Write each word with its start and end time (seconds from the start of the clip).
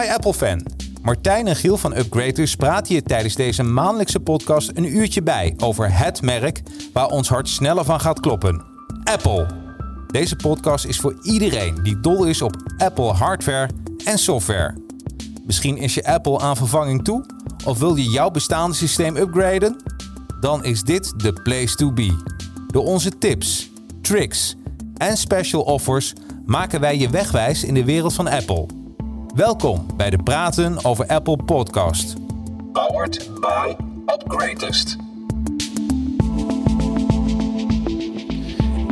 Hi 0.00 0.08
Apple-fan. 0.08 0.62
Martijn 1.02 1.46
en 1.46 1.56
Giel 1.56 1.76
van 1.76 1.96
Upgraders 1.96 2.56
praten 2.56 2.94
je 2.94 3.02
tijdens 3.02 3.34
deze 3.34 3.62
maandelijkse 3.62 4.20
podcast 4.20 4.70
een 4.74 4.96
uurtje 4.96 5.22
bij 5.22 5.54
over 5.56 5.98
het 5.98 6.22
merk 6.22 6.62
waar 6.92 7.06
ons 7.06 7.28
hart 7.28 7.48
sneller 7.48 7.84
van 7.84 8.00
gaat 8.00 8.20
kloppen. 8.20 8.64
Apple. 9.04 9.46
Deze 10.06 10.36
podcast 10.36 10.84
is 10.84 11.00
voor 11.00 11.18
iedereen 11.22 11.82
die 11.82 12.00
dol 12.00 12.24
is 12.24 12.42
op 12.42 12.56
Apple 12.78 13.12
hardware 13.12 13.68
en 14.04 14.18
software. 14.18 14.74
Misschien 15.46 15.76
is 15.76 15.94
je 15.94 16.04
Apple 16.04 16.38
aan 16.38 16.56
vervanging 16.56 17.04
toe 17.04 17.24
of 17.64 17.78
wil 17.78 17.96
je 17.96 18.10
jouw 18.10 18.30
bestaande 18.30 18.76
systeem 18.76 19.16
upgraden? 19.16 19.76
Dan 20.40 20.64
is 20.64 20.82
dit 20.82 21.20
de 21.20 21.32
place 21.32 21.74
to 21.74 21.92
be. 21.92 22.16
Door 22.70 22.84
onze 22.84 23.18
tips, 23.18 23.70
tricks 24.02 24.56
en 24.96 25.16
special 25.16 25.62
offers 25.62 26.12
maken 26.46 26.80
wij 26.80 26.98
je 26.98 27.10
wegwijs 27.10 27.64
in 27.64 27.74
de 27.74 27.84
wereld 27.84 28.14
van 28.14 28.28
Apple. 28.28 28.84
Welkom 29.36 29.86
bij 29.96 30.10
de 30.10 30.22
Praten 30.22 30.84
over 30.84 31.06
Apple 31.06 31.36
podcast. 31.36 32.14
Powered 32.72 33.30
by 33.40 33.74
Upgradest. 34.06 34.96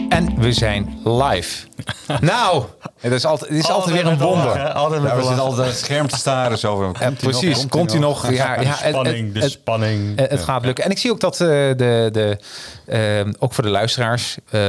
En 0.08 0.40
we 0.40 0.52
zijn 0.52 0.98
live. 1.04 1.66
nou, 2.20 2.64
het 3.00 3.12
is 3.12 3.24
altijd, 3.24 3.50
het 3.50 3.58
is 3.58 3.70
altijd, 3.70 3.94
weer 3.94 4.06
een 4.06 4.18
wonder. 4.18 4.72
Altijd 4.72 5.02
Ja, 5.02 5.08
we 5.14 5.20
de 5.20 5.26
zitten 5.26 5.44
altijd 5.44 5.68
het 5.68 5.76
scherm 5.78 6.08
te 6.08 6.16
staren. 6.16 6.58
Zo 6.58 6.92
van, 6.92 7.14
precies, 7.14 7.66
komt 7.68 7.90
hij 7.90 8.00
nog? 8.00 8.30
Ja, 8.32 8.60
ja, 8.60 8.68
het- 8.78 8.88
spanning, 8.88 9.24
het- 9.24 9.34
de 9.34 9.40
het- 9.40 9.50
spanning. 9.50 10.18
Het 10.28 10.42
gaat 10.42 10.64
lukken. 10.64 10.84
En 10.84 10.90
ik 10.90 10.98
zie 10.98 11.10
ook 11.10 11.20
dat 11.20 11.32
eh, 11.40 11.48
de, 11.48 12.08
de, 12.12 12.38
eh, 12.86 13.32
ook 13.38 13.52
voor 13.54 13.64
de 13.64 13.70
luisteraars, 13.70 14.36
eh, 14.50 14.60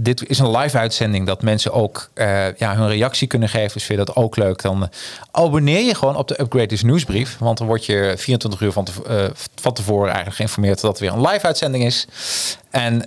dit 0.00 0.28
is 0.28 0.38
een 0.38 0.56
live 0.56 0.78
uitzending 0.78 1.26
dat 1.26 1.42
mensen 1.42 1.72
ook 1.72 2.08
eh, 2.14 2.56
ja, 2.56 2.76
hun 2.76 2.88
reactie 2.88 3.26
kunnen 3.28 3.48
geven. 3.48 3.72
Dus 3.72 3.84
vind 3.84 3.98
je 3.98 4.04
dat 4.04 4.16
ook 4.16 4.36
leuk? 4.36 4.62
Dan 4.62 4.88
abonneer 5.30 5.84
je 5.84 5.94
gewoon 5.94 6.16
op 6.16 6.28
de 6.28 6.40
Upgraders 6.40 6.82
nieuwsbrief. 6.82 7.36
Want 7.38 7.58
dan 7.58 7.66
word 7.66 7.86
je 7.86 8.14
24 8.16 8.60
uur 8.60 8.72
van, 8.72 8.86
eh, 9.08 9.24
van 9.60 9.72
tevoren 9.72 10.06
eigenlijk 10.06 10.36
geïnformeerd 10.36 10.80
dat 10.80 10.96
er 10.98 11.02
weer 11.04 11.12
een 11.12 11.26
live 11.28 11.46
uitzending 11.46 11.84
is. 11.84 12.06
En 12.70 12.98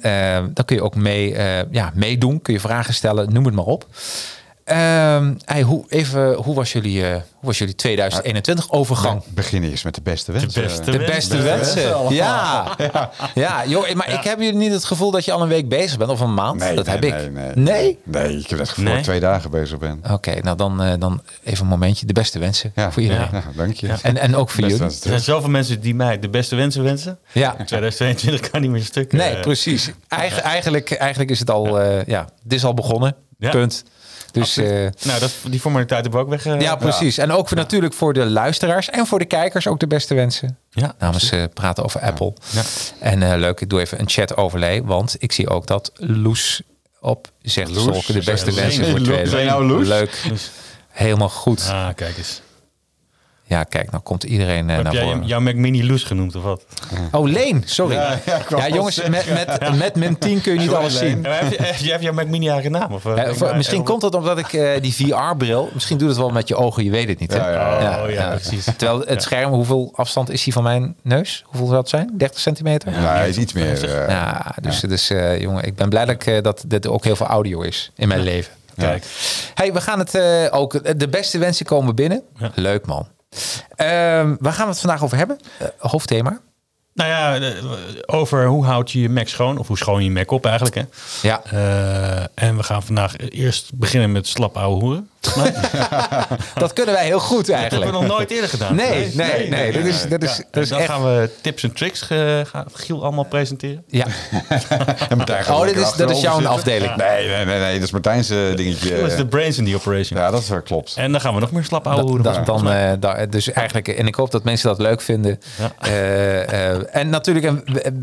dan 0.53 0.65
kun 0.65 0.75
je 0.75 0.83
ook 0.83 0.95
mee, 0.95 1.35
eh, 1.35 1.71
ja, 1.71 1.91
meedoen, 1.93 2.41
kun 2.41 2.53
je 2.53 2.59
vragen 2.59 2.93
stellen, 2.93 3.33
noem 3.33 3.42
het 3.45 3.55
maar 3.55 3.65
op. 3.65 3.85
Ehm, 4.63 5.33
hey, 5.45 5.61
hoe, 5.61 5.85
even, 5.89 6.33
hoe, 6.33 6.55
was 6.55 6.71
jullie, 6.71 7.07
eh, 7.07 7.11
hoe 7.11 7.23
was 7.41 7.57
jullie 7.57 7.75
2021 7.75 8.71
overgang? 8.71 9.23
Begin 9.27 9.63
eerst 9.63 9.83
met 9.83 9.95
de 9.95 10.01
beste 10.01 10.31
wensen. 10.31 10.61
beste 10.61 10.91
De 10.91 10.97
beste 10.97 11.05
beste 11.07 11.41
wensen. 11.41 12.13
Ja. 12.13 12.77
ja. 13.35 13.65
joh, 13.67 13.93
maar 13.93 14.13
ik 14.13 14.23
heb 14.23 14.39
jullie 14.39 14.53
niet 14.59 14.71
het 14.71 14.83
gevoel 14.83 15.11
dat 15.11 15.25
je 15.25 15.31
al 15.31 15.41
een 15.41 15.47
week 15.47 15.69
bezig 15.69 15.97
bent 15.97 16.09
of 16.09 16.19
een 16.19 16.33
maand. 16.33 16.59
Nee, 16.59 16.75
dat 16.75 16.85
nee, 16.85 16.95
heb 16.95 17.03
ik. 17.03 17.13
Nee, 17.13 17.29
nee, 17.29 17.53
Nee? 17.55 17.99
Nee, 18.03 18.37
ik 18.37 18.49
heb 18.49 18.59
het 18.59 18.69
gevoel 18.69 18.83
dat 18.83 18.93
Nee? 18.93 18.97
ik 18.97 19.03
twee 19.03 19.19
dagen 19.19 19.51
bezig 19.51 19.77
ben. 19.77 20.01
Oké, 20.11 20.41
nou 20.41 20.57
dan, 20.57 20.81
eh, 20.81 20.93
dan 20.99 21.21
even 21.43 21.63
een 21.63 21.69
momentje. 21.69 22.05
De 22.05 22.13
beste 22.13 22.39
wensen 22.39 22.71
Ja, 22.75 22.91
voor 22.91 23.01
iedereen. 23.01 23.27
ja, 23.31 23.43
dank 23.55 23.75
je. 23.75 23.95
En, 24.01 24.17
en 24.17 24.35
ook 24.35 24.49
voor 24.49 24.63
jullie. 24.63 24.83
Er 24.83 24.91
zijn 24.91 25.19
zoveel 25.19 25.49
mensen 25.49 25.81
die 25.81 25.95
mij 25.95 26.19
de 26.19 26.29
beste 26.29 26.55
wensen 26.55 26.83
wensen. 26.83 27.19
Ja. 27.31 27.55
2022 27.65 28.49
kan 28.49 28.61
niet 28.61 28.69
meer 28.69 28.83
stuk. 28.83 29.11
Nee, 29.11 29.35
eh, 29.35 29.41
precies. 29.41 29.91
Eigen, 30.07 30.43
eigenlijk, 30.43 30.91
eigenlijk 30.91 31.31
is 31.31 31.39
het 31.39 31.49
al, 31.49 31.79
eh, 31.79 32.05
ja, 32.05 32.27
dit 32.43 32.57
is 32.57 32.65
al 32.65 32.73
begonnen. 32.73 33.15
Ja. 33.37 33.49
Punt. 33.49 33.83
Dus 34.33 34.57
eh, 34.57 34.65
Nou, 35.03 35.19
dat, 35.19 35.31
die 35.47 35.59
formaliteit 35.59 36.01
hebben 36.01 36.19
we 36.19 36.25
ook 36.25 36.31
weg. 36.31 36.45
eh, 36.45 36.61
ja, 36.61 36.75
precies. 36.75 37.17
En 37.17 37.31
ook 37.31 37.47
voor, 37.47 37.57
natuurlijk 37.57 37.93
voor 37.93 38.13
de 38.13 38.25
luisteraars 38.25 38.89
en 38.89 39.05
voor 39.07 39.19
de 39.19 39.25
kijkers 39.25 39.67
ook 39.67 39.79
de 39.79 39.87
beste 39.87 40.13
wensen. 40.13 40.57
Ja, 40.69 40.95
Namens 40.99 41.31
eh, 41.31 41.43
praten 41.53 41.83
over 41.83 41.99
Apple. 42.01 42.33
Ja. 42.49 42.61
En 42.99 43.23
eh, 43.31 43.37
leuk, 43.39 43.61
ik 43.61 43.69
doe 43.69 43.79
even 43.79 43.99
een 43.99 44.09
chat 44.09 44.37
overlay, 44.37 44.83
want 44.83 45.15
ik 45.19 45.31
zie 45.31 45.49
ook 45.49 45.67
dat 45.67 45.91
Loes 45.95 46.61
op 46.99 47.31
zegt 47.41 47.69
Loes, 47.71 48.05
de 48.05 48.13
beste 48.23 48.45
Loes. 48.45 48.55
wensen 48.59 48.85
voor 48.85 48.99
je 49.39 49.45
nou 49.45 49.65
Loes? 49.65 49.87
Leuk. 49.87 50.23
Helemaal 50.89 51.29
goed. 51.29 51.67
ah, 51.69 51.87
kijk 51.95 52.17
eens. 52.17 52.41
Ja, 53.45 53.63
kijk, 53.63 53.91
nou 53.91 54.03
komt 54.03 54.23
iedereen 54.23 54.69
Heb 54.69 54.83
naar 54.83 54.93
jij 54.93 55.03
voren. 55.03 55.25
jouw 55.25 55.39
Mac 55.39 55.55
Mini 55.55 55.87
Loes 55.87 56.03
genoemd 56.03 56.35
of 56.35 56.43
wat? 56.43 56.65
Oh, 57.11 57.27
Leen, 57.29 57.61
sorry. 57.65 57.93
Ja, 57.95 58.19
Ja, 58.25 58.41
ja, 58.49 58.67
jongens, 58.67 59.01
met, 59.07 59.25
met, 59.33 59.75
met 59.77 59.95
min 59.95 60.17
10 60.17 60.41
kun 60.41 60.53
je 60.53 60.59
niet 60.59 60.67
Sorry, 60.67 60.81
alles 60.81 60.99
Leen. 60.99 61.09
zien. 61.09 61.21
Ja, 61.23 61.29
maar 61.29 61.39
heb, 61.39 61.51
je, 61.51 61.63
heb 61.91 61.99
je- 61.99 62.05
jouw 62.05 62.13
Mac 62.13 62.27
Mini 62.27 62.49
eigen 62.49 62.71
naam? 62.71 62.91
Of, 62.93 63.05
eh, 63.05 63.29
voor- 63.33 63.55
misschien 63.55 63.83
komt 63.83 64.01
het 64.01 64.15
omdat 64.15 64.37
ik 64.37 64.53
eh, 64.53 64.81
die 64.81 64.93
VR-bril... 64.93 65.69
Misschien 65.73 65.97
doet 65.97 66.07
het 66.07 66.17
wel 66.17 66.29
met 66.29 66.47
je 66.47 66.55
ogen, 66.55 66.83
je 66.83 66.89
weet 66.91 67.07
het 67.07 67.19
niet. 67.19 67.33
Hè? 67.33 67.37
Ja, 67.51 67.79
ja, 67.81 68.03
Oh, 68.03 68.09
ja, 68.09 68.29
precies. 68.29 68.65
Terwijl 68.77 69.03
het 69.05 69.21
scherm, 69.21 69.51
hoeveel 69.53 69.91
afstand 69.95 70.29
is 70.29 70.43
die 70.43 70.53
van 70.53 70.63
mijn 70.63 70.95
neus? 71.01 71.43
Hoeveel 71.45 71.67
zou 71.67 71.79
het 71.79 71.89
zijn? 71.89 72.11
30 72.17 72.39
centimeter? 72.39 72.91
Nee, 72.91 72.99
hij 72.99 73.29
is 73.29 73.37
iets 73.37 73.53
meer. 73.53 73.89
Ja, 74.09 74.55
dus, 74.61 74.79
dus 74.79 75.09
eh, 75.09 75.41
jongen, 75.41 75.63
ik 75.63 75.75
ben 75.75 75.89
blij 75.89 76.05
dat, 76.05 76.27
ik, 76.27 76.43
dat 76.43 76.63
dit 76.67 76.87
ook 76.87 77.03
heel 77.03 77.15
veel 77.15 77.27
audio 77.27 77.61
is 77.61 77.91
in 77.95 78.07
mijn 78.07 78.21
leven. 78.21 78.53
Kijk. 78.77 79.03
Hey, 79.53 79.73
we 79.73 79.81
gaan 79.81 79.99
het 79.99 80.15
eh, 80.15 80.23
ook. 80.51 80.99
De 80.99 81.07
beste 81.09 81.37
wensen 81.37 81.65
komen 81.65 81.95
binnen. 81.95 82.21
Ja. 82.39 82.51
Leuk 82.55 82.85
man. 82.85 83.07
Ehm, 83.75 84.35
waar 84.39 84.53
gaan 84.53 84.65
we 84.65 84.71
het 84.71 84.79
vandaag 84.79 85.03
over 85.03 85.17
hebben? 85.17 85.39
Eh, 85.59 85.67
hoofdthema. 85.77 86.39
Nou 86.93 87.09
ja, 87.09 87.51
over 88.05 88.45
hoe 88.45 88.65
houd 88.65 88.91
je 88.91 89.01
je 89.01 89.09
Mac 89.09 89.27
schoon? 89.27 89.57
Of 89.57 89.67
hoe 89.67 89.77
schoon 89.77 89.97
je 89.99 90.03
je 90.03 90.11
Mac 90.11 90.31
op 90.31 90.45
eigenlijk, 90.45 90.75
hè? 90.75 90.83
Ja. 91.21 91.41
Eh, 91.43 92.25
en 92.47 92.57
we 92.57 92.63
gaan 92.63 92.83
vandaag 92.83 93.17
eerst 93.17 93.73
beginnen 93.73 94.11
met 94.11 94.27
slap 94.27 94.57
ouwe 94.57 94.79
hoeren. 94.79 95.09
Dat 95.23 95.51
Dat 96.63 96.73
kunnen 96.73 96.93
wij 96.95 97.05
heel 97.05 97.19
goed 97.19 97.47
hebben 97.47 97.55
eigenlijk. 97.55 97.91
we 97.91 97.97
nog 97.97 98.07
nooit 98.07 98.31
eerder 98.31 98.49
gedaan. 98.49 98.75
Nee, 98.75 99.11
nee, 99.13 99.49
nee. 99.49 99.71
Dat 99.71 99.83
is, 99.85 100.07
dat 100.09 100.23
is, 100.23 100.37
Ja, 100.37 100.43
dat 100.51 100.63
is 100.63 100.69
dan 100.69 100.79
echt... 100.79 100.89
gaan 100.89 101.03
we 101.03 101.29
tips 101.41 101.63
en 101.63 101.73
tricks 101.73 102.01
ge- 102.01 102.43
gaan 102.47 102.65
Giel 102.73 103.03
allemaal 103.03 103.23
presenteren. 103.23 103.83
Ja. 103.87 104.05
En 105.09 105.17
Martijn 105.17 105.43
gaat 105.43 105.57
Oh, 105.59 105.65
dit 105.65 105.75
is, 105.75 105.93
dat 105.93 106.09
is 106.09 106.21
jouw 106.21 106.45
afdeling. 106.47 106.95
Nee, 106.95 107.27
nee, 107.27 107.45
nee, 107.45 107.59
nee, 107.59 107.73
dat 107.73 107.83
is 107.83 107.91
Martijn's 107.91 108.29
eh, 108.29 108.37
dingetje. 108.55 108.99
Dat 109.01 109.11
is 109.11 109.15
de 109.17 109.25
brains 109.27 109.57
in 109.57 109.63
die 109.63 109.75
operation. 109.75 110.19
Ja, 110.19 110.31
dat 110.31 110.41
is 110.41 110.49
wel 110.49 110.61
klopt. 110.61 110.93
En 110.97 111.11
dan 111.11 111.21
gaan 111.21 111.33
we 111.33 111.39
nog 111.39 111.51
meer 111.51 111.63
slap 111.63 111.87
ouwe 111.87 111.99
Dat, 112.01 112.09
hoeren. 112.09 112.33
dat, 112.33 112.45
dan, 112.45 112.71
eh, 112.71 112.91
da- 112.99 113.25
dus 113.25 113.51
eigenlijk, 113.51 113.87
en 113.87 114.07
ik 114.07 114.15
hoop 114.15 114.31
dat 114.31 114.43
mensen 114.43 114.67
dat 114.69 114.79
leuk 114.79 115.01
vinden. 115.01 115.39
Ja. 115.59 115.71
Eh, 115.87 116.71
eh, 116.73 116.81
en 116.91 117.09
natuurlijk, 117.09 117.51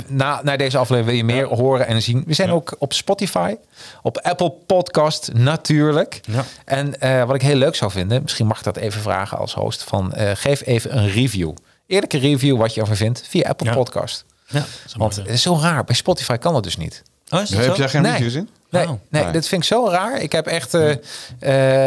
na, 0.09 0.41
na 0.43 0.57
deze 0.57 0.79
aflevering 0.79 1.07
wil 1.07 1.17
je 1.29 1.35
meer 1.35 1.47
horen 1.59 1.87
en 1.87 2.03
zien. 2.03 2.23
We 2.27 2.35
zijn 2.35 2.49
Ja. 2.49 2.55
ook 2.55 2.75
op 2.79 2.93
Spotify, 2.93 3.55
op 4.03 4.19
Apple 4.19 4.51
Podcast 4.67 5.31
natuurlijk. 5.33 6.21
Ja. 6.25 6.45
En 6.65 7.01
eh, 7.01 7.25
wat 7.25 7.35
ik 7.35 7.43
heel 7.43 7.55
leuk 7.57 7.75
zou 7.75 7.91
vinden, 7.91 8.23
misschien 8.23 8.47
mag 8.47 8.59
ik 8.59 8.65
dat 8.65 8.77
even 8.77 9.01
vragen 9.01 9.39
als 9.39 9.55
host, 9.55 9.83
van 9.83 10.13
eh, 10.13 10.31
geef 10.35 10.67
even 10.67 10.97
een 10.99 11.11
review. 11.11 11.53
Eerlijke 11.87 12.19
review 12.19 12.57
wat 12.57 12.75
je 12.75 12.81
ervan 12.81 12.97
vindt 12.97 13.25
via 13.29 13.49
Apple 13.49 13.67
Ja. 13.67 13.75
Podcast. 13.75 14.25
Ja, 14.47 14.65
Want 14.97 15.17
het 15.17 15.29
is 15.29 15.43
zo 15.43 15.59
raar, 15.61 15.85
bij 15.85 15.95
Spotify 15.95 16.37
kan 16.37 16.53
dat 16.53 16.63
dus 16.63 16.77
niet. 16.77 17.03
Oh, 17.31 17.41
is 17.41 17.49
dat 17.49 17.65
Heb 17.65 17.77
jij 17.77 17.89
geen 17.89 18.03
Nee. 18.03 18.13
reviews 18.13 18.35
in? 18.35 18.49
Nee, 18.71 18.83
Oh. 18.83 18.89
nee, 19.09 19.23
Nee. 19.23 19.33
dat 19.33 19.47
vind 19.47 19.63
ik 19.63 19.69
zo 19.69 19.89
raar. 19.89 20.21
Ik 20.23 20.33
heb 20.33 20.47
echt 20.47 20.75
eh, 20.75 20.91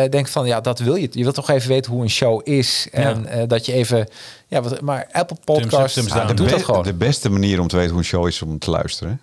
eh, 0.04 0.12
denk 0.12 0.28
van 0.28 0.46
ja, 0.46 0.62
dat 0.62 0.80
wil 0.80 0.96
je. 0.96 1.08
Je 1.12 1.24
wilt 1.24 1.36
toch 1.36 1.50
even 1.50 1.70
weten 1.70 1.92
hoe 1.92 2.02
een 2.02 2.10
show 2.10 2.42
is 2.44 2.88
en 2.92 3.26
eh, 3.26 3.48
dat 3.48 3.66
je 3.66 3.74
even 3.74 4.08
ja, 4.48 4.62
wat, 4.62 4.82
maar 4.82 5.08
Apple 5.12 5.38
Podcast 5.44 5.94
thumbs 5.94 6.12
ah, 6.12 6.28
doet 6.36 6.50
dat 6.50 6.64
gewoon. 6.64 6.84
De 6.84 6.94
beste 6.94 7.30
manier 7.30 7.60
om 7.60 7.68
te 7.68 7.76
weten 7.76 7.92
hoe 7.92 8.00
een 8.00 8.06
show 8.06 8.28
is 8.28 8.42
om 8.42 8.60
te 8.60 8.70
luisteren. 8.70 9.22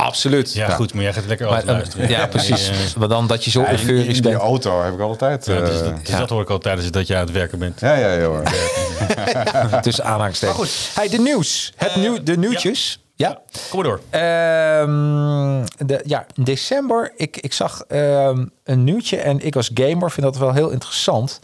Absoluut. 0.00 0.52
Ja, 0.52 0.68
goed, 0.68 0.94
maar 0.94 1.02
jij 1.02 1.12
gaat 1.12 1.26
lekker 1.26 1.46
Maar, 1.46 1.56
over 1.56 1.68
eh, 1.68 1.74
luisteren. 1.74 2.08
ja, 2.08 2.26
precies. 2.26 2.66
Ja, 2.68 2.74
Maar 2.98 3.08
dan 3.08 3.26
dat 3.26 3.44
je 3.44 3.50
zo 3.50 3.60
in, 3.62 3.70
euforisch 3.70 4.16
in 4.16 4.22
bent. 4.22 4.36
auto 4.40 4.82
heb 4.82 4.94
ik 4.94 5.00
altijd. 5.00 5.46
ja, 5.46 5.60
dus, 5.60 5.78
eh, 5.80 5.84
dat- 5.84 6.06
dus 6.06 6.16
dat 6.16 6.28
hoor 6.30 6.42
ik 6.42 6.50
al 6.50 6.58
tijdens 6.58 6.90
dat 6.90 7.06
je 7.06 7.14
aan 7.16 7.20
het 7.24 7.32
werken 7.32 7.58
bent. 7.58 7.80
ja, 7.80 7.94
ja, 7.94 8.12
ja, 8.12 8.24
hoor. 8.24 8.42
Tussen 9.82 10.04
aanhalingstekens. 10.04 10.58
Maar 10.58 10.66
goed. 10.66 10.90
Hey, 10.94 11.08
de 11.08 11.18
nieuws. 11.18 11.72
Het 11.76 11.96
nieuw, 11.96 12.22
de 12.22 12.36
nieuwtjes. 12.36 12.99
Ja. 13.20 13.40
Kom 13.70 13.82
maar 13.82 13.88
door. 13.90 14.00
Ehm, 14.10 15.64
de, 15.86 16.00
ja, 16.04 16.26
in 16.34 16.44
december, 16.44 17.12
ik, 17.16 17.36
ik 17.36 17.52
zag 17.52 17.82
ehm, 17.88 18.46
een 18.64 18.84
nieuwtje 18.84 19.16
en 19.16 19.40
ik 19.46 19.56
als 19.56 19.70
gamer 19.74 20.10
vind 20.10 20.26
dat 20.26 20.36
wel 20.36 20.52
heel 20.52 20.70
interessant. 20.70 21.40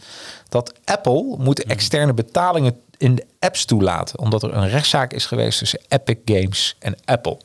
Dat 0.49 0.73
Apple 0.85 1.35
moet 1.37 1.63
externe 1.63 2.13
betalingen 2.13 2.79
in 2.97 3.15
de 3.15 3.25
apps 3.39 3.65
toelaten. 3.65 4.19
Omdat 4.19 4.43
er 4.43 4.53
een 4.53 4.69
rechtszaak 4.69 5.13
is 5.13 5.25
geweest 5.25 5.57
tussen 5.59 5.79
Epic 5.87 6.17
Games 6.25 6.75
en 6.79 6.95
Apple. 7.05 7.37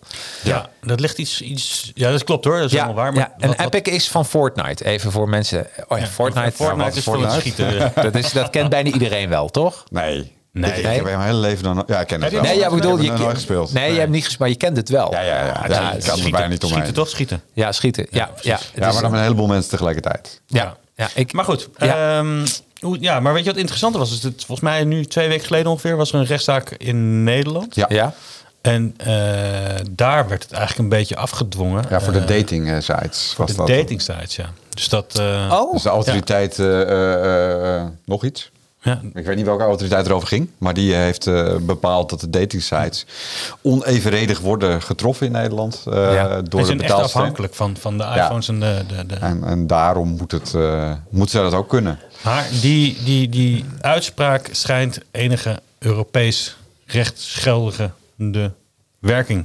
Ja, 0.42 0.68
dat 0.80 1.00
ligt 1.00 1.18
iets, 1.18 1.40
iets... 1.40 1.90
Ja, 1.94 2.10
dat 2.10 2.24
klopt 2.24 2.44
hoor. 2.44 2.56
Dat 2.56 2.64
is 2.64 2.72
Ja, 2.72 2.84
allemaal 2.84 3.02
waar. 3.04 3.12
Maar 3.12 3.22
ja, 3.22 3.34
en 3.38 3.48
wat- 3.48 3.56
wat- 3.56 3.74
Epic 3.74 3.92
is 3.94 4.08
van 4.08 4.26
Fortnite. 4.26 4.84
Even 4.84 5.12
voor 5.12 5.28
mensen. 5.28 5.66
Oh 5.88 5.98
ja, 5.98 6.06
Fortnite. 6.06 6.52
Fortnite 6.52 6.76
Nou, 6.84 6.96
is 6.96 7.04
voor 7.04 7.20
het 7.22 7.32
Fortnite? 7.32 7.62
schieten. 7.62 7.92
Dat, 8.12 8.14
is, 8.14 8.32
dat 8.32 8.50
kent 8.50 8.68
bijna 8.70 8.90
iedereen 8.90 9.28
wel, 9.28 9.48
toch? 9.48 9.84
Nee. 9.90 10.32
Nee. 10.52 10.72
Ik, 10.72 10.84
heb 10.86 11.04
mijn 11.04 11.20
hele 11.20 11.38
leven 11.38 11.62
dan... 11.64 11.84
Ja, 11.86 12.00
ik 12.00 12.06
ken 12.06 12.22
het 12.22 12.32
wel. 12.32 12.42
Nee, 12.42 12.58
ja, 12.58 12.66
ik 12.68 12.74
bedoel, 12.74 12.98
ik 12.98 13.06
heb 13.08 13.16
je 13.16 13.22
nooit 13.22 13.34
gespeeld. 13.34 13.72
Nee, 13.72 13.92
je 13.92 13.98
hebt 13.98 14.10
niet 14.10 14.20
gespeeld, 14.24 14.40
maar 14.40 14.48
je 14.48 14.54
kent 14.56 14.76
het 14.76 14.88
wel. 14.88 15.12
Ja, 15.12 15.20
ja, 15.20 15.26
ja. 15.36 15.44
Ja, 15.46 15.46
ja, 15.46 15.52
ja, 15.68 15.76
ik 15.76 15.78
kan 15.78 15.94
er 15.94 16.02
schieten, 16.02 16.30
bijna 16.30 16.46
niet 16.46 16.62
omheen. 16.62 16.78
Schieten 16.78 16.94
toch 17.02 17.08
schieten. 17.08 17.42
Ja, 17.52 17.72
schieten. 17.72 18.06
Ja, 18.10 18.30
ja, 18.40 18.58
Ja, 18.74 18.92
maar 18.92 18.92
dan 19.02 19.10
met 19.10 19.12
een 19.12 19.26
heleboel 19.26 19.46
mensen 19.46 19.70
tegelijkertijd. 19.70 20.40
ja, 20.46 20.76
ja, 20.96 21.08
ik, 21.14 21.32
Maar 21.32 21.44
goed. 21.44 21.68
Ja. 21.76 22.18
ehm, 22.18 22.46
hoe, 22.80 22.96
ja, 23.00 23.20
maar 23.20 23.32
weet 23.32 23.44
je 23.44 23.50
wat 23.50 23.58
interessant 23.58 23.96
was? 23.96 24.12
Is 24.12 24.22
het, 24.22 24.34
volgens 24.46 24.60
mij 24.60 24.84
nu 24.84 25.04
twee 25.04 25.28
weken 25.28 25.46
geleden 25.46 25.70
ongeveer 25.70 25.96
was 25.96 26.12
er 26.12 26.18
een 26.18 26.24
rechtszaak 26.26 26.70
in 26.70 27.24
Nederland. 27.24 27.74
Ja. 27.74 27.86
ja. 27.88 28.14
En 28.60 28.94
eh, 28.96 29.06
daar 29.90 30.28
werd 30.28 30.42
het 30.42 30.52
eigenlijk 30.52 30.82
een 30.82 30.98
beetje 30.98 31.16
afgedwongen. 31.16 31.84
Ja, 31.90 32.00
voor 32.00 32.12
de 32.12 32.18
Eh, 32.18 32.26
dating 32.26 32.70
eh, 32.70 32.76
sites 32.80 33.34
was 33.36 33.50
de 33.50 33.56
dat. 33.56 33.66
dating 33.66 34.00
sites, 34.02 34.36
ja. 34.36 34.50
Dus 34.74 34.88
dat... 34.88 35.18
eh, 35.18 35.48
Oh, 35.52 35.72
Dus 35.72 35.82
de 35.82 35.88
autoriteit, 35.88 36.58
eh, 36.58 36.82
eh, 36.82 37.76
eh, 37.76 37.84
nog 38.04 38.24
iets? 38.24 38.50
Ja. 38.82 39.00
Ik 39.14 39.24
weet 39.26 39.36
niet 39.36 39.44
welke 39.44 39.62
autoriteit 39.62 40.06
erover 40.06 40.28
ging, 40.28 40.48
maar 40.58 40.74
die 40.74 40.94
heeft 40.94 41.26
eh, 41.26 41.56
bepaald 41.56 42.10
dat 42.10 42.20
de 42.20 42.30
dating 42.30 42.62
sites 42.62 43.06
onevenredig 43.60 44.40
worden 44.40 44.82
getroffen 44.82 45.26
in 45.26 45.32
Nederland 45.32 45.82
eh, 45.86 45.94
Ja. 46.14 46.28
door 46.42 46.42
Ze 46.42 46.42
de 46.42 46.64
zijn 46.64 46.68
echt 46.68 46.76
betaalsysteem. 46.78 47.20
afhankelijk 47.20 47.54
van, 47.54 47.76
van 47.76 47.98
de 47.98 48.04
iPhones 48.04 48.48
en 48.48 48.60
de... 48.60 48.84
de, 48.88 49.06
de 49.06 49.14
En, 49.14 49.44
en 49.44 49.66
daarom 49.66 50.08
moet 50.08 50.32
het, 50.32 50.54
eh, 50.54 50.92
moeten 51.10 51.30
zij 51.30 51.42
dat 51.42 51.54
ook 51.54 51.68
kunnen. 51.68 51.98
Maar 52.24 52.48
die, 52.60 52.96
die, 53.04 53.28
die 53.28 53.64
uitspraak 53.80 54.48
schijnt 54.52 54.98
enige 55.10 55.60
Europees 55.78 56.56
rechtsgeldige 56.86 57.90
werking 58.98 59.44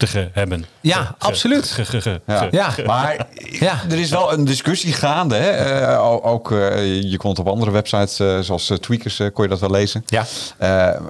te 0.00 0.06
ge- 0.06 0.28
hebben. 0.32 0.64
Ja, 0.80 1.04
Ge- 1.04 1.14
absoluut. 1.18 1.70
ge- 1.70 1.84
ge- 1.84 2.00
ge- 2.00 2.20
Ja. 2.26 2.38
ge- 2.38 2.48
Ja. 2.50 2.74
Maar 2.86 3.26
Ja. 3.66 3.80
er 3.90 3.98
is 3.98 4.10
wel 4.10 4.32
een 4.32 4.44
discussie 4.44 4.92
gaande. 4.92 5.34
Hè? 5.36 5.50
Eh, 5.50 6.04
ook, 6.26 6.52
eh, 6.52 7.02
je 7.02 7.16
kon 7.16 7.30
het 7.30 7.38
op 7.38 7.48
andere 7.48 7.70
websites, 7.70 8.18
eh, 8.18 8.38
zoals 8.40 8.72
Tweakers, 8.80 9.16
kon 9.32 9.44
je 9.44 9.50
dat 9.50 9.60
wel 9.60 9.70
lezen. 9.70 10.04
Ja. 10.06 10.24
Eh, 10.58 11.00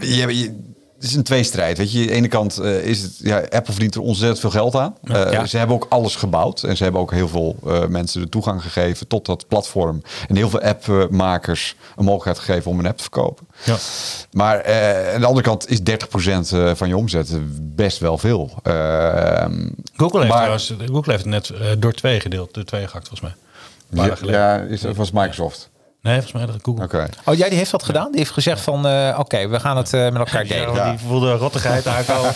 je, 0.00 0.38
je- 0.38 0.71
het 1.02 1.10
is 1.10 1.16
een 1.16 1.22
tweestrijd. 1.22 1.78
Weet 1.78 1.92
je, 1.92 2.00
aan 2.00 2.06
de 2.06 2.12
ene 2.12 2.28
kant 2.28 2.58
eh, 2.58 2.84
is 2.84 3.02
het, 3.02 3.12
ja, 3.18 3.36
Apple 3.38 3.72
verdient 3.72 3.94
er 3.94 4.00
ontzettend 4.00 4.40
veel 4.40 4.50
geld 4.50 4.74
aan. 4.74 4.94
Eh, 5.04 5.32
Ja. 5.32 5.46
Ze 5.46 5.58
hebben 5.58 5.76
ook 5.76 5.86
alles 5.88 6.16
gebouwd 6.16 6.62
en 6.62 6.76
ze 6.76 6.82
hebben 6.82 7.00
ook 7.00 7.10
heel 7.10 7.28
veel 7.28 7.56
eh, 7.66 7.86
mensen 7.86 8.20
de 8.20 8.28
toegang 8.28 8.62
gegeven 8.62 9.06
tot 9.08 9.26
dat 9.26 9.48
platform. 9.48 10.02
En 10.28 10.36
heel 10.36 10.48
veel 10.50 10.60
appmakers 10.60 11.76
een 11.96 12.04
mogelijkheid 12.04 12.38
gegeven 12.38 12.70
om 12.70 12.78
een 12.78 12.86
app 12.86 12.96
te 12.96 13.02
verkopen. 13.02 13.46
Ja. 13.64 13.76
Maar 14.32 14.56
aan 15.14 15.20
de 15.20 15.26
andere 15.26 15.46
kant 15.46 15.68
is 15.70 15.78
30% 15.80 16.52
eh, 16.52 16.70
van 16.74 16.88
je 16.88 16.96
omzet 16.96 17.30
best 17.76 17.98
wel 17.98 18.18
veel. 18.18 18.50
Eh, 18.62 18.72
Google, 19.96 20.18
heeft 20.18 20.32
maar- 20.32 20.36
trouwens, 20.36 20.74
Google 20.86 21.12
heeft 21.12 21.24
het 21.24 21.50
net 21.50 21.80
door 21.82 21.92
twee 21.92 22.20
gedeeld, 22.20 22.54
door 22.54 22.64
twee 22.64 22.86
gehakt 22.86 23.08
volgens 23.08 23.32
mij. 23.90 24.06
Ja, 24.06 24.16
ja, 24.26 24.56
is, 24.60 24.82
was 24.94 25.10
Microsoft. 25.10 25.70
Nee, 26.02 26.12
volgens 26.14 26.32
mij 26.32 26.46
dat 26.46 26.56
Google. 26.62 26.84
Oké. 26.84 27.08
Oh, 27.24 27.34
jij 27.34 27.48
die 27.48 27.58
heeft 27.58 27.70
dat 27.70 27.82
gedaan? 27.82 28.10
Die 28.10 28.18
heeft 28.18 28.30
gezegd 28.32 28.60
van, 28.60 28.86
eh, 28.86 29.16
oké, 29.18 29.48
we 29.48 29.60
gaan 29.60 29.76
het 29.76 29.92
eh, 29.92 30.02
met 30.02 30.16
elkaar 30.16 30.44
delen. 30.46 30.74
Ja, 30.74 30.90
Die 30.90 30.98
voelde 30.98 31.32
rottigheid 31.32 31.86
aankomen. 31.86 32.34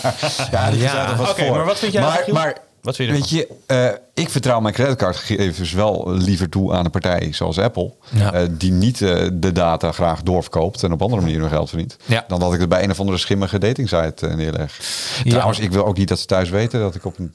Ja, 0.51 0.69
die 0.69 0.79
Ja. 0.79 1.15
wat 1.15 1.29
Oké, 1.29 1.49
maar 1.51 1.65
wat 1.65 1.79
vind 1.79 1.91
jij 1.93 2.01
maar 2.31 2.57
Wat 2.87 2.95
vind 2.95 3.09
je 3.09 3.15
weet 3.15 3.29
je, 3.29 3.47
eh, 3.65 3.87
ik 4.23 4.29
vertrouw 4.29 4.59
mijn 4.59 4.73
creditcardgegevens 4.73 5.71
wel 5.71 6.11
liever 6.11 6.49
toe 6.49 6.73
aan 6.73 6.85
een 6.85 6.91
partij 6.91 7.29
zoals 7.33 7.59
Apple, 7.59 7.93
Ja. 8.09 8.33
eh, 8.33 8.47
die 8.51 8.71
niet 8.71 9.01
eh, 9.01 9.27
de 9.33 9.51
data 9.51 9.91
graag 9.91 10.21
doorverkoopt 10.23 10.83
en 10.83 10.91
op 10.91 11.01
andere 11.01 11.21
manieren 11.21 11.49
geld 11.49 11.69
verdient, 11.69 11.97
Ja. 12.05 12.25
dan 12.27 12.39
dat 12.39 12.53
ik 12.53 12.59
het 12.59 12.69
bij 12.69 12.83
een 12.83 12.91
of 12.91 12.99
andere 12.99 13.17
schimmige 13.17 13.59
datingsite 13.59 14.27
neerleg. 14.27 14.79
Ja. 15.23 15.29
Trouwens, 15.31 15.59
ik 15.59 15.71
wil 15.71 15.85
ook 15.85 15.97
niet 15.97 16.07
dat 16.07 16.19
ze 16.19 16.25
thuis 16.25 16.49
weten 16.49 16.79
dat 16.79 16.95
ik 16.95 17.05
op 17.05 17.17
een 17.19 17.33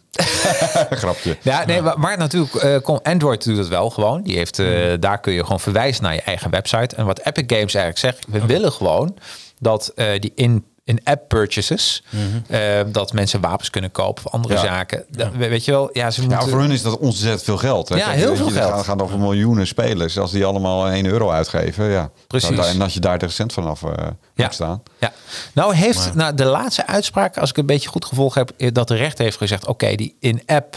grapje. 1.02 1.37
Ja, 1.43 1.64
nee, 1.64 1.82
maar, 1.82 1.99
maar 1.99 2.19
natuurlijk, 2.19 2.84
Android 3.02 3.44
doet 3.44 3.56
het 3.58 3.69
wel 3.69 3.90
gewoon. 3.90 4.22
Die 4.22 4.37
heeft, 4.37 4.56
Hmm. 4.56 5.00
Daar 5.00 5.20
kun 5.20 5.32
je 5.32 5.43
gewoon 5.43 5.60
verwijzen 5.60 6.02
naar 6.02 6.14
je 6.14 6.22
eigen 6.22 6.50
website. 6.50 6.96
En 6.96 7.06
wat 7.06 7.19
Epic 7.19 7.44
Games 7.46 7.75
eigenlijk 7.75 7.99
zegt, 7.99 8.25
we 8.28 8.46
willen 8.46 8.72
gewoon 8.72 9.16
dat 9.58 9.93
die 10.20 10.32
in 10.34 10.64
in-app 10.84 11.29
purchases, 11.29 12.02
eh, 12.49 12.81
dat 12.87 13.12
mensen 13.12 13.40
wapens 13.40 13.70
kunnen 13.70 13.90
kopen 13.90 14.25
of 14.26 14.32
andere 14.32 14.55
Ja. 14.55 14.61
zaken. 14.61 15.05
Dat- 15.08 15.32
we- 15.32 15.49
Weet 15.49 15.64
je 15.64 15.70
wel, 15.70 15.90
ja, 15.93 16.11
ze 16.11 16.20
moeten... 16.23 16.49
voor 16.49 16.61
hun 16.61 16.70
is 16.70 16.82
dat 16.82 16.99
ontzettend 16.99 17.43
veel 17.43 17.56
geld. 17.56 17.88
Hè? 17.88 17.96
Ja, 17.96 18.05
Kijk, 18.05 18.17
heel 18.17 18.37
veel 18.37 18.46
je, 18.46 18.52
geld. 18.52 18.73
gaan, 18.73 18.84
gaan 18.84 19.00
over 19.00 19.19
miljoenen 19.19 19.67
spelers. 19.67 20.19
Als 20.19 20.31
die 20.31 20.44
allemaal 20.44 20.88
1 20.90 21.06
euro 21.06 21.31
uitgeven, 21.31 21.84
ja. 21.84 22.11
Precies. 22.26 22.56
Nou, 22.56 22.69
En 22.69 22.81
als 22.81 22.94
je 22.94 23.00
daar 23.00 23.19
30 23.19 23.37
cent 23.37 23.52
vanaf 23.52 23.82
eh 23.82 23.90
Ja. 24.34 24.44
moet 24.44 24.55
staan. 24.55 24.82
Ja. 24.99 25.12
Nou 25.52 25.75
heeft 25.75 26.14
nou, 26.14 26.34
de 26.34 26.44
laatste 26.44 26.87
uitspraak, 26.87 27.38
als 27.38 27.50
ik 27.50 27.56
een 27.56 27.67
beetje 27.67 27.88
goed 27.88 28.05
gevolgd 28.05 28.35
heb, 28.35 28.50
eh, 28.56 28.69
dat 28.73 28.88
de 28.88 28.94
rechter 28.94 29.25
heeft 29.25 29.37
gezegd: 29.37 29.67
oké, 29.67 29.94
die 29.94 30.17
in-app 30.20 30.75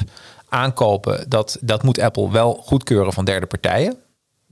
aankopen, 0.50 1.26
dat, 1.30 1.58
dat 1.62 1.84
moet 1.84 2.00
Apple 2.00 2.32
wel 2.32 2.62
goedkeuren 2.66 3.14
van 3.14 3.26
derde 3.26 3.46
partijen. 3.46 3.98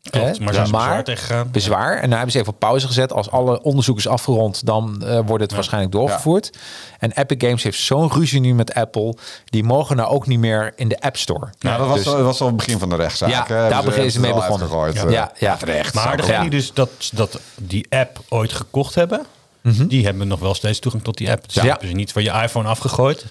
Klopt, 0.10 0.38
Hè? 0.38 0.44
maar 0.44 0.54
zijn 0.54 0.72
bezwaar 0.72 1.04
tegengegaan? 1.04 1.52
Bezwaar. 1.52 1.96
En 1.96 2.02
daar 2.08 2.10
hebben 2.18 2.32
ze 2.32 2.40
even 2.40 2.54
op 2.54 2.60
pauze 2.60 2.88
gezet. 2.88 3.14
Als 3.14 3.30
alle 3.32 3.62
onderzoek 3.62 3.98
is 3.98 4.08
afgerond, 4.08 4.66
dan 4.66 5.04
eh, 5.06 5.20
wordt 5.26 5.44
het 5.44 5.54
waarschijnlijk 5.54 5.92
doorgevoerd. 5.94 6.58
En 7.00 7.12
Epic 7.12 7.48
Games 7.48 7.64
heeft 7.64 7.80
zo'n 7.80 8.12
ruzie 8.12 8.40
nu 8.40 8.54
met 8.54 8.74
Apple. 8.74 9.16
Die 9.46 9.64
mogen 9.64 9.96
nou 9.96 10.10
ook 10.10 10.28
niet 10.28 10.40
meer 10.40 10.74
in 10.76 10.88
de 10.88 11.00
App 11.02 11.18
Store. 11.18 11.48
Nou, 11.60 11.78
dat 11.78 11.88
was, 11.88 11.98
Dus- 11.98 12.08
al- 12.08 12.16
dat 12.16 12.26
was 12.26 12.42
al 12.42 12.48
het 12.48 12.56
begin 12.56 12.80
van 12.80 12.90
de 12.90 12.96
rechtszaak. 12.96 13.30
Ja, 13.30 13.42
hè. 13.48 13.48
daar 13.48 13.64
Hebben 13.64 13.86
beginnen 13.86 14.12
ze 14.12 14.20
mee 14.20 14.34
begonnen. 14.34 14.70
Ja, 15.12 15.32
eh. 15.34 15.40
ja. 15.40 15.56
Terecht. 15.58 15.94
Maar 15.94 16.18
degene 16.18 16.34
Ja. 16.36 16.42
die 16.42 16.50
dus 16.50 16.74
dat, 16.74 16.90
dat 17.14 17.40
die 17.56 17.86
app 17.90 18.20
ooit 18.30 18.54
gekocht 18.54 18.96
hebben, 18.96 19.26
die 19.62 20.06
hebben 20.06 20.28
nog 20.28 20.40
wel 20.40 20.54
steeds 20.54 20.80
toegang 20.80 21.04
tot 21.04 21.18
die 21.18 21.32
app. 21.32 21.44
Dus 21.46 21.54
Ja. 21.54 21.62
die 21.62 21.70
hebben 21.72 21.88
ze 21.90 21.94
niet 21.96 22.12
van 22.12 22.24
je 22.24 22.32
iPhone 22.32 22.68
afgegooid. 22.70 23.26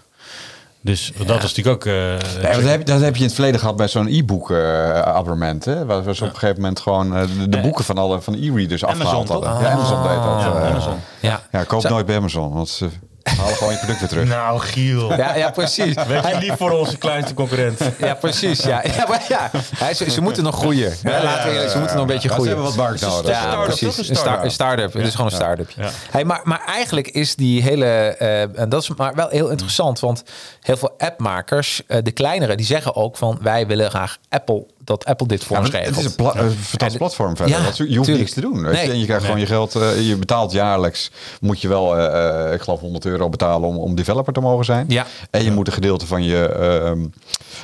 Dus 0.85 1.13
dat 1.27 1.43
is 1.43 1.55
natuurlijk 1.55 1.69
ook... 1.69 1.85
eh, 1.85 2.53
dat, 2.53 2.63
heb, 2.63 2.87
dat 2.87 3.01
heb 3.01 3.15
je 3.15 3.21
in 3.21 3.27
het 3.27 3.35
verleden 3.35 3.61
gehad 3.61 3.77
bij 3.77 3.89
zo'n 3.89 4.07
e-book 4.07 4.51
eh, 4.51 5.01
abonnement. 5.01 5.65
Hè? 5.65 5.87
Waar 5.87 6.05
we 6.05 6.15
zo 6.15 6.25
op 6.25 6.31
een 6.31 6.37
gegeven 6.39 6.61
moment 6.61 6.81
gewoon 6.81 7.17
eh, 7.17 7.23
de, 7.39 7.49
de 7.49 7.61
boeken 7.61 7.85
van 7.85 7.99
alle 7.99 8.21
van 8.21 8.33
de 8.33 8.47
e-readers 8.47 8.85
afgehaald 8.85 9.29
hadden. 9.29 9.51
Ja, 9.51 9.71
Amazon 9.71 10.03
deed 10.03 10.23
dat. 10.23 10.43
Ja. 10.43 10.69
Amazon. 10.69 10.95
Ja. 11.21 11.41
Ja, 11.53 11.65
koop 11.65 11.83
nooit 11.89 12.07
bij 12.07 12.17
Amazon, 12.17 12.53
want 12.53 12.69
ze 12.69 12.89
halen 13.23 13.57
gewoon 13.57 13.73
je 13.73 13.79
product 13.79 14.01
weer 14.01 14.09
terug. 14.09 14.29
Nou, 14.29 14.61
Giel. 14.61 15.17
Ja, 15.17 15.35
ja, 15.37 15.51
precies. 15.51 15.95
Weet 16.07 16.27
je 16.29 16.37
lief 16.39 16.57
voor 16.57 16.71
onze 16.71 16.97
kleinste 16.99 17.35
concurrent. 17.35 17.79
Ja, 17.99 18.15
precies. 18.15 18.63
Ja, 18.63 18.83
ja, 18.97 19.07
maar 19.09 19.23
ja. 19.29 19.51
Hij- 19.77 19.95
ze, 19.95 20.11
ze 20.11 20.21
moeten 20.21 20.43
nog 20.43 20.57
groeien. 20.57 20.95
Ja, 21.03 21.23
laten 21.23 21.51
we 21.53 21.69
ze 21.71 21.79
moeten 21.79 21.97
nog 21.97 22.07
een 22.07 22.13
beetje 22.13 22.29
Maar 22.29 22.39
ze 22.39 22.45
groeien. 22.45 22.47
hebben 22.49 22.65
wat 22.65 22.77
markt 22.77 23.01
nodig. 23.01 23.31
Ja, 23.31 23.57
precies. 23.65 23.83
Een 23.99 23.99
Een, 23.99 24.05
sta- 24.05 24.15
start-up. 24.15 24.45
een 24.45 24.51
start-up. 24.51 24.93
Het 24.93 25.07
is 25.07 25.15
gewoon 25.15 25.27
een 25.31 25.37
start-up. 25.37 25.71
Hey, 26.11 26.25
maar, 26.25 26.41
maar 26.45 26.63
eigenlijk 26.67 27.09
is 27.09 27.35
die 27.37 27.63
hele... 27.63 27.87
eh, 27.87 28.41
en 28.61 28.69
dat 28.69 28.83
is 28.83 28.89
maar 28.97 29.15
wel 29.15 29.29
heel 29.29 29.49
interessant. 29.49 30.01
Want 30.01 30.23
heel 30.61 30.77
veel 30.77 30.95
appmakers, 30.99 31.83
eh, 31.87 31.99
de 32.03 32.11
kleinere, 32.13 32.55
die 32.57 32.67
zeggen 32.67 32.97
ook 32.97 33.17
van... 33.17 33.39
wij 33.43 33.67
willen 33.67 33.91
graag 33.91 34.17
Apple, 34.29 34.67
dat 34.85 35.05
Apple 35.05 35.27
dit 35.27 35.45
voor 35.45 35.57
Ja, 35.57 35.79
het 35.79 35.97
is 35.99 36.05
een, 36.05 36.15
pla- 36.15 36.35
fantastisch 36.61 36.97
platform 36.99 37.37
verder. 37.37 37.55
Ja, 37.55 37.61
je 37.61 37.67
hoeft 37.67 37.85
tuurlijk. 37.87 38.17
niks 38.19 38.33
te 38.33 38.41
doen. 38.41 38.63
Weet 38.63 38.73
Nee. 38.73 38.85
je? 38.87 38.93
En 38.93 38.99
je 38.99 39.05
krijgt 39.05 39.25
gewoon 39.25 39.41
je 39.41 39.47
geld. 39.47 39.75
eh, 39.75 40.09
je 40.09 40.17
betaalt 40.17 40.53
jaarlijks. 40.53 41.11
Moet 41.41 41.61
je 41.61 41.69
wel, 41.69 41.97
eh, 41.99 42.47
eh, 42.47 42.53
ik 42.55 42.61
geloof, 42.61 42.81
100 42.81 43.05
euro 43.05 43.29
betalen 43.29 43.69
om, 43.69 43.77
om 43.77 43.95
developer 43.95 44.33
te 44.33 44.41
mogen 44.41 44.65
zijn. 44.65 44.85
Ja. 44.89 45.07
En 45.31 45.45
je 45.45 45.51
moet 45.51 45.67
een 45.67 45.73
gedeelte 45.73 46.07
van 46.07 46.23
je, 46.23 46.47
ehm, 46.49 47.07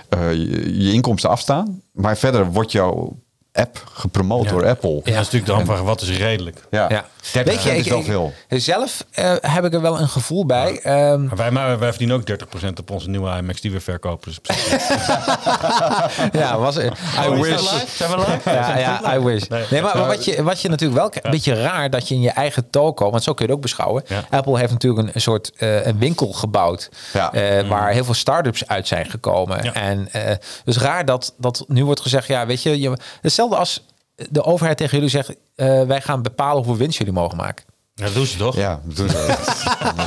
eh, 0.08 0.32
je, 0.32 0.84
je 0.84 0.92
inkomsten 0.92 1.30
afstaan. 1.30 1.80
Maar 1.92 2.16
verder 2.16 2.52
wordt 2.52 2.72
jouw 2.72 3.16
app 3.52 3.82
gepromoot 3.92 4.44
Ja. 4.44 4.50
door 4.50 4.66
Apple. 4.66 4.90
Ja. 4.90 4.96
Dat 4.96 5.06
is 5.06 5.14
natuurlijk 5.14 5.46
de 5.46 5.52
hamvraag, 5.52 5.80
wat 5.80 6.00
is 6.00 6.16
redelijk? 6.18 6.62
Ja, 6.70 6.86
Ja. 6.88 7.06
30 7.32 7.54
Weet 7.54 7.62
je, 7.62 7.76
is 7.76 7.88
wel 7.88 8.02
veel. 8.02 8.32
zelf 8.48 9.04
eh, 9.10 9.32
heb 9.40 9.64
ik 9.64 9.74
er 9.74 9.80
wel 9.80 10.00
een 10.00 10.08
gevoel 10.08 10.46
bij. 10.46 10.80
Ehm, 10.82 11.24
Maar 11.24 11.36
wij, 11.36 11.50
maar 11.50 11.78
wij 11.78 11.88
verdienen 11.88 12.16
ook 12.16 12.26
30% 12.26 12.68
op 12.80 12.90
onze 12.90 13.08
nieuwe 13.10 13.36
iMacs 13.36 13.60
die 13.60 13.72
we 13.72 13.80
verkopen. 13.80 14.32
Dus 14.32 14.56
ja, 16.32 16.58
was 16.58 16.76
I 16.76 16.90
wish. 17.30 17.72
Zijn 17.96 18.10
we 18.10 18.16
live? 18.16 18.50
Ja, 18.50 18.78
ja, 18.78 19.14
I 19.14 19.18
wish. 19.18 19.46
Nee. 19.46 19.64
Nee, 19.70 19.82
maar 19.82 20.06
wat 20.06 20.24
je, 20.24 20.42
wat 20.42 20.60
je 20.60 20.68
natuurlijk 20.68 21.00
wel 21.00 21.10
een 21.22 21.30
beetje 21.30 21.54
raar 21.62 21.90
dat 21.90 22.08
je 22.08 22.14
in 22.14 22.20
je 22.20 22.30
eigen 22.30 22.70
toko, 22.70 23.10
want 23.10 23.22
zo 23.22 23.32
kun 23.34 23.44
je 23.44 23.50
het 23.50 23.56
ook 23.60 23.66
beschouwen. 23.66 24.02
Ja. 24.06 24.24
Apple 24.30 24.58
heeft 24.58 24.72
natuurlijk 24.72 25.06
een, 25.06 25.10
een 25.14 25.20
soort 25.20 25.52
eh, 25.56 25.86
een 25.86 25.98
winkel 25.98 26.32
gebouwd 26.32 26.88
Ja. 27.12 27.32
eh, 27.32 27.68
waar 27.68 27.90
heel 27.90 28.04
veel 28.04 28.14
start-ups 28.14 28.66
uit 28.66 28.88
zijn 28.88 29.10
gekomen. 29.10 29.64
Ja. 29.64 29.72
En 29.74 30.08
eh, 30.12 30.34
dus 30.64 30.78
raar 30.78 31.04
dat, 31.04 31.34
dat 31.38 31.64
nu 31.68 31.84
wordt 31.84 32.00
gezegd, 32.00 32.26
ja, 32.26 32.46
weet 32.46 32.62
je, 32.62 32.80
je 32.80 32.96
hetzelfde 33.22 33.56
als 33.56 33.84
de 34.30 34.44
overheid 34.44 34.76
tegen 34.76 34.94
jullie 34.94 35.10
zegt, 35.10 35.34
eh, 35.54 35.82
wij 35.82 36.00
gaan 36.00 36.22
bepalen 36.22 36.56
hoeveel 36.56 36.76
winst 36.76 36.98
jullie 36.98 37.12
mogen 37.12 37.36
maken. 37.36 37.64
Ja, 37.94 38.04
dat 38.04 38.14
doen 38.14 38.26
ze 38.26 38.36
toch? 38.38 38.56
Ja, 38.56 38.80
dat 38.84 38.96
doen 38.96 39.08
ze. 39.08 39.16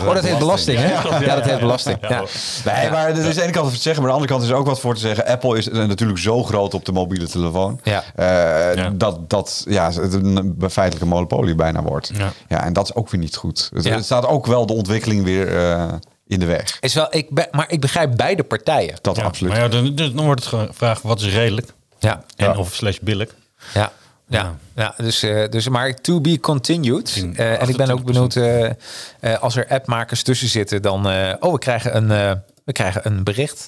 Oh, 0.06 0.14
dat 0.14 0.24
heet 0.24 0.38
belasting, 0.40 0.78
hè? 0.80 0.92
Ja, 1.20 1.36
dat 1.36 1.44
heet 1.46 1.60
belasting. 1.60 1.98
Ja. 2.02 2.24
Nee, 2.66 2.90
maar 2.90 3.10
er 3.10 3.26
is 3.26 3.36
de 3.36 3.42
ene 3.42 3.52
kant 3.52 3.66
over 3.66 3.78
te 3.78 3.82
zeggen, 3.82 4.04
maar 4.04 4.12
aan 4.12 4.18
de 4.18 4.24
andere 4.24 4.28
kant 4.28 4.44
is 4.44 4.50
er 4.50 4.56
ook 4.56 4.66
wat 4.66 4.80
voor 4.80 4.94
te 4.94 5.00
zeggen. 5.00 5.26
Apple 5.26 5.58
is 5.58 5.70
eh, 5.70 5.86
natuurlijk 5.86 6.20
zo 6.20 6.44
groot 6.44 6.74
op 6.74 6.86
de 6.86 6.92
mobiele 6.92 7.28
telefoon. 7.28 7.80
Ja. 7.84 8.04
eh, 8.16 8.76
Ja. 8.76 8.90
Dat 8.90 9.30
dat 9.30 9.64
ja, 9.68 9.92
het 9.92 10.14
een 10.14 10.56
feitelijke 10.70 11.08
monopolie 11.10 11.56
bijna 11.56 11.82
wordt. 11.84 12.12
Ja. 12.14 12.32
Ja. 12.48 12.64
en 12.64 12.74
dat 12.74 12.84
is 12.90 12.96
ook 12.96 13.10
weer 13.10 13.20
niet 13.22 13.36
goed. 13.36 13.70
Het, 13.74 13.84
Ja. 13.84 13.96
het 13.96 14.06
staat 14.06 14.26
ook 14.28 14.46
wel 14.46 14.66
de 14.66 14.74
ontwikkeling 14.74 15.24
weer 15.24 15.58
eh, 15.58 15.94
in 16.28 16.40
de 16.40 16.46
weg. 16.46 16.78
Is 16.80 16.94
wel, 16.94 17.08
ik 17.10 17.30
ben, 17.30 17.48
maar 17.52 17.66
ik 17.72 17.80
begrijp 17.82 18.16
beide 18.18 18.44
partijen. 18.44 18.96
Dat 19.02 19.16
Ja, 19.16 19.24
absoluut. 19.24 19.54
Maar 19.54 19.62
ja, 19.62 19.68
dan, 19.68 19.96
dan 19.96 20.26
wordt 20.26 20.44
het 20.46 20.54
gevraagd, 20.68 21.02
wat 21.02 21.22
is 21.22 21.34
redelijk? 21.34 21.74
Ja, 22.00 22.24
En 22.36 22.46
Ja. 22.46 22.58
of 22.58 22.74
slash 22.74 22.98
billig. 23.02 23.36
Ja. 23.74 23.92
Ja, 24.32 24.56
ja 24.76 24.94
dus, 24.98 25.24
eh, 25.24 25.50
dus 25.50 25.70
maar 25.70 25.94
to 25.94 26.22
be 26.22 26.40
continued. 26.40 27.26
Eh, 27.36 27.62
en 27.62 27.70
ik 27.70 27.78
ben 27.78 27.92
ook 27.92 28.00
28%. 28.00 28.04
benieuwd 28.06 28.36
eh, 29.20 29.42
als 29.42 29.56
er 29.56 29.68
appmakers 29.70 30.24
tussen 30.24 30.48
zitten, 30.48 30.82
dan. 30.82 31.10
eh, 31.10 31.34
oh, 31.40 31.52
we 31.52 31.60
krijgen 31.60 31.96
een. 31.96 32.12
eh, 32.12 32.32
we 32.66 32.72
krijgen 32.72 33.02
een 33.04 33.24
bericht. 33.24 33.68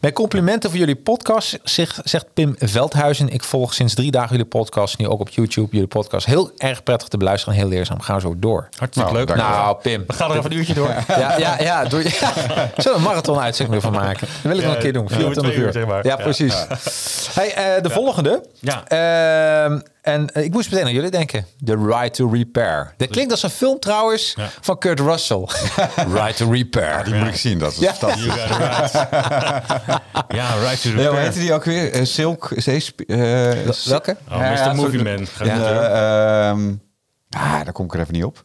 Mijn 0.00 0.12
complimenten 0.12 0.70
voor 0.70 0.78
jullie 0.78 0.96
podcast, 0.96 1.58
zegt, 1.62 2.00
zegt 2.04 2.26
Pim 2.34 2.54
Veldhuizen. 2.58 3.28
Ik 3.28 3.44
volg 3.44 3.74
sinds 3.74 3.94
drie 3.94 4.10
dagen 4.10 4.30
jullie 4.30 4.44
podcast, 4.44 4.98
nu 4.98 5.08
ook 5.08 5.20
op 5.20 5.28
YouTube. 5.28 5.68
Jullie 5.70 5.86
podcast 5.88 6.26
heel 6.26 6.50
erg 6.56 6.82
prettig 6.82 7.08
te 7.08 7.16
beluisteren, 7.16 7.54
heel 7.58 7.68
leerzaam. 7.68 8.00
Gaan 8.00 8.14
we 8.14 8.20
zo 8.20 8.34
door. 8.38 8.68
Hartstikke 8.78 9.12
Nou, 9.12 9.24
leuk. 9.26 9.36
Nou, 9.36 9.76
Pim. 9.82 10.04
We 10.06 10.12
gaan 10.12 10.30
er 10.30 10.36
even 10.38 10.50
een 10.50 10.56
uurtje 10.56 10.74
door. 10.74 10.88
Ja, 11.08 11.38
ja, 11.38 11.56
ja. 11.62 11.84
Doe, 11.84 12.02
ja. 12.02 12.10
Zullen 12.12 12.72
we 12.76 12.90
een 12.94 13.02
marathon-uitzending 13.02 13.76
ervan 13.82 13.92
maken? 14.00 14.26
Dat 14.42 14.42
wil 14.42 14.52
ik 14.54 14.60
Ja, 14.60 14.66
nog 14.66 14.74
een 14.74 14.82
keer 14.82 14.92
doen. 14.92 15.08
vier 15.08 15.18
uur, 15.18 15.24
24 15.24 15.42
twee 15.52 15.56
uur, 15.58 15.66
uur. 15.66 15.72
zeg 15.72 15.86
maar. 15.86 16.04
Ja, 16.06 16.16
Ja. 16.18 16.22
precies. 16.22 16.54
Hey, 17.34 17.54
eh, 17.54 17.82
de 17.82 17.90
volgende. 17.90 18.44
Ja. 18.60 18.82
En 20.04 20.30
eh, 20.34 20.44
ik 20.44 20.52
moest 20.52 20.70
meteen 20.70 20.86
aan 20.86 20.92
jullie 20.92 21.10
denken. 21.10 21.46
The 21.64 21.76
Right 21.86 22.14
to 22.14 22.28
Repair. 22.30 22.94
Dat 22.96 23.08
klinkt 23.08 23.30
als 23.30 23.42
een 23.42 23.50
film 23.50 23.78
trouwens 23.80 24.32
Ja. 24.36 24.48
van 24.60 24.78
Kurt 24.78 25.00
Russell. 25.00 25.48
right 26.14 26.36
to 26.36 26.50
Repair. 26.50 27.04
Die 27.04 27.14
moet 27.14 27.28
ik 27.28 27.34
zien. 27.36 27.58
Dat 27.58 27.72
is 27.72 27.78
Ja. 27.78 27.92
fantastisch. 27.94 28.24
You 28.24 28.38
got 28.38 28.50
it 28.50 28.56
right. 28.56 28.92
ja, 30.38 30.54
right 30.60 30.82
to 30.82 30.88
Ja, 30.88 30.94
hoe 30.94 31.02
repair. 31.04 31.22
heette 31.22 31.38
die 31.38 31.52
ook 31.52 31.64
weer? 31.64 31.92
Eh, 31.92 32.04
Silk? 32.04 32.50
Zeesp- 32.56 33.00
eh, 33.00 33.16
Welke? 33.84 34.16
Oh, 34.30 34.38
Mr. 34.38 34.44
ja, 34.52 34.72
Movie 34.72 35.02
Man. 35.02 35.28
Ah, 37.30 37.64
daar 37.64 37.72
kom 37.72 37.84
ik 37.84 37.94
er 37.94 38.00
even 38.00 38.14
niet 38.14 38.24
op. 38.24 38.42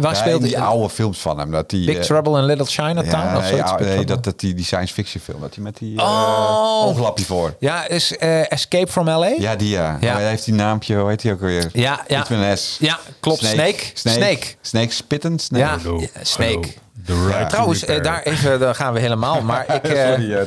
Waar, 0.00 0.16
speelt 0.16 0.42
die 0.42 0.58
oude 0.60 0.88
films 0.88 1.18
van 1.18 1.38
hem. 1.38 1.50
Dat 1.50 1.70
die, 1.70 1.86
Big 1.86 1.96
eh, 1.96 2.02
Trouble 2.02 2.38
in 2.38 2.44
Little 2.44 2.66
Chinatown? 2.66 3.08
Ja, 3.26 3.36
of 3.36 3.42
nee, 3.42 3.50
zoiets? 3.50 3.70
ja, 3.70 3.78
nee, 3.78 4.04
dat, 4.04 4.24
dat 4.24 4.40
die, 4.40 4.54
die 4.54 4.64
science 4.64 4.94
fiction 4.94 5.22
film. 5.22 5.40
Dat 5.40 5.54
hij 5.54 5.64
met 5.64 5.76
die 5.78 5.98
eh 5.98 6.04
Oh. 6.04 6.86
ooglapje 6.86 7.24
voor. 7.24 7.54
Ja, 7.58 7.88
is 7.88 8.16
eh, 8.16 8.52
Escape 8.52 8.92
from 8.92 9.08
L.A.? 9.08 9.34
Ja, 9.38 9.56
die 9.56 9.68
ja. 9.68 9.96
Ja. 10.00 10.10
Oh, 10.10 10.16
hij 10.16 10.28
heeft 10.28 10.44
die 10.44 10.54
naampje, 10.54 10.96
hoe 10.96 11.08
heet 11.08 11.22
hij 11.22 11.32
ook 11.32 11.40
weer? 11.40 11.70
Ja, 11.72 12.00
ja. 12.06 12.20
Iets 12.20 12.28
met 12.28 12.38
een 12.40 12.56
S. 12.58 12.76
Ja, 12.80 12.98
klopt. 13.20 13.38
Snake. 13.44 13.74
Snake. 13.94 14.18
Snake. 14.18 14.46
Snake 14.60 14.92
spitten? 14.92 15.38
Snake. 15.38 15.64
Ja, 15.98 16.08
Snake. 16.22 16.68
right 17.06 17.50
Trouwens, 17.50 17.84
eh, 17.84 17.96
repair. 17.96 18.02
daar 18.02 18.22
even, 18.32 18.60
daar 18.60 18.74
gaan 18.74 18.92
we 18.92 19.00
helemaal. 19.00 19.42
Maar 19.52 19.74
ik, 19.74 19.84
eh, 19.88 20.10
Sorry, 20.10 20.46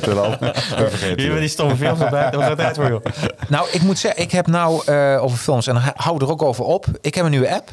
vergeten. 0.90 1.20
Hier 1.24 1.38
die 1.40 1.48
stomme 1.48 1.76
films 1.76 2.00
erbij. 2.00 2.30
Dat 2.30 2.42
gaat 2.42 2.56
tijd 2.58 2.76
voor, 2.76 2.88
joh. 2.88 3.04
nou, 3.48 3.68
ik 3.70 3.82
moet 3.82 3.98
zeggen, 3.98 4.22
ik 4.22 4.30
heb 4.30 4.46
nou 4.46 4.82
eh, 4.86 5.22
over 5.22 5.38
films 5.38 5.66
en 5.66 5.74
dan 5.74 5.82
hou 5.96 6.24
er 6.24 6.30
ook 6.30 6.42
over 6.42 6.64
op. 6.64 6.86
Ik 7.00 7.14
heb 7.14 7.24
een 7.24 7.30
nieuwe 7.30 7.54
app. 7.54 7.70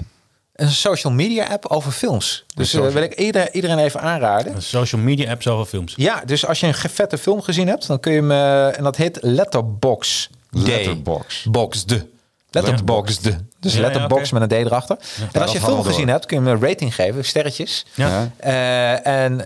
Een 0.53 0.71
social 0.71 1.13
media 1.13 1.47
app 1.47 1.65
over 1.65 1.91
films. 1.91 2.45
Dus 2.55 2.73
eh, 2.73 2.87
wil 2.87 3.03
ik 3.03 3.13
iedereen, 3.13 3.49
iedereen 3.51 3.77
even 3.77 4.01
aanraden. 4.01 4.55
Een 4.55 4.61
social 4.61 5.01
media 5.01 5.31
app 5.31 5.41
zoveel 5.41 5.65
films. 5.65 5.93
Ja, 5.95 6.21
dus 6.25 6.45
als 6.45 6.59
je 6.59 6.67
een 6.67 6.73
vette 6.73 7.17
film 7.17 7.41
gezien 7.41 7.67
hebt, 7.67 7.87
dan 7.87 7.99
kun 7.99 8.11
je 8.11 8.19
hem... 8.19 8.31
eh, 8.31 8.77
en 8.77 8.83
dat 8.83 8.95
heet 8.95 9.17
Letterbox. 9.21 10.29
Letterbox. 10.49 11.43
Box 11.43 11.85
de. 11.85 12.05
Letterbox 12.49 13.19
de. 13.19 13.35
Dus 13.59 13.73
Ja, 13.73 13.79
ja, 13.79 13.85
Letterbox 13.85 14.31
met 14.31 14.41
een 14.41 14.47
D 14.47 14.51
erachter. 14.51 14.97
En 15.31 15.41
als 15.41 15.51
je 15.51 15.59
film 15.59 15.83
gezien 15.83 16.01
door. 16.01 16.09
hebt, 16.09 16.25
kun 16.25 16.43
je 16.43 16.49
hem 16.49 16.53
een 16.61 16.67
rating 16.67 16.95
geven, 16.95 17.25
sterretjes. 17.25 17.85
Ja. 17.93 18.31
Eh, 18.37 19.07
en 19.07 19.41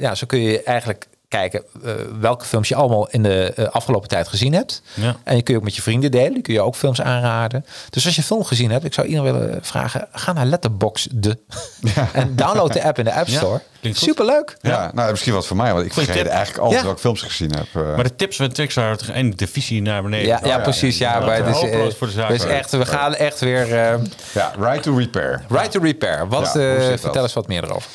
ja, 0.00 0.14
zo 0.14 0.26
kun 0.26 0.40
je 0.40 0.62
eigenlijk 0.62 1.06
kijken 1.30 1.62
eh, 1.84 1.92
welke 2.20 2.44
films 2.44 2.68
je 2.68 2.74
allemaal 2.74 3.08
in 3.10 3.22
de 3.22 3.52
eh, 3.56 3.64
afgelopen 3.68 4.08
tijd 4.08 4.28
gezien 4.28 4.52
hebt. 4.52 4.82
Ja. 4.94 5.16
En 5.24 5.36
je 5.36 5.42
kun 5.42 5.52
je 5.54 5.58
ook 5.60 5.64
met 5.66 5.76
je 5.76 5.82
vrienden 5.82 6.10
delen. 6.10 6.32
Die 6.32 6.42
kun 6.42 6.54
je 6.54 6.60
ook 6.60 6.74
films 6.76 7.00
aanraden. 7.00 7.64
Dus 7.90 8.04
als 8.04 8.14
je 8.14 8.20
een 8.20 8.26
film 8.26 8.44
gezien 8.44 8.70
hebt, 8.70 8.84
ik 8.84 8.94
zou 8.94 9.06
iedereen 9.06 9.32
willen 9.32 9.58
vragen, 9.62 10.08
ga 10.12 10.32
naar 10.32 10.46
Letterbox 10.46 11.08
de. 11.10 11.38
en 12.12 12.36
download 12.36 12.72
de 12.72 12.82
app 12.84 12.98
in 12.98 13.04
de 13.04 13.12
App 13.12 13.26
Ja, 13.28 13.36
Store. 13.36 13.60
Superleuk. 13.82 14.56
Ja, 14.60 14.90
nou, 14.94 15.10
misschien 15.10 15.32
wat 15.32 15.46
voor 15.46 15.56
mij, 15.56 15.72
want 15.72 15.86
ik 15.86 15.92
vergeet 15.92 16.14
tip. 16.14 16.26
eigenlijk 16.26 16.58
altijd 16.58 16.78
Ja. 16.80 16.86
welke 16.86 17.00
films 17.00 17.22
ik 17.22 17.28
gezien 17.28 17.50
heb. 17.56 17.66
eh. 17.84 17.94
Maar 17.94 18.04
de 18.04 18.14
tips 18.16 18.38
en 18.38 18.52
tricks 18.52 18.74
waren 18.74 18.98
toch 18.98 19.08
één 19.08 19.36
de 19.36 19.46
visie 19.46 19.82
naar 19.82 20.02
beneden. 20.02 20.26
Ja, 20.26 20.38
ja, 20.42 20.48
ja, 20.48 20.58
precies. 20.58 20.98
Ja, 20.98 21.18
ja. 21.18 21.26
maar 21.26 21.36
het 21.36 21.46
is, 21.46 21.60
Hopeloos 21.60 21.94
voor 21.94 22.06
de 22.06 22.12
zaak. 22.12 22.28
dus 22.28 22.44
echt, 22.44 22.70
we 22.70 22.86
gaan 22.86 23.14
echt 23.14 23.40
weer 23.40 23.62
eh, 23.78 23.94
ja, 24.34 24.52
Right 24.58 24.82
to 24.82 24.96
Repair. 24.96 25.42
right 25.48 25.70
to 25.70 25.80
repair. 25.80 26.28
Wat, 26.28 26.50
Ja, 26.54 26.60
eh, 26.76 26.88
dat? 26.88 27.00
vertel 27.00 27.22
eens 27.22 27.32
wat 27.32 27.46
meer 27.48 27.64
erover. 27.64 27.90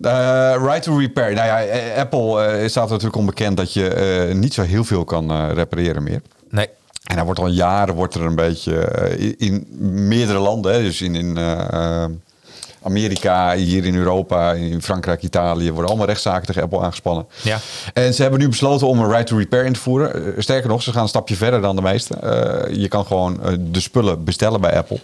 Eh, 0.00 0.54
right 0.62 0.82
to 0.82 0.96
Repair. 0.98 1.34
Nou 1.34 1.46
ja, 1.46 1.62
eh, 1.62 1.98
Apple 2.00 2.42
eh, 2.44 2.68
staat 2.68 2.84
er 2.84 2.90
natuurlijk 2.90 3.16
onbekend 3.16 3.56
dat 3.56 3.72
je 3.72 3.88
eh, 3.88 4.34
niet 4.34 4.54
zo 4.54 4.62
heel 4.62 4.84
veel 4.84 5.04
kan 5.04 5.30
eh, 5.30 5.46
repareren 5.54 6.02
meer. 6.02 6.22
Nee. 6.50 6.68
En 7.04 7.16
daar 7.16 7.24
wordt 7.24 7.40
al 7.40 7.46
jaren 7.48 7.94
wordt 7.94 8.14
er 8.14 8.22
een 8.22 8.34
beetje 8.34 8.78
eh, 8.84 9.20
in, 9.20 9.34
in 9.38 9.66
meerdere 10.08 10.38
landen, 10.38 10.72
hè, 10.74 10.80
dus 10.82 11.00
in, 11.02 11.14
in 11.14 11.36
eh, 11.36 12.02
eh, 12.02 12.10
Amerika, 12.82 13.54
hier 13.54 13.84
in 13.84 13.94
Europa, 13.96 14.52
in 14.52 14.82
Frankrijk, 14.82 15.22
Italië, 15.22 15.70
worden 15.72 15.88
allemaal 15.90 16.06
rechtszaken 16.06 16.46
tegen 16.46 16.62
Apple 16.62 16.80
aangespannen. 16.80 17.26
Ja. 17.42 17.58
En 17.92 18.14
ze 18.14 18.22
hebben 18.22 18.40
nu 18.40 18.48
besloten 18.48 18.86
om 18.86 18.98
een 19.00 19.10
right 19.10 19.26
to 19.26 19.36
repair 19.36 19.64
in 19.64 19.72
te 19.72 19.80
voeren. 19.80 20.14
Eh, 20.14 20.32
sterker 20.42 20.68
nog, 20.68 20.82
ze 20.82 20.92
gaan 20.92 21.02
een 21.02 21.08
stapje 21.08 21.36
verder 21.36 21.60
dan 21.60 21.76
de 21.76 21.82
meesten. 21.82 22.22
Eh, 22.22 22.74
je 22.76 22.88
kan 22.88 23.06
gewoon 23.06 23.42
eh, 23.42 23.52
de 23.58 23.80
spullen 23.80 24.24
bestellen 24.24 24.60
bij 24.60 24.76
Apple 24.76 24.98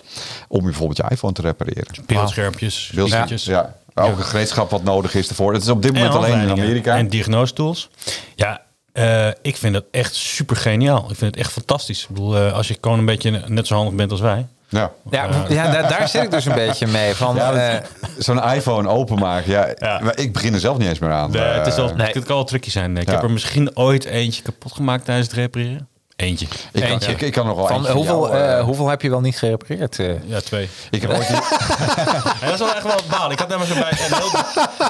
om 0.48 0.58
je 0.58 0.64
bijvoorbeeld 0.64 0.96
je 0.96 1.04
iPhone 1.08 1.32
te 1.32 1.42
repareren. 1.42 1.86
Beeldschermpjes, 2.06 2.90
Beeld- 2.94 3.08
spiegeltjes. 3.08 3.44
ja. 3.44 3.74
Ook 3.94 4.18
een 4.18 4.24
gereedschap 4.24 4.70
wat 4.70 4.82
nodig 4.82 5.14
is 5.14 5.28
ervoor. 5.28 5.52
Het 5.52 5.62
is 5.62 5.68
op 5.68 5.82
dit 5.82 5.92
En 5.94 5.96
moment 6.02 6.16
alleen 6.16 6.40
in 6.40 6.50
Amerika. 6.50 6.96
En 6.96 7.08
diagnosetools. 7.08 7.90
Ja, 8.34 8.60
eh, 8.92 9.28
ik 9.42 9.56
vind 9.56 9.74
dat 9.74 9.84
echt 9.90 10.14
super 10.14 10.56
geniaal. 10.56 10.98
Ik 11.10 11.16
vind 11.16 11.20
het 11.34 11.36
echt 11.36 11.52
fantastisch. 11.52 12.02
Ik 12.02 12.08
bedoel, 12.08 12.36
eh, 12.36 12.52
als 12.52 12.68
je 12.68 12.76
gewoon 12.80 12.98
een 12.98 13.04
beetje 13.06 13.42
net 13.46 13.66
zo 13.66 13.74
handig 13.74 13.94
bent 13.94 14.10
als 14.10 14.20
wij. 14.20 14.46
ja. 14.68 14.90
Ja, 15.10 15.28
ja 15.48 15.70
daar, 15.72 15.88
daar 15.88 16.08
zit 16.08 16.22
ik 16.22 16.30
dus 16.30 16.44
een 16.44 16.54
beetje 16.54 16.86
mee. 16.86 17.14
Van, 17.24 17.34
Ja, 17.36 17.52
eh, 17.52 17.80
Zo'n 18.18 18.42
iPhone 18.42 18.88
openmaken. 18.88 19.50
Ja, 19.50 19.68
Ja. 19.78 20.00
maar 20.02 20.18
Ik 20.18 20.32
begin 20.32 20.54
er 20.54 20.60
zelf 20.60 20.78
niet 20.78 20.88
eens 20.88 20.98
meer 20.98 21.10
aan. 21.12 21.30
Nee, 21.30 21.42
het, 21.42 21.66
is 21.66 21.76
Eh, 21.76 21.94
nee. 21.94 22.06
het 22.12 22.24
kan 22.24 22.36
wel 22.36 22.44
tricky 22.44 22.70
zijn. 22.70 22.96
Ik 22.96 23.06
Ja. 23.06 23.12
heb 23.14 23.22
er 23.22 23.30
misschien 23.30 23.76
ooit 23.76 24.04
eentje 24.04 24.42
kapot 24.42 24.72
gemaakt 24.72 25.04
tijdens 25.04 25.26
het 25.26 25.36
repareren. 25.36 25.88
Eentje. 26.16 26.47
ik, 26.73 26.80
kan, 26.83 26.90
Eentje. 26.90 27.12
ik, 27.12 27.21
ik 27.21 27.33
kan 27.33 27.47
nog 27.47 27.56
wel 27.56 27.66
van, 27.66 27.76
eentje 27.76 27.92
hoeveel, 27.92 28.26
jou, 28.28 28.38
eh, 28.38 28.59
eh, 28.59 28.64
hoeveel 28.64 28.88
heb 28.88 29.02
je 29.02 29.11
wel 29.11 29.21
niet 29.21 29.38
gerepareerd? 29.38 29.99
eh? 29.99 30.28
Ja, 30.28 30.40
twee. 30.40 30.68
Ik 30.90 31.02
heb 31.02 31.11
ooit... 31.11 31.28
Ja, 32.40 32.40
dat 32.40 32.52
is 32.52 32.59
wel 32.59 32.75
echt 32.75 32.83
wel 32.83 32.99
baal. 33.11 33.30
Ik 33.33 33.38
had 33.38 33.49
namelijk 33.49 33.75
zo 33.75 33.80
bij. 33.80 33.90
En 33.90 34.16
heel, 34.16 34.26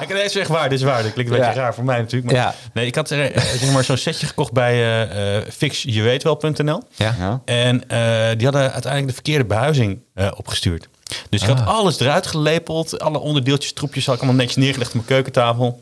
ik, 0.01 0.23
het 0.23 0.35
echt 0.35 0.49
waar. 0.49 0.69
Dit 0.69 0.79
is 0.79 0.85
waar. 0.85 1.03
Dat 1.03 1.13
klinkt 1.13 1.31
een 1.31 1.37
beetje 1.37 1.53
Ja. 1.53 1.59
raar 1.61 1.73
voor 1.73 1.83
mij 1.83 1.97
natuurlijk. 1.99 2.31
Maar, 2.31 2.41
Ja. 2.41 2.55
Nee, 2.73 2.85
ik 2.85 2.95
had 2.95 3.11
eh, 3.11 3.37
zeg 3.37 3.71
maar, 3.71 3.83
zo'n 3.83 3.97
setje 3.97 4.25
gekocht 4.27 4.51
bij 4.51 4.73
eh 4.73 5.37
eh 5.37 5.43
fixjeweetwel.nl. 5.51 6.81
ja? 6.95 7.41
En 7.45 7.89
eh, 7.89 7.97
die 8.37 8.43
hadden 8.43 8.61
uiteindelijk 8.71 9.07
de 9.07 9.13
verkeerde 9.13 9.45
behuizing 9.45 9.99
eh, 10.13 10.31
opgestuurd. 10.35 10.87
Dus 11.29 11.41
ik 11.43 11.49
Ah. 11.49 11.57
had 11.57 11.67
alles 11.75 11.99
eruit 11.99 12.27
gelepeld. 12.27 12.99
Alle 12.99 13.19
onderdeeltjes, 13.19 13.73
troepjes 13.73 14.05
had 14.05 14.15
ik 14.15 14.21
allemaal 14.21 14.39
netjes 14.39 14.57
neergelegd 14.63 14.89
op 14.89 14.95
mijn 14.95 15.07
keukentafel. 15.07 15.81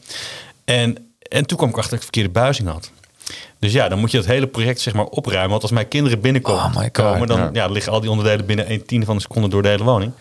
En, 0.65 1.13
en 1.29 1.45
toen 1.45 1.57
kwam 1.57 1.69
ik 1.69 1.77
achter 1.77 1.91
dat 1.91 2.00
ik 2.03 2.05
de 2.05 2.12
verkeerde 2.13 2.29
behuizing 2.29 2.67
had. 2.69 2.91
Dus 3.59 3.71
ja, 3.73 3.89
dan 3.89 3.99
moet 3.99 4.11
je 4.11 4.17
dat 4.17 4.25
hele 4.25 4.47
project 4.47 4.79
zeg 4.81 4.93
maar 4.93 5.05
opruimen. 5.05 5.49
Want 5.49 5.61
als 5.61 5.71
mijn 5.71 5.87
kinderen 5.87 6.19
binnenkomen, 6.21 6.75
Oh 6.77 6.85
komen, 6.91 7.27
dan 7.27 7.39
Ja. 7.39 7.49
ja. 7.53 7.67
liggen 7.67 7.91
al 7.91 7.99
die 8.01 8.09
onderdelen 8.09 8.45
binnen 8.45 8.71
een 8.71 8.85
tiende 8.85 9.05
van 9.05 9.15
een 9.15 9.21
seconde 9.21 9.47
door 9.47 9.61
de 9.61 9.67
hele 9.67 9.83
woning. 9.83 10.11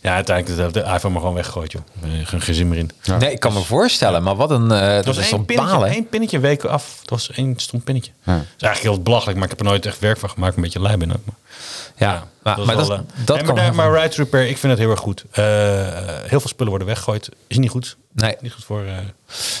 Ja, 0.00 0.14
uiteindelijk 0.14 0.60
heeft 0.60 0.74
de 0.74 0.80
iPhone 0.92 1.08
maar 1.12 1.20
gewoon 1.20 1.34
weggegooid, 1.34 1.72
joh. 1.72 1.82
Eh, 2.02 2.26
Geen, 2.26 2.40
geen 2.40 2.54
zin 2.54 2.68
meer 2.68 2.78
in. 2.78 2.90
Nee, 3.18 3.32
ik 3.32 3.40
kan 3.40 3.52
me 3.52 3.60
voorstellen, 3.60 4.22
maar 4.22 4.36
wat 4.36 4.50
een... 4.50 4.70
eh 4.70 4.80
dat 4.80 4.94
Het 4.96 5.06
was 5.06 5.18
is 5.18 5.32
één 5.32 5.44
pinnetje, 5.44 5.72
balen? 5.72 5.90
één 5.90 6.08
pinnetje 6.08 6.38
week 6.38 6.64
af. 6.64 6.96
Het 7.00 7.10
was 7.10 7.30
één 7.30 7.54
stom 7.56 7.82
pinnetje. 7.82 8.12
Ja. 8.24 8.32
Dat 8.34 8.42
is 8.56 8.62
eigenlijk 8.62 8.94
heel 8.94 9.02
belachelijk, 9.02 9.36
maar 9.38 9.44
ik 9.44 9.50
heb 9.50 9.60
er 9.60 9.66
nooit 9.72 9.86
echt 9.86 9.98
werk 9.98 10.18
van 10.18 10.30
gemaakt. 10.30 10.56
Een 10.56 10.62
beetje 10.62 10.80
lui 10.80 10.96
ben 10.96 11.10
ook. 11.12 11.24
Maar. 11.24 11.34
Ja, 11.96 12.26
maar, 12.42 12.58
maar 12.66 12.76
dat, 12.76 12.88
wel, 12.88 12.96
dat, 12.96 13.06
eh, 13.06 13.26
dat 13.26 13.36
nee, 13.36 13.44
kan... 13.44 13.54
maar, 13.54 13.64
daar- 13.64 13.74
maar 13.74 13.92
Right 13.92 14.14
Repair, 14.14 14.48
ik 14.48 14.58
vind 14.58 14.72
het 14.72 14.80
heel 14.82 14.90
erg 14.90 15.00
goed. 15.00 15.24
Eh, 15.30 15.44
heel 16.26 16.40
veel 16.40 16.48
spullen 16.48 16.68
worden 16.68 16.86
weggegooid. 16.88 17.28
Is 17.46 17.58
niet 17.58 17.70
goed. 17.70 17.96
nee, 18.12 18.36
Niet 18.40 18.52
goed 18.52 18.64
voor... 18.64 18.84
eh 18.84 18.96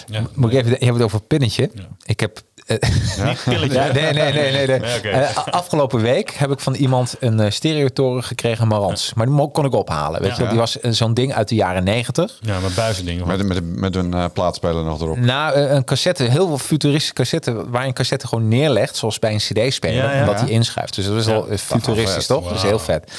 ja. 0.06 0.22
moet 0.34 0.52
ik 0.52 0.58
even... 0.58 0.70
Je 0.70 0.76
hebt 0.84 0.94
het 0.96 1.02
over 1.02 1.20
pinnetje. 1.20 1.70
Ik 2.04 2.20
heb... 2.20 2.40
eh, 2.78 3.26
Niet 3.26 3.42
pilletje. 3.44 3.78
Ja, 3.78 3.92
nee, 3.92 4.12
nee, 4.12 4.32
nee, 4.32 4.66
nee. 4.66 4.78
nee. 4.80 5.10
Eh, 5.10 5.36
afgelopen 5.46 6.00
week 6.00 6.30
heb 6.30 6.50
ik 6.50 6.60
van 6.60 6.74
iemand 6.74 7.16
een 7.20 7.40
uh, 7.40 7.50
stereotoren 7.50 8.24
gekregen, 8.24 8.68
Marantz. 8.68 9.12
Maar 9.12 9.26
die 9.26 9.50
kon 9.50 9.64
ik 9.64 9.74
ophalen. 9.74 10.20
Weet 10.20 10.30
Ja. 10.30 10.34
je, 10.36 10.40
wel. 10.40 10.50
die 10.50 10.58
was 10.58 10.80
eh, 10.80 10.90
zo'n 10.92 11.14
ding 11.14 11.34
uit 11.34 11.48
de 11.48 11.54
jaren 11.54 11.84
negentig. 11.84 12.38
Ja, 12.40 12.58
maar 12.60 12.70
buizen 12.76 13.04
dingen. 13.04 13.26
Met, 13.26 13.46
met, 13.46 13.76
met 13.76 13.96
een 13.96 14.14
eh, 14.14 14.24
plaatspeler 14.32 14.84
nog 14.84 15.00
erop. 15.00 15.18
Nou, 15.18 15.54
eh, 15.54 15.70
een 15.72 15.84
cassette, 15.84 16.22
heel 16.24 16.46
veel 16.46 16.58
futuristische 16.58 17.14
cassette, 17.14 17.70
waar 17.70 17.82
je 17.82 17.88
een 17.88 17.94
cassette 17.94 18.26
gewoon 18.26 18.48
neerlegt, 18.48 18.96
zoals 18.96 19.18
bij 19.18 19.32
een 19.32 19.38
CD-speler, 19.38 19.96
Ja, 20.04 20.12
ja, 20.14 20.20
omdat 20.20 20.38
ja. 20.38 20.44
hij 20.44 20.50
inschuift. 20.54 20.94
Dus 20.94 21.06
dat 21.06 21.16
is 21.16 21.26
al 21.26 21.48
eh, 21.48 21.58
futuristisch, 21.58 22.26
toch? 22.26 22.44
Dat 22.48 22.56
is 22.56 22.62
heel 22.62 22.78
vet. 22.78 23.12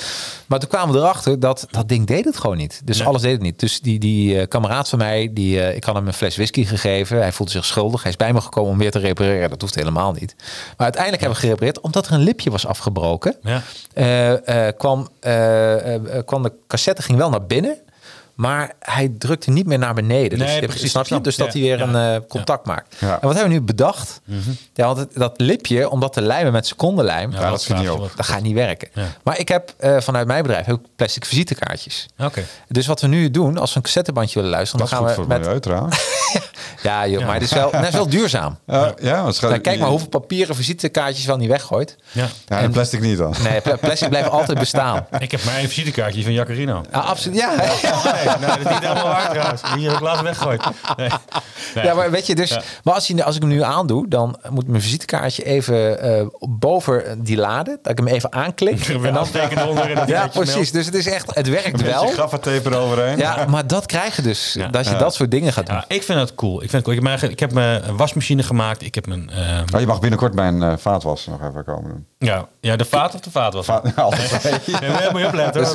Maar 0.48 0.60
toen 0.60 0.70
kwamen 0.70 0.93
we 0.96 1.00
erachter 1.01 1.39
dat 1.39 1.67
dat 1.70 1.88
ding 1.89 2.08
deed 2.08 2.25
het 2.25 2.38
gewoon 2.38 2.58
niet. 2.58 2.81
Dus 2.84 2.98
Nee. 2.98 3.08
alles 3.08 3.22
deed 3.22 3.31
het 3.31 3.41
niet. 3.41 3.60
Dus 3.60 3.79
die, 3.81 4.00
die 4.00 4.39
eh, 4.39 4.48
kameraad 4.48 4.89
van 4.89 4.98
mij, 5.00 5.29
die, 5.34 5.62
eh, 5.62 5.75
ik 5.75 5.84
had 5.84 5.96
hem 5.96 6.08
een 6.08 6.13
fles 6.13 6.36
whisky 6.36 6.65
gegeven. 6.65 7.17
Hij 7.17 7.31
voelde 7.31 7.51
zich 7.51 7.65
schuldig. 7.65 8.01
Hij 8.01 8.12
is 8.12 8.17
bij 8.17 8.34
me 8.34 8.41
gekomen 8.41 8.72
om 8.72 8.77
weer 8.77 8.91
te 8.91 9.00
repareren. 9.00 9.40
Dat 9.50 9.62
hoeft 9.62 9.75
helemaal 9.75 10.12
niet. 10.12 10.36
Maar 10.38 10.75
uiteindelijk 10.77 11.21
hebben 11.21 11.39
we 11.39 11.45
gerepareerd 11.45 11.79
omdat 11.79 12.07
er 12.07 12.13
een 12.13 12.19
lipje 12.19 12.51
was 12.51 12.65
afgebroken. 12.65 13.36
Ja. 13.41 13.62
Eh, 13.93 14.67
eh, 14.67 14.77
kwam, 14.77 15.07
eh, 15.19 15.95
kwam 16.25 16.43
de 16.43 16.53
cassette 16.67 17.01
ging 17.01 17.17
wel 17.17 17.29
naar 17.29 17.45
binnen. 17.45 17.77
Maar 18.41 18.71
hij 18.79 19.12
drukte 19.17 19.50
niet 19.51 19.65
meer 19.65 19.77
naar 19.79 19.93
beneden. 19.93 20.38
Nee, 20.38 20.48
dus, 20.48 20.60
je- 20.60 20.65
precies, 20.67 20.91
snap 20.91 21.01
je? 21.01 21.07
snap. 21.07 21.24
Dus 21.24 21.36
dat 21.36 21.53
Ja, 21.53 21.60
hij 21.60 21.62
weer 21.62 21.77
ja, 21.77 21.83
een 21.83 21.95
eh, 21.95 22.01
ja. 22.13 22.19
contact 22.27 22.65
maakt. 22.65 22.95
Ja. 23.00 23.07
En 23.13 23.27
wat 23.27 23.33
hebben 23.36 23.53
we 23.53 23.60
nu 23.60 23.62
bedacht? 23.62 24.21
Ja, 24.74 24.86
want 24.86 24.98
het- 24.98 25.13
dat 25.13 25.33
lipje, 25.39 25.89
om 25.89 26.00
dat 26.00 26.13
te 26.13 26.21
lijmen 26.21 26.51
met 26.51 26.67
secondenlijm, 26.67 27.31
Ja, 27.31 27.50
dat 27.50 27.62
schiet 27.62 27.77
niet 27.77 27.89
op. 27.89 28.12
dat 28.15 28.25
gaat 28.25 28.41
niet 28.41 28.53
werken. 28.53 28.89
Ja. 28.93 29.03
Maar 29.24 29.39
ik 29.39 29.48
heb 29.48 29.74
eh, 29.77 29.98
vanuit 30.00 30.27
mijn 30.27 30.43
bedrijf 30.43 30.69
ook 30.69 30.81
plastic 30.95 31.25
visitekaartjes. 31.25 32.05
Oké. 32.17 32.43
Dus 32.67 32.88
wat 32.88 33.01
we 33.01 33.07
nu 33.07 33.31
doen, 33.31 33.57
als 33.57 33.69
we 33.69 33.75
een 33.75 33.81
cassettebandje 33.81 34.36
willen 34.36 34.50
luisteren, 34.55 34.79
Dat 34.86 34.91
is 34.91 34.98
dan 34.98 35.07
goed 35.07 35.15
gaan 35.15 35.25
voor 35.27 35.38
we 35.38 35.48
het 35.50 35.65
met. 35.65 35.65
milieu. 35.65 35.89
Ja, 36.83 37.07
joh, 37.07 37.25
maar 37.25 37.33
het 37.33 37.43
is 37.43 37.53
wel, 37.53 37.71
het 37.71 37.88
is 37.88 37.93
wel 37.93 38.10
duurzaam. 38.10 38.57
Ja, 38.67 38.93
ja, 39.01 39.25
het 39.25 39.41
Nou, 39.41 39.57
kijk 39.57 39.79
maar 39.79 39.89
hoeveel 39.89 40.07
papieren 40.07 40.55
visitekaartjes 40.55 41.25
wel 41.25 41.38
niet 41.38 41.50
weggooit. 41.50 41.95
Ja. 42.12 42.27
Ja, 42.48 42.60
en 42.60 42.71
plastic 42.71 43.01
niet 43.01 43.17
dan. 43.17 43.36
Nee, 43.43 43.62
pla- 43.62 43.75
plastic 43.75 44.10
blijft 44.10 44.29
altijd 44.29 44.60
bestaan. 44.60 45.05
Ik 45.19 45.31
heb 45.31 45.43
maar 45.43 45.60
een 45.60 45.69
visitekaartje 45.69 46.24
van 46.24 46.33
Jacarino. 46.33 46.83
Ja, 46.91 47.00
absoluut. 47.00 47.38
Ja, 47.38 47.53
Nee, 48.39 48.50
nee, 48.50 48.57
dat 48.57 48.65
is 48.65 48.71
niet 48.79 48.88
helemaal 48.88 49.07
waar 49.07 49.29
trouwens. 49.29 49.61
Die 49.75 49.85
heb 49.88 49.93
ik 49.93 50.00
laatst 50.00 50.21
weggegooid. 50.23 50.63
Nee. 50.97 51.09
Nee. 51.75 51.83
Ja, 51.85 51.93
maar 51.93 52.11
weet 52.11 52.27
je, 52.27 52.35
dus, 52.35 52.50
Ja. 52.50 52.61
maar 52.83 52.93
als, 52.93 53.07
je, 53.07 53.23
als 53.23 53.35
ik 53.35 53.41
hem 53.41 53.51
nu 53.51 53.63
aandoe, 53.63 54.07
dan 54.07 54.39
moet 54.50 54.67
mijn 54.67 54.81
visitekaartje 54.81 55.43
even 55.43 56.01
eh, 56.01 56.25
boven 56.39 57.23
die 57.23 57.38
lade, 57.38 57.79
dat 57.81 57.91
ik 57.91 57.97
hem 57.97 58.07
even 58.07 58.33
aanklik. 58.33 58.79
En 58.89 59.01
dan 59.01 59.17
aftekenen 59.17 59.67
onder 59.67 59.89
en 59.89 59.95
dat 59.95 60.07
Ja, 60.07 60.27
precies. 60.27 60.71
Dus 60.71 60.85
het 60.85 60.95
is 60.95 61.07
echt, 61.07 61.35
het 61.35 61.50
werkt 61.50 61.79
Een 61.79 61.85
wel. 61.85 62.01
beetje 62.01 62.15
gaffatape 62.15 62.69
eroverheen. 62.69 63.17
Ja, 63.17 63.45
maar 63.50 63.67
dat 63.67 63.85
krijg 63.85 64.15
je 64.15 64.21
dus, 64.21 64.53
Ja. 64.53 64.67
dat 64.67 64.88
je 64.88 64.95
dat 64.95 65.13
soort 65.15 65.31
dingen 65.31 65.53
gaat 65.53 65.65
doen. 65.65 65.75
Ja, 65.75 65.85
ik 65.88 66.03
vind 66.03 66.19
het 66.19 66.35
cool. 66.35 66.53
Ik, 66.63 66.69
vind 66.69 66.71
het 66.71 66.81
cool. 66.83 66.95
Ik, 66.97 67.03
heb 67.03 67.19
mijn, 67.19 67.31
ik 67.31 67.39
heb 67.39 67.51
mijn 67.53 67.95
wasmachine 67.97 68.43
gemaakt. 68.43 68.81
Ik 68.81 68.95
heb 68.95 69.07
mijn... 69.07 69.29
Oh, 69.73 69.79
je 69.79 69.85
mag 69.88 70.00
binnenkort 70.00 70.33
mijn 70.33 70.63
eh 70.63 70.73
vaatwas 70.77 71.25
nog 71.25 71.39
even 71.50 71.63
komen 71.65 71.89
doen. 71.89 72.05
ja, 72.17 72.47
ja, 72.59 72.75
de 72.75 72.85
vaat 72.85 73.13
of 73.13 73.19
de 73.19 73.31
vaat 73.31 73.53
was 73.53 73.67
het? 73.67 73.81
Va- 73.95 74.01
Altijd. 74.01 74.29
Ja, 74.81 75.11
moet 75.11 75.21
je 75.21 75.27
opletten. 75.27 75.61
Dat 75.63 75.73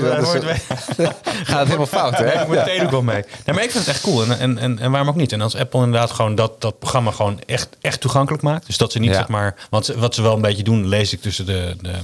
dat 0.96 1.14
Gaat 1.44 1.58
het 1.58 1.66
helemaal 1.66 1.86
fout, 1.86 2.18
hè? 2.18 2.35
Ik 2.42 2.46
moet 2.46 2.64
theedoek 2.64 2.90
wel 2.90 3.02
mee. 3.02 3.24
Nee, 3.44 3.54
maar 3.54 3.64
ik 3.64 3.70
vind 3.70 3.86
het 3.86 3.94
echt 3.94 4.02
cool. 4.02 4.22
En, 4.22 4.38
en, 4.38 4.58
en, 4.58 4.78
en 4.78 4.90
waarom 4.90 5.08
ook 5.08 5.16
niet? 5.16 5.32
En 5.32 5.40
als 5.40 5.54
Apple 5.56 5.82
inderdaad 5.84 6.10
gewoon 6.10 6.34
dat, 6.34 6.60
dat 6.60 6.78
programma 6.78 7.10
gewoon 7.10 7.40
echt, 7.46 7.68
echt 7.80 8.00
toegankelijk 8.00 8.42
maakt. 8.42 8.66
Dus 8.66 8.76
dat 8.76 8.92
ze 8.92 8.98
niet 8.98 9.14
zeg 9.14 9.28
maar... 9.28 9.54
Want 9.70 9.84
ze- 9.84 9.98
wat 9.98 10.14
ze 10.14 10.22
wel 10.22 10.34
een 10.34 10.40
beetje 10.40 10.62
doen, 10.62 10.86
lees 10.88 11.12
ik 11.12 11.20
tussen 11.20 11.46
de... 11.46 11.76
de 11.80 11.94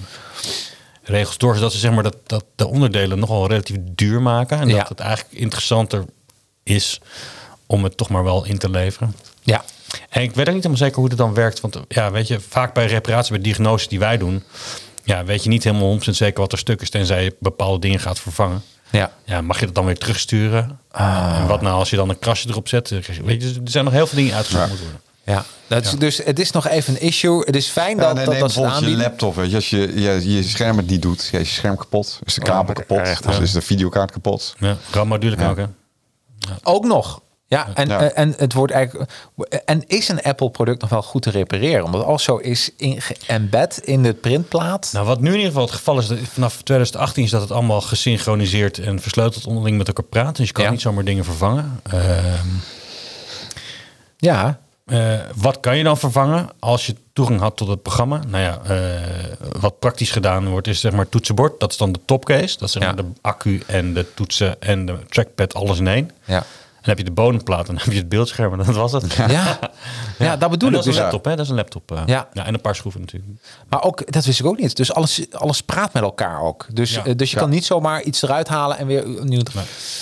regels 1.02 1.38
door, 1.38 1.54
zodat 1.54 1.72
ze 1.72 1.78
zeg 1.78 1.92
maar 1.92 2.02
dat, 2.02 2.16
dat 2.26 2.44
de 2.56 2.66
onderdelen 2.68 3.18
nogal 3.18 3.46
relatief 3.48 3.76
duur 3.80 4.22
maken. 4.22 4.58
En 4.60 4.68
dat 4.78 4.88
het 4.88 5.00
eigenlijk 5.00 5.34
interessanter 5.38 6.04
is 6.62 7.00
om 7.66 7.84
het 7.84 7.96
toch 7.96 8.08
maar 8.08 8.24
wel 8.24 8.44
in 8.44 8.58
te 8.58 8.70
leveren. 8.70 9.14
Ja. 9.42 9.64
En 10.08 10.22
ik 10.22 10.34
weet 10.34 10.46
ook 10.48 10.54
niet 10.54 10.62
helemaal 10.64 10.76
zeker 10.86 10.96
hoe 10.96 11.08
het 11.08 11.16
dan 11.18 11.34
werkt. 11.34 11.60
Want 11.60 11.80
ja, 11.88 12.10
weet 12.10 12.26
je, 12.28 12.40
vaak 12.40 12.74
bij 12.74 12.86
reparatie, 12.86 13.32
bij 13.32 13.42
diagnoses 13.42 13.88
die 13.88 13.98
wij 13.98 14.18
doen, 14.18 14.42
ja, 15.04 15.24
weet 15.24 15.42
je 15.42 15.48
niet 15.48 15.64
helemaal 15.64 15.98
100% 15.98 15.98
zeker 16.02 16.40
wat 16.40 16.52
er 16.52 16.58
stuk 16.58 16.80
is, 16.80 16.90
tenzij 16.90 17.24
je 17.24 17.36
bepaalde 17.40 17.78
dingen 17.78 18.00
gaat 18.00 18.20
vervangen. 18.20 18.62
Ja. 18.92 19.12
Ja, 19.24 19.40
mag 19.40 19.60
je 19.60 19.66
dat 19.66 19.74
dan 19.74 19.84
weer 19.84 19.98
terugsturen? 19.98 20.78
En 20.92 21.46
wat 21.46 21.62
nou 21.62 21.78
als 21.78 21.90
je 21.90 21.96
dan 21.96 22.08
een 22.08 22.18
krasje 22.18 22.48
erop 22.48 22.68
zet? 22.68 22.88
Weet 22.88 23.42
je, 23.42 23.60
er 23.64 23.70
zijn 23.70 23.84
nog 23.84 23.92
heel 23.92 24.06
veel 24.06 24.18
dingen 24.18 24.34
uitgezocht 24.34 24.68
moeten 24.68 24.84
worden. 24.84 25.02
Ja, 25.24 25.44
dat 25.66 25.84
is, 25.84 25.90
dus 25.90 26.16
het 26.24 26.38
is 26.38 26.50
nog 26.50 26.68
even 26.68 26.94
een 26.94 27.00
issue. 27.00 27.38
Het 27.38 27.56
is 27.56 27.68
fijn 27.68 27.96
Ja, 27.96 28.02
dat, 28.02 28.14
nee, 28.14 28.40
dat, 28.40 28.54
dat 28.54 28.78
je 28.80 28.88
laptop. 28.88 29.34
Weet 29.34 29.50
je, 29.50 29.56
als 29.56 29.70
je, 29.70 30.00
je 30.00 30.32
je 30.34 30.42
scherm 30.42 30.76
het 30.76 30.86
niet 30.86 31.02
doet, 31.02 31.28
ja, 31.32 31.38
is 31.38 31.48
je 31.48 31.54
scherm 31.54 31.76
kapot, 31.76 32.18
is 32.24 32.34
de 32.34 32.40
kabel 32.40 32.64
maar 32.64 32.74
kapot, 32.74 32.98
echt, 32.98 33.22
dus 33.26 33.36
ja. 33.36 33.42
is 33.42 33.52
de 33.52 33.60
videokaart 33.62 34.10
kapot. 34.10 34.54
Ja, 34.58 34.76
RAM-module 34.90 35.36
kan 35.36 35.50
ook, 35.50 35.56
hè? 35.56 35.64
Ook 36.62 36.84
nog. 36.84 37.22
Ja, 37.52 37.68
en, 37.74 37.88
Ja. 37.88 38.00
eh, 38.00 38.22
en 38.22 38.34
het 38.36 38.52
wordt 38.52 38.72
eigenlijk. 38.72 39.10
En 39.64 39.84
is 39.86 40.08
een 40.08 40.22
Apple-product 40.22 40.80
nog 40.80 40.90
wel 40.90 41.02
goed 41.02 41.22
te 41.22 41.30
repareren? 41.30 41.84
Omdat 41.84 42.04
als 42.04 42.22
zo 42.24 42.36
is 42.36 42.70
in, 42.76 43.00
embed 43.26 43.78
in 43.78 44.02
de 44.02 44.14
printplaat. 44.14 44.90
Nou, 44.92 45.06
wat 45.06 45.20
nu 45.20 45.26
in 45.28 45.32
ieder 45.34 45.46
geval 45.48 45.62
het 45.64 45.72
geval 45.74 45.98
is, 45.98 46.06
dat 46.06 46.18
vanaf 46.18 46.62
2018 46.62 47.24
is 47.24 47.30
dat 47.30 47.40
het 47.40 47.50
allemaal 47.50 47.80
gesynchroniseerd 47.80 48.78
en 48.78 49.00
versleuteld 49.00 49.46
onderling 49.46 49.76
met 49.78 49.86
elkaar 49.86 50.04
praat. 50.04 50.36
Dus 50.36 50.46
je 50.46 50.52
kan 50.52 50.64
Ja. 50.64 50.70
niet 50.70 50.80
zomaar 50.80 51.04
dingen 51.04 51.24
vervangen. 51.24 51.80
Ehm, 51.90 52.46
ja, 54.16 54.58
eh, 54.86 55.14
wat 55.34 55.60
kan 55.60 55.76
je 55.76 55.84
dan 55.84 55.98
vervangen 55.98 56.48
als 56.58 56.86
je 56.86 56.94
toegang 57.12 57.40
had 57.40 57.56
tot 57.56 57.68
het 57.68 57.82
programma? 57.82 58.20
Nou 58.28 58.42
ja, 58.42 58.60
eh, 58.66 59.00
wat 59.60 59.78
praktisch 59.78 60.10
gedaan 60.10 60.48
wordt 60.48 60.66
is 60.68 60.80
zeg 60.80 60.92
maar 60.92 61.00
het 61.00 61.10
toetsenbord. 61.10 61.60
Dat 61.60 61.70
is 61.70 61.76
dan 61.76 61.92
de 61.92 62.00
topcase. 62.04 62.58
Dat 62.58 62.68
is 62.68 62.72
zeg 62.72 62.82
Ja. 62.82 62.92
maar 62.92 63.02
de 63.04 63.10
accu 63.20 63.62
en 63.66 63.94
de 63.94 64.14
toetsen 64.14 64.60
en 64.60 64.86
de 64.86 64.96
trackpad 65.08 65.54
alles 65.54 65.78
in 65.78 65.88
één. 65.88 66.10
ja. 66.24 66.44
En 66.82 66.88
dan 66.88 66.96
heb 66.96 67.06
je 67.06 67.14
de 67.14 67.20
bodemplaat 67.22 67.68
en 67.68 67.74
dan 67.74 67.82
heb 67.84 67.92
je 67.92 67.98
het 67.98 68.08
beeldscherm 68.08 68.52
en 68.60 68.66
dat 68.66 68.74
was 68.74 68.92
het. 68.92 69.12
Ja, 69.12 69.58
ja. 70.18 70.36
dat 70.36 70.50
bedoel 70.50 70.68
En 70.68 70.74
ik 70.74 70.80
dat 70.80 70.80
is 70.80 70.84
dus. 70.84 70.96
een 70.96 71.02
laptop, 71.02 71.24
hè? 71.24 71.30
Dat 71.36 71.44
is 71.44 71.50
een 71.50 71.56
laptop. 71.56 71.92
eh. 71.92 72.02
Ja. 72.06 72.28
ja. 72.32 72.46
En 72.46 72.54
een 72.54 72.60
paar 72.60 72.74
schroeven 72.74 73.00
natuurlijk. 73.00 73.32
Maar 73.68 73.82
ook, 73.82 74.12
dat 74.12 74.24
wist 74.24 74.40
ik 74.40 74.46
ook 74.46 74.58
niet. 74.58 74.76
Dus 74.76 74.94
alles, 74.94 75.26
alles 75.32 75.60
praat 75.62 75.92
met 75.92 76.02
elkaar 76.02 76.40
ook. 76.42 76.66
Dus, 76.72 76.94
Ja. 76.94 77.04
eh, 77.04 77.12
dus 77.16 77.30
je 77.30 77.36
Ja. 77.36 77.42
kan 77.42 77.50
niet 77.50 77.64
zomaar 77.64 78.02
iets 78.02 78.22
eruit 78.22 78.48
halen 78.48 78.78
en 78.78 78.86
weer 78.86 79.04
nieuw. 79.24 79.42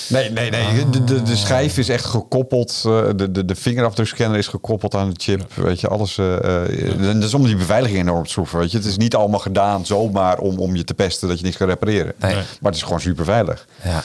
Nee, 0.09 0.31
nee, 0.31 0.51
nee. 0.51 0.91
De, 0.91 1.05
de, 1.05 1.23
de 1.23 1.37
schijf 1.37 1.79
is 1.79 1.89
echt 1.89 2.05
gekoppeld. 2.05 2.83
eh, 2.87 3.03
De, 3.17 3.31
de, 3.31 3.45
de 3.45 3.55
vingerafdrukscanner 3.55 4.39
is 4.39 4.47
gekoppeld 4.49 4.95
aan 4.95 5.09
de 5.11 5.15
chip. 5.23 5.55
Weet 5.55 5.81
je, 5.81 5.89
alles. 5.89 6.19
eh, 6.19 6.35
eh, 6.67 7.03
dat 7.03 7.23
is 7.23 7.35
om 7.35 7.45
die 7.45 7.57
beveiliging 7.57 8.01
enorm 8.01 8.25
te 8.25 8.31
schroeven. 8.31 8.59
Weet 8.59 8.71
je, 8.71 8.77
het 8.77 8.87
is 8.87 8.97
niet 8.97 9.15
allemaal 9.15 9.41
gedaan 9.41 9.87
zomaar 9.87 10.39
om, 10.39 10.59
om 10.59 10.77
je 10.77 10.85
te 10.85 10.95
pesten 10.95 11.29
dat 11.29 11.39
je 11.39 11.45
niks 11.45 11.57
kan 11.57 11.69
repareren. 11.69 12.13
Nee. 12.19 12.35
Maar 12.35 12.45
het 12.61 12.75
is 12.75 12.83
gewoon 12.83 13.01
super 13.01 13.25
veilig. 13.25 13.67
Ja. 13.85 14.03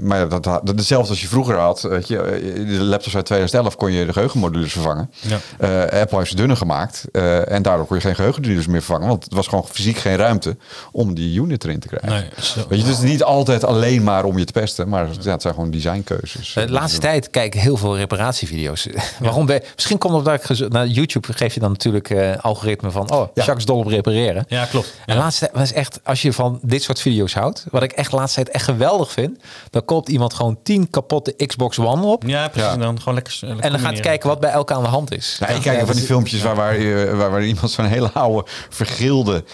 Maar 0.00 0.18
ja, 0.18 0.26
dat, 0.26 0.44
dat, 0.44 0.66
dat- 0.66 0.76
hetzelfde 0.76 1.10
als 1.10 1.20
je 1.20 1.28
vroeger 1.28 1.58
had. 1.64 1.80
Weet 1.82 2.08
je, 2.08 2.18
eh, 2.20 2.54
de 2.68 2.82
laptops 2.84 3.16
uit 3.16 3.24
2011 3.24 3.76
kon 3.76 3.92
je 3.92 4.06
de 4.06 4.12
geheugenmodules 4.12 4.72
vervangen. 4.72 5.10
Ja. 5.20 5.38
Eh, 5.58 6.00
Apple 6.00 6.18
heeft 6.18 6.30
ze 6.30 6.36
dunner 6.36 6.56
gemaakt. 6.56 7.04
eh, 7.12 7.50
en 7.52 7.62
daardoor 7.62 7.86
kon 7.86 7.96
je 7.96 8.02
geen 8.02 8.14
geheugenmodules 8.14 8.66
meer 8.66 8.82
vervangen. 8.82 9.08
Want 9.08 9.24
het 9.24 9.32
was 9.34 9.46
gewoon 9.46 9.64
fysiek 9.70 9.96
geen 9.98 10.16
ruimte 10.16 10.56
om 10.92 11.14
die 11.14 11.40
unit 11.40 11.64
erin 11.64 11.78
te 11.80 11.88
krijgen. 11.88 12.08
Nee, 12.10 12.44
zo. 12.44 12.60
Weet 12.68 12.78
je, 12.80 12.84
dus 12.86 12.98
niet 12.98 13.22
altijd 13.22 13.64
alleen 13.64 14.02
maar 14.02 14.24
om 14.24 14.38
je 14.38 14.44
te 14.44 14.52
pesten, 14.52 14.88
maar 14.88 15.06
ja, 15.22 15.30
het 15.30 15.42
zijn 15.42 15.54
gewoon 15.54 15.70
designkeuzes. 15.70 16.52
De 16.52 16.70
laatste 16.70 17.00
tijd 17.00 17.30
kijk 17.30 17.54
ik 17.54 17.60
heel 17.60 17.76
veel 17.76 17.96
reparatievideo's. 17.96 18.86
Waarom? 19.20 19.46
Ben, 19.46 19.62
misschien 19.74 19.98
komt 19.98 20.26
ik 20.28 20.42
gez- 20.42 20.68
naar 20.68 20.86
YouTube 20.86 21.32
geef 21.32 21.54
je 21.54 21.60
dan 21.60 21.70
natuurlijk 21.70 22.10
eh 22.10 22.36
algoritme 22.40 22.90
van 22.90 23.10
oh, 23.12 23.28
Ja. 23.34 23.44
Jacques 23.44 23.64
dol 23.66 23.78
op 23.78 23.86
repareren. 23.86 24.44
Ja, 24.48 24.64
klopt. 24.64 24.94
En 25.06 25.16
laatste 25.16 25.44
tijd 25.44 25.56
was 25.58 25.72
echt, 25.72 26.00
als 26.02 26.22
je 26.22 26.32
van 26.32 26.58
dit 26.62 26.82
soort 26.82 27.00
video's 27.00 27.34
houdt, 27.34 27.64
wat 27.70 27.82
ik 27.82 27.92
echt 27.92 28.10
de 28.10 28.16
laatste 28.16 28.42
tijd 28.42 28.54
echt 28.54 28.64
geweldig 28.64 29.12
vind, 29.12 29.42
dan 29.70 29.84
koopt 29.84 30.08
iemand 30.08 30.34
gewoon 30.34 30.58
10 30.62 30.90
kapotte 30.90 31.32
Xbox 31.32 31.53
One 31.78 32.02
op. 32.06 32.22
Ja, 32.26 32.48
precies. 32.48 32.68
Ja. 32.68 32.74
En 32.74 32.80
dan 32.80 32.98
gewoon 32.98 33.14
lekker. 33.14 33.38
lekker 33.40 33.64
En 33.64 33.70
dan 33.70 33.80
gaat 33.80 34.00
kijken 34.00 34.28
wat 34.28 34.40
bij 34.40 34.50
elke 34.50 34.74
aan 34.74 34.82
de 34.82 34.88
hand 34.88 35.14
is. 35.14 35.36
Ja, 35.40 35.46
ik 35.48 35.60
kijk 35.62 35.76
van 35.78 35.86
die 35.86 35.94
dus- 35.94 36.04
filmpjes 36.04 36.42
waar, 36.42 36.54
waar, 36.56 36.78
je- 36.80 37.14
waar, 37.16 37.30
waar 37.30 37.44
iemand 37.44 37.70
zo'n 37.70 37.84
hele 37.84 38.10
oude, 38.12 38.50
vergilde, 38.68 39.44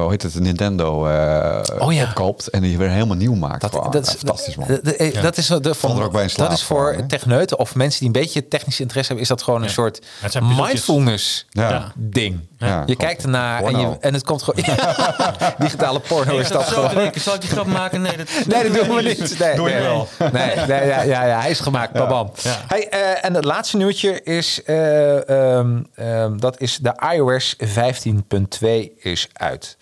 hoe 0.00 0.06
heet 0.10 0.22
het, 0.22 0.40
Nintendo 0.40 1.06
eh 1.06 1.60
Oh 1.78 1.92
ja. 1.92 2.04
opkoopt 2.04 2.48
en 2.48 2.62
die 2.62 2.78
weer 2.78 2.90
helemaal 2.90 3.16
nieuw 3.16 3.34
maakt. 3.34 3.60
Dat, 3.60 3.70
Gewoon, 3.70 3.90
dat, 3.90 4.06
is, 4.06 4.14
fantastisch 4.14 4.56
man. 4.56 4.66
Dat, 4.66 5.38
is, 5.38 5.46
de, 5.46 5.76
er 5.82 6.02
ook 6.02 6.12
bij 6.12 6.22
in 6.22 6.30
slaap 6.30 6.48
dat 6.48 6.58
is 6.58 6.64
voor 6.64 6.96
techneuten 7.06 7.58
of 7.58 7.74
mensen 7.74 7.98
die 7.98 8.08
een 8.08 8.20
beetje 8.20 8.48
technische 8.48 8.82
interesse 8.82 9.12
hebben, 9.12 9.22
is 9.30 9.36
dat 9.36 9.42
gewoon 9.42 9.62
een 9.62 9.70
soort 9.70 10.00
mindfulness 10.56 11.46
ja. 11.50 11.92
ding. 11.94 12.48
Ja, 12.58 12.82
je 12.86 12.96
kijkt 12.96 13.22
ernaar 13.22 13.62
en, 13.64 13.78
je, 13.78 13.96
en 14.00 14.14
het 14.14 14.24
komt 14.24 14.42
gewoon. 14.42 14.64
digitale 15.58 16.00
porno 16.00 16.38
is 16.38 16.48
dat 16.48 16.62
gewoon. 16.62 17.12
Zal 17.14 17.34
ik 17.34 17.40
die 17.40 17.50
grap 17.50 17.66
maken? 17.66 18.02
Nee, 18.02 18.16
dat, 18.16 18.28
Nee, 18.46 18.70
dat 18.70 18.84
doen 18.84 18.96
we 18.96 19.02
niet. 19.02 19.38
Nee, 19.38 19.56
Doe 19.56 19.68
je 19.68 19.74
nee. 19.74 19.82
wel. 19.82 20.08
Nee, 20.32 20.56
nee 20.56 20.86
ja, 20.86 21.02
ja, 21.02 21.24
ja, 21.24 21.40
hij 21.40 21.50
is 21.50 21.60
gemaakt. 21.60 21.92
Babam. 21.92 22.30
Ja. 22.42 22.56
Hey, 22.66 22.88
eh, 22.88 23.24
en 23.24 23.34
het 23.34 23.44
laatste 23.44 23.76
nieuwtje 23.76 24.22
is, 24.22 24.62
eh, 24.62 25.28
ehm, 25.28 25.82
ehm, 25.94 26.36
dat 26.38 26.60
is 26.60 26.76
de 26.76 26.92
iOS 27.14 27.56
15.2 27.58 28.92
is 29.02 29.28
uit. 29.32 29.76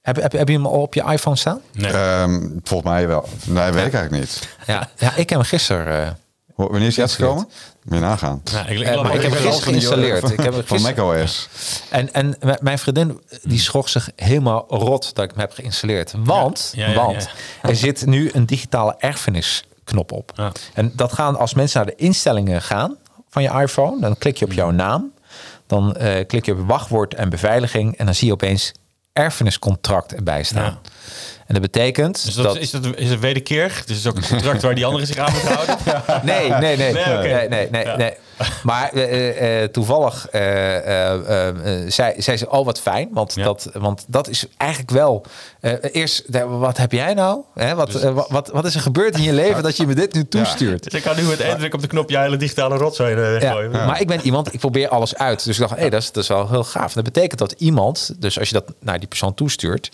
Heb, 0.00 0.16
heb, 0.16 0.32
heb 0.32 0.48
je 0.48 0.54
hem 0.54 0.66
al 0.66 0.80
op 0.80 0.94
je 0.94 1.02
iPhone 1.02 1.36
staan? 1.36 1.60
Nee. 1.72 1.92
Ehm, 1.92 2.48
volgens 2.62 2.90
mij 2.90 3.06
wel. 3.08 3.28
Nee, 3.44 3.70
weet 3.70 3.86
ik 3.86 3.94
eigenlijk 3.94 4.10
niet. 4.24 4.48
Ja, 4.66 4.88
ja 4.96 5.08
ik 5.10 5.28
heb 5.30 5.38
hem 5.38 5.42
gisteren. 5.48 6.04
eh, 6.06 6.10
Ho- 6.54 6.68
Wanneer 6.70 6.88
is 6.88 6.94
die 6.94 7.02
uitgekomen? 7.04 7.48
Moet 7.84 7.94
je 7.94 8.00
nagaan. 8.00 8.42
Nou, 8.52 8.66
ik, 8.68 8.78
ik, 8.78 8.86
Eh, 8.86 8.92
ik 9.14 9.22
heb 9.22 9.22
hem 9.22 9.32
gisteren 9.32 9.62
geïnstalleerd. 9.62 10.30
Ik 10.30 10.40
heb 10.40 10.54
Van 10.68 10.82
macOS. 10.82 11.48
En, 11.90 12.12
en 12.12 12.36
mijn 12.60 12.78
vriendin 12.78 13.20
die 13.42 13.58
schrok 13.58 13.88
zich 13.88 14.10
helemaal 14.16 14.64
rot 14.68 15.14
dat 15.14 15.24
ik 15.24 15.30
hem 15.30 15.40
heb 15.40 15.52
geïnstalleerd. 15.52 16.12
Want, 16.18 16.72
Ja, 16.74 16.86
ja, 16.86 16.92
ja, 16.92 16.96
want 17.06 17.28
er 17.62 17.76
zit 17.76 18.06
nu 18.06 18.30
een 18.32 18.46
digitale 18.46 18.94
erfenisknop 18.98 20.12
op. 20.12 20.32
Ja. 20.34 20.52
En 20.74 20.92
dat 20.96 21.12
gaan 21.12 21.36
als 21.38 21.54
mensen 21.54 21.80
naar 21.84 21.94
de 21.96 22.02
instellingen 22.02 22.62
gaan 22.62 22.96
van 23.28 23.42
je 23.42 23.48
iPhone, 23.50 24.00
dan 24.00 24.18
klik 24.18 24.36
je 24.36 24.44
op 24.44 24.52
jouw 24.52 24.70
naam. 24.70 25.11
Dan 25.72 25.96
eh, 25.96 26.26
klik 26.26 26.44
je 26.46 26.52
op 26.52 26.66
wachtwoord 26.66 27.14
en 27.14 27.28
beveiliging. 27.28 27.96
En 27.96 28.04
dan 28.04 28.14
zie 28.14 28.26
je 28.26 28.32
opeens 28.32 28.72
erfeniscontract 29.12 30.14
erbij 30.14 30.42
staan. 30.42 30.62
Ja. 30.64 30.78
En 31.46 31.54
dat 31.54 31.60
betekent 31.60 32.24
Dus 32.24 32.34
dat, 32.34 32.44
dat... 32.44 32.56
is, 32.56 32.70
dat, 32.70 32.86
is 32.96 33.10
het 33.10 33.20
wederkerig? 33.20 33.84
Dus 33.84 33.96
is 33.96 34.06
ook 34.06 34.16
een 34.16 34.26
contract 34.28 34.62
waar 34.62 34.74
die 34.74 34.84
anderen 34.84 35.06
zich 35.06 35.16
aan 35.16 35.32
moeten 35.32 35.52
houden? 35.54 35.76
Nee, 36.24 36.48
nee, 36.64 36.76
nee. 36.76 36.76
Nee, 36.76 37.04
nee, 37.04 37.14
oké. 37.18 37.22
nee, 37.28 37.48
nee, 37.48 37.68
nee, 37.70 37.84
Ja. 37.84 37.96
nee. 37.96 38.14
Maar 38.62 38.92
eh, 38.92 39.02
eh, 39.02 39.62
eh, 39.62 39.70
toevallig 39.70 40.28
eh, 40.28 40.76
eh, 40.76 41.12
eh, 41.28 41.48
eh, 41.84 41.90
zei, 41.90 42.22
zei 42.22 42.36
ze, 42.36 42.50
oh 42.50 42.64
wat 42.64 42.80
fijn. 42.80 43.08
Want, 43.12 43.34
Ja. 43.34 43.44
dat, 43.44 43.70
want 43.72 44.04
dat 44.08 44.28
is 44.28 44.46
eigenlijk 44.56 44.90
wel... 44.90 45.24
eh, 45.60 45.72
eerst, 45.92 46.22
wat 46.48 46.76
heb 46.76 46.92
jij 46.92 47.14
nou? 47.14 47.40
Hè, 47.54 47.74
wat, 47.74 47.92
Dus- 47.92 48.02
wat, 48.28 48.48
wat, 48.52 48.64
is 48.64 48.74
er 48.74 48.80
gebeurd 48.80 49.16
in 49.16 49.22
je 49.22 49.32
leven 49.32 49.62
dat 49.62 49.76
je 49.76 49.86
me 49.86 49.94
dit 49.94 50.14
nu 50.14 50.28
toestuurt? 50.28 50.84
Dus 50.84 50.92
ik 50.92 51.02
kan 51.02 51.16
nu 51.16 51.22
met 51.22 51.40
één 51.40 51.58
druk 51.58 51.74
op 51.74 51.80
de 51.80 51.86
knop 51.86 52.10
je 52.10 52.18
hele 52.18 52.36
digitale 52.36 52.76
rotzooi 52.76 53.10
Ja, 53.10 53.16
weggooien. 53.16 53.70
maar 53.70 54.00
ik 54.00 54.06
ben 54.06 54.20
iemand, 54.20 54.54
ik 54.54 54.60
probeer 54.60 54.88
alles 54.88 55.16
uit. 55.16 55.44
Dus 55.44 55.58
ik 55.60 55.68
dacht, 55.68 55.80
hé, 55.80 55.88
dat, 55.90 56.00
is, 56.02 56.12
dat 56.12 56.22
is 56.22 56.28
wel 56.28 56.48
heel 56.50 56.64
gaaf. 56.64 56.92
Dat 56.92 57.04
betekent 57.04 57.38
dat 57.38 57.52
iemand, 57.58 58.14
dus 58.18 58.38
als 58.38 58.48
je 58.48 58.54
dat 58.54 58.72
naar 58.80 58.98
die 58.98 59.08
persoon 59.08 59.34
toestuurt, 59.34 59.90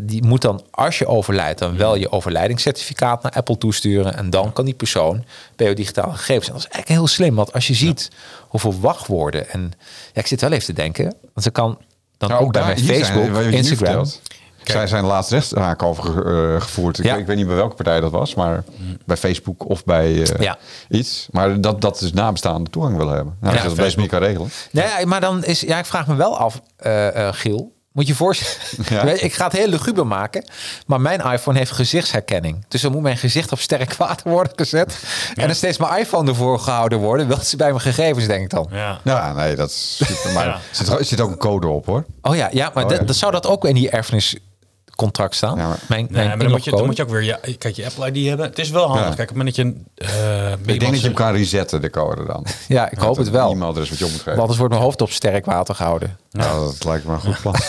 die 0.00 0.24
moet 0.24 0.42
dan, 0.42 0.62
als 0.70 0.98
je 0.98 1.06
overlijdt, 1.06 1.58
dan 1.58 1.76
wel 1.76 1.94
je 1.94 2.12
overlijdingscertificaat 2.12 3.22
naar 3.22 3.32
Apple 3.32 3.58
toesturen. 3.58 4.16
En 4.16 4.30
dan 4.30 4.52
kan 4.52 4.64
die 4.64 4.74
persoon 4.74 5.24
bij 5.60 5.68
je 5.68 5.74
digitale 5.74 6.12
gegevens. 6.12 6.46
En 6.46 6.52
dat 6.52 6.62
is 6.62 6.68
eigenlijk 6.68 7.00
heel 7.00 7.06
slim, 7.08 7.34
want 7.34 7.52
als 7.52 7.66
je 7.66 7.74
ziet 7.74 8.08
hoeveel 8.48 8.80
wachtwoorden. 8.80 9.50
En 9.50 9.72
ja, 10.12 10.20
ik 10.20 10.26
zit 10.26 10.40
wel 10.40 10.52
even 10.52 10.64
te 10.64 10.72
denken, 10.72 11.04
want 11.04 11.42
ze 11.42 11.50
kan 11.50 11.78
dan 12.18 12.28
Nou, 12.28 12.42
ook 12.42 12.52
bij 12.52 12.64
mijn 12.64 12.78
zijn- 12.78 13.04
Facebook, 13.04 13.24
nu 13.44 13.52
Instagram. 13.52 13.76
vertelt. 13.76 14.20
Zij 14.64 14.86
zijn 14.86 15.04
laatst 15.04 15.30
rechtszaak 15.30 15.82
over 15.82 16.26
eh, 16.54 16.60
gevoerd. 16.60 16.98
Ik, 16.98 17.04
Ja. 17.04 17.10
weet- 17.12 17.20
ik 17.20 17.26
weet 17.26 17.36
niet 17.36 17.46
bij 17.46 17.54
welke 17.56 17.74
partij 17.74 18.00
dat 18.00 18.10
was, 18.10 18.34
maar 18.34 18.64
bij 19.06 19.16
Facebook 19.16 19.68
of 19.68 19.84
bij 19.84 20.22
eh, 20.22 20.40
Ja. 20.40 20.58
iets. 20.88 21.28
Maar 21.30 21.60
dat, 21.60 21.80
dat 21.80 21.98
dus 21.98 22.12
nabestaande 22.12 22.70
toegang 22.70 22.96
willen 22.96 23.14
hebben. 23.14 23.36
Nou, 23.40 23.54
Ja, 23.56 23.62
als 23.62 23.72
je 23.72 23.78
dat 23.82 23.96
niet 23.96 24.08
kan 24.10 24.20
regelen. 24.20 24.50
Nee, 24.70 24.84
ja, 24.84 25.06
maar 25.06 25.20
dan 25.20 25.44
is, 25.44 25.60
ja, 25.60 25.78
ik 25.78 25.86
vraag 25.86 26.06
me 26.06 26.14
wel 26.14 26.38
af, 26.38 26.60
eh, 26.76 27.28
Giel. 27.32 27.72
Moet 27.92 28.06
je 28.06 28.10
je 28.12 28.18
voorstellen, 28.18 28.84
Ja. 28.88 29.06
Je, 29.12 29.18
ik 29.20 29.32
ga 29.34 29.44
het 29.44 29.52
heel 29.52 29.66
luguber 29.68 30.06
maken, 30.06 30.44
maar 30.86 31.00
mijn 31.00 31.20
iPhone 31.20 31.58
heeft 31.58 31.70
gezichtsherkenning. 31.70 32.64
Dus 32.68 32.80
dan 32.82 32.92
moet 32.92 33.02
mijn 33.02 33.16
gezicht 33.16 33.52
op 33.52 33.58
sterk 33.60 33.94
water 33.94 34.30
worden 34.30 34.52
gezet. 34.56 35.02
En 35.34 35.46
dan 35.46 35.54
steeds 35.56 35.78
mijn 35.78 35.98
iPhone 36.00 36.28
ervoor 36.30 36.58
gehouden 36.58 36.98
worden. 36.98 37.26
Wil 37.26 37.36
ze 37.40 37.56
bij 37.56 37.68
mijn 37.68 37.80
gegevens, 37.80 38.26
denk 38.26 38.42
ik 38.42 38.50
dan. 38.50 38.68
Ja. 38.72 39.00
Ja, 39.04 39.32
nee, 39.32 39.56
dat 39.56 39.68
is 39.70 39.96
super. 40.04 40.32
Maar 40.32 40.46
Ja. 40.46 40.52
er 40.54 40.60
zit, 40.70 40.88
er 40.88 41.04
zit 41.04 41.20
ook 41.20 41.30
een 41.30 41.36
code 41.38 41.66
op 41.66 41.86
hoor. 41.86 42.04
Oh 42.22 42.36
ja, 42.36 42.48
ja 42.52 42.70
maar 42.74 42.84
Oh, 42.84 42.90
dat- 42.90 42.98
ja. 43.00 43.04
dat 43.04 43.16
zou 43.16 43.32
dat 43.32 43.46
ook 43.46 43.64
in 43.64 43.74
die 43.74 43.90
erfeniscontract 43.90 45.34
staan? 45.34 45.56
Ja, 45.58 45.68
maar- 45.68 45.78
mijn, 45.88 46.02
Nee, 46.04 46.12
mijn 46.12 46.28
maar 46.28 46.38
dan 46.38 46.50
moet, 46.50 46.64
je, 46.64 46.70
dan 46.70 46.86
moet 46.86 46.96
je 46.96 47.02
ook 47.02 47.10
weer 47.10 47.22
ja, 47.22 47.38
kijk, 47.58 47.76
je 47.76 47.84
Apple 47.86 48.10
ID 48.12 48.26
hebben. 48.28 48.46
Het 48.46 48.58
is 48.58 48.70
wel 48.70 48.86
handig. 48.86 49.08
Ja. 49.08 49.14
Kijk, 49.14 49.30
op 49.30 49.36
het 49.36 49.44
moment 49.54 49.56
dat 49.56 49.66
je... 49.96 50.06
eh, 50.06 50.52
Ik 50.52 50.66
denk 50.80 50.92
dat 50.92 51.00
je 51.00 51.06
hem 51.06 51.14
kan 51.14 51.32
resetten, 51.32 51.80
de 51.80 51.90
code 51.90 52.24
dan. 52.26 52.46
Ja, 52.68 52.90
ik 52.90 52.98
hoop 52.98 53.16
het 53.16 53.26
een 53.26 53.32
wel. 53.32 53.50
E-mailadres 53.50 53.88
wat 53.88 53.98
je 53.98 54.04
op 54.04 54.10
moet 54.10 54.18
geven. 54.18 54.30
Want 54.30 54.40
anders 54.40 54.58
wordt 54.58 54.72
mijn 54.74 54.84
hoofd 54.84 55.00
op 55.02 55.10
sterk 55.10 55.44
water 55.44 55.74
gehouden. 55.74 56.18
Nou, 56.32 56.64
dat 56.66 56.84
lijkt 56.84 57.04
me 57.04 57.12
een 57.12 57.20
goed 57.20 57.40
plan. 57.40 57.54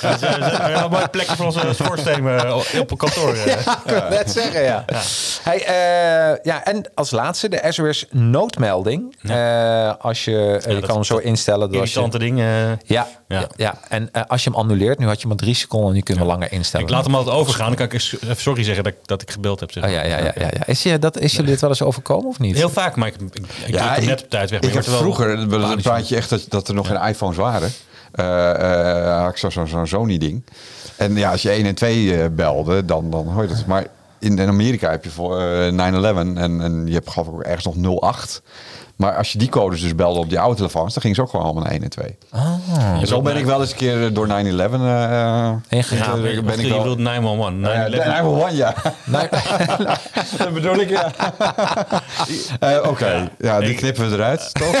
Ja, 0.00 0.18
ze- 0.18 0.26
we 0.66 0.72
een 0.84 0.90
mooi 0.90 1.06
plekje 1.08 1.36
voor 1.36 1.44
onze 1.46 1.60
schoorsteen 1.74 2.28
eh, 2.28 2.56
op 2.80 2.90
een 2.90 2.96
kantoor. 2.96 3.34
eh. 3.34 3.46
Ja, 3.64 4.04
ik 4.04 4.08
net 4.08 4.30
zeggen, 4.30 4.62
ja. 4.62 4.84
Hey, 5.42 5.64
eh, 5.64 6.38
ja, 6.42 6.64
en 6.64 6.90
als 6.94 7.10
laatste 7.10 7.48
de 7.48 7.64
SOS 7.68 8.06
noodmelding. 8.10 9.16
Eh, 9.22 9.92
als 9.98 10.24
je, 10.24 10.60
je 10.68 10.80
kan 10.80 10.94
hem 10.94 11.04
zo 11.04 11.16
instellen. 11.16 11.60
Dat 11.60 11.70
je, 11.70 11.76
Irritante 11.76 12.18
dingen. 12.18 12.46
ja, 12.84 13.06
ja. 13.28 13.38
Ja. 13.40 13.46
ja, 13.56 13.74
en 13.88 14.10
als 14.26 14.44
je 14.44 14.50
hem 14.50 14.58
annuleert, 14.58 14.98
nu 14.98 15.06
had 15.06 15.20
je 15.20 15.26
maar 15.28 15.36
drie 15.36 15.54
seconden 15.54 15.90
en 15.90 15.96
je 15.96 16.02
kunt 16.02 16.18
hem 16.18 16.26
langer 16.26 16.52
instellen. 16.52 16.86
Ik 16.86 16.92
laat 16.92 17.04
hem 17.04 17.14
altijd 17.14 17.36
overgaan. 17.36 17.66
Dan 17.66 17.76
kan 17.76 17.86
ik 17.86 17.92
even 17.92 18.36
sorry 18.36 18.62
zeggen 18.64 18.84
dat 18.84 18.92
ik, 18.92 18.98
dat 19.04 19.22
ik 19.22 19.30
gebeld 19.30 19.60
heb. 19.60 19.72
Zeg. 19.72 19.84
Oh, 19.84 19.90
ja, 19.90 20.02
ja, 20.04 20.18
ja, 20.18 20.32
ja, 20.34 20.46
ja. 20.50 20.66
Is, 20.66 20.82
je, 20.82 20.98
dat, 20.98 21.18
is 21.18 21.32
jullie 21.32 21.50
dit 21.50 21.60
wel 21.60 21.70
eens 21.70 21.82
overkomen 21.82 22.28
of 22.28 22.38
niet? 22.38 22.56
Heel 22.56 22.70
vaak, 22.70 22.96
maar 22.96 23.08
ik, 23.08 23.14
ik, 23.14 23.34
ik 23.36 23.44
Ja, 23.66 23.78
druk 23.78 23.90
hem 23.94 24.02
ik- 24.02 24.08
net 24.08 24.22
op 24.22 24.30
tijd 24.30 24.50
weg. 24.50 24.60
Ik 24.60 24.72
heb 24.72 24.84
er 24.86 24.92
vroeger, 24.92 25.46
praat 25.82 26.08
je 26.08 26.16
echt 26.16 26.30
dat, 26.30 26.44
dat 26.48 26.68
er 26.68 26.74
nog 26.74 26.86
geen 26.86 27.00
iPhones 27.02 27.36
waren. 27.36 27.72
Eh 28.12 28.48
eh, 29.08 29.20
had 29.20 29.30
ik 29.30 29.36
zo'n 29.36 29.50
zo, 29.50 29.64
zo'n 29.64 29.86
Sony-ding. 29.86 30.42
En 30.96 31.14
ja, 31.14 31.30
als 31.30 31.42
je 31.42 31.50
1 31.50 31.66
en 31.66 31.74
2 31.74 32.16
eh, 32.16 32.28
belde, 32.30 32.84
dan, 32.84 33.10
dan 33.10 33.26
hoor 33.26 33.42
je 33.42 33.48
dat. 33.48 33.66
Maar 33.66 33.86
in, 34.18 34.38
in 34.38 34.48
Amerika 34.48 34.90
heb 34.90 35.04
je 35.04 35.10
voor 35.10 35.40
eh, 35.40 35.72
9-11 35.72 35.74
en, 35.74 36.38
en 36.38 36.82
je 36.86 36.92
hebt 36.92 37.16
ook 37.16 37.42
ergens 37.42 37.76
nog 37.76 38.00
08. 38.00 38.42
Maar 38.98 39.16
als 39.16 39.32
je 39.32 39.38
die 39.38 39.48
codes 39.48 39.80
dus 39.80 39.94
belde 39.94 40.18
op 40.18 40.28
die 40.28 40.38
oude 40.40 40.56
telefoons, 40.56 40.92
dan 40.94 41.02
ging 41.02 41.14
ze 41.14 41.22
ook 41.22 41.30
gewoon 41.30 41.44
allemaal 41.44 41.62
naar 41.62 41.72
1 41.72 41.82
en 41.82 41.88
2. 41.90 42.18
en 43.00 43.06
zo 43.06 43.22
ben 43.22 43.36
ik 43.36 43.44
wel 43.44 43.60
eens 43.60 43.70
een 43.70 43.76
keer 43.76 44.04
eh, 44.06 44.14
door 44.14 44.26
9-11 44.26 44.30
eh 44.30 45.52
Ingegaan. 45.68 46.20
Ja, 46.22 46.28
eh, 46.28 46.34
ben 46.34 46.44
ben 46.44 46.58
ik 46.58 46.66
je 46.66 46.72
wel... 46.72 46.82
wilt 46.82 46.98
911. 46.98 47.74
Ja, 47.74 47.88
911. 47.88 48.52
911, 49.06 49.86
ja. 49.86 49.96
Dat 50.44 50.52
bedoel 50.54 50.76
ik, 50.76 50.88
ja. 50.90 51.12
Eh, 52.60 52.88
Oké, 52.88 53.30
ja, 53.38 53.60
die 53.60 53.74
knippen 53.74 54.10
we 54.10 54.16
eruit, 54.16 54.50
toch? 54.54 54.72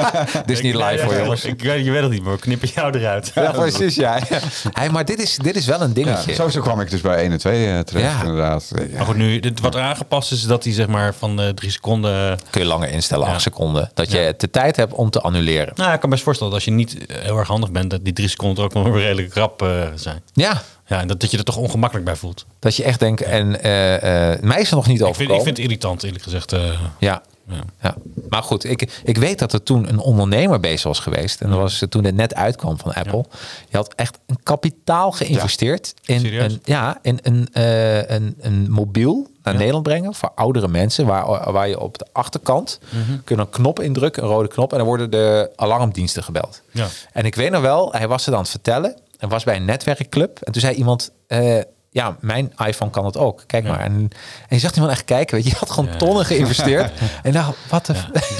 Dit 0.46 0.50
is 0.56 0.60
niet 0.60 0.74
live 0.74 0.98
voor 0.98 1.12
ja, 1.12 1.18
jongens. 1.22 1.44
Ik 1.44 1.62
weet, 1.62 1.84
je 1.84 1.90
weet 1.90 2.02
het 2.02 2.10
niet, 2.10 2.22
maar 2.22 2.32
we 2.32 2.38
knippen 2.38 2.68
jou 2.74 2.98
eruit. 2.98 3.30
Ja, 3.34 3.50
precies, 3.50 3.94
ja. 3.94 4.18
Hey, 4.72 4.90
maar 4.90 5.04
dit 5.04 5.22
is, 5.22 5.36
dit 5.36 5.56
is 5.56 5.66
wel 5.66 5.80
een 5.80 5.88
Ja, 5.88 5.94
dingetje. 5.94 6.34
zo, 6.34 6.48
zo 6.48 6.60
kwam 6.60 6.80
ik 6.80 6.90
dus 6.90 7.00
bij 7.00 7.16
1 7.16 7.32
en 7.32 7.38
2 7.38 7.66
eh, 7.66 7.78
terecht, 7.78 8.12
Ja. 8.12 8.20
inderdaad. 8.20 8.70
Ja. 8.74 8.96
Maar 8.96 9.06
goed, 9.06 9.16
nu, 9.16 9.40
dit, 9.40 9.60
wat 9.60 9.74
er 9.74 9.80
aangepast 9.80 10.32
is, 10.32 10.38
is 10.38 10.46
dat 10.46 10.64
hij 10.64 10.72
zeg 10.72 10.86
maar 10.86 11.14
van 11.14 11.36
de 11.36 11.52
drie 11.54 11.70
seconden... 11.70 12.38
Kun 12.50 12.60
je 12.60 12.66
langer 12.66 12.90
instellen, 12.90 13.26
Ja. 13.26 13.32
acht 13.32 13.42
seconden. 13.58 13.90
Dat 13.94 14.10
je 14.10 14.34
de 14.36 14.50
tijd 14.50 14.76
hebt 14.76 14.92
om 14.92 15.10
te 15.10 15.20
annuleren. 15.20 15.72
Nou, 15.74 15.92
ik 15.92 16.00
kan 16.00 16.10
best 16.10 16.22
voorstellen 16.22 16.52
dat 16.52 16.62
als 16.62 16.74
je 16.74 16.76
niet 16.76 17.06
eh, 17.06 17.16
heel 17.22 17.38
erg 17.38 17.48
handig 17.48 17.70
bent, 17.70 17.90
dat 17.90 18.04
die 18.04 18.12
drie 18.12 18.28
seconden 18.28 18.64
ook 18.64 18.74
nog 18.74 18.94
redelijk 18.94 19.34
rap 19.34 19.62
eh, 19.62 19.86
zijn. 19.94 20.22
Ja, 20.32 20.62
Ja, 20.86 21.00
en 21.00 21.08
dat, 21.08 21.20
dat 21.20 21.30
je 21.30 21.38
er 21.38 21.44
toch 21.44 21.56
ongemakkelijk 21.56 22.06
bij 22.06 22.16
voelt. 22.16 22.46
dat 22.58 22.76
je 22.76 22.84
echt 22.84 23.00
denkt, 23.00 23.22
en 23.22 23.62
eh, 23.62 24.42
mij 24.42 24.60
is 24.60 24.70
er 24.70 24.76
nog 24.76 24.86
niet 24.86 25.00
Ik 25.00 25.14
vind, 25.14 25.30
ik 25.30 25.34
vind 25.34 25.46
het 25.46 25.58
irritant, 25.58 26.02
eerlijk 26.02 26.22
gezegd. 26.22 26.56
Ja. 26.98 27.22
Ja. 27.48 27.64
ja. 27.82 27.94
Maar 28.28 28.42
goed, 28.42 28.64
ik, 28.64 29.00
ik 29.04 29.16
weet 29.16 29.38
dat 29.38 29.52
er 29.52 29.62
toen 29.62 29.88
een 29.88 29.98
ondernemer 29.98 30.60
bezig 30.60 30.82
was 30.82 30.98
geweest. 30.98 31.40
En 31.40 31.50
dat 31.50 31.58
was 31.58 31.84
toen 31.88 32.04
het 32.04 32.14
net 32.14 32.34
uitkwam 32.34 32.78
van 32.78 32.94
Apple. 32.94 33.24
Je 33.68 33.76
had 33.76 33.94
echt 33.94 34.18
een 34.26 34.38
kapitaal 34.42 35.12
geïnvesteerd 35.12 35.94
in, 36.04 36.20
Serieus? 36.20 36.52
een, 36.52 36.60
ja, 36.64 36.98
in 37.02 37.18
een, 37.22 37.48
eh, 37.52 38.08
een, 38.08 38.34
een 38.40 38.70
mobiel 38.70 39.30
naar 39.50 39.56
Nederland 39.58 39.82
brengen 39.86 40.14
voor 40.14 40.32
oudere 40.34 40.68
mensen. 40.68 41.06
Waar, 41.06 41.52
waar 41.52 41.68
je 41.68 41.80
op 41.80 41.98
de 41.98 42.06
achterkant 42.12 42.78
kun 43.24 43.36
je 43.36 43.42
een 43.42 43.50
knop 43.50 43.80
indrukken, 43.80 44.22
een 44.22 44.28
rode 44.28 44.48
knop. 44.48 44.72
En 44.72 44.78
dan 44.78 44.86
worden 44.86 45.10
de 45.10 45.50
alarmdiensten 45.56 46.22
gebeld. 46.24 46.62
Ja. 46.70 46.86
En 47.12 47.24
ik 47.24 47.34
weet 47.34 47.50
nog 47.50 47.62
wel, 47.62 47.92
hij 47.92 48.08
was 48.08 48.24
het 48.26 48.34
aan 48.34 48.40
het 48.40 48.50
vertellen. 48.50 48.96
En 49.18 49.28
was 49.28 49.44
bij 49.44 49.56
een 49.56 49.64
netwerkclub. 49.64 50.38
En 50.42 50.52
toen 50.52 50.60
zei 50.60 50.74
iemand... 50.74 51.10
eh, 51.26 51.60
ja, 51.90 52.16
mijn 52.20 52.52
iPhone 52.66 52.90
kan 52.90 53.04
het 53.04 53.16
ook. 53.16 53.42
Kijk 53.46 53.64
maar. 53.64 53.80
En, 53.80 53.92
en 53.92 54.10
je 54.48 54.58
zag 54.58 54.72
die 54.72 54.82
man 54.82 54.90
echt 54.90 55.04
kijken. 55.04 55.34
Weet 55.34 55.44
je, 55.44 55.50
je 55.50 55.56
had 55.56 55.70
gewoon 55.70 55.96
tonnen 55.96 56.24
geïnvesteerd. 56.24 56.90
En 57.22 57.32
nou, 57.32 57.54
wat 57.68 57.86
de... 57.86 57.92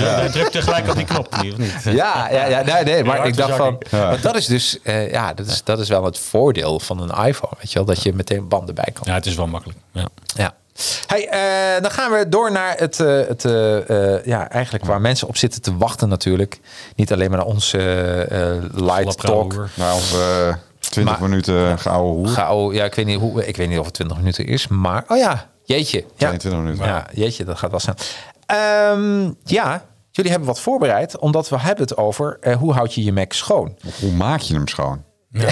Hij 0.02 0.28
drukt 0.28 0.52
tegelijk 0.52 0.88
op 0.88 0.96
die 0.96 1.04
knop, 1.04 1.42
niet, 1.42 1.52
of 1.52 1.58
niet? 1.58 1.74
Ja, 2.00 2.30
ja, 2.30 2.44
ja, 2.46 2.62
nee, 2.62 2.84
nee, 2.84 3.04
maar 3.04 3.16
Ja, 3.16 3.24
ik 3.24 3.36
dacht 3.36 3.56
van, 3.56 3.78
dat 4.22 4.36
is 4.36 4.46
dus, 4.46 4.82
eh, 4.82 5.10
ja, 5.10 5.34
dat 5.34 5.46
is, 5.46 5.64
dat 5.64 5.78
is 5.80 5.88
wel 5.88 6.04
het 6.04 6.18
voordeel 6.18 6.80
van 6.80 7.00
een 7.00 7.26
iPhone, 7.26 7.52
weet 7.58 7.72
je 7.72 7.78
wel, 7.78 7.84
dat 7.84 8.02
je 8.02 8.12
meteen 8.14 8.48
banden 8.48 8.74
bij 8.74 8.88
kan. 8.92 9.02
Ja, 9.04 9.14
het 9.14 9.26
is 9.26 9.34
wel 9.34 9.46
makkelijk. 9.46 9.78
Ja. 9.92 10.08
Ja. 10.26 10.54
Hey, 11.06 11.28
eh, 11.28 11.82
dan 11.82 11.90
gaan 11.90 12.10
we 12.10 12.28
door 12.28 12.52
naar 12.52 12.74
het, 12.78 13.00
eh, 13.00 13.06
het 13.26 13.44
eh, 13.44 14.24
ja, 14.24 14.50
eigenlijk 14.50 14.84
waar 14.84 15.00
mensen 15.00 15.28
op 15.28 15.36
zitten 15.36 15.62
te 15.62 15.76
wachten 15.76 16.08
natuurlijk. 16.08 16.60
Niet 16.96 17.12
alleen 17.12 17.28
maar 17.30 17.38
naar 17.38 17.46
onze 17.46 17.78
light 18.74 19.18
talk. 19.18 19.68
Nou, 19.74 19.94
of 19.96 20.12
eh 20.12 20.54
20 20.78 21.18
Maar- 21.18 21.28
minuten 21.28 21.78
geouwe 21.78 22.12
hoer. 22.12 22.28
Gauw, 22.28 22.72
ja, 22.72 22.84
ik 22.84 22.94
weet 22.94 23.06
niet 23.06 23.20
hoe, 23.20 23.46
ik 23.46 23.56
weet 23.56 23.68
niet 23.68 23.78
of 23.78 23.84
het 23.84 23.94
20 23.94 24.16
minuten 24.16 24.46
is, 24.46 24.68
maar 24.68 25.04
oh 25.08 25.16
ja, 25.18 25.50
jeetje. 25.64 25.98
Ja, 26.00 26.26
22 26.28 26.60
minuten. 26.60 26.84
Ja, 26.86 27.06
jeetje, 27.12 27.44
dat 27.44 27.58
gaat 27.58 27.70
wel 27.70 27.80
snel. 27.80 27.94
Ehm, 28.46 29.30
ja, 29.44 29.84
jullie 30.10 30.30
hebben 30.30 30.48
wat 30.48 30.60
voorbereid, 30.60 31.18
omdat 31.18 31.48
we 31.48 31.58
hebben 31.58 31.84
het 31.84 31.96
over 31.96 32.36
eh, 32.40 32.56
hoe 32.56 32.72
houd 32.72 32.94
je 32.94 33.04
je 33.04 33.12
Mac 33.12 33.32
schoon. 33.32 33.76
Hoe 34.00 34.12
maak 34.12 34.40
je 34.40 34.54
hem 34.54 34.68
schoon? 34.68 35.04
Ja, 35.30 35.48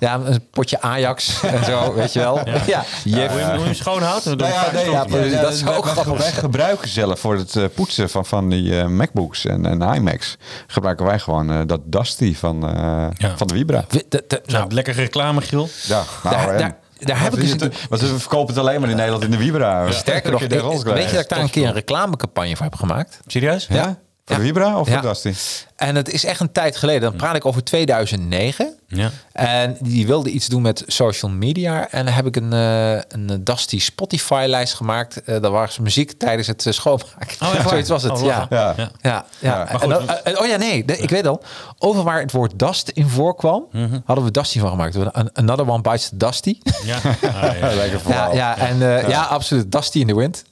een 0.00 0.48
potje 0.50 0.80
Ajax 0.80 1.42
en 1.42 1.64
zo, 1.64 1.92
weet 1.94 2.12
je 2.12 2.18
wel. 2.18 2.40
Ja, 2.66 2.84
Jef. 3.04 3.30
Hoe 3.30 3.38
je 3.40 3.44
hoe 3.46 3.58
je 3.58 3.64
hem 3.64 3.74
schoon 3.74 4.02
houdt? 4.02 4.24
Dan 4.24 4.38
doe 4.38 4.46
je 4.46 4.52
Nou 4.52 4.64
ja, 4.66 4.72
nee, 5.06 5.30
ja, 5.30 5.40
dat 5.40 5.52
is 5.52 5.62
wij- 5.62 5.76
ook 5.76 5.86
grappig. 5.86 6.18
Wij 6.18 6.32
gebruiken 6.32 6.88
zelf 6.88 7.20
voor 7.20 7.36
het 7.36 7.56
eh, 7.56 7.64
poetsen 7.74 8.10
van, 8.10 8.26
van 8.26 8.48
die 8.48 8.78
eh, 8.78 8.86
MacBooks 8.86 9.46
en, 9.46 9.66
en 9.66 9.94
iMacs... 9.94 10.36
gebruiken 10.66 11.06
wij 11.06 11.18
gewoon 11.18 11.50
eh, 11.52 11.58
dat 11.66 11.80
Dusty 11.84 12.34
van, 12.34 12.68
eh, 12.68 13.06
Ja. 13.14 13.36
van 13.36 13.46
de 13.46 13.54
Vibra. 13.54 13.84
We- 13.88 14.04
de- 14.08 14.24
de- 14.26 14.42
Nou, 14.46 14.72
lekker 14.72 14.94
reclame, 14.94 15.40
Giel. 15.40 15.68
Ja, 15.82 16.02
nou, 16.22 16.36
Daar- 16.36 16.48
en- 16.48 16.58
daar- 16.58 16.76
daar 16.98 17.20
heb 17.20 17.34
ik 17.34 17.40
dus 17.40 17.50
het- 17.50 17.86
Want 17.88 18.00
we 18.02 18.18
verkopen 18.18 18.54
het 18.54 18.62
alleen 18.64 18.80
maar 18.80 18.90
in 18.90 18.96
Nederland 18.96 19.24
in 19.24 19.30
de 19.30 19.36
Vibra. 19.38 19.90
Sterker 19.90 20.30
nog, 20.30 20.40
weet 20.40 20.50
je 20.50 21.12
dat 21.12 21.20
ik 21.22 21.28
daar 21.28 21.38
een 21.40 21.50
keer 21.50 21.66
een 21.66 21.72
reclamecampagne 21.72 22.56
voor 22.56 22.64
heb 22.64 22.74
gemaakt? 22.74 23.20
Serieus? 23.26 23.66
Ja? 23.70 23.98
Voor 24.24 24.36
Ja. 24.36 24.42
Vibra 24.42 24.78
of 24.78 24.88
Ja. 24.88 24.92
voor 25.00 25.02
Dusty? 25.08 25.32
En 25.76 25.96
het 25.96 26.10
is 26.12 26.24
echt 26.24 26.40
een 26.40 26.52
tijd 26.52 26.76
geleden. 26.76 27.00
Dan 27.00 27.16
praat 27.16 27.34
ik 27.36 27.46
over 27.46 27.64
2009. 27.64 28.74
Ja. 28.94 29.10
En 29.32 29.76
die 29.80 30.06
wilde 30.06 30.30
iets 30.30 30.46
doen 30.46 30.62
met 30.62 30.82
social 30.86 31.30
media. 31.30 31.88
En 31.90 32.04
dan 32.04 32.14
heb 32.14 32.26
ik 32.26 32.36
een, 32.36 32.52
eh, 32.52 32.92
een 33.08 33.40
Dusty 33.44 33.80
Spotify-lijst 33.80 34.74
gemaakt. 34.74 35.22
Eh 35.24 35.40
daar 35.42 35.50
was 35.50 35.78
muziek 35.78 36.12
tijdens 36.12 36.46
het 36.46 36.66
eh, 36.66 36.72
schoonmaken. 36.72 37.36
Oh, 37.40 37.52
waar? 37.54 37.68
Zoiets 37.68 37.88
was 37.88 38.02
het, 38.02 38.12
Oh, 38.12 38.24
ja. 38.24 38.46
Ja. 38.50 38.74
Ja. 38.76 38.90
Ja, 39.00 39.24
ja. 39.38 39.80
En 39.80 39.88
dan- 39.88 40.08
en- 40.08 40.38
oh 40.40 40.46
ja, 40.46 40.56
nee, 40.56 40.84
de- 40.84 40.98
ik 40.98 41.10
weet 41.10 41.26
al. 41.26 41.42
Over 41.78 42.02
waar 42.02 42.20
het 42.20 42.32
woord 42.32 42.58
dust 42.58 42.88
in 42.88 43.08
voorkwam, 43.08 43.64
Mhm. 43.72 43.98
hadden 44.04 44.24
we 44.24 44.30
Dusty 44.30 44.58
van 44.58 44.70
gemaakt. 44.70 44.96
An- 45.12 45.30
Another 45.34 45.68
one 45.70 45.80
bites 45.80 46.08
the 46.08 46.16
Dusty. 46.16 46.58
Ja. 46.84 46.96
Ah, 47.42 47.58
ja. 47.58 47.74
Lekker 47.74 47.92
Ja, 47.92 47.98
verhaal. 47.98 48.34
ja, 48.34 48.56
en 48.58 48.96
eh, 48.96 49.08
ja. 49.08 49.22
absoluut. 49.22 49.72
Dusty 49.72 49.98
in 49.98 50.06
the 50.06 50.14
wind. 50.16 50.44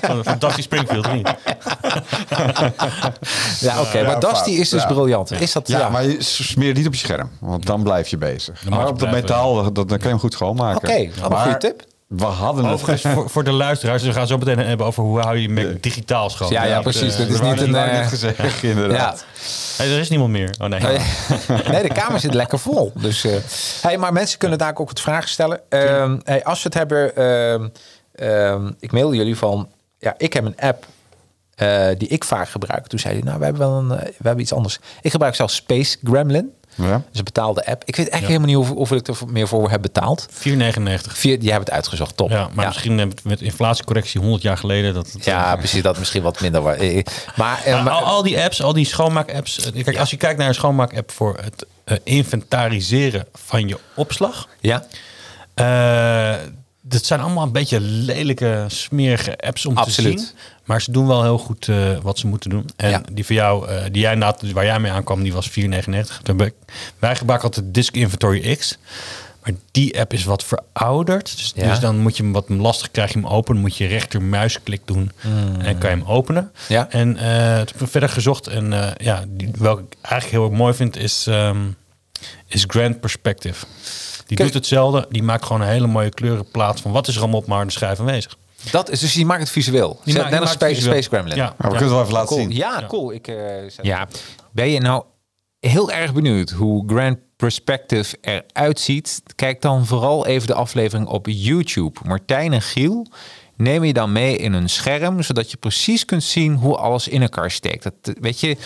Van, 0.00 0.24
van 0.24 0.38
Dusty 0.38 0.62
Springfield, 0.62 1.12
niet? 1.12 1.34
Ja, 3.60 3.80
oké. 3.80 3.98
Ja, 3.98 4.06
maar 4.06 4.20
Dusty 4.20 4.50
is 4.50 4.68
dus 4.68 4.82
Ja. 4.82 4.86
briljant. 4.88 5.30
Is 5.40 5.52
dat, 5.52 5.68
Ja, 5.68 5.78
ja. 5.78 5.88
maar 5.88 6.02
je 6.04 6.72
niet 6.72 6.86
op 6.86 6.91
je 6.92 6.98
scherm, 6.98 7.30
want 7.40 7.66
dan 7.66 7.82
blijf 7.82 8.08
je 8.08 8.16
bezig. 8.18 8.64
maar 8.68 8.80
je 8.80 8.86
op 8.86 8.98
dat 8.98 9.10
metaal, 9.10 9.62
dat, 9.62 9.74
dan 9.74 9.86
kan 9.86 9.98
je 10.00 10.08
hem 10.08 10.18
goed 10.18 10.32
schoonmaken. 10.32 10.88
Oké, 10.88 10.98
een 11.24 11.36
goede 11.36 11.56
tip. 11.58 11.82
We 12.06 12.24
hadden 12.24 12.64
het... 12.64 12.74
Overigens, 12.74 13.14
voor, 13.14 13.30
voor 13.30 13.44
de 13.44 13.52
luisteraars, 13.52 14.02
we 14.02 14.12
gaan 14.12 14.26
zo 14.26 14.38
meteen 14.38 14.58
hebben 14.58 14.86
over 14.86 15.02
hoe 15.02 15.20
hou 15.20 15.36
je 15.36 15.42
je 15.42 15.48
Mac 15.48 15.82
digitaal 15.82 16.30
schoon. 16.30 16.50
Ja, 16.50 16.64
ja, 16.64 16.74
Dat, 16.74 16.82
precies. 16.82 17.12
eh, 17.12 17.18
Dat 17.18 17.28
is 17.28 17.40
niet 17.40 17.60
een... 17.60 17.74
eh, 17.74 17.92
net 17.92 18.06
gezegd, 18.06 18.62
inderdaad. 18.74 19.24
hey, 19.76 19.92
er 19.92 19.98
is 19.98 20.08
niemand 20.08 20.30
meer. 20.30 20.54
Oh 20.60 20.68
nee. 20.68 20.80
Nee, 21.70 21.82
de 21.82 21.92
kamer 21.94 22.20
zit 22.20 22.34
lekker 22.34 22.58
vol. 22.58 22.92
Dus, 22.94 23.24
eh, 23.24 23.36
hey, 23.82 23.98
maar 23.98 24.12
mensen 24.12 24.38
kunnen 24.38 24.58
daar 24.58 24.74
ook 24.76 24.88
wat 24.88 25.00
vragen 25.00 25.28
stellen. 25.28 25.60
Ehm, 25.68 26.18
hey, 26.24 26.44
als 26.44 26.62
we 26.62 26.68
het 26.68 26.74
hebben, 26.74 27.16
ehm, 27.16 27.68
ehm, 28.14 28.70
ik 28.80 28.92
mailde 28.92 29.16
jullie 29.16 29.36
van, 29.36 29.68
ja, 29.98 30.14
ik 30.16 30.32
heb 30.32 30.44
een 30.44 30.56
app 30.60 30.86
eh, 31.54 31.86
die 31.98 32.08
ik 32.08 32.24
vaak 32.24 32.48
gebruik. 32.48 32.86
Toen 32.86 32.98
zei 32.98 33.14
hij, 33.14 33.22
nou, 33.22 33.38
we 33.38 33.44
hebben 33.44 33.62
wel 33.68 33.78
een, 33.78 33.90
eh, 33.90 34.04
we 34.06 34.12
hebben 34.26 34.40
iets 34.42 34.52
anders. 34.52 34.78
Ik 35.02 35.10
gebruik 35.10 35.34
zelfs 35.34 35.54
Space 35.54 35.96
Gremlin. 36.04 36.52
Ja. 36.74 36.90
Dat 36.90 37.02
is 37.12 37.18
een 37.18 37.24
betaalde 37.24 37.66
app. 37.66 37.82
Ik 37.84 37.96
weet 37.96 38.08
eigenlijk 38.08 38.26
helemaal 38.26 38.46
niet 38.46 38.56
hoeveel, 38.56 38.74
hoeveel 38.76 38.96
ik 38.96 39.06
er 39.08 39.16
meer 39.32 39.48
voor 39.48 39.70
heb 39.70 39.82
betaald. 39.82 40.28
4,99. 40.30 40.34
Via, 41.12 41.36
jij 41.40 41.52
hebt 41.52 41.64
het 41.66 41.70
uitgezocht, 41.70 42.16
top. 42.16 42.30
Ja, 42.30 42.48
maar 42.54 42.66
misschien 42.66 42.94
met, 42.94 43.24
met 43.24 43.40
inflatiecorrectie 43.40 44.20
100 44.20 44.42
jaar 44.42 44.56
geleden. 44.58 44.94
Dat 44.94 45.12
het, 45.12 45.24
Ja, 45.24 45.56
precies. 45.56 45.82
Dat 45.82 45.98
misschien 45.98 46.22
wat 46.22 46.40
minder. 46.40 46.66
eh, 46.66 47.04
Maar, 47.36 47.62
eh, 47.64 47.72
Maar 47.74 47.82
maar- 47.82 47.92
al, 47.92 48.04
al 48.04 48.22
die 48.22 48.40
apps, 48.40 48.62
al 48.62 48.72
die 48.72 48.86
schoonmaak-apps. 48.86 49.70
eh, 49.72 49.84
Kijk, 49.84 49.98
als 49.98 50.10
je 50.10 50.16
kijkt 50.16 50.38
naar 50.38 50.48
een 50.48 50.54
schoonmaak-app 50.54 51.10
voor 51.10 51.38
het 51.42 51.66
eh, 51.84 51.96
inventariseren 52.02 53.26
van 53.32 53.68
je 53.68 53.78
opslag. 53.94 54.48
ja, 54.60 54.86
eh 55.54 56.34
dat 56.92 57.04
zijn 57.04 57.20
allemaal 57.20 57.44
een 57.46 57.52
beetje 57.52 57.80
lelijke, 57.80 58.64
smerige 58.68 59.38
apps 59.38 59.66
om 59.66 59.76
Absoluut. 59.76 60.16
te 60.16 60.22
zien. 60.24 60.32
Maar 60.64 60.82
ze 60.82 60.90
doen 60.92 61.06
wel 61.06 61.22
heel 61.22 61.38
goed 61.38 61.68
eh, 61.68 61.76
wat 62.02 62.18
ze 62.18 62.26
moeten 62.26 62.50
doen. 62.50 62.70
En 62.76 62.90
Ja. 62.90 63.02
die 63.12 63.24
voor 63.26 63.34
jou, 63.34 63.68
eh, 63.68 63.82
die 63.92 64.02
jij 64.02 64.12
inderdaad, 64.12 64.50
waar 64.52 64.64
jij 64.64 64.80
mee 64.80 64.92
aankwam, 64.92 65.22
die 65.22 65.32
was 65.32 65.48
4,99. 65.50 66.20
Toen 66.22 66.38
heb 66.38 66.46
ik- 66.46 66.74
Wij 66.98 67.16
gebruiken 67.16 67.48
altijd 67.48 67.74
Disk 67.74 67.94
Inventory 67.94 68.56
X. 68.56 68.78
Maar 69.44 69.52
die 69.70 70.00
app 70.00 70.12
is 70.12 70.24
wat 70.24 70.44
verouderd. 70.44 71.36
Dus, 71.36 71.52
Ja. 71.56 71.68
dus 71.68 71.80
dan 71.80 71.98
moet 71.98 72.16
je 72.16 72.22
hem 72.22 72.32
wat 72.32 72.48
lastig 72.48 72.90
krijg 72.90 73.12
je 73.12 73.18
hem 73.18 73.28
open. 73.28 73.56
Moet 73.56 73.76
je 73.76 73.86
rechtermuisklik 73.86 74.80
doen 74.84 75.10
en 75.58 75.78
kan 75.78 75.90
je 75.90 75.96
hem 75.96 76.04
openen. 76.06 76.50
Ja. 76.68 76.90
En 76.90 77.16
eh 77.16 77.56
toen 77.56 77.66
heb 77.72 77.80
ik 77.80 77.88
verder 77.88 78.08
gezocht. 78.08 78.46
En 78.46 78.94
ja, 78.96 79.24
die, 79.28 79.50
welke 79.58 79.82
ik 79.82 79.94
eigenlijk 80.02 80.30
heel 80.34 80.44
erg 80.50 80.58
mooi 80.58 80.74
vind, 80.74 80.96
is, 80.96 81.26
ehm, 81.28 81.58
is 82.54 82.64
Grand 82.66 83.00
Perspective. 83.00 83.66
Die 84.26 84.36
Kijk. 84.36 84.48
doet 84.52 84.54
hetzelfde. 84.54 85.06
Die 85.10 85.22
maakt 85.22 85.44
gewoon 85.44 85.62
een 85.62 85.68
hele 85.68 85.86
mooie 85.86 86.08
kleurenplaat 86.10 86.80
van 86.80 86.92
wat 86.92 87.08
is 87.08 87.14
er 87.14 87.20
allemaal 87.20 87.40
op 87.40 87.46
maar 87.46 87.56
harde 87.56 87.72
schijf 87.72 88.00
aanwezig. 88.00 88.36
dat 88.70 88.90
is 88.90 89.00
dus 89.00 89.12
die 89.14 89.26
maakt 89.26 89.40
het 89.40 89.50
visueel. 89.50 90.00
Die 90.04 90.14
Net 90.14 90.22
maakt- 90.22 90.32
die 90.34 90.40
als 90.40 90.50
Space. 90.50 90.80
Space 90.80 91.08
Gremlin. 91.08 91.36
Ja, 91.36 91.44
Maar 91.44 91.54
we 91.56 91.62
ja. 91.62 91.68
kunnen 91.78 91.82
het 91.84 91.90
wel 91.92 92.00
even 92.00 92.12
laten 92.12 92.28
Cool. 92.28 92.40
zien. 92.40 92.50
Ja, 92.56 92.84
cool. 92.88 93.12
Ik, 93.12 93.28
eh, 93.28 93.68
ja. 93.82 94.08
Ben 94.52 94.68
je 94.70 94.80
nou 94.80 95.04
heel 95.60 95.90
erg 95.90 96.12
benieuwd 96.14 96.50
hoe 96.50 96.84
Grand 96.88 97.18
Perspective 97.36 98.16
eruit 98.20 98.80
ziet. 98.80 99.22
Kijk 99.34 99.60
dan 99.60 99.86
vooral 99.86 100.26
even 100.26 100.46
de 100.46 100.54
aflevering 100.54 101.08
op 101.08 101.26
YouTube. 101.30 102.00
Martijn 102.04 102.52
en 102.52 102.62
Giel 102.62 103.06
neem 103.56 103.84
je 103.84 103.92
dan 103.92 104.12
mee 104.12 104.36
in 104.36 104.52
een 104.52 104.68
scherm, 104.68 105.22
zodat 105.22 105.50
je 105.50 105.56
precies 105.56 106.04
kunt 106.04 106.22
zien 106.24 106.54
hoe 106.54 106.76
alles 106.76 107.08
in 107.08 107.22
elkaar 107.22 107.50
steekt. 107.50 107.82
Dat, 107.82 107.94
weet 108.20 108.40
je, 108.40 108.56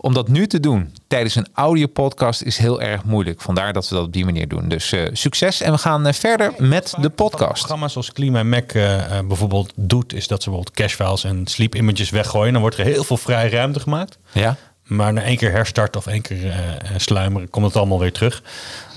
om 0.00 0.14
dat 0.14 0.28
nu 0.28 0.46
te 0.46 0.60
doen 0.60 0.92
tijdens 1.06 1.34
een 1.34 1.46
audiopodcast 1.54 2.42
is 2.42 2.56
heel 2.56 2.82
erg 2.82 3.04
moeilijk. 3.04 3.40
Vandaar 3.40 3.72
dat 3.72 3.88
we 3.88 3.94
dat 3.94 4.04
op 4.04 4.12
die 4.12 4.24
manier 4.24 4.48
doen. 4.48 4.68
Dus 4.68 4.92
eh, 4.92 5.08
succes 5.12 5.60
en 5.60 5.72
we 5.72 5.78
gaan 5.78 6.06
eh, 6.06 6.12
verder 6.12 6.52
met 6.58 6.94
de 7.00 7.10
podcast. 7.10 7.58
Programma's 7.58 7.92
zoals 7.92 8.12
Klima 8.12 8.42
Mac 8.42 8.74
uh, 8.74 9.02
bijvoorbeeld 9.28 9.72
doet, 9.76 10.12
is 10.12 10.26
dat 10.26 10.42
ze 10.42 10.48
bijvoorbeeld 10.50 10.76
cache 10.76 11.04
files 11.04 11.24
en 11.24 11.46
sleep 11.46 11.74
images 11.74 12.10
weggooien. 12.10 12.52
Dan 12.52 12.60
wordt 12.60 12.78
er 12.78 12.84
heel 12.84 13.04
veel 13.04 13.16
vrije 13.16 13.48
ruimte 13.48 13.80
gemaakt. 13.80 14.18
Ja. 14.32 14.56
Maar 14.84 15.12
na 15.12 15.22
één 15.22 15.36
keer 15.36 15.50
herstarten 15.50 16.00
of 16.00 16.06
één 16.06 16.22
keer 16.22 16.54
sluimeren, 16.96 17.50
komt 17.50 17.66
het 17.66 17.76
allemaal 17.76 17.98
weer 17.98 18.12
terug. 18.12 18.42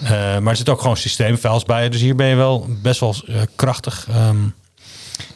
Maar 0.09 0.47
er 0.47 0.55
zitten 0.55 0.73
ook 0.73 0.81
gewoon 0.81 0.97
systeemfiles 0.97 1.63
bij. 1.63 1.89
Dus 1.89 2.01
hier 2.01 2.15
ben 2.15 2.27
je 2.27 2.35
wel 2.35 2.67
best 2.81 2.99
wel 2.99 3.15
krachtig. 3.55 4.07
Um, 4.29 4.53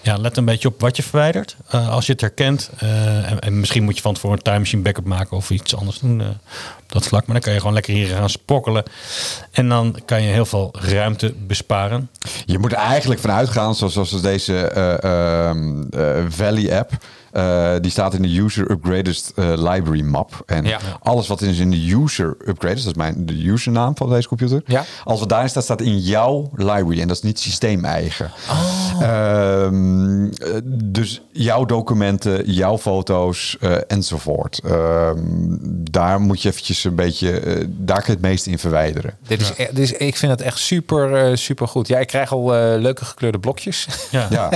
ja, 0.02 0.18
let 0.18 0.38
een 0.38 0.46
beetje 0.46 0.68
op 0.68 0.82
wat 0.82 0.96
je 0.96 1.04
verwijdert. 1.04 1.56
als 1.70 2.06
je 2.06 2.12
het 2.12 2.22
herkent. 2.22 2.70
En, 2.78 3.40
en, 3.40 3.60
misschien 3.60 3.84
moet 3.84 3.96
je 3.96 4.02
van 4.02 4.14
tevoren 4.14 4.38
een 4.38 4.44
time 4.44 4.60
machine 4.60 4.82
backup 4.82 5.06
maken 5.06 5.38
of 5.38 5.50
iets 5.50 5.76
anders 5.76 6.00
doen 6.00 6.22
op 6.22 6.92
dat 6.92 7.08
vlak. 7.08 7.26
Maar 7.26 7.36
dan 7.36 7.44
kan 7.44 7.54
je 7.54 7.60
gewoon 7.60 7.74
lekker 7.74 7.94
hier 7.94 8.08
gaan 8.08 8.30
spokkelen. 8.30 8.84
En 9.52 9.70
dan 9.70 10.00
kan 10.06 10.22
je 10.22 10.30
heel 10.30 10.46
veel 10.46 10.74
ruimte 10.80 11.34
besparen. 11.34 12.10
Je 12.46 12.60
moet 12.60 12.72
er 12.72 12.78
eigenlijk 12.78 13.20
vanuit 13.20 13.50
gaan, 13.50 13.76
zoals, 13.76 13.94
zoals 13.94 14.22
deze 14.22 14.72
Valley 16.30 16.80
app. 16.80 16.92
Uh, 17.34 17.74
die 17.82 17.92
staat 17.92 18.14
in 18.14 18.22
de 18.22 18.40
User 18.40 18.72
Upgraded 18.72 19.34
uh, 19.36 19.46
Library 19.46 20.02
map. 20.02 20.44
En 20.46 20.66
ja. 20.66 20.80
alles 21.02 21.28
wat 21.28 21.42
is 21.42 21.60
in 21.60 21.72
de 21.72 21.96
User 21.96 22.38
Upgraded, 22.46 22.78
dat 22.78 22.86
is 22.86 22.94
mijn, 22.94 23.26
de 23.26 23.44
usernaam 23.44 23.98
van 23.98 24.10
deze 24.10 24.28
computer. 24.28 24.62
Ja. 24.66 24.86
Alles 25.04 25.20
wat 25.20 25.30
daarin 25.30 25.50
staat, 25.50 25.64
staat 25.64 25.82
in 25.82 26.00
jouw 26.00 26.50
library. 26.56 27.02
En 27.02 27.08
dat 27.08 27.18
is 27.18 27.24
niet 27.24 27.40
systeemeigen. 27.40 28.32
Oh. 28.50 29.02
Uh, 29.02 29.70
dus 30.74 31.22
jouw 31.32 31.66
documenten, 31.66 32.52
jouw 32.52 32.78
foto's 32.78 33.58
uh, 33.60 33.76
enzovoort. 33.88 34.60
Ehm, 34.64 35.16
daar 35.92 36.22
moet 36.22 36.42
je 36.42 36.50
eventjes 36.50 36.84
een 36.84 36.96
beetje, 36.96 37.42
daar 37.68 37.98
kun 37.98 38.06
je 38.06 38.12
het 38.12 38.22
meest 38.22 38.46
in 38.46 38.60
verwijderen. 38.60 39.14
Dit 39.28 39.42
is, 39.42 39.52
ja. 39.58 39.68
dus 39.72 39.92
ik 39.92 40.18
vind 40.18 40.32
het 40.32 40.42
echt 40.42 40.60
super, 40.60 41.38
super 41.38 41.68
goed. 41.68 41.88
Ja, 41.88 42.00
ik 42.00 42.08
krijg 42.08 42.32
al 42.32 42.52
leuke 42.80 43.06
gekleurde 43.06 43.40
blokjes. 43.40 43.88
Ja. 44.12 44.28
ja 44.30 44.52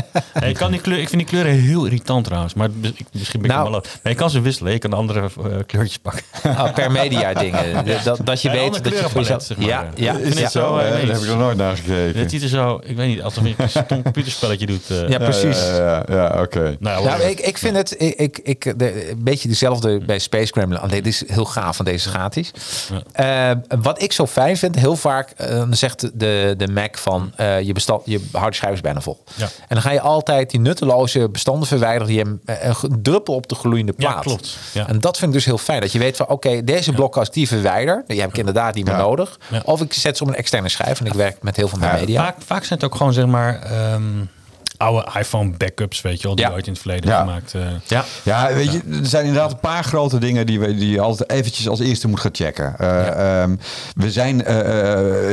ik, 0.48 0.56
kan 0.56 0.72
die 0.72 0.82
kleur, 0.82 1.00
ik 1.00 1.10
vind 1.10 1.22
die 1.22 1.30
kleuren 1.30 1.52
heel 1.52 1.86
irritant 1.86 2.26
trouwens. 2.26 2.54
Maar 2.62 2.70
misschien 3.12 3.42
ben 3.42 3.50
ik 3.50 3.56
nou, 3.56 3.72
wel 3.72 3.84
Maar 4.04 4.12
je 4.12 4.18
kan 4.18 4.30
ze 4.30 4.42
wisselen. 4.42 4.72
Je 4.72 4.80
kan 4.80 4.94
andere 4.94 5.20
uh, 5.22 5.56
kleurtjes 5.66 5.98
pakken. 5.98 6.24
Oh, 6.44 6.74
per 6.74 6.92
media 6.92 7.34
dingen. 7.34 7.86
Dat, 8.04 8.20
dat 8.24 8.42
je 8.42 8.50
ja, 8.50 8.54
weet 8.54 8.84
dat 8.84 8.94
je 8.94 9.10
voor 9.10 9.22
jezelf... 9.22 9.44
Zeg 9.44 9.58
maar. 9.58 9.68
Ja, 9.68 9.90
ja. 9.96 10.18
Is 10.18 10.40
ja. 10.40 10.50
Zo, 10.50 10.78
uh, 10.78 10.84
daar 10.84 11.00
heb 11.00 11.18
ik 11.18 11.28
nog 11.28 11.38
nooit 11.38 11.58
naar 11.58 11.76
gekeken. 11.76 12.20
Het 12.20 12.32
ziet 12.32 12.42
er 12.42 12.48
zo... 12.48 12.82
Ik 12.84 12.96
weet 12.96 13.08
niet, 13.08 13.22
alsof 13.22 13.44
je 13.44 13.56
een 13.88 14.04
computerspelletje 14.04 14.66
doet. 14.66 14.90
Uh. 14.92 15.10
Ja, 15.10 15.18
precies. 15.18 15.58
Ja, 15.58 15.76
ja, 15.78 16.04
ja 16.08 16.28
oké. 16.28 16.42
Okay. 16.42 16.78
Nou, 16.80 17.06
nou 17.06 17.22
ik, 17.22 17.40
ik 17.40 17.58
vind 17.58 17.76
het 17.76 17.96
ik, 18.02 18.16
ik, 18.18 18.40
ik, 18.44 18.80
de, 18.80 19.10
een 19.10 19.24
beetje 19.24 19.48
dezelfde 19.48 20.00
bij 20.06 20.20
Space 20.20 20.52
Gremlin. 20.52 20.80
Alleen 20.80 21.04
dit 21.04 21.14
is 21.14 21.24
heel 21.28 21.46
gaaf 21.46 21.76
van 21.76 21.86
deze 21.86 22.10
gratis. 22.10 22.52
Ja. 23.14 23.62
wat 23.82 24.02
ik 24.02 24.12
zo 24.12 24.28
fijn 24.28 24.58
vind, 24.58 24.76
heel 24.76 24.96
vaak 24.96 25.34
zegt 25.70 26.20
de, 26.20 26.54
de 26.58 26.68
Mac 26.68 26.98
van 26.98 27.34
je, 27.38 27.72
bestand, 27.74 28.02
je 28.06 28.22
harde 28.32 28.56
schijf 28.56 28.74
is 28.74 28.82
bijna 28.82 29.02
vol. 29.02 29.24
Ja. 29.36 29.46
En 29.46 29.52
dan 29.68 29.82
ga 29.82 29.92
je 29.92 30.02
altijd 30.02 30.50
die 30.50 30.60
nutteloze 30.60 31.30
bestanden 31.30 31.68
verwijderen 31.68 32.08
die 32.08 32.18
je 32.18 32.51
een 32.82 33.02
druppel 33.02 33.34
op 33.34 33.48
de 33.48 33.56
gloeiende 33.56 33.94
plaat. 33.94 34.14
Ja, 34.14 34.20
klopt. 34.20 34.58
Ja. 34.74 34.88
En 34.88 35.00
dat 35.00 35.18
vind 35.18 35.30
ik 35.32 35.36
dus 35.36 35.46
heel 35.46 35.58
fijn. 35.58 35.82
Dat 35.82 35.92
je 35.92 36.00
weet 36.00 36.18
van 36.18 36.26
oké, 36.28 36.48
okay, 36.48 36.64
deze 36.64 36.92
blok 36.94 37.18
als 37.18 37.32
die 37.32 37.48
verwijder, 37.48 38.04
die 38.08 38.20
heb 38.20 38.30
ik 38.30 38.38
inderdaad 38.38 38.76
niet 38.76 38.86
meer 38.86 38.98
nodig. 38.98 39.40
Of 39.64 39.82
ik 39.82 39.94
zet 39.94 40.18
ze 40.18 40.24
op 40.24 40.30
een 40.30 40.36
externe 40.36 40.70
schijf 40.70 41.00
en 41.00 41.06
ik 41.06 41.14
werk 41.14 41.44
met 41.44 41.56
heel 41.56 41.68
veel 41.68 41.80
media. 41.80 42.24
Vaak, 42.24 42.36
vaak 42.46 42.64
zijn 42.64 42.80
het 42.80 42.90
ook 42.92 42.96
gewoon 42.96 43.14
zeg 43.14 43.26
maar 43.26 43.72
um, 43.94 44.30
oude 44.82 45.20
iPhone 45.20 45.52
backups, 45.58 46.02
weet 46.02 46.22
je 46.22 46.28
wel, 46.28 46.36
die 46.36 46.52
ooit 46.52 46.66
in 46.66 46.72
het 46.72 46.82
verleden 46.82 47.10
ja. 47.10 47.20
gemaakt. 47.20 47.54
Uh, 47.54 47.62
ja. 47.88 48.06
ja, 48.24 48.54
weet 48.54 48.72
je, 48.72 48.82
er 49.02 49.06
zijn 49.06 49.26
inderdaad 49.26 49.52
een 49.52 49.60
paar 49.60 49.84
grote 49.84 50.18
dingen 50.18 50.46
die, 50.46 50.60
we, 50.60 50.76
die 50.76 50.92
je 50.92 51.02
altijd 51.02 51.32
eventjes 51.32 51.68
als 51.68 51.80
eerste 51.80 52.08
moet 52.08 52.20
gaan 52.20 52.36
checken. 52.36 52.76
Uh, 52.82 52.88
ja. 52.88 53.44
um, 53.44 53.60
we 53.96 54.12
zijn, 54.12 54.40
uh, 54.40 54.48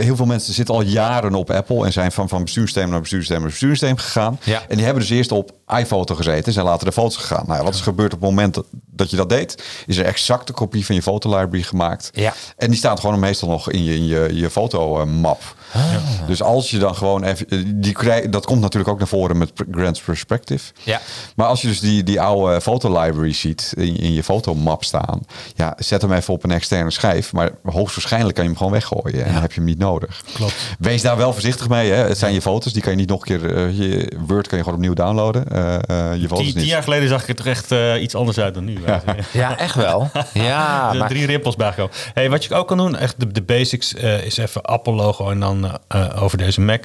heel 0.03 0.17
veel 0.17 0.27
mensen 0.27 0.55
zitten 0.55 0.75
al 0.75 0.83
jaren 0.83 1.35
op 1.35 1.51
Apple 1.51 1.85
en 1.85 1.93
zijn 1.93 2.13
van, 2.13 2.29
van 2.29 2.43
bestuurssysteem 2.43 2.91
naar 2.91 3.01
bestuurssysteem 3.01 3.41
naar 3.41 3.51
bestuurssysteem 3.51 3.97
gegaan. 3.97 4.41
Ja. 4.45 4.63
En 4.69 4.77
die 4.77 4.85
hebben 4.85 5.03
dus 5.03 5.13
eerst 5.13 5.33
op 5.33 5.51
iPhoto 5.77 6.15
gezeten, 6.15 6.53
zijn 6.53 6.65
later 6.65 6.87
de 6.87 6.93
foto's 6.93 7.17
gegaan. 7.17 7.45
Nou, 7.47 7.59
ja, 7.59 7.65
wat 7.65 7.75
is 7.75 7.81
gebeurd 7.81 8.15
op 8.15 8.21
het 8.21 8.29
moment 8.29 8.61
dat, 8.91 9.11
je 9.11 9.17
dat 9.17 9.29
deed? 9.29 9.63
Is 9.87 9.97
er 9.97 10.05
exact 10.05 10.49
een 10.49 10.55
kopie 10.55 10.87
van 10.87 10.95
je 10.95 11.03
fotolibrary 11.03 11.63
gemaakt. 11.63 12.11
Ja. 12.13 12.33
En 12.57 12.69
die 12.69 12.79
staat 12.79 13.01
gewoon 13.01 13.19
meestal 13.19 13.49
nog 13.49 13.71
in 13.71 13.85
je, 13.85 13.95
in 13.95 14.07
je, 14.07 14.29
je 14.33 14.51
fotomap. 14.51 15.57
Ah. 15.73 15.93
Ja. 15.93 16.27
Dus 16.27 16.43
als 16.43 16.71
je 16.71 16.79
dan 16.79 16.95
gewoon 16.95 17.25
even... 17.25 17.81
Die 17.81 17.93
krijg, 17.93 18.29
dat 18.29 18.47
komt 18.47 18.61
natuurlijk 18.61 18.91
ook 18.91 18.99
naar 18.99 19.09
voren 19.09 19.39
met 19.39 19.53
Grand 19.71 20.03
Perspective. 20.05 20.73
Ja. 20.83 21.01
Maar 21.37 21.47
als 21.47 21.61
je 21.61 21.69
dus 21.69 21.81
die, 21.81 22.03
die 22.03 22.21
oude 22.21 22.61
fotolibrary 22.61 23.33
ziet 23.33 23.73
in, 23.77 23.97
in 23.97 24.13
je 24.13 24.23
fotomap 24.23 24.85
staan... 24.85 25.21
Ja, 25.55 25.75
zet 25.79 26.03
hem 26.03 26.13
even 26.13 26.35
op 26.35 26.45
een 26.45 26.51
externe 26.51 26.91
schijf. 26.91 27.33
Maar 27.33 27.51
hoogstwaarschijnlijk 27.63 28.35
kan 28.35 28.45
je 28.45 28.51
hem 28.51 28.59
gewoon 28.59 28.73
weggooien. 28.73 29.25
En 29.25 29.33
dan 29.33 29.43
heb 29.43 29.53
je 29.53 29.61
hem 29.61 29.69
niet 29.69 29.79
nodig. 29.79 30.25
Klopt. 30.35 30.55
Wees 30.79 31.03
daar 31.03 31.17
wel 31.17 31.33
voorzichtig 31.33 31.69
mee. 31.69 31.91
Hè. 31.91 32.07
Het 32.07 32.19
zijn 32.19 32.35
je 32.35 32.43
foto's. 32.43 32.73
Die 32.73 32.83
kan 32.83 32.93
je 32.93 32.99
niet 32.99 33.09
nog 33.09 33.21
een 33.21 33.39
keer... 33.39 33.57
Uh, 33.57 33.79
je 33.79 34.13
Word 34.27 34.47
kan 34.47 34.59
je 34.59 34.65
gewoon 34.65 34.79
opnieuw 34.79 34.95
downloaden. 34.95 35.45
Uh, 35.53 35.59
uh, 35.91 36.21
je 36.21 36.29
foto's 36.29 36.45
tien, 36.45 36.55
tien 36.55 36.65
jaar 36.65 36.83
geleden 36.83 37.09
zag 37.09 37.23
ik 37.23 37.29
er 37.29 37.35
toch 37.35 37.47
echt 37.47 37.73
uh, 37.73 38.03
iets 38.03 38.15
anders 38.15 38.39
uit 38.39 38.55
dan 38.55 38.65
nu. 38.65 38.79
Ja, 38.87 39.03
ja 39.33 39.59
echt 39.59 39.75
wel. 39.75 40.11
Ja, 40.33 40.93
maar... 40.99 41.09
drie 41.09 41.27
rimpels 41.27 41.57
bijgekomen. 41.57 41.93
Hey, 42.15 42.31
wat 42.31 42.45
je 42.45 42.55
ook 42.55 42.69
kan 42.69 42.77
doen, 42.77 42.97
echt 42.97 43.21
de, 43.21 43.33
de 43.33 43.43
basics, 43.43 43.95
uh, 43.95 44.25
is 44.25 44.37
even 44.37 44.63
Apple 44.63 44.93
logo 44.93 45.31
en 45.31 45.41
dan 45.41 45.58
uh, 45.65 46.23
over 46.23 46.39
deze 46.39 46.61
Mac. 46.61 46.85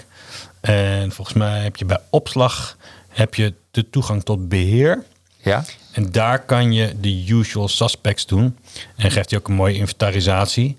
En 0.62 1.12
volgens 1.12 1.38
mij 1.38 1.62
heb 1.62 1.75
je 1.75 1.86
bij 1.86 1.99
opslag 2.09 2.77
heb 3.09 3.36
je 3.36 3.53
de 3.71 3.89
toegang 3.89 4.23
tot 4.23 4.49
beheer. 4.49 5.03
Ja. 5.38 5.65
En 5.91 6.12
daar 6.12 6.45
kan 6.45 6.73
je 6.73 6.99
de 6.99 7.25
usual 7.27 7.67
suspects 7.67 8.25
doen. 8.25 8.57
En 8.95 9.12
geeft 9.12 9.29
hij 9.29 9.39
ook 9.39 9.47
een 9.47 9.53
mooie 9.53 9.75
inventarisatie. 9.75 10.77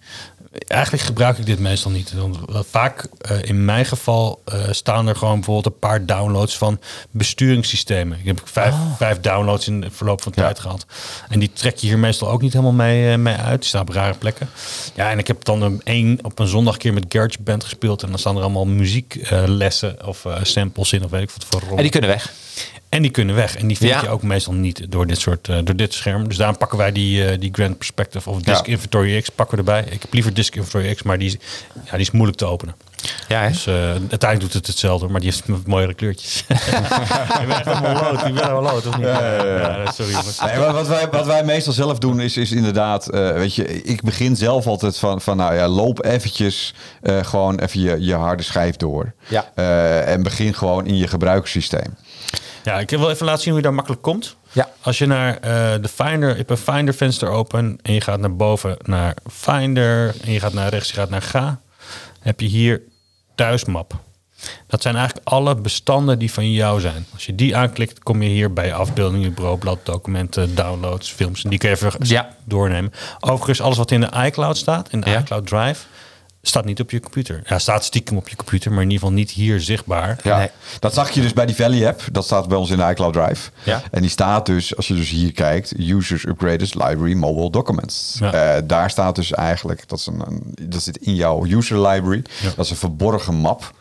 Eigenlijk 0.59 1.03
gebruik 1.03 1.38
ik 1.38 1.47
dit 1.47 1.59
meestal 1.59 1.90
niet. 1.90 2.12
Want 2.12 2.38
vaak, 2.49 3.09
uh, 3.31 3.43
in 3.43 3.64
mijn 3.64 3.85
geval, 3.85 4.43
uh, 4.55 4.64
staan 4.71 5.07
er 5.07 5.17
gewoon 5.17 5.35
bijvoorbeeld 5.35 5.67
een 5.67 5.79
paar 5.79 6.07
downloads 6.07 6.59
van 6.59 6.81
besturingssystemen. 7.11 8.19
Ik 8.19 8.27
heb 8.27 8.40
vijf, 8.45 8.73
oh. 8.73 8.97
vijf 8.97 9.21
downloads 9.21 9.67
in 9.67 9.81
de 9.81 9.90
verloop 9.90 10.23
van 10.23 10.33
ja. 10.35 10.43
tijd 10.43 10.59
gehad. 10.59 10.87
En 11.29 11.38
die 11.38 11.53
trek 11.53 11.77
je 11.77 11.87
hier 11.87 11.99
meestal 11.99 12.29
ook 12.29 12.43
niet 12.43 12.53
helemaal 12.53 12.73
mee, 12.73 13.12
uh, 13.12 13.17
mee 13.17 13.37
uit. 13.37 13.61
Die 13.61 13.69
staan 13.69 13.81
op 13.81 13.88
rare 13.88 14.14
plekken. 14.14 14.49
Ja, 14.95 15.11
en 15.11 15.19
ik 15.19 15.27
heb 15.27 15.45
dan 15.45 15.62
een, 15.62 15.81
één 15.85 16.19
op 16.23 16.38
een 16.38 16.49
zondag 16.49 16.77
keer 16.77 16.93
met 16.93 17.05
GarageBand 17.09 17.64
gespeeld. 17.64 18.03
En 18.03 18.09
dan 18.09 18.19
staan 18.19 18.37
er 18.37 18.43
allemaal 18.43 18.67
muzieklessen 18.67 20.07
of 20.07 20.27
samples 20.43 20.93
in 20.93 21.05
of 21.05 21.11
weet 21.11 21.23
ik 21.23 21.31
wat 21.31 21.45
voor 21.49 21.69
rol. 21.69 21.77
En 21.77 21.83
die 21.83 21.90
kunnen 21.90 22.11
weg. 22.11 22.33
En 22.94 23.02
die 23.02 23.11
kunnen 23.11 23.35
weg. 23.35 23.57
En 23.57 23.66
die 23.66 23.76
vind 23.76 23.90
ja. 23.90 24.00
je 24.00 24.09
ook 24.09 24.22
meestal 24.22 24.52
niet 24.52 24.87
door 24.88 25.07
dit 25.07 25.18
soort 25.18 25.48
uh, 25.48 25.59
door 25.64 25.76
dit 25.76 25.94
scherm. 25.94 26.28
Dus 26.28 26.37
daarom 26.37 26.57
pakken 26.57 26.78
wij 26.78 26.92
die, 26.92 27.24
uh, 27.24 27.40
die 27.40 27.50
Grand 27.52 27.76
Perspective 27.76 28.30
of 28.30 28.42
Disk 28.42 28.66
ja. 28.66 28.72
Inventory 28.72 29.20
X 29.20 29.28
pakken 29.28 29.59
we 29.59 29.64
erbij. 29.64 29.92
Ik 29.92 30.02
heb 30.02 30.12
liever 30.12 30.35
Disk 30.35 30.54
Inventory 30.54 30.94
X, 30.94 31.02
maar 31.02 31.18
die 31.18 31.28
is, 31.28 31.37
ja, 31.85 31.90
die 31.90 32.00
is 32.00 32.11
moeilijk 32.11 32.38
te 32.38 32.44
openen. 32.44 32.74
Ja, 33.28 33.48
dus 33.48 33.66
uh, 33.66 33.74
uiteindelijk 33.74 34.40
doet 34.40 34.52
het 34.52 34.66
hetzelfde, 34.66 35.09
maar 35.09 35.20
die 35.20 35.30
heeft 35.30 35.66
mooiere 35.66 35.94
kleurtjes. 35.94 36.44
echt 36.48 37.64
helemaal 37.64 38.02
lood. 38.02 38.20
Je 38.20 38.33
bent 38.33 38.40
helemaal 38.40 38.62
lood, 38.62 38.87
of 38.87 38.96
niet? 38.96 39.07
Ja, 39.07 39.35
ja, 39.35 39.44
ja. 39.44 39.83
ja 39.83 39.90
sorry. 39.90 40.12
Nee, 40.44 40.72
wat, 40.72 40.87
wij, 40.87 41.09
wat 41.11 41.26
wij 41.26 41.44
meestal 41.44 41.72
zelf 41.72 41.98
doen 41.98 42.20
is, 42.20 42.37
is 42.37 42.52
inderdaad, 42.52 43.14
uh, 43.14 43.33
weet 43.33 43.54
je, 43.54 43.83
ik 43.83 44.02
begin 44.02 44.37
zelf 44.37 44.66
altijd 44.66 44.98
van, 44.98 45.20
van 45.20 45.37
nou 45.37 45.54
ja, 45.54 45.68
loop 45.68 46.04
eventjes 46.04 46.74
uh, 47.02 47.24
gewoon 47.24 47.59
even 47.59 47.80
je, 47.80 47.96
je 48.00 48.14
harde 48.14 48.42
schijf 48.42 48.76
door. 48.76 49.12
Ja. 49.28 49.50
en 50.04 50.22
begin 50.22 50.54
gewoon 50.54 50.87
in 50.87 50.96
je 50.96 51.07
gebruikssysteem. 51.07 51.96
Ja, 52.64 52.79
ik 52.79 52.90
wil 52.90 53.11
even 53.11 53.27
laten 53.27 53.42
zien 53.42 53.53
hoe 53.53 53.61
je 53.61 53.66
daar 53.66 53.74
makkelijk 53.77 54.03
komt. 54.03 54.37
Ja. 54.53 54.68
Als 54.81 54.98
je 54.98 55.07
naar 55.07 55.35
uh, 55.35 55.40
de 55.83 55.88
Finder, 55.88 56.29
je 56.29 56.37
hebt 56.37 56.50
een 56.50 56.57
Finder 56.57 56.94
venster 56.94 57.29
open 57.29 57.79
en 57.83 57.92
je 57.92 58.00
gaat 58.00 58.20
naar 58.20 58.37
boven 58.37 58.77
naar 58.83 59.14
Finder 59.31 60.14
en 60.24 60.33
je 60.33 60.40
gaat 60.40 60.53
naar 60.53 60.68
rechts, 60.68 60.88
je 60.88 60.94
gaat 60.94 61.11
naar 61.11 61.22
Ga, 61.22 61.61
heb 62.20 62.40
je 62.40 62.46
hier 62.46 62.83
thuismap. 63.35 63.94
Dat 64.66 64.83
zijn 64.83 64.96
eigenlijk 64.96 65.29
alle 65.29 65.55
bestanden 65.55 66.18
die 66.18 66.33
van 66.33 66.53
jou 66.53 66.81
zijn. 66.81 67.07
Als 67.12 67.27
je 67.27 67.35
die 67.35 67.57
aanklikt, 67.57 68.03
kom 68.03 68.22
je 68.22 68.29
hier 68.29 68.53
bij 68.53 68.74
afbeeldingen, 68.74 69.35
bureaublad, 69.35 69.79
documenten, 69.83 70.55
downloads, 70.55 71.12
films. 71.12 71.44
En 71.44 71.50
die 71.50 71.59
kun 71.59 71.68
je 71.68 71.74
even 71.74 71.92
ja. 71.98 72.37
doornemen. 72.44 72.92
Overigens, 73.20 73.61
alles 73.61 73.77
wat 73.77 73.90
in 73.90 74.00
de 74.00 74.11
iCloud 74.24 74.57
staat, 74.57 74.88
in 74.92 75.00
de 75.00 75.11
Ja. 75.11 75.18
iCloud 75.18 75.46
Drive, 75.46 75.85
staat 76.48 76.64
niet 76.64 76.80
op 76.80 76.90
je 76.90 77.00
computer. 77.00 77.42
Ja, 77.46 77.59
staat 77.59 77.85
stiekem 77.85 78.16
op 78.16 78.28
je 78.28 78.37
computer, 78.37 78.70
maar 78.72 78.83
in 78.83 78.90
ieder 78.90 79.02
geval 79.02 79.18
niet 79.22 79.30
hier 79.30 79.61
zichtbaar. 79.61 80.18
Ja, 80.22 80.38
Nee. 80.38 80.48
dat 80.80 80.94
zag 80.94 81.11
je 81.11 81.20
dus 81.20 81.33
bij 81.33 81.46
die 81.46 81.54
Valley 81.57 81.88
app. 81.88 82.02
Dat 82.12 82.24
staat 82.24 82.48
bij 82.48 82.57
ons 82.59 82.70
in 82.70 82.76
de 82.76 82.88
iCloud 82.90 83.12
Drive. 83.12 83.50
Ja. 83.62 83.83
En 83.90 84.00
die 84.00 84.11
staat 84.11 84.46
dus, 84.46 84.76
als 84.76 84.88
je 84.88 84.94
dus 84.94 85.11
hier 85.11 85.33
kijkt, 85.33 85.78
Users 85.78 86.26
Upgraded 86.26 86.74
Library 86.74 87.14
Mobile 87.14 87.50
Documents. 87.50 88.16
Ja. 88.20 88.33
Eh, 88.33 88.62
daar 88.64 88.90
staat 88.90 89.14
dus 89.14 89.33
eigenlijk, 89.33 89.88
dat, 89.88 89.98
is 89.98 90.07
een, 90.07 90.20
een- 90.26 90.54
dat 90.70 90.83
zit 90.83 90.96
in 90.96 91.14
jouw 91.14 91.46
user 91.46 91.88
library. 91.88 92.22
Ja. 92.42 92.48
Dat 92.57 92.64
is 92.64 92.70
een 92.70 92.76
verborgen 92.76 93.35
map. 93.35 93.74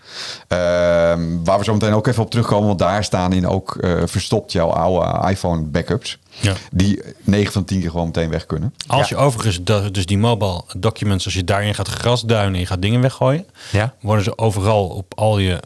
Ehm, 0.48 1.44
waar 1.44 1.58
we 1.58 1.64
zo 1.64 1.74
meteen 1.74 1.94
ook 1.94 2.08
even 2.08 2.24
op 2.24 2.30
terugkomen, 2.30 2.68
want 2.68 2.80
daar 2.80 3.04
staan 3.04 3.34
in 3.34 3.48
ook 3.48 3.76
eh, 3.76 4.02
verstopt 4.06 4.52
jouw 4.52 4.70
oude 4.70 5.30
iPhone 5.30 5.62
backups. 5.62 6.18
Ja. 6.40 6.54
Die 6.72 7.02
9 7.24 7.54
van 7.54 7.66
10 7.66 7.80
keer 7.80 7.90
gewoon 7.90 8.06
meteen 8.06 8.30
weg 8.30 8.46
kunnen. 8.46 8.74
Als 8.88 9.10
je 9.10 9.16
overigens 9.16 9.92
dus 9.92 10.06
die 10.06 10.18
mobile 10.18 10.62
documents, 10.78 11.26
als 11.26 11.34
je 11.34 11.44
daarin 11.44 11.76
gaat 11.76 11.88
grasduinen 11.88 12.54
en 12.54 12.60
je 12.60 12.66
gaat 12.66 12.82
dingen 12.82 13.02
weggooien, 13.02 13.46
Ja. 13.72 13.94
worden 14.02 14.24
ze 14.24 14.38
overal 14.38 14.88
op 14.88 15.14
al 15.16 15.38
je 15.38 15.60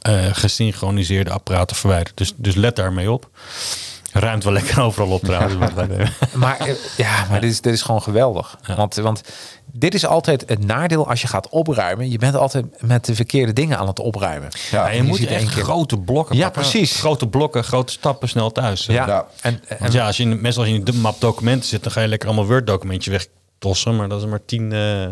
eh, 0.00 0.24
gesynchroniseerde 0.32 1.30
apparaten 1.30 1.76
verwijderd. 1.76 2.16
Dus, 2.16 2.32
dus 2.36 2.54
let 2.54 2.76
daarmee 2.76 3.10
op. 3.10 3.28
Ruimt 4.12 4.44
wel 4.44 4.52
lekker 4.52 4.82
overal 4.82 5.10
op 5.10 5.22
trouwens. 5.22 5.54
Maar 6.34 6.58
eh, 6.60 6.74
ja, 6.96 7.26
maar 7.30 7.40
dit 7.40 7.50
is, 7.50 7.60
dit 7.60 7.72
is 7.72 7.82
gewoon 7.82 8.02
geweldig. 8.02 8.58
Want, 8.76 8.94
want 8.94 9.22
dit 9.72 9.94
is 9.94 10.06
altijd 10.06 10.44
het 10.46 10.66
nadeel 10.66 11.08
als 11.08 11.20
je 11.20 11.26
gaat 11.26 11.48
opruimen. 11.48 12.10
Je 12.10 12.18
bent 12.18 12.34
altijd 12.34 12.82
met 12.82 13.04
de 13.04 13.14
verkeerde 13.14 13.52
dingen 13.52 13.78
aan 13.78 13.86
het 13.86 13.98
opruimen. 13.98 14.48
Ja, 14.70 14.88
je 14.88 15.02
moet 15.02 15.26
echt 15.26 15.54
keer- 15.54 15.62
grote 15.64 15.98
blokken 15.98 16.36
Ja, 16.36 16.42
pakken. 16.44 16.60
precies. 16.62 16.98
Grote 17.00 17.26
blokken, 17.28 17.64
grote 17.64 17.92
stappen 17.92 18.28
snel 18.28 18.52
thuis. 18.52 18.86
Ja, 18.86 19.06
Ja. 19.06 19.26
En, 19.40 19.60
en, 19.68 19.76
Want 19.80 19.92
ja, 19.92 20.06
als 20.06 20.16
je 20.16 20.22
in, 20.22 20.40
meestal 20.40 20.62
als 20.62 20.72
je 20.72 20.78
in 20.78 20.84
de 20.84 20.92
map 20.94 21.20
documenten 21.20 21.68
zit, 21.68 21.82
dan 21.82 21.92
ga 21.92 22.00
je 22.00 22.08
lekker 22.08 22.28
allemaal 22.28 22.46
Word 22.46 22.66
documentje 22.66 23.10
wegtossen. 23.10 23.96
Maar 23.96 24.08
dat 24.08 24.20
is 24.22 24.26
maar 24.28 24.44
tien... 24.46 24.72
eh, 24.72 25.06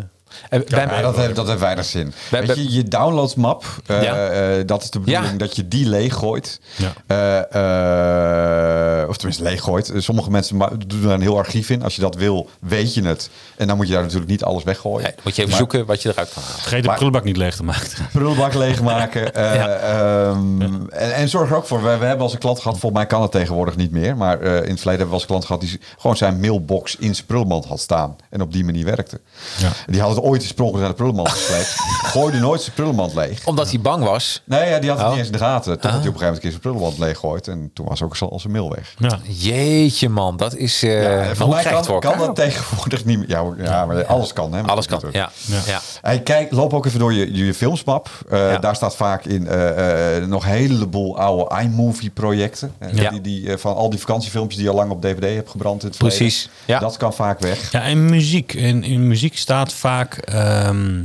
en 0.49 0.65
bij 0.69 0.81
Ja, 0.81 0.87
mij- 0.87 1.03
dat, 1.03 1.17
heeft, 1.17 1.35
dat 1.37 1.47
heeft 1.49 1.61
weinig 1.61 1.85
zin. 1.85 2.13
Bij- 2.31 2.41
Weet 2.47 2.55
bij- 2.55 2.65
je, 2.65 2.73
je 2.73 2.83
downloadsmap, 2.85 3.65
eh, 3.87 4.03
Ja. 4.03 4.29
eh, 4.29 4.67
dat 4.67 4.83
is 4.83 4.91
de 4.91 4.99
bedoeling 5.01 5.33
Ja. 5.33 5.39
dat 5.39 5.57
je 5.57 5.69
die 5.69 5.87
leeggooit. 5.89 6.61
Ja. 6.77 6.93
Eh, 7.07 9.01
eh, 9.03 9.09
of 9.09 9.17
tenminste 9.17 9.43
leeggooit. 9.45 9.93
Sommige 9.97 10.31
mensen 10.31 10.59
doen 10.87 11.03
daar 11.03 11.13
een 11.13 11.21
heel 11.21 11.37
archief 11.37 11.71
in. 11.71 11.83
Als 11.83 11.95
je 11.95 12.01
dat 12.01 12.15
wil, 12.15 12.49
weet 12.61 12.95
je 12.95 13.03
het. 13.03 13.31
En 13.57 13.67
dan 13.67 13.77
moet 13.77 13.87
je 13.87 13.93
daar 13.93 14.03
natuurlijk 14.03 14.31
niet 14.31 14.45
alles 14.45 14.63
weggooien. 14.63 15.03
Nee, 15.03 15.15
moet 15.25 15.35
je 15.37 15.39
even 15.43 15.49
Maar- 15.51 15.59
zoeken 15.59 15.87
wat 15.87 16.03
je 16.03 16.09
eruit 16.09 16.33
kan 16.33 16.43
halen. 16.43 16.59
vergeet 16.61 16.81
de 16.81 16.87
Maar- 16.87 16.97
prullenbak 16.97 17.25
niet 17.25 17.37
leeg 17.37 17.57
te 17.57 17.65
maken. 17.65 17.89
prullenbak 18.13 18.55
leegmaken. 18.55 19.35
eh, 19.35 19.55
Ja. 19.55 19.69
ehm, 19.69 20.63
en, 20.91 21.15
en 21.15 21.29
zorg 21.29 21.51
er 21.51 21.57
ook 21.57 21.67
voor. 21.67 21.83
We, 21.83 21.97
we 21.97 22.05
hebben 22.05 22.23
als 22.25 22.33
een 22.33 22.39
klant 22.39 22.59
gehad, 22.61 22.79
volgens 22.79 23.01
mij 23.03 23.11
kan 23.11 23.23
het 23.23 23.31
tegenwoordig 23.31 23.77
niet 23.77 23.91
meer. 23.91 24.17
Maar 24.17 24.41
eh, 24.41 24.47
in 24.47 24.57
het 24.57 24.65
verleden 24.65 24.85
hebben 24.85 25.07
we 25.09 25.15
als 25.15 25.27
klant 25.27 25.45
gehad 25.45 25.61
die 25.61 25.81
gewoon 25.99 26.17
zijn 26.17 26.41
mailbox 26.41 26.97
in 26.97 27.15
zijn 27.15 27.27
prullenmand 27.27 27.65
had 27.65 27.81
staan. 27.81 28.17
En 28.31 28.41
op 28.41 28.53
die 28.53 28.65
manier 28.65 28.85
werkte. 28.85 29.21
Ja. 29.59 29.69
Die 29.87 30.01
had 30.01 30.11
het 30.11 30.20
ooit 30.23 30.43
gesproken 30.43 30.79
naar 30.81 30.89
de 30.89 30.95
prullenmand 30.95 31.29
gesleept. 31.29 31.75
Gooide 32.13 32.39
nooit 32.39 32.61
zijn 32.63 32.75
prullenmand 32.75 33.15
leeg. 33.15 33.47
Omdat 33.47 33.71
hij 33.71 33.81
bang 33.81 34.05
was. 34.05 34.43
Nee, 34.45 34.69
ja, 34.69 34.79
die 34.79 34.89
had 34.91 34.99
het 34.99 35.07
Oh. 35.07 35.13
niet 35.13 35.19
eens 35.23 35.27
in 35.33 35.33
de 35.39 35.45
gaten. 35.45 35.81
Toen 35.81 35.91
had 35.91 36.01
hij 36.01 36.09
op 36.09 36.15
een 36.15 36.21
gegeven 36.21 36.25
moment 36.27 36.35
een 36.35 36.41
keer 36.41 36.51
zijn 36.51 36.61
prullenmand 36.63 36.99
leeggooid. 36.99 37.49
En 37.49 37.71
toen 37.75 37.87
was 37.89 38.03
ook 38.03 38.17
al 38.19 38.41
zijn 38.41 38.53
mail 38.53 38.71
weg. 38.75 38.95
Ja. 38.99 39.19
Jeetje 39.29 40.09
man, 40.09 40.37
dat 40.37 40.55
is... 40.57 40.83
eh 40.83 41.03
Ja, 41.03 41.35
hoe 41.39 41.49
mij 41.49 41.63
kan, 42.01 42.19
dat 42.19 42.35
tegenwoordig 42.37 43.05
niet 43.05 43.19
meer. 43.19 43.29
Ja, 43.29 43.45
ja, 43.59 43.87
maar 43.87 44.07
alles 44.07 44.33
kan. 44.33 44.53
Hè, 44.55 44.63
Alles 44.63 44.87
kan, 44.87 45.01
ja. 45.13 45.31
Ja. 45.47 45.59
ja. 45.67 45.81
Hey, 46.01 46.21
kijk, 46.21 46.53
loop 46.53 46.75
ook 46.75 46.87
even 46.87 46.99
door 46.99 47.13
je, 47.13 47.35
je 47.35 47.55
filmsmap. 47.55 48.09
Eh, 48.31 48.39
Ja. 48.51 48.59
Daar 48.59 48.77
staat 48.77 48.97
vaak 48.97 49.25
in 49.25 49.47
eh, 49.49 50.17
eh, 50.17 50.27
nog 50.27 50.45
een 50.45 50.51
heleboel 50.51 51.19
oude 51.19 51.61
iMovie-projecten. 51.63 52.73
Eh, 52.79 52.93
Ja. 52.95 53.11
Die, 53.11 53.21
die, 53.21 53.57
van 53.57 53.75
al 53.75 53.91
die 53.91 53.99
vakantiefilmpjes 53.99 54.57
die 54.57 54.65
je 54.65 54.71
al 54.71 54.77
lang 54.77 54.91
op 54.91 55.03
DVD 55.03 55.35
hebt 55.35 55.51
gebrand 55.51 55.83
in 55.83 55.89
het. 55.89 55.99
Precies, 55.99 56.49
ja. 56.65 56.79
Dat 56.79 56.97
kan 56.97 57.13
vaak 57.13 57.41
weg. 57.41 57.73
Ja, 57.73 57.83
en 57.83 58.05
muziek. 58.05 58.53
In, 58.55 58.85
in 58.85 59.07
muziek 59.09 59.39
staat 59.39 59.73
vaak 59.73 60.10
ehm, 60.15 61.05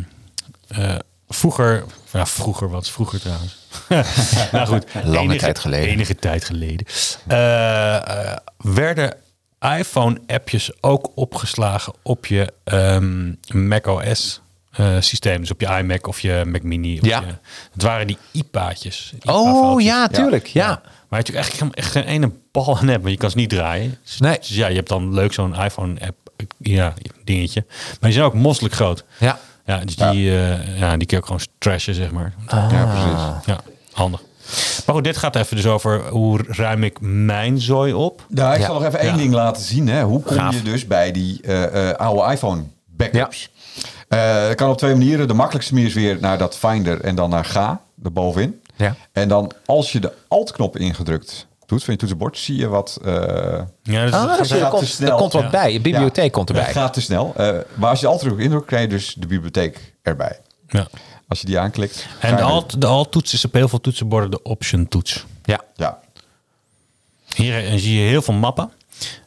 eh, 0.67 0.95
vroeger, 1.27 1.83
ja, 2.13 2.25
vroeger, 2.25 2.69
wat 2.69 2.89
vroeger 2.89 3.19
trouwens? 3.19 3.57
nou 4.51 4.67
goed, 4.67 4.85
Lange 5.03 5.35
tijd 5.35 5.59
geleden. 5.59 5.89
Enige 5.89 6.15
tijd 6.15 6.43
geleden. 6.45 6.85
eh, 7.27 7.95
eh, 7.95 8.37
werden 8.57 9.13
iPhone-appjes 9.79 10.71
ook 10.81 11.11
opgeslagen 11.15 11.93
op 12.03 12.25
je 12.25 12.53
ehm 12.63 13.33
macOS 13.47 14.41
eh, 14.71 14.95
systeem. 14.99 15.39
Dus 15.39 15.51
op 15.51 15.61
je 15.61 15.67
iMac 15.77 16.07
of 16.07 16.19
je 16.19 16.43
Mac 16.45 16.61
Mini. 16.63 16.99
Of 16.99 17.05
Ja. 17.05 17.19
je, 17.19 17.25
dat 17.73 17.81
waren 17.81 18.07
die 18.07 18.17
IPA'tjes. 18.31 19.13
Oh 19.25 19.45
IPA-foutjes. 19.51 19.85
ja, 19.85 20.07
tuurlijk. 20.07 20.47
Ja. 20.47 20.67
Maar 21.09 21.19
je 21.23 21.31
hebt 21.33 21.47
natuurlijk 21.47 21.75
echt, 21.75 21.75
echt 21.75 21.91
geen 21.91 22.03
ene 22.03 22.31
bal 22.51 22.77
aan 22.77 22.87
hebt, 22.87 22.99
want 23.01 23.13
je 23.13 23.19
kan 23.19 23.29
ze 23.29 23.37
niet 23.37 23.49
draaien. 23.49 23.97
Dus, 24.03 24.17
Nee. 24.19 24.37
dus 24.37 24.49
ja, 24.49 24.67
je 24.67 24.75
hebt 24.75 24.89
dan 24.89 25.13
leuk 25.13 25.33
zo'n 25.33 25.55
iPhone-app, 25.55 26.17
ja, 26.57 26.93
dingetje. 27.23 27.63
Maar 27.67 27.97
die 27.99 28.11
zijn 28.11 28.25
ook 28.25 28.33
mosselijk 28.33 28.73
groot. 28.75 29.03
Ja. 29.19 29.39
Ja, 29.65 29.77
dus 29.77 29.95
die, 29.95 30.37
eh, 30.37 30.79
ja, 30.79 30.97
die 30.97 31.07
kun 31.07 31.17
je 31.17 31.17
ook 31.17 31.25
gewoon 31.25 31.41
trashen, 31.57 31.93
zeg 31.95 32.11
maar. 32.11 32.33
Ah. 32.47 32.67
Ja, 32.71 32.85
precies. 32.85 33.45
Ja, 33.45 33.59
handig. 33.91 34.21
Maar 34.85 34.95
goed, 34.95 35.03
dit 35.03 35.17
gaat 35.17 35.35
even 35.35 35.55
dus 35.55 35.65
over 35.65 36.07
hoe 36.09 36.39
ruim 36.47 36.83
ik 36.83 36.97
mijn 37.01 37.61
zooi 37.61 37.93
op. 37.93 38.25
Nou, 38.29 38.53
ik 38.53 38.59
Ja. 38.59 38.65
zal 38.65 38.73
nog 38.75 38.85
even 38.85 38.99
één 38.99 39.11
Ja. 39.11 39.17
ding 39.17 39.33
laten 39.33 39.63
zien. 39.63 39.87
Hè. 39.87 40.03
Hoe 40.03 40.21
kom 40.21 40.37
Gaaf. 40.37 40.53
je 40.55 40.61
dus 40.61 40.87
bij 40.87 41.11
die 41.11 41.41
eh, 41.41 41.89
eh, 41.89 41.95
oude 41.95 42.31
iPhone 42.33 42.63
backups? 42.85 43.49
Eh, 44.07 44.41
dat 44.47 44.55
kan 44.55 44.69
op 44.69 44.77
twee 44.77 44.95
manieren. 44.95 45.27
De 45.27 45.33
makkelijkste 45.33 45.73
manier 45.73 45.89
is 45.89 45.95
weer 45.95 46.17
naar 46.21 46.37
dat 46.37 46.57
Finder 46.57 47.01
en 47.01 47.15
dan 47.15 47.29
naar 47.29 47.45
Ga, 47.45 47.81
erbovenin. 48.03 48.61
Ja. 48.75 48.95
En 49.11 49.27
dan 49.27 49.51
als 49.65 49.91
je 49.91 49.99
de 49.99 50.11
Alt-knop 50.27 50.77
ingedrukt 50.77 51.47
doet 51.65 51.83
van 51.83 51.93
je 51.93 51.99
toetsenbord, 51.99 52.37
zie 52.37 52.55
je 52.57 52.67
wat... 52.67 52.99
eh, 53.05 53.13
Ja, 53.83 54.03
dus 54.05 54.11
Ah, 54.11 54.27
dat- 54.27 54.37
dus 54.37 54.51
er, 54.51 54.57
gaat 54.59 54.69
te 54.71 54.75
komt, 54.77 54.87
snel. 54.87 55.09
er 55.11 55.15
komt 55.15 55.33
wat 55.33 55.43
Ja. 55.43 55.49
bij. 55.49 55.75
Een 55.75 55.81
bibliotheek 55.81 56.23
Ja, 56.25 56.29
komt 56.31 56.49
erbij. 56.49 56.63
Het 56.63 56.73
gaat 56.75 56.93
te 56.93 57.01
snel. 57.01 57.33
Eh, 57.37 57.57
maar 57.73 57.89
als 57.89 57.99
je 57.99 58.05
de 58.05 58.11
Alt-knop 58.11 58.39
indrukt, 58.39 58.65
krijg 58.65 58.81
je 58.83 58.87
dus 58.89 59.13
de 59.17 59.27
bibliotheek 59.27 59.93
erbij. 60.01 60.39
ja. 60.67 60.87
Als 61.27 61.39
je 61.39 61.45
die 61.45 61.59
aanklikt. 61.59 62.05
En 62.19 62.29
je 62.29 62.35
de 62.35 62.41
weer- 62.41 62.51
alt, 62.51 62.81
de 62.81 62.87
alt-toets 62.87 63.33
is 63.33 63.45
op 63.45 63.53
heel 63.53 63.67
veel 63.67 63.81
toetsenborden 63.81 64.31
de 64.31 64.41
option-toets. 64.43 65.25
Ja. 65.43 65.61
Ja. 65.75 65.99
Hier 67.35 67.65
eh, 67.65 67.77
zie 67.77 67.99
je 68.01 68.07
heel 68.07 68.21
veel 68.21 68.33
mappen. 68.33 68.71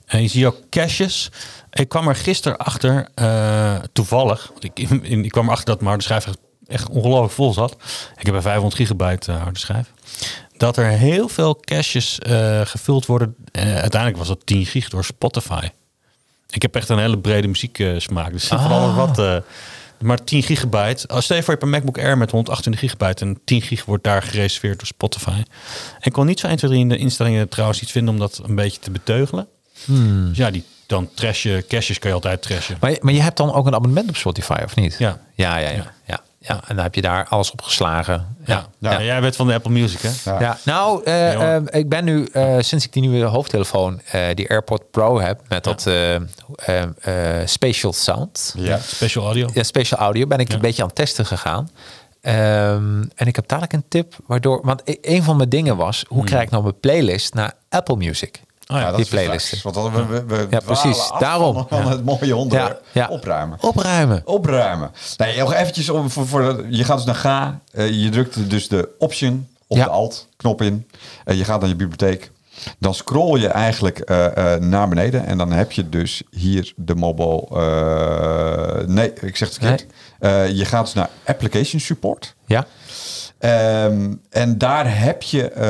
En 0.06 0.22
je 0.22 0.28
ziet 0.28 0.44
ook 0.44 0.56
caches. 0.70 1.30
Ik 1.72 1.88
kwam 1.88 2.08
er 2.08 2.14
gisteren 2.16 2.58
achter, 2.58 3.08
eh, 3.14 3.74
toevallig. 3.92 4.48
Want 4.52 4.64
ik, 4.64 4.78
ik 5.24 5.30
kwam 5.30 5.44
erachter 5.44 5.66
dat 5.66 5.76
mijn 5.76 5.88
harde 5.88 6.02
schijf 6.04 6.26
echt, 6.26 6.38
echt 6.66 6.88
ongelooflijk 6.88 7.32
vol 7.32 7.52
zat. 7.52 7.76
Ik 8.18 8.26
heb 8.26 8.34
een 8.34 8.42
500 8.42 8.74
gigabyte 8.74 9.32
harde 9.32 9.58
schijf. 9.58 9.92
Dat 10.58 10.76
er 10.76 10.84
heel 10.86 11.28
veel 11.28 11.60
caches 11.60 12.18
eh, 12.18 12.60
gevuld 12.64 13.06
worden. 13.06 13.34
Eh, 13.52 13.62
uiteindelijk 13.62 14.16
was 14.16 14.28
dat 14.28 14.40
10 14.46 14.66
gig 14.66 14.88
door 14.88 15.04
Spotify. 15.04 15.68
Ik 16.50 16.62
heb 16.62 16.74
echt 16.76 16.88
een 16.88 16.98
hele 16.98 17.18
brede 17.18 17.48
muzieksmaak. 17.48 18.32
Dus 18.32 18.44
van 18.46 18.58
alles 18.70 18.94
wat. 18.94 19.18
eh, 19.18 19.36
maar 20.00 20.24
10 20.24 20.42
gigabyte. 20.42 21.08
Als 21.08 21.26
je 21.26 21.34
voor 21.34 21.42
je 21.44 21.50
hebt 21.50 21.62
een 21.62 21.70
MacBook 21.70 21.98
Air 21.98 22.18
met 22.18 22.30
128 22.30 22.90
gigabyte 22.90 23.24
en 23.24 23.40
10 23.44 23.62
gig 23.62 23.84
wordt 23.84 24.04
daar 24.04 24.22
gereserveerd 24.22 24.78
door 24.78 24.86
Spotify. 24.86 25.30
En 25.30 25.44
ik 26.00 26.12
kon 26.12 26.26
niet 26.26 26.40
zo 26.40 26.46
1, 26.46 26.56
2, 26.56 26.70
3 26.70 26.82
in 26.82 26.88
de 26.88 26.96
instellingen 26.96 27.48
trouwens 27.48 27.80
iets 27.82 27.92
vinden 27.92 28.14
om 28.14 28.20
dat 28.20 28.40
een 28.44 28.54
beetje 28.54 28.80
te 28.80 28.90
beteugelen. 28.90 29.46
Dus 30.28 30.36
ja, 30.36 30.50
die 30.50 30.64
dan 30.86 31.08
trash 31.14 31.42
je, 31.42 31.64
caches 31.68 31.98
kan 31.98 32.08
je 32.08 32.14
altijd 32.14 32.42
trashen. 32.42 32.76
Maar, 32.80 32.90
je- 32.90 32.98
maar 33.00 33.12
je 33.14 33.22
hebt 33.22 33.36
dan 33.36 33.52
ook 33.52 33.66
een 33.66 33.74
abonnement 33.74 34.08
op 34.08 34.16
Spotify, 34.16 34.60
of 34.64 34.76
niet? 34.76 34.96
Ja. 34.98 35.20
Ja, 35.34 35.56
ja, 35.56 35.68
ja. 35.68 35.76
ja. 35.76 35.92
ja. 36.06 36.20
En 36.54 36.74
dan 36.74 36.78
heb 36.84 36.94
je 36.94 37.00
daar 37.02 37.26
alles 37.28 37.50
op 37.50 37.62
geslagen. 37.62 38.36
Ja. 38.44 38.66
Ja. 38.78 38.90
Ja. 38.92 39.02
jij 39.02 39.20
bent 39.20 39.36
van 39.36 39.46
de 39.46 39.54
Apple 39.54 39.70
Music, 39.70 40.00
hè? 40.00 40.10
Ja. 40.32 40.40
Ja, 40.40 40.58
nou, 40.64 41.04
eh, 41.04 41.32
Ja. 41.32 41.56
eh, 41.56 41.80
ik 41.80 41.88
ben 41.88 42.04
nu, 42.04 42.28
eh, 42.32 42.56
sinds 42.60 42.84
ik 42.84 42.92
die 42.92 43.02
nieuwe 43.02 43.24
hoofdtelefoon, 43.24 44.00
eh, 44.10 44.22
die 44.34 44.50
AirPod 44.50 44.90
Pro 44.90 45.20
heb, 45.20 45.40
met 45.48 45.64
dat 45.64 45.86
eh, 45.86 46.14
eh, 46.14 46.22
eh, 47.40 47.46
Spatial 47.46 47.92
Sound, 47.92 48.54
Ja. 48.56 48.78
Special 48.78 49.24
audio. 49.24 49.48
ja, 49.54 49.62
Spatial 49.62 50.00
Audio, 50.00 50.26
ben 50.26 50.38
ik 50.38 50.48
Ja. 50.48 50.54
een 50.54 50.60
beetje 50.60 50.82
aan 50.82 50.88
het 50.88 50.96
testen 50.96 51.26
gegaan. 51.26 51.70
Ehm, 52.20 53.02
en 53.14 53.26
ik 53.26 53.36
heb 53.36 53.48
dadelijk 53.48 53.72
een 53.72 53.84
tip, 53.88 54.14
waardoor, 54.26 54.60
want 54.64 54.82
e- 54.84 54.94
een 55.02 55.22
van 55.22 55.36
mijn 55.36 55.48
dingen 55.48 55.76
was, 55.76 56.04
hoe 56.08 56.24
krijg 56.24 56.42
ik 56.42 56.50
nou 56.50 56.62
mijn 56.62 56.80
playlist 56.80 57.34
naar 57.34 57.52
Apple 57.68 57.96
Music? 57.96 58.40
Ja, 58.74 58.92
die 58.92 59.06
playlisten. 59.06 59.58
Want 59.62 59.74
dan, 59.74 59.92
we, 59.92 60.06
we, 60.06 60.24
we 60.26 60.46
Ja, 60.50 60.60
precies. 60.60 61.10
Daarom. 61.18 61.66
Van, 61.68 61.88
het 61.88 62.04
mooie 62.04 62.36
onderwerp. 62.36 62.82
Ja, 62.92 63.02
ja. 63.02 63.08
Opruimen. 63.08 63.58
Opruimen. 63.60 64.22
Opruimen. 64.24 64.90
Nee, 65.16 65.38
nog 65.38 65.52
eventjes 65.54 65.88
om, 65.88 66.10
voor, 66.10 66.26
voor, 66.26 66.64
je 66.68 66.84
gaat 66.84 66.96
dus 66.96 67.06
naar 67.06 67.14
Ga. 67.14 67.60
eh, 67.72 67.90
je 68.02 68.08
drukt 68.08 68.50
dus 68.50 68.68
de 68.68 68.88
option 68.98 69.48
of 69.66 69.78
Ja. 69.78 69.84
de 69.84 69.90
alt-knop 69.90 70.62
in. 70.62 70.88
Eh, 71.24 71.36
je 71.38 71.44
gaat 71.44 71.60
naar 71.60 71.68
je 71.68 71.76
bibliotheek. 71.76 72.30
Dan 72.78 72.94
scroll 72.94 73.40
je 73.40 73.48
eigenlijk 73.48 73.98
eh, 73.98 74.54
naar 74.54 74.88
beneden. 74.88 75.26
En 75.26 75.38
dan 75.38 75.52
heb 75.52 75.72
je 75.72 75.88
dus 75.88 76.22
hier 76.30 76.72
de 76.76 76.94
mobile... 76.94 77.46
nee, 78.86 79.12
ik 79.12 79.36
zeg 79.36 79.48
het 79.48 79.58
verkeerd. 79.58 79.86
Je 80.56 80.64
gaat 80.64 80.84
dus 80.84 80.94
naar 80.94 81.08
application 81.24 81.80
support. 81.80 82.34
Ja. 82.46 82.66
Ehm, 83.38 84.14
en 84.30 84.58
daar 84.58 84.98
heb 85.00 85.22
je 85.22 85.48
eh, 85.50 85.60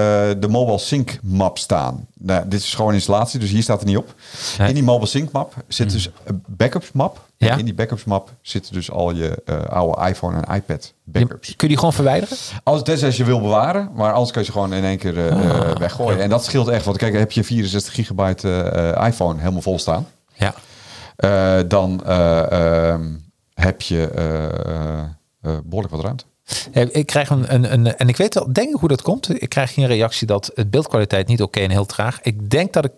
de 0.40 0.48
Mobile 0.48 0.78
Sync 0.78 1.18
map 1.22 1.58
staan. 1.58 2.06
Nou, 2.18 2.48
dit 2.48 2.60
is 2.60 2.74
gewoon 2.74 2.94
installatie, 2.94 3.40
dus 3.40 3.50
hier 3.50 3.62
staat 3.62 3.80
er 3.80 3.86
niet 3.86 3.96
op. 3.96 4.14
Nee. 4.58 4.68
In 4.68 4.74
die 4.74 4.82
Mobile 4.82 5.06
Sync 5.06 5.30
map 5.32 5.54
zit 5.68 5.90
dus 5.92 6.10
een 6.24 6.42
backups 6.46 6.92
map. 6.92 7.26
Ja. 7.36 7.52
En 7.52 7.58
in 7.58 7.64
die 7.64 7.74
backups 7.74 8.04
map 8.04 8.30
zitten 8.42 8.72
dus 8.72 8.90
al 8.90 9.14
je 9.14 9.42
eh, 9.44 9.60
oude 9.64 10.08
iPhone 10.08 10.40
en 10.40 10.54
iPad 10.54 10.92
backups. 11.04 11.46
kun 11.46 11.54
je 11.58 11.66
die 11.68 11.76
gewoon 11.76 11.92
verwijderen? 11.92 12.36
Als 12.62 12.78
het 12.78 12.88
is 12.88 13.04
als 13.04 13.16
je 13.16 13.24
wil 13.24 13.40
bewaren, 13.40 13.90
maar 13.94 14.12
anders 14.12 14.30
kun 14.30 14.40
je 14.40 14.46
ze 14.46 14.52
gewoon 14.52 14.72
in 14.72 14.84
één 14.84 14.98
keer 14.98 15.26
eh, 15.28 15.36
Ah. 15.70 15.76
weggooien. 15.76 16.20
En 16.20 16.28
dat 16.28 16.44
scheelt 16.44 16.68
echt, 16.68 16.84
want 16.84 16.96
kijk, 16.96 17.14
heb 17.14 17.32
je 17.32 17.44
64 17.44 17.94
gigabyte 17.94 18.96
iPhone 19.06 19.38
helemaal 19.38 19.62
vol 19.62 19.78
staan. 19.78 20.06
Ja. 20.34 20.54
dan 21.62 22.02
eh, 22.06 22.52
ehm, 22.92 23.06
heb 23.54 23.82
je 23.82 24.08
eh, 24.10 24.44
eh, 24.44 24.98
eh, 25.42 25.56
behoorlijk 25.64 25.94
wat 25.94 26.04
ruimte. 26.04 26.24
Eh, 26.72 26.86
Ik 26.90 27.06
krijg 27.06 27.30
een, 27.30 27.54
een, 27.54 27.72
een, 27.72 27.96
en 27.96 28.08
ik 28.08 28.16
weet 28.16 28.34
wel, 28.34 28.52
denk 28.52 28.68
ik 28.74 28.80
hoe 28.80 28.88
dat 28.88 29.02
komt. 29.02 29.42
Ik 29.42 29.48
krijg 29.48 29.72
geen 29.74 29.86
reactie 29.86 30.26
dat 30.26 30.50
het 30.54 30.70
beeldkwaliteit 30.70 31.26
niet 31.28 31.42
oké 31.42 31.60
en 31.60 31.70
heel 31.70 31.86
traag. 31.86 32.18
Ik 32.22 32.50
denk 32.50 32.72
dat 32.72 32.84
ik, 32.84 32.92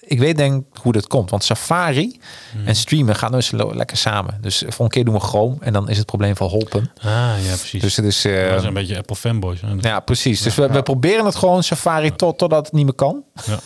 ik 0.00 0.18
weet 0.18 0.36
denk 0.36 0.64
hoe 0.82 0.92
dat 0.92 1.06
komt. 1.06 1.30
Want 1.30 1.44
Safari 1.44 2.20
en 2.64 2.76
streamen 2.76 3.16
gaan 3.16 3.32
dus 3.32 3.50
lekker 3.50 3.96
samen. 3.96 4.38
Dus 4.40 4.58
volgende 4.58 4.90
keer 4.90 5.04
doen 5.04 5.14
we 5.14 5.20
Chrome 5.20 5.56
en 5.60 5.72
dan 5.72 5.88
is 5.88 5.96
het 5.96 6.06
probleem 6.06 6.36
verholpen. 6.36 6.90
Ah, 7.02 7.04
ja, 7.42 7.54
precies. 7.56 7.80
Dus 7.82 7.96
het 7.96 8.04
is... 8.06 8.24
eh, 8.24 8.48
dat 8.50 8.60
is 8.60 8.66
een 8.66 8.74
beetje 8.74 8.96
Apple 8.98 9.16
fanboys. 9.16 9.60
hè. 9.60 9.68
ja, 9.88 10.00
precies. 10.00 10.42
Dus 10.42 10.54
we, 10.54 10.68
we 10.68 10.82
proberen 10.82 11.24
het 11.24 11.34
gewoon 11.36 11.62
Safari 11.62 12.16
tot, 12.16 12.38
totdat 12.38 12.64
het 12.64 12.74
niet 12.74 12.84
meer 12.84 12.94
kan. 12.94 13.22
Ja. 13.46 13.58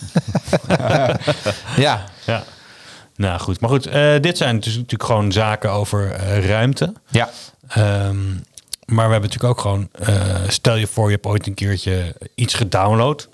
Ja, 1.77 2.05
ja. 2.27 2.45
Nou 3.16 3.41
goed, 3.41 3.61
maar 3.61 3.70
goed, 3.70 3.87
eh, 3.87 4.20
dit 4.20 4.37
zijn 4.37 4.61
dus 4.61 4.75
natuurlijk 4.75 5.03
gewoon 5.05 5.33
zaken 5.33 5.70
over 5.70 6.16
ruimte. 6.47 6.93
ja. 7.11 7.31
Ehm, 7.68 8.16
maar 8.95 9.07
we 9.07 9.12
hebben 9.12 9.30
natuurlijk 9.30 9.59
ook 9.59 9.61
gewoon, 9.61 9.88
eh, 9.92 10.34
stel 10.49 10.74
je 10.76 10.86
voor 10.86 11.07
je 11.09 11.14
hebt 11.14 11.26
ooit 11.26 11.47
een 11.47 11.55
keertje 11.55 12.14
iets 12.34 12.55
gedownload. 12.55 13.28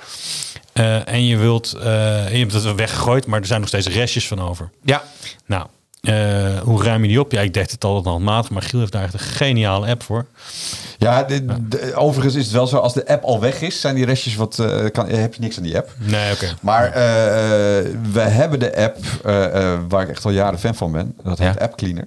eh, 0.72 1.08
en 1.08 1.26
je 1.26 1.36
wilt, 1.36 1.72
eh, 1.72 2.24
en 2.26 2.32
je 2.32 2.38
hebt 2.38 2.52
het 2.52 2.74
weggegooid, 2.74 3.26
maar 3.26 3.40
er 3.40 3.46
zijn 3.46 3.61
nog 3.61 3.68
steeds 3.68 3.86
restjes 3.88 4.28
van 4.28 4.40
over. 4.40 4.70
Ja, 4.84 5.02
Nou, 5.46 5.66
eh, 6.00 6.58
hoe 6.62 6.82
ruim 6.84 7.02
je 7.02 7.08
die 7.08 7.20
op? 7.20 7.32
Ja, 7.32 7.40
ik 7.40 7.54
deed 7.54 7.70
het 7.70 7.84
altijd 7.84 8.04
handmatig, 8.06 8.50
maar 8.50 8.62
Giel 8.62 8.80
heeft 8.80 8.92
daar 8.92 9.02
echt 9.02 9.12
een 9.12 9.18
geniale 9.20 9.86
app 9.88 10.02
voor. 10.02 10.26
Ja, 10.98 11.22
de- 11.22 11.68
de- 11.68 11.94
overigens 11.94 12.34
is 12.34 12.44
het 12.44 12.52
wel 12.52 12.66
zo, 12.66 12.76
als 12.76 12.92
de 12.94 13.06
app 13.06 13.24
al 13.24 13.40
weg 13.40 13.61
is, 13.61 13.80
zijn 13.80 13.94
die 13.94 14.04
restjes 14.04 14.34
wat, 14.36 14.58
eh, 14.58 14.84
kan, 14.92 15.08
heb 15.08 15.34
je 15.34 15.40
niks 15.40 15.56
aan 15.56 15.62
die 15.62 15.76
app. 15.76 15.90
Nee, 15.98 16.32
oké. 16.32 16.54
Maar 16.61 16.84
eh, 16.86 16.92
we 18.12 18.20
hebben 18.20 18.58
de 18.58 18.76
app 18.76 18.96
eh, 19.24 19.72
eh, 19.72 19.80
waar 19.88 20.02
ik 20.02 20.08
echt 20.08 20.24
al 20.24 20.30
jaren 20.30 20.58
fan 20.58 20.74
van 20.74 20.92
ben. 20.92 21.14
Dat 21.24 21.38
heet 21.38 21.54
Ja. 21.58 21.64
App 21.64 21.76
Cleaner. 21.76 22.06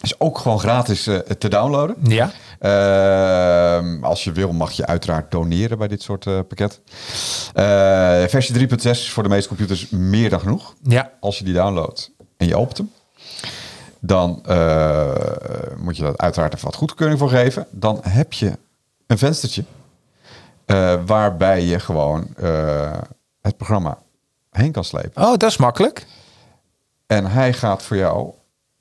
Is 0.00 0.20
ook 0.20 0.38
gewoon 0.38 0.60
gratis 0.60 1.06
eh, 1.06 1.18
te 1.18 1.48
downloaden. 1.48 1.96
ja. 2.02 2.30
Ehm, 2.58 4.04
als 4.04 4.24
je 4.24 4.32
wil, 4.32 4.52
mag 4.52 4.70
je 4.72 4.86
uiteraard 4.86 5.30
doneren 5.30 5.78
bij 5.78 5.88
dit 5.88 6.02
soort 6.02 6.26
eh 6.26 6.38
pakket. 6.48 6.80
Eh, 7.54 7.64
versie 8.28 8.68
3.6 8.68 8.90
is 8.90 9.10
voor 9.10 9.22
de 9.22 9.28
meeste 9.28 9.48
computers 9.48 9.88
meer 9.90 10.30
dan 10.30 10.40
genoeg. 10.40 10.74
Ja. 10.82 11.10
Als 11.20 11.38
je 11.38 11.44
die 11.44 11.54
downloadt 11.54 12.10
en 12.36 12.46
je 12.46 12.56
opent 12.56 12.76
hem, 12.76 12.90
dan 14.00 14.42
moet 15.76 15.96
je 15.96 16.02
dat 16.02 16.18
uiteraard 16.18 16.54
even 16.54 16.64
wat 16.64 16.74
goedkeuring 16.74 17.18
voor 17.18 17.28
geven. 17.28 17.66
Dan 17.70 18.00
heb 18.02 18.32
je 18.32 18.58
een 19.06 19.18
venstertje 19.18 19.64
waarbij 21.06 21.62
je 21.62 21.78
gewoon 21.78 22.28
het 23.40 23.56
programma 23.56 23.98
heen 24.50 24.72
kan 24.72 24.84
slepen. 24.84 25.22
Oh, 25.22 25.36
dat 25.36 25.50
is 25.50 25.56
makkelijk. 25.56 26.06
En 27.06 27.26
hij 27.26 27.52
gaat 27.52 27.82
voor 27.82 27.96
jou 27.96 28.32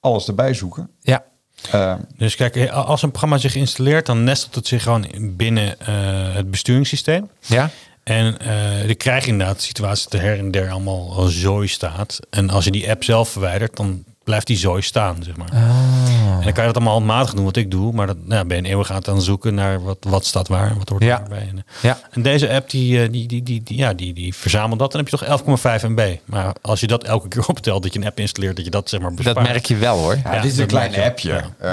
alles 0.07 0.27
erbij 0.27 0.53
zoeken. 0.53 0.89
Ja. 1.01 1.23
Ehm, 1.71 1.99
Dus 2.17 2.35
kijk, 2.35 2.69
als 2.69 3.01
een 3.01 3.09
programma 3.09 3.37
zich 3.37 3.55
installeert, 3.55 4.05
dan 4.05 4.23
nestelt 4.23 4.55
het 4.55 4.67
zich 4.67 4.83
gewoon 4.83 5.07
binnen 5.19 5.79
eh, 5.79 5.87
het 6.33 6.51
besturingssysteem. 6.51 7.29
Ja. 7.45 7.69
En 8.03 8.39
eh 8.39 8.85
dan 8.85 8.95
krijg 8.95 9.25
je 9.25 9.31
inderdaad 9.31 9.55
de 9.55 9.61
situatie 9.63 10.03
dat 10.09 10.19
er 10.19 10.25
her 10.27 10.37
en 10.39 10.51
der 10.51 10.71
allemaal 10.71 11.13
al 11.15 11.25
zooi 11.25 11.67
staat. 11.67 12.19
En 12.29 12.49
als 12.49 12.65
je 12.65 12.71
die 12.71 12.89
app 12.89 13.03
zelf 13.03 13.29
verwijdert, 13.29 13.75
dan 13.75 14.03
blijft 14.27 14.47
die 14.47 14.57
zooi 14.57 14.81
staan, 14.81 15.15
zeg 15.23 15.37
maar. 15.37 15.49
En 15.51 16.43
dan 16.43 16.53
kan 16.53 16.61
je 16.67 16.71
dat 16.73 16.75
allemaal 16.75 16.93
handmatig 16.93 17.33
doen, 17.33 17.43
wat 17.45 17.55
ik 17.55 17.71
doe. 17.71 17.93
Maar 17.93 18.07
dat, 18.07 18.17
nou, 18.25 18.45
ben 18.47 18.57
je 18.57 18.63
een 18.63 18.69
eeuwig 18.69 18.91
aan 18.91 19.01
het 19.05 19.23
zoeken 19.23 19.53
naar 19.53 19.83
wat, 19.83 19.97
wat 19.99 20.25
staat 20.25 20.47
waar, 20.47 20.73
wat 20.77 20.89
hoort 20.89 21.03
Ja. 21.03 21.17
daarbij. 21.17 21.39
En, 21.51 21.57
eh, 21.57 21.63
Ja. 21.83 21.99
en 22.11 22.21
deze 22.21 22.49
app, 22.53 22.69
die, 22.69 23.01
eh, 23.03 23.11
die, 23.11 23.27
die, 23.27 23.43
die, 23.43 23.63
die, 23.63 23.77
ja, 23.77 23.93
die, 23.93 24.13
die 24.13 24.35
verzamelt 24.35 24.79
dat. 24.79 24.91
Dan 24.91 25.01
heb 25.01 25.09
je 25.09 25.17
toch 25.17 25.27
11,5 25.27 25.83
MB. 25.87 26.15
Maar 26.25 26.55
als 26.61 26.79
je 26.79 26.87
dat 26.87 27.03
elke 27.03 27.27
keer 27.27 27.45
optelt, 27.55 27.83
dat 27.83 27.93
je 27.93 27.99
een 27.99 28.05
app 28.05 28.19
installeert, 28.19 28.55
dat 28.55 28.65
je 28.65 28.71
dat 28.71 28.89
zeg 28.89 28.99
maar 28.99 29.13
bespaart. 29.13 29.35
Dat 29.37 29.47
merk 29.47 29.65
je 29.65 29.75
wel 29.75 29.97
hoor. 29.97 30.15
Ja, 30.23 30.33
Ja, 30.33 30.41
dit 30.41 30.51
is 30.51 30.57
een 30.57 30.67
klein 30.67 30.95
appje. 31.01 31.31
Eh, 31.31 31.71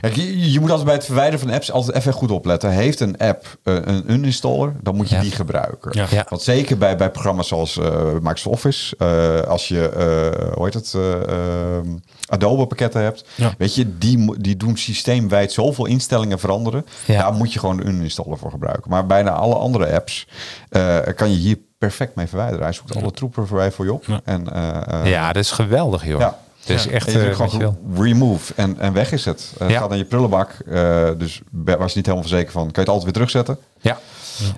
kijk, 0.00 0.14
je, 0.16 0.52
je 0.52 0.60
moet 0.60 0.68
altijd 0.70 0.86
bij 0.86 0.96
het 0.96 1.04
verwijderen 1.04 1.40
van 1.40 1.50
apps 1.50 1.70
altijd 1.72 1.96
even 1.96 2.12
goed 2.12 2.30
opletten. 2.30 2.70
Heeft 2.70 3.00
een 3.00 3.16
app 3.18 3.56
een 3.62 4.12
uninstaller, 4.12 4.72
dan 4.82 4.96
moet 4.96 5.08
je 5.08 5.14
Ja. 5.14 5.20
die 5.20 5.30
gebruiken. 5.32 5.90
Ja. 5.94 6.06
Ja. 6.10 6.26
Want 6.28 6.42
zeker 6.42 6.78
bij, 6.78 6.96
bij 6.96 7.10
programma's 7.10 7.48
zoals 7.48 7.78
eh, 7.78 8.04
Microsoft 8.12 8.46
Office, 8.46 8.96
eh, 8.98 9.40
als 9.50 9.68
je, 9.68 9.88
eh, 9.88 10.54
hoe 10.54 10.64
heet 10.64 10.74
het, 10.74 10.92
eh, 10.94 11.12
eh, 11.12 11.55
Adobe 12.28 12.66
pakketten 12.66 13.02
hebt, 13.02 13.24
Ja. 13.34 13.54
weet 13.58 13.74
je, 13.74 13.98
die, 13.98 14.40
die 14.40 14.56
doen 14.56 14.76
systeemwijd 14.76 15.52
zoveel 15.52 15.86
instellingen 15.86 16.38
veranderen. 16.38 16.86
Ja. 17.06 17.20
Daar 17.22 17.32
moet 17.32 17.52
je 17.52 17.58
gewoon 17.58 17.76
de 17.76 17.84
uninstaller 17.84 18.38
voor 18.38 18.50
gebruiken. 18.50 18.90
Maar 18.90 19.06
bijna 19.06 19.30
alle 19.30 19.54
andere 19.54 19.92
apps 19.92 20.26
eh, 20.68 20.98
kan 21.16 21.30
je 21.30 21.36
hier 21.36 21.58
perfect 21.78 22.14
mee 22.14 22.26
verwijderen. 22.26 22.64
Hij 22.64 22.72
zoekt 22.72 22.96
alle 22.96 23.10
troepen 23.10 23.46
voor 23.46 23.72
voor 23.72 23.84
je 23.84 23.92
op. 23.92 24.04
Ja. 24.06 24.20
En, 24.24 24.52
eh, 24.52 25.00
eh, 25.00 25.06
Ja, 25.10 25.32
dat 25.32 25.42
is 25.42 25.50
geweldig 25.50 26.06
joh. 26.06 26.20
Ja. 26.20 26.38
Dat 26.66 26.76
is 26.76 26.84
Ja. 26.84 26.90
echt 26.90 27.06
en 27.14 27.20
je 27.20 27.34
gewoon 27.34 27.76
remove 27.94 28.52
en, 28.56 28.78
en 28.78 28.92
weg 28.92 29.12
is 29.12 29.24
het. 29.24 29.52
Uh, 29.62 29.70
Ja. 29.70 29.78
Gaat 29.78 29.88
naar 29.88 29.98
je 29.98 30.04
prullenbak. 30.04 30.50
eh, 30.66 31.10
dus 31.18 31.40
was 31.50 31.90
je 31.90 31.96
niet 31.96 32.06
helemaal 32.06 32.20
verzekerd 32.28 32.52
van, 32.52 32.62
kan 32.62 32.72
je 32.72 32.80
het 32.80 32.88
altijd 32.88 33.04
weer 33.04 33.12
terugzetten. 33.12 33.58
Ja. 33.80 33.98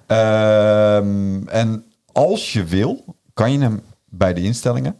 Ehm, 0.07 1.49
en 1.49 1.84
als 2.12 2.53
je 2.53 2.64
wil, 2.64 3.05
kan 3.34 3.53
je 3.53 3.59
hem 3.59 3.82
bij 4.05 4.34
de 4.34 4.42
instellingen, 4.42 4.96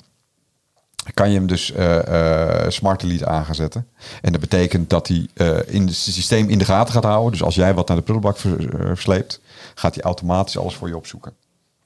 kan 1.15 1.31
je 1.31 1.37
hem 1.39 1.47
dus 1.47 1.73
eh, 1.73 2.63
eh, 2.65 2.71
smart 2.71 3.01
delete 3.01 3.27
aan 3.27 3.45
gaan 3.45 3.55
zetten. 3.55 3.87
En 4.23 4.33
dat 4.33 4.41
betekent 4.41 4.91
dat 4.91 5.09
hij 5.09 5.27
eh, 5.35 5.57
in 5.67 5.87
het 5.87 5.95
systeem 5.97 6.49
in 6.49 6.59
de 6.59 6.65
gaten 6.65 6.93
gaat 6.95 7.05
houden. 7.05 7.33
Dus 7.33 7.43
als 7.43 7.55
jij 7.55 7.75
wat 7.75 7.89
naar 7.89 7.97
de 7.97 8.03
prullenbak 8.03 8.39
ver- 8.39 8.67
versleept, 8.87 9.41
gaat 9.75 9.95
hij 9.95 10.05
automatisch 10.05 10.59
alles 10.59 10.75
voor 10.75 10.89
je 10.89 10.97
opzoeken. 10.97 11.33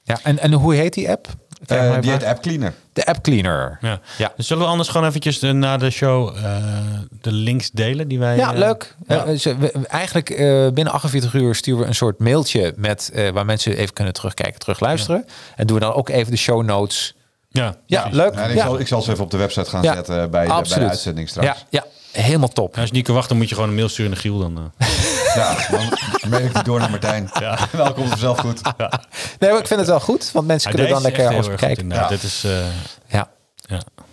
ja. 0.03 0.19
En, 0.23 0.39
en 0.39 0.53
hoe 0.53 0.73
heet 0.75 0.93
die 0.93 1.09
app? 1.09 1.27
Eh, 1.65 1.89
maar 1.89 2.01
die 2.01 2.11
heet 2.11 2.23
App 2.23 2.41
Cleaner. 2.41 2.73
De 2.93 3.05
App 3.05 3.21
Cleaner. 3.23 3.77
Ja. 3.81 3.99
Ja. 4.17 4.33
Dus 4.35 4.47
zullen 4.47 4.63
we 4.63 4.69
anders 4.69 4.89
gewoon 4.89 5.07
eventjes 5.07 5.39
na 5.39 5.77
de 5.77 5.89
show 5.89 6.35
eh, 6.37 6.57
de 7.21 7.31
links 7.31 7.71
delen 7.71 8.07
die 8.07 8.19
wij... 8.19 8.35
Ja, 8.37 8.51
leuk. 8.51 8.95
ja. 9.07 9.25
We- 9.25 9.71
eigenlijk 9.87 10.29
eh, 10.29 10.67
binnen 10.69 10.93
48 10.93 11.33
uur 11.33 11.55
sturen 11.55 11.81
we 11.81 11.87
een 11.87 11.95
soort 11.95 12.19
mailtje 12.19 12.73
met 12.77 13.09
eh, 13.13 13.29
waar 13.29 13.45
mensen 13.45 13.77
even 13.77 13.93
kunnen 13.93 14.13
terugkijken, 14.13 14.59
terugluisteren. 14.59 15.25
En 15.55 15.67
doen 15.67 15.77
we 15.79 15.83
dan 15.85 15.93
ook 15.93 16.09
even 16.09 16.31
de 16.31 16.37
show 16.37 16.63
notes. 16.63 17.15
Ja, 17.53 17.75
Ja, 17.85 18.07
leuk. 18.11 18.33
Ja, 18.35 18.41
en 18.43 18.49
ik, 18.49 18.55
Ja. 18.55 18.63
zal, 18.63 18.79
ik 18.79 18.87
zal 18.87 19.01
ze 19.01 19.11
even 19.11 19.23
op 19.23 19.31
de 19.31 19.37
website 19.37 19.69
gaan 19.69 19.81
Ja. 19.83 19.93
zetten 19.93 20.31
bij 20.31 20.45
de, 20.45 20.51
bij 20.69 20.79
de 20.79 20.87
uitzending 20.89 21.29
straks. 21.29 21.47
Ja, 21.47 21.55
ja, 21.69 21.85
helemaal 22.23 22.47
top. 22.47 22.75
Ja, 22.75 22.79
als 22.81 22.89
je 22.89 22.95
niet 22.95 23.05
kan 23.05 23.15
wachten, 23.15 23.37
moet 23.37 23.49
je 23.49 23.55
gewoon 23.55 23.69
een 23.69 23.75
mail 23.75 23.89
sturen 23.89 24.11
naar 24.11 24.19
Giel. 24.19 24.37
Dan, 24.39 24.71
eh. 24.77 24.87
Ja, 25.35 25.55
dan 25.71 26.29
mail 26.29 26.45
ik 26.45 26.53
die 26.53 26.63
door 26.63 26.79
naar 26.79 26.89
Martijn. 26.89 27.29
Welkom 27.71 28.07
vanzelf 28.07 28.39
goed. 28.39 28.61
Nee, 29.39 29.51
maar 29.51 29.59
ik 29.59 29.67
vind 29.67 29.79
het 29.79 29.89
wel 29.89 29.99
goed, 29.99 30.31
want 30.31 30.47
mensen 30.47 30.69
Ja, 30.71 30.75
kunnen 30.77 30.93
dan 30.93 31.03
lekker 31.03 31.27
alles 31.27 31.45
goed, 31.47 31.55
bekijken. 31.55 31.89
Ja. 31.89 32.07
Dit 32.07 32.23
is... 32.23 32.43
eh, 32.43 32.51
Ja. 33.07 33.27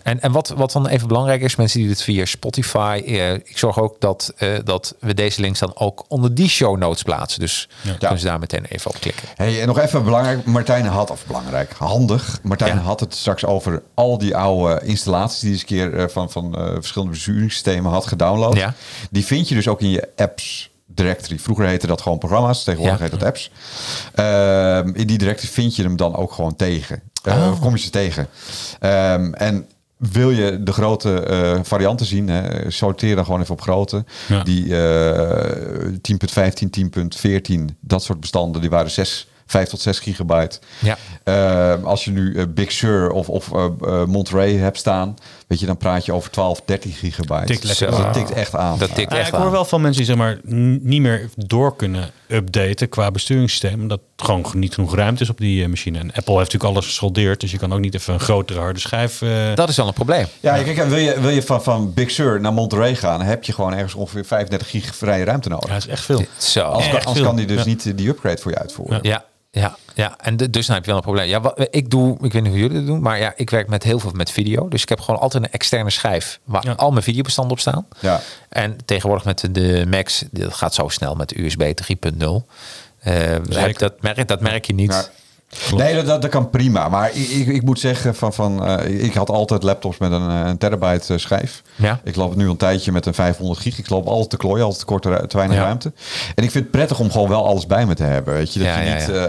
Ja. 0.05 0.11
En, 0.11 0.21
en 0.21 0.33
wat, 0.33 0.49
wat 0.49 0.73
dan 0.73 0.87
even 0.87 1.09
belangrijk 1.09 1.43
is, 1.43 1.57
mensen 1.57 1.79
die 1.79 1.89
dit 1.89 2.03
via 2.03 2.25
Spotify, 2.25 3.03
eh, 3.07 3.33
ik 3.33 3.59
zorg 3.59 3.79
ook 3.81 4.01
dat, 4.01 4.33
eh, 4.37 4.49
dat 4.65 4.95
we 5.01 5.15
deze 5.15 5.41
links 5.41 5.59
dan 5.59 5.73
ook 5.77 6.05
onder 6.09 6.35
die 6.35 6.49
show 6.49 6.79
notes 6.79 7.03
plaatsen. 7.03 7.41
Dus 7.41 7.69
kunnen 7.99 8.19
ze 8.19 8.27
daar 8.27 8.39
meteen 8.39 8.65
even 8.65 8.91
op 8.91 9.01
klikken. 9.01 9.29
Hey, 9.35 9.61
en 9.61 9.67
nog 9.67 9.79
even 9.79 10.05
belangrijk. 10.05 10.45
Martijn 10.45 10.87
had, 10.87 11.11
of 11.11 11.27
belangrijk, 11.27 11.73
handig. 11.79 12.39
Martijn 12.43 12.75
Ja. 12.77 12.81
had 12.83 13.01
het 13.01 13.15
straks 13.15 13.45
over 13.45 13.83
al 13.95 14.19
die 14.19 14.37
oude 14.37 14.81
installaties 14.85 15.39
die 15.41 15.49
hij 15.49 15.59
eens 15.59 15.61
een 15.61 15.67
keer 15.93 15.99
eh, 16.05 16.09
van, 16.13 16.31
van 16.31 16.55
eh, 16.57 16.73
verschillende 16.73 17.13
besturingssystemen 17.15 17.93
had 17.93 18.07
gedownload. 18.07 18.57
Ja. 18.57 18.75
Die 19.11 19.25
vind 19.25 19.49
je 19.49 19.55
dus 19.55 19.69
ook 19.69 19.81
in 19.81 19.91
je 19.91 20.09
apps 20.17 20.71
directory. 20.87 21.39
Vroeger 21.39 21.67
heette 21.67 21.87
dat 21.87 22.01
gewoon 22.01 22.19
programma's, 22.19 22.65
tegenwoordig 22.65 22.99
Ja. 22.99 23.03
heet 23.05 23.13
dat 23.21 23.23
apps. 23.29 23.51
Ehm, 24.15 24.89
in 24.95 25.07
die 25.07 25.19
directory 25.19 25.49
vind 25.53 25.77
je 25.77 25.83
hem 25.83 25.97
dan 25.97 26.17
ook 26.17 26.33
gewoon 26.33 26.57
tegen. 26.57 27.03
Eh, 27.23 27.37
Oh. 27.37 27.51
Of 27.53 27.61
kom 27.61 27.73
je 27.75 27.79
ze 27.83 27.91
tegen. 27.91 28.29
Ehm, 28.79 29.33
en 29.33 29.67
wil 30.01 30.31
je 30.31 30.63
de 30.63 30.73
grote 30.73 31.21
eh, 31.21 31.59
varianten 31.63 32.07
zien, 32.07 32.29
hè, 32.29 32.71
sorteer 32.71 33.15
dan 33.15 33.25
gewoon 33.25 33.41
even 33.41 33.55
op 33.55 33.61
grootte. 33.61 34.05
Ja. 34.29 34.43
Die 34.43 34.77
eh 34.77 35.87
10.15, 35.91 36.69
10.14, 37.51 37.65
dat 37.81 38.03
soort 38.03 38.21
bestanden, 38.21 38.61
die 38.61 38.71
waren 38.71 38.91
6, 38.91 39.29
5 39.51 39.69
tot 39.69 39.81
6 39.81 39.99
gigabyte. 39.99 40.59
Ja. 40.79 40.97
Ehm, 41.25 41.85
als 41.85 42.05
je 42.05 42.11
nu 42.11 42.35
eh, 42.35 42.45
Big 42.49 42.73
Sur 42.73 43.11
of, 43.11 43.29
of 43.29 43.53
eh, 43.53 44.05
Monterey 44.05 44.53
hebt 44.53 44.79
staan, 44.79 45.17
weet 45.51 45.61
je, 45.61 45.67
dan 45.67 45.77
praat 45.77 46.05
je 46.05 46.13
over 46.13 46.31
12, 46.31 46.63
13 46.65 46.93
gigabyte. 46.93 47.45
Tikt 47.47 47.65
lekker 47.65 47.87
Dus 47.91 47.97
dat 47.99 48.13
tikt 48.15 48.31
echt 48.33 48.55
aan. 48.57 48.79
Dat 48.79 48.95
tikt 48.95 49.09
Nou 49.09 49.15
ja, 49.15 49.19
echt 49.21 49.29
ik 49.29 49.35
hoor 49.35 49.45
aan. 49.45 49.51
wel 49.53 49.65
van 49.65 49.81
mensen 49.81 50.05
die 50.05 50.11
zeg 50.11 50.21
maar 50.21 50.39
niet 50.83 51.01
meer 51.01 51.29
door 51.37 51.77
kunnen 51.77 52.11
updaten 52.29 52.89
qua 52.89 53.11
besturingssysteem. 53.11 53.81
Omdat 53.81 54.01
gewoon 54.17 54.45
niet 54.53 54.75
genoeg 54.75 54.95
ruimte 54.95 55.23
is 55.23 55.31
op 55.31 55.39
die 55.39 55.63
eh, 55.63 55.69
machine. 55.69 55.99
En 55.99 56.07
Apple 56.07 56.23
heeft 56.37 56.53
natuurlijk 56.53 56.65
alles 56.73 56.85
gesoldeerd. 56.85 57.41
Dus 57.41 57.51
je 57.51 57.59
kan 57.59 57.73
ook 57.73 57.81
niet 57.81 57.95
even 57.95 58.15
een 58.15 58.21
grotere 58.21 58.59
harde 58.61 58.81
schijf. 58.81 59.23
eh, 59.23 59.55
Dat 59.55 59.69
is 59.69 59.75
dan 59.75 59.87
een 59.87 59.93
probleem. 59.93 60.27
Ja, 60.41 60.63
kijk, 60.63 60.85
wil 60.89 60.99
je, 60.99 61.21
wil 61.21 61.31
je 61.31 61.43
van, 61.43 61.63
van 61.63 61.95
Big 61.95 62.11
Sur 62.11 62.41
naar 62.41 62.53
Monterey 62.53 62.95
gaan, 62.97 63.19
dan 63.19 63.27
heb 63.29 63.45
je 63.45 63.53
gewoon 63.53 63.73
ergens 63.75 63.95
ongeveer 63.95 64.25
35 64.25 64.71
gig 64.71 64.97
vrije 64.97 65.25
ruimte 65.25 65.49
nodig. 65.49 65.69
ja, 65.69 65.75
dat 65.75 65.83
is 65.85 65.89
echt 65.93 66.05
veel. 66.05 66.25
Zo. 66.39 66.61
Anders, 66.63 66.87
kan, 66.89 66.97
echt 66.97 67.07
anders 67.07 67.25
kan 67.27 67.37
veel. 67.37 67.47
die 67.47 67.57
dus 67.57 67.65
Ja. 67.65 67.71
niet 67.71 67.87
eh, 67.87 67.93
die 67.97 68.09
upgrade 68.09 68.41
voor 68.41 68.51
je 68.51 68.59
uitvoeren. 68.59 68.99
Ja, 69.03 69.25
ja, 69.51 69.77
ja. 70.01 70.15
En 70.19 70.37
de- 70.37 70.51
dus 70.51 70.67
dan 70.67 70.75
heb 70.75 70.85
je 70.85 70.91
wel 70.91 70.99
een 71.01 71.05
probleem. 71.07 71.29
Ja, 71.29 71.41
wat, 71.41 71.67
ik 71.71 71.91
doe, 71.91 72.17
ik 72.21 72.33
weet 72.33 72.43
niet 72.43 72.51
hoe 72.53 72.61
jullie 72.61 72.77
het 72.77 72.87
doen, 72.87 73.01
maar 73.01 73.19
ja, 73.19 73.33
ik 73.37 73.51
werk 73.51 73.69
met 73.69 73.83
heel 73.83 73.99
veel 73.99 74.11
met 74.15 74.31
video. 74.31 74.69
Dus 74.69 74.83
ik 74.83 74.89
heb 74.89 75.01
gewoon 75.01 75.21
altijd 75.21 75.45
een 75.45 75.51
externe 75.51 75.91
schijf 75.91 76.41
waar 76.45 76.65
Ja. 76.67 76.73
al 76.73 76.91
mijn 76.91 77.03
videobestanden 77.05 77.53
op 77.53 77.61
staan. 77.61 77.87
Ja. 78.01 78.21
En 78.49 78.77
tegenwoordig 78.85 79.25
met 79.25 79.39
de, 79.41 79.51
de 79.51 79.85
Max, 79.89 80.25
dat 80.31 80.55
gaat 80.55 80.75
zo 80.75 80.89
snel 80.89 81.15
met 81.15 81.37
USB 81.39 81.63
3.0. 81.75 82.47
Eh, 83.01 83.13
heb- 83.49 83.79
dat, 83.79 84.03
merk, 84.03 84.29
dat 84.29 84.41
merk 84.41 84.65
je 84.65 84.75
niet. 84.75 85.11
Nee, 85.77 86.03
dat- 86.03 86.23
dat, 86.23 86.31
kan 86.31 86.51
prima. 86.51 86.89
Maar 86.89 87.11
ik, 87.15 87.29
ik, 87.29 87.47
ik 87.47 87.63
moet 87.63 87.81
zeggen, 87.81 88.15
van, 88.15 88.33
van, 88.33 88.67
eh, 88.67 89.03
ik 89.05 89.15
had 89.15 89.31
altijd 89.31 89.63
laptops 89.63 89.99
met 89.99 90.13
een, 90.13 90.29
eh, 90.31 90.43
een 90.47 90.59
terabyte 90.59 91.13
eh, 91.15 91.19
schijf. 91.21 91.63
Ja. 91.77 92.01
Ik 92.05 92.17
loop 92.17 92.37
nu 92.37 92.49
een 92.49 92.57
tijdje 92.57 92.93
met 92.93 93.07
een 93.07 93.15
500 93.15 93.61
gig. 93.61 93.79
Ik 93.79 93.89
loop 93.91 94.07
altijd 94.07 94.31
te 94.31 94.37
klooien, 94.37 94.63
altijd 94.63 94.81
te, 94.81 94.87
korte, 94.87 95.09
ru- 95.09 95.27
te 95.27 95.37
weinig 95.37 95.57
Ja. 95.57 95.63
ruimte. 95.63 95.93
En 96.35 96.45
ik 96.45 96.51
vind 96.51 96.65
het 96.65 96.71
prettig 96.71 96.99
om 97.01 97.11
gewoon 97.11 97.29
wel 97.29 97.47
alles 97.47 97.67
bij 97.67 97.87
me 97.87 97.95
te 97.95 98.03
hebben. 98.03 98.35
Weet 98.35 98.53
je, 98.53 98.59
dat 98.59 98.69
Ja, 98.69 98.81
je 98.81 98.95
niet... 98.95 99.07
ja. 99.07 99.29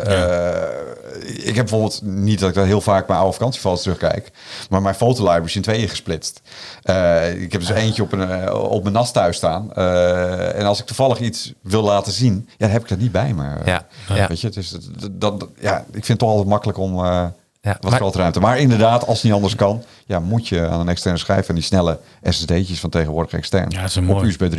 Ik 1.26 1.56
heb 1.56 1.66
bijvoorbeeld 1.66 2.02
niet 2.02 2.40
dat 2.40 2.50
ik 2.50 2.56
dat 2.56 2.66
heel 2.66 2.82
vaak 2.82 3.08
mijn 3.08 3.20
oude 3.20 3.34
vakantiefoto's 3.34 3.82
terugkijk, 3.82 4.32
maar 4.70 4.82
mijn 4.82 4.96
fotolibrary 4.96 5.46
is 5.46 5.56
in 5.56 5.62
tweeën 5.62 5.90
gesplitst. 5.90 6.42
Eh, 6.84 7.42
ik 7.42 7.52
heb 7.52 7.62
dus 7.62 7.70
eentje 7.70 8.04
op, 8.04 8.12
een, 8.12 8.30
eh, 8.30 8.54
op 8.54 8.82
mijn 8.82 8.96
nas 8.96 9.12
thuis 9.12 9.38
staan. 9.38 9.74
Eh, 9.74 10.60
en 10.60 10.66
als 10.66 10.80
ik 10.80 10.86
toevallig 10.86 11.20
iets 11.20 11.54
wil 11.62 11.84
laten 11.84 12.12
zien, 12.12 12.46
ja, 12.48 12.56
dan 12.58 12.70
heb 12.70 12.82
ik 12.82 12.90
dat 12.90 12.98
niet 12.98 13.12
bij 13.12 13.34
me. 13.34 13.44
Ja. 13.66 13.88
Weet 14.28 14.42
je, 14.42 14.50
dus 14.50 14.76
dat, 15.12 15.40
dat, 15.40 15.48
ja, 15.60 15.78
ik 15.78 15.86
vind 15.92 16.08
het 16.08 16.20
toch 16.20 16.30
altijd 16.30 16.48
makkelijk 16.48 16.78
om 16.78 17.06
eh, 17.06 17.26
Ja, 17.62 17.78
wat 18.00 18.16
ruimte. 18.16 18.40
Maar 18.40 18.60
inderdaad, 18.60 19.06
als 19.06 19.16
het 19.16 19.24
niet 19.24 19.34
anders 19.34 19.56
kan, 19.56 19.84
ja, 20.06 20.20
moet 20.20 20.48
je 20.48 20.68
aan 20.68 20.80
een 20.80 20.90
externe 20.90 21.18
schijf 21.18 21.50
en 21.50 21.56
die 21.56 21.64
snelle 21.64 22.00
SSD'tjes 22.24 22.80
van 22.80 22.90
tegenwoordig 22.90 23.34
extern. 23.34 23.70
Ja, 23.70 23.82
dat 23.82 23.90
is 23.90 23.98
op 23.98 24.04
mooi. 24.04 24.28
USB 24.28 24.42
3.0. 24.42 24.58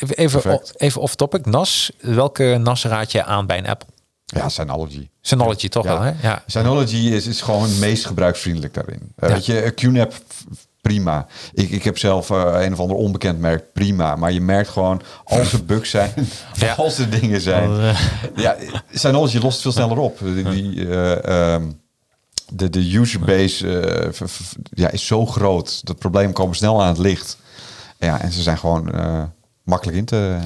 Even, 0.00 0.16
even, 0.16 0.60
even 0.76 1.00
off 1.00 1.14
topic. 1.14 1.46
NAS. 1.46 1.92
Welke 2.00 2.58
NAS 2.62 2.84
raad 2.84 3.12
je 3.12 3.24
aan 3.24 3.46
bij 3.46 3.58
een 3.58 3.66
Apple? 3.66 3.88
Ja, 4.34 4.48
Synology. 4.48 5.08
Synology 5.20 5.68
toch 5.68 5.84
wel, 5.84 6.00
hè? 6.00 6.12
Ja. 6.22 6.42
Synology 6.46 6.96
is, 6.96 7.26
is 7.26 7.40
gewoon 7.40 7.62
het 7.62 7.78
meest 7.78 8.06
gebruiksvriendelijk 8.06 8.74
daarin. 8.74 9.12
Ja. 9.18 9.28
Weet 9.28 9.46
je, 9.46 9.60
eh, 9.60 9.70
QNAP, 9.74 10.12
prima. 10.80 11.26
Ik, 11.52 11.70
ik 11.70 11.84
heb 11.84 11.98
zelf 11.98 12.30
eh, 12.30 12.52
een 12.58 12.72
of 12.72 12.80
ander 12.80 12.96
onbekend 12.96 13.38
merk, 13.38 13.72
prima. 13.72 14.16
Maar 14.16 14.32
je 14.32 14.40
merkt 14.40 14.68
gewoon, 14.68 15.02
als 15.24 15.52
er 15.52 15.64
bugs 15.64 15.90
zijn, 15.90 16.12
Ja. 16.54 16.72
als 16.74 16.98
er 16.98 17.10
dingen 17.10 17.40
zijn. 17.40 17.70
Eh. 17.80 17.98
ja, 18.44 18.56
Synology 18.92 19.38
lost 19.38 19.52
het 19.52 19.62
veel 19.62 19.72
sneller 19.72 19.98
op. 19.98 20.18
Die, 20.50 20.88
eh, 20.88 21.54
ehm, 21.54 21.70
de, 22.52 22.70
de 22.70 22.94
userbase 22.94 23.80
eh, 23.80 24.08
v- 24.12 24.30
v- 24.30 24.52
ja, 24.70 24.90
is 24.90 25.06
zo 25.06 25.26
groot. 25.26 25.86
Dat 25.86 25.98
problemen 25.98 26.32
komen 26.32 26.56
snel 26.56 26.82
aan 26.82 26.88
het 26.88 26.98
licht. 26.98 27.36
Ja, 27.98 28.20
en 28.20 28.32
ze 28.32 28.42
zijn 28.42 28.58
gewoon 28.58 28.92
eh, 28.92 29.22
makkelijk 29.64 29.96
in 29.98 30.04
te... 30.04 30.36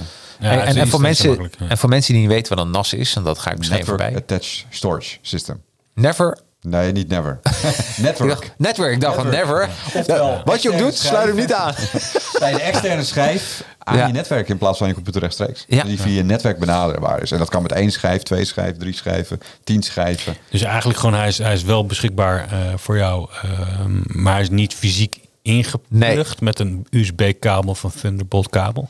Ja, 0.40 0.64
en, 0.64 0.76
en, 0.76 0.88
voor 0.88 1.00
mensen, 1.00 1.50
ja. 1.58 1.68
en 1.68 1.78
voor 1.78 1.88
mensen 1.88 2.12
die 2.12 2.22
niet 2.22 2.30
weten 2.32 2.56
wat 2.56 2.64
een 2.64 2.70
NAS 2.70 2.92
is, 2.92 3.16
en 3.16 3.22
dat 3.22 3.38
ga 3.38 3.50
ik 3.50 3.58
misschien 3.58 3.78
Network 3.78 4.00
voorbij. 4.00 4.20
Attached 4.22 4.64
Storage 4.70 5.16
System. 5.22 5.62
Never. 5.94 6.38
Nee, 6.60 6.92
niet 6.92 7.08
never. 7.08 7.38
Ik 7.42 7.96
Network. 7.96 8.30
dacht, 8.30 8.52
netwerk. 8.58 8.92
Ik 8.92 9.00
dacht 9.00 9.14
van 9.14 9.28
never. 9.28 9.68
Oftewel, 9.94 10.40
Wat 10.44 10.62
je 10.62 10.72
ook 10.72 10.78
doet, 10.78 10.96
sluit 10.96 11.26
hem 11.26 11.36
niet 11.36 11.52
aan. 11.52 11.74
bij 12.38 12.52
een 12.52 12.60
externe 12.60 13.04
schijf 13.04 13.64
aan 13.78 13.96
Ja. 13.96 14.06
je 14.06 14.12
netwerk 14.12 14.48
in 14.48 14.58
plaats 14.58 14.78
van 14.78 14.88
je 14.88 14.94
computer 14.94 15.20
rechtstreeks. 15.20 15.64
Ja. 15.68 15.82
Die 15.82 16.00
via 16.00 16.12
je 16.16 16.22
netwerk 16.22 16.58
benaderbaar 16.58 17.22
is. 17.22 17.30
En 17.30 17.38
dat 17.38 17.48
kan 17.48 17.62
met 17.62 17.72
één 17.72 17.90
schijf, 17.92 18.22
twee 18.22 18.44
schijven, 18.44 18.78
drie 18.78 18.94
schijven, 18.94 19.40
tien 19.64 19.82
schijven. 19.82 20.36
Dus 20.50 20.62
eigenlijk 20.62 20.98
gewoon, 20.98 21.14
hij 21.14 21.28
is, 21.28 21.38
hij 21.38 21.52
is 21.52 21.62
wel 21.62 21.86
beschikbaar 21.86 22.48
eh, 22.50 22.58
voor 22.76 22.96
jou, 22.96 23.28
ehm, 23.42 24.00
maar 24.22 24.32
hij 24.32 24.42
is 24.42 24.50
niet 24.50 24.74
fysiek 24.74 25.16
ingeplucht 25.42 26.40
met 26.40 26.58
een 26.58 26.86
USB-kabel 26.90 27.74
van 27.74 27.92
Thunderbolt 28.00 28.48
kabel. 28.50 28.88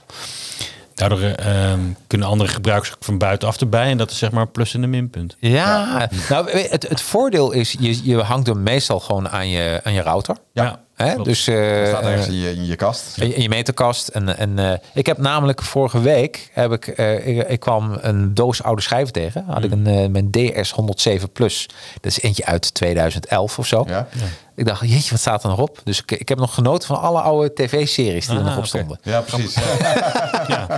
Daardoor 0.96 1.20
eh, 1.20 1.70
ehm, 1.72 1.80
kunnen 2.06 2.28
andere 2.28 2.50
gebruikers 2.50 2.94
ook 2.94 3.04
van 3.04 3.18
buitenaf 3.18 3.60
erbij 3.60 3.90
en 3.90 3.98
dat 3.98 4.10
is 4.10 4.18
zeg 4.18 4.30
maar 4.30 4.42
een 4.42 4.50
plus 4.50 4.74
en 4.74 4.82
een 4.82 4.90
minpunt. 4.90 5.36
Ja, 5.38 6.08
nou 6.28 6.44
weet- 6.52 6.70
het, 6.70 6.88
het 6.88 7.00
voordeel 7.00 7.52
is, 7.52 7.76
je, 7.78 8.04
je 8.04 8.16
hangt 8.22 8.46
hem 8.46 8.62
meestal 8.62 9.00
gewoon 9.00 9.28
aan 9.28 9.48
je, 9.48 9.80
aan 9.84 9.92
je 9.92 10.02
router. 10.02 10.36
Ja, 10.52 10.80
Hè? 10.96 11.22
Dus 11.22 11.46
eh, 11.46 11.78
Dat 11.78 11.86
staat 11.88 12.02
ergens 12.02 12.26
in 12.26 12.34
je, 12.34 12.50
in 12.50 12.66
je 12.66 12.76
kast. 12.76 13.16
in 13.18 13.42
je 13.42 13.48
meterkast. 13.48 14.08
En, 14.08 14.36
en 14.38 14.58
eh, 14.58 14.78
ik 14.94 15.06
heb 15.06 15.18
namelijk 15.18 15.62
vorige 15.62 16.00
week 16.00 16.50
heb 16.52 16.72
ik, 16.72 16.86
eh, 16.88 17.26
ik, 17.26 17.48
ik 17.48 17.60
kwam 17.60 17.98
een 18.00 18.34
doos 18.34 18.62
oude 18.62 18.82
schijven 18.82 19.12
tegen. 19.12 19.44
Had 19.48 19.64
ik 19.64 19.70
een 19.72 19.86
eh, 19.86 20.08
mijn 20.08 20.30
DS 20.30 20.70
107 20.70 21.30
Plus. 21.32 21.68
Dat 22.00 22.12
is 22.12 22.20
eentje 22.20 22.44
uit 22.44 22.74
2011 22.74 23.58
of 23.58 23.66
zo. 23.66 23.84
Ja? 23.88 24.08
Ik 24.56 24.66
dacht, 24.66 24.80
jeetje, 24.88 25.10
wat 25.10 25.20
staat 25.20 25.42
er 25.42 25.48
nog 25.48 25.58
op? 25.58 25.80
Dus 25.84 25.98
ik, 26.02 26.10
ik 26.12 26.28
heb 26.28 26.38
nog 26.38 26.54
genoten 26.54 26.88
van 26.88 27.00
alle 27.00 27.20
oude 27.20 27.52
tv-series 27.52 28.26
die 28.26 28.34
er 28.36 28.40
Ah, 28.42 28.48
nog 28.48 28.56
op 28.58 28.66
stonden. 28.66 28.98
Ja, 29.02 29.20
precies. 29.20 29.54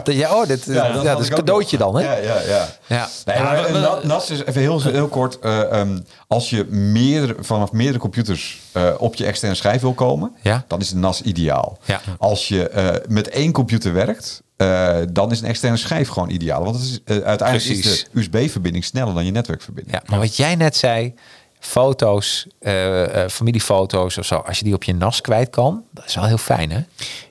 Dat, 0.04 0.14
ja, 0.14 0.34
oh, 0.34 0.46
dit, 0.46 0.64
ja, 0.64 0.72
dat 0.86 0.94
dat, 0.94 1.06
had 1.06 1.20
is 1.20 1.28
een 1.28 1.34
cadeautje 1.34 1.78
nog. 1.78 1.92
dan, 1.92 2.02
hè? 2.02 2.14
Ja, 2.16 2.22
ja, 2.34 2.40
ja. 2.40 2.68
Ja. 2.86 3.08
Nee, 3.24 3.42
maar 3.42 3.68
een 3.74 3.80
na- 3.80 3.98
NAS 4.02 4.30
is 4.30 4.44
even 4.44 4.60
heel, 4.60 4.82
heel 4.82 5.08
kort. 5.08 5.38
eh, 5.38 5.72
ehm, 5.80 5.98
als 6.26 6.50
je 6.50 6.64
meerdere, 6.64 7.34
vanaf 7.40 7.72
meerdere 7.72 7.98
computers 7.98 8.58
eh, 8.72 8.94
op 8.98 9.14
je 9.14 9.24
externe 9.26 9.54
schijf 9.54 9.80
wil 9.80 9.92
komen, 9.94 10.32
Ja. 10.42 10.64
dan 10.68 10.80
is 10.80 10.88
de 10.88 10.96
NAS 10.96 11.22
ideaal. 11.22 11.78
Ja. 11.84 12.00
Als 12.18 12.48
je 12.48 12.68
eh, 12.68 12.94
met 13.08 13.28
één 13.28 13.52
computer 13.52 13.92
werkt, 13.92 14.42
eh, 14.56 14.96
dan 15.10 15.30
is 15.30 15.40
een 15.40 15.46
externe 15.48 15.76
schijf 15.76 16.08
gewoon 16.08 16.30
ideaal. 16.30 16.64
Want 16.64 16.76
het 16.76 16.84
is, 16.84 17.00
uiteindelijk 17.24 17.68
is 17.68 18.06
de 18.12 18.20
USB-verbinding 18.20 18.84
sneller 18.84 19.14
dan 19.14 19.24
je 19.24 19.30
netwerkverbinding. 19.30 19.94
Ja, 19.96 20.02
maar 20.06 20.18
wat 20.18 20.36
jij 20.36 20.54
net 20.54 20.76
zei, 20.76 21.14
foto's, 21.60 22.46
eh, 22.58 23.22
eh, 23.24 23.30
familiefoto's 23.30 24.18
of 24.18 24.26
zo, 24.26 24.36
als 24.36 24.58
je 24.58 24.64
die 24.64 24.74
op 24.74 24.84
je 24.84 24.94
NAS 24.94 25.20
kwijt 25.20 25.50
kan, 25.50 25.84
dat 25.90 26.04
is 26.04 26.14
wel 26.14 26.24
heel 26.24 26.38
fijn, 26.38 26.70
hè? 26.70 26.80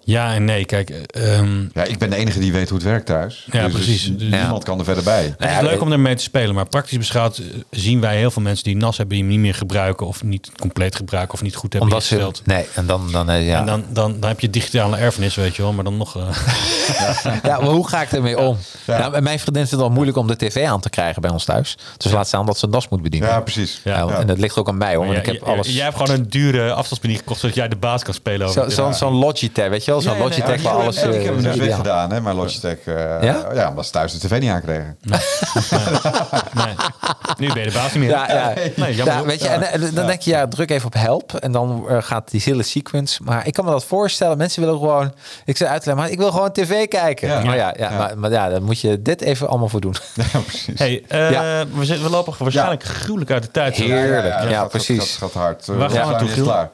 Ja 0.08 0.34
en 0.34 0.45
nee, 0.45 0.66
kijk, 0.66 0.89
eh, 0.89 1.38
ehm, 1.38 1.62
Ja, 1.74 1.84
ik 1.84 1.97
ben 1.97 2.10
de 2.10 2.16
enige 2.16 2.39
die 2.39 2.51
weet 2.51 2.70
hoe 2.70 2.78
het 2.78 2.88
werkt 2.88 3.05
thuis. 3.05 3.47
Ja, 3.51 3.64
Dus- 3.64 3.74
precies. 3.74 4.03
dus 4.03 4.18
Dus- 4.18 4.30
niemand 4.39 4.64
kan 4.64 4.80
er 4.80 4.86
verder 4.86 5.03
bij. 5.03 5.24
Het 5.24 5.49
is 5.49 5.55
ja, 5.55 5.62
leuk 5.62 5.82
om 5.82 5.91
ermee 5.91 6.16
te 6.16 6.24
spelen, 6.24 6.55
maar 6.55 6.66
praktisch 6.68 6.97
beschouwd 6.97 7.38
eh, 7.38 7.45
zien 7.72 8.01
wij 8.01 8.18
heel 8.18 8.32
veel 8.32 8.41
mensen 8.41 8.64
die 8.64 8.76
NAS 8.76 8.97
hebben, 8.97 9.16
die 9.16 9.24
hem 9.26 9.34
niet 9.34 9.41
meer 9.43 9.53
gebruiken 9.55 10.08
of 10.08 10.24
niet 10.24 10.51
compleet 10.60 10.95
gebruiken 10.95 11.34
of 11.34 11.41
niet 11.41 11.55
goed 11.55 11.74
hebben 11.74 11.91
Omdat 11.91 12.03
ze, 12.08 12.14
ingesteld. 12.16 12.45
nee, 12.45 12.66
en 12.76 12.86
dan, 12.86 13.12
dan 13.12 13.30
eh, 13.30 13.47
ja. 13.47 13.60
En 13.60 13.66
dan, 13.66 13.84
dan, 13.89 14.20
dan 14.20 14.30
heb 14.30 14.39
je 14.39 14.49
digitale 14.49 14.97
erfenis, 14.97 15.36
weet 15.36 15.55
je 15.55 15.62
wel, 15.62 15.74
maar 15.74 15.84
dan 15.84 15.97
nog. 15.97 16.16
eh, 16.18 16.28
ja, 17.43 17.60
maar 17.60 17.70
hoe 17.70 17.88
ga 17.88 18.01
ik 18.01 18.12
ermee 18.12 18.38
om? 18.39 18.58
Ja. 18.86 18.97
Nou, 18.97 19.22
mijn 19.22 19.39
vriendin 19.39 19.62
vindt 19.68 19.72
het 19.72 19.82
al 19.82 19.89
moeilijk 19.89 20.18
om 20.18 20.28
de 20.28 20.36
tv 20.36 20.66
aan 20.66 20.80
te 20.80 20.89
krijgen 20.89 21.22
bij 21.22 21.32
ons 21.32 21.45
thuis. 21.45 21.78
Dus 21.97 22.12
laat 22.12 22.28
staan 22.28 22.45
dat 22.45 22.58
ze 22.58 22.68
NAS 22.68 22.88
moet 22.89 23.01
bedienen. 23.01 23.30
Ja, 23.30 23.39
precies. 23.39 23.82
Ja, 23.84 23.97
Nou, 23.97 24.14
En 24.22 24.28
dat 24.28 24.38
ligt 24.39 24.58
ook 24.58 24.68
aan 24.68 24.78
mij, 24.78 24.95
hoor. 24.95 25.05
Want 25.05 25.16
Ja, 25.18 25.24
ik 25.24 25.26
heb 25.39 25.43
alles... 25.43 25.68
Jij 25.74 25.84
hebt 25.84 25.97
gewoon 25.97 26.16
een 26.16 26.30
dure 26.30 26.72
afstandsbediening 26.72 27.20
gekocht, 27.20 27.39
zodat 27.39 27.55
jij 27.55 27.68
de 27.68 27.76
baas 27.76 28.03
kan 28.03 28.14
spelen 28.14 28.47
over. 28.47 28.64
Zo- 28.64 28.70
Zo'n 28.70 28.93
zo'n 28.93 29.14
Logitech, 29.14 29.70
weet 29.70 29.86
je 29.86 29.91
wel? 29.91 29.97
Ja, 30.04 30.12
nee, 30.12 30.20
Logitech 30.22 30.62
waar 30.62 30.74
alles... 30.74 31.00
Ja, 31.02 31.08
ik 31.08 31.14
heb 31.14 31.24
hem 31.26 31.38
eh, 31.38 31.43
dus 31.43 31.54
ideaal. 31.56 31.68
weggedaan, 31.68 32.12
hè, 32.12 32.22
mijn 32.22 32.36
Logitech. 32.36 32.78
eh, 32.86 32.95
Ja? 33.22 33.38
ja? 33.54 33.70
omdat 33.70 33.86
ze 33.86 33.91
thuis 33.91 34.20
de 34.20 34.28
tv 34.28 34.39
niet 34.39 34.50
aankregen. 34.52 34.98
Nee. 35.02 35.20
Nu 37.38 37.48
ben 37.54 37.64
je 37.64 37.68
de 37.70 37.74
baas 37.74 37.94
niet 37.94 38.04
meer. 38.04 38.10
Ja, 38.10 38.32
ja. 38.32 38.54
Nee, 38.76 38.96
jammer. 38.96 39.16
Ja, 39.16 39.24
weet 39.24 39.42
je, 39.42 39.48
en, 39.48 39.62
en 39.72 39.94
dan 39.94 40.06
denk 40.08 40.22
je, 40.22 40.30
ja, 40.32 40.48
druk 40.48 40.70
even 40.70 40.86
op 40.88 40.94
help. 40.94 41.34
En 41.34 41.52
dan 41.52 41.86
eh, 41.90 41.98
gaat 42.00 42.32
die 42.32 42.42
hele 42.46 42.64
sequence. 42.64 43.24
Maar 43.24 43.48
ik 43.48 43.54
kan 43.54 43.66
me 43.66 43.72
dat 43.72 43.86
voorstellen. 43.86 44.38
Mensen 44.38 44.62
willen 44.62 44.78
gewoon... 44.78 45.14
Ik 45.46 45.58
zei 45.58 45.70
uitleggen, 45.70 46.04
maar 46.04 46.12
ik 46.12 46.18
wil 46.18 46.32
gewoon 46.32 46.52
tv 46.52 46.88
kijken. 46.88 47.28
Ja. 47.28 47.44
maar 47.44 47.56
ja, 47.56 47.74
ja, 47.78 47.92
Ja. 47.92 47.98
Maar, 47.98 48.18
maar 48.18 48.32
ja, 48.32 48.50
dan 48.50 48.64
moet 48.64 48.80
je 48.80 49.02
dit 49.02 49.22
even 49.22 49.48
allemaal 49.48 49.70
voor 49.70 49.82
doen. 49.82 49.96
Ja, 50.34 50.40
precies. 50.40 50.80
Hey, 50.80 51.04
eh, 51.08 51.32
Ja. 51.32 51.66
we, 51.74 51.86
zitten, 51.86 52.06
we 52.06 52.12
lopen 52.12 52.34
waarschijnlijk 52.40 52.84
gruwelijk 52.84 53.32
uit 53.32 53.44
de 53.44 53.52
tijd. 53.52 53.76
Heerlijk. 53.76 54.26
Ja, 54.26 54.50
gaat- 54.50 54.70
precies. 54.70 54.98
gaat- 55.16 55.18
gaat 55.32 55.34
hard. 55.44 55.66
Waar 55.66 55.90
gaan 55.90 56.06
we 56.08 56.12
naartoe, 56.12 56.44
klaar. 56.44 56.70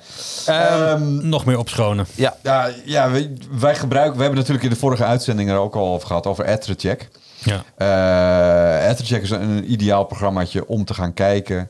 Ehm, 0.46 1.28
Nog 1.30 1.46
meer 1.46 1.58
opschonen. 1.58 2.06
Ja, 2.16 2.36
ja, 2.44 2.70
ja 2.86 3.12
wij, 3.12 3.32
wij 3.52 3.76
gebruiken... 3.76 4.16
We 4.16 4.22
hebben 4.22 4.38
natuurlijk 4.40 4.66
in 4.66 4.72
de 4.74 4.80
vorige 4.80 5.04
uitzending 5.04 5.50
er 5.50 5.58
ook 5.58 5.76
al 5.76 5.94
over 5.94 6.08
gehad, 6.08 6.28
over 6.28 6.46
AdTracheck. 6.48 7.10
Ja. 7.44 7.64
Eh 7.78 8.90
AdTracheck 8.90 9.22
is 9.22 9.30
een, 9.30 9.42
een 9.42 9.72
ideaal 9.72 10.04
programmaatje 10.04 10.68
om 10.68 10.86
te 10.86 10.94
gaan 10.94 11.14
kijken. 11.14 11.70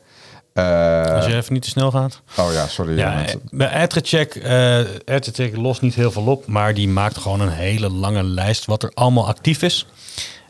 Eh, 0.54 1.16
Als 1.16 1.26
je 1.26 1.36
even 1.36 1.54
niet 1.54 1.62
te 1.64 1.70
snel 1.70 1.92
gaat. 1.92 2.22
Oh 2.38 2.54
ja, 2.54 2.68
sorry. 2.68 2.98
Ja, 2.98 3.26
bij 3.50 3.70
AdTracheck, 3.82 4.36
eh 4.36 4.78
AdTracheck 5.06 5.56
lost 5.58 5.82
niet 5.82 5.96
heel 5.96 6.12
veel 6.12 6.26
op, 6.26 6.48
maar 6.48 6.74
die 6.74 6.88
maakt 6.88 7.18
gewoon 7.18 7.42
een 7.42 7.50
hele 7.52 7.90
lange 7.90 8.24
lijst 8.24 8.66
wat 8.66 8.84
er 8.84 8.92
allemaal 8.94 9.28
actief 9.28 9.62
is. 9.62 9.88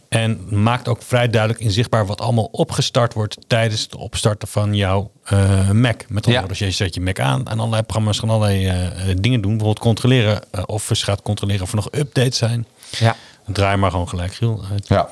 En 0.09 0.39
maakt 0.63 0.87
ook 0.87 1.01
vrij 1.01 1.29
duidelijk 1.29 1.61
inzichtbaar 1.61 2.05
wat 2.05 2.21
allemaal 2.21 2.49
opgestart 2.51 3.13
wordt 3.13 3.37
tijdens 3.47 3.81
het 3.81 3.95
opstarten 3.95 4.47
van 4.47 4.75
jouw 4.75 5.11
eh, 5.23 5.69
Mac. 5.69 6.01
Met 6.09 6.25
andere 6.27 6.47
Ja. 6.57 6.65
je 6.65 6.71
zet 6.71 6.93
je 6.93 7.01
Mac 7.01 7.19
aan 7.19 7.47
en 7.47 7.57
allerlei 7.59 7.81
programma's 7.83 8.19
gaan 8.19 8.29
allerlei 8.29 8.67
eh, 8.67 8.85
eh, 8.85 9.17
dingen 9.19 9.41
doen. 9.41 9.51
Bijvoorbeeld 9.51 9.79
controleren 9.79 10.41
eh, 10.51 10.63
of 10.65 10.89
ze 10.93 11.03
gaat 11.03 11.21
controleren 11.21 11.61
of 11.61 11.69
er 11.69 11.75
nog 11.75 11.87
updates 11.91 12.37
zijn. 12.37 12.67
ja. 12.89 13.15
Draai 13.47 13.77
maar 13.77 13.91
gewoon 13.91 14.09
gelijk, 14.09 14.33
Giel. 14.33 14.63
Eh, 14.63 14.77
ja. 14.83 15.09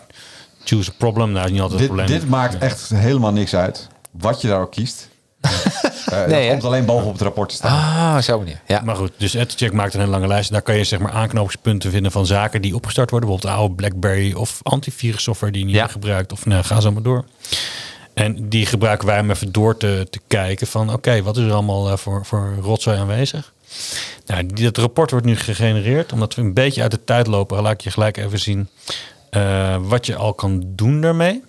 choose 0.63 0.89
a 0.89 0.93
problem. 0.97 1.31
Nou, 1.31 1.45
is 1.45 1.51
niet 1.51 1.61
altijd 1.61 1.79
Dit, 1.79 1.89
een 1.89 1.95
probleem. 1.95 2.19
dit 2.19 2.29
maakt 2.29 2.57
echt 2.57 2.89
helemaal 2.89 3.31
niks 3.31 3.55
uit. 3.55 3.87
Wat 4.11 4.41
je 4.41 4.47
daar 4.47 4.61
ook 4.61 4.71
kiest. 4.71 5.09
Eh, 6.05 6.17
dat 6.17 6.27
Nee, 6.27 6.49
komt 6.49 6.63
alleen 6.63 6.85
bovenop 6.85 7.13
het 7.13 7.21
rapport 7.21 7.49
te 7.49 7.55
staan. 7.55 7.71
Ah, 7.71 8.21
zo 8.21 8.37
manier. 8.37 8.61
Ja. 8.67 8.81
Maar 8.81 8.95
goed, 8.95 9.11
dus 9.17 9.37
AdCheck 9.37 9.73
maakt 9.73 9.93
een 9.93 9.99
hele 9.99 10.11
lange 10.11 10.27
lijst. 10.27 10.51
Daar 10.51 10.61
kan 10.61 10.75
je 10.77 10.83
zeg 10.83 10.99
maar 10.99 11.11
aanknopingspunten 11.11 11.91
vinden 11.91 12.11
van 12.11 12.25
zaken 12.25 12.61
die 12.61 12.75
opgestart 12.75 13.09
worden. 13.09 13.29
Bijvoorbeeld 13.29 13.59
oude 13.59 13.75
BlackBerry 13.75 14.33
of 14.33 14.59
antivirus 14.63 15.23
software 15.23 15.51
die 15.51 15.61
je 15.61 15.67
niet 15.67 15.75
Ja. 15.75 15.81
meer 15.81 15.91
gebruikt. 15.91 16.31
Of 16.31 16.45
nou, 16.45 16.63
ga 16.63 16.79
zo 16.79 16.91
maar 16.91 17.01
door. 17.01 17.25
En 18.13 18.49
die 18.49 18.65
gebruiken 18.65 19.07
wij 19.07 19.19
om 19.19 19.31
even 19.31 19.51
door 19.51 19.77
te, 19.77 20.07
te 20.09 20.19
kijken 20.27 20.67
van... 20.67 20.93
oké, 20.93 21.21
wat 21.23 21.37
is 21.37 21.43
er 21.45 21.53
allemaal 21.53 21.89
eh, 21.91 21.97
voor, 21.97 22.25
voor 22.25 22.55
rotzooi 22.61 22.97
aanwezig? 22.97 23.53
Nou, 24.25 24.45
die, 24.45 24.65
dat 24.65 24.77
rapport 24.77 25.11
wordt 25.11 25.25
nu 25.25 25.35
gegenereerd. 25.35 26.13
Omdat 26.13 26.35
we 26.35 26.41
een 26.41 26.53
beetje 26.53 26.81
uit 26.81 26.91
de 26.91 27.03
tijd 27.03 27.27
lopen, 27.27 27.61
laat 27.61 27.71
ik 27.73 27.81
je 27.81 27.91
gelijk 27.91 28.17
even 28.17 28.39
zien... 28.39 28.69
eh, 29.29 29.75
wat 29.81 30.05
je 30.05 30.15
al 30.15 30.33
kan 30.33 30.63
doen 30.65 31.01
daarmee. 31.01 31.43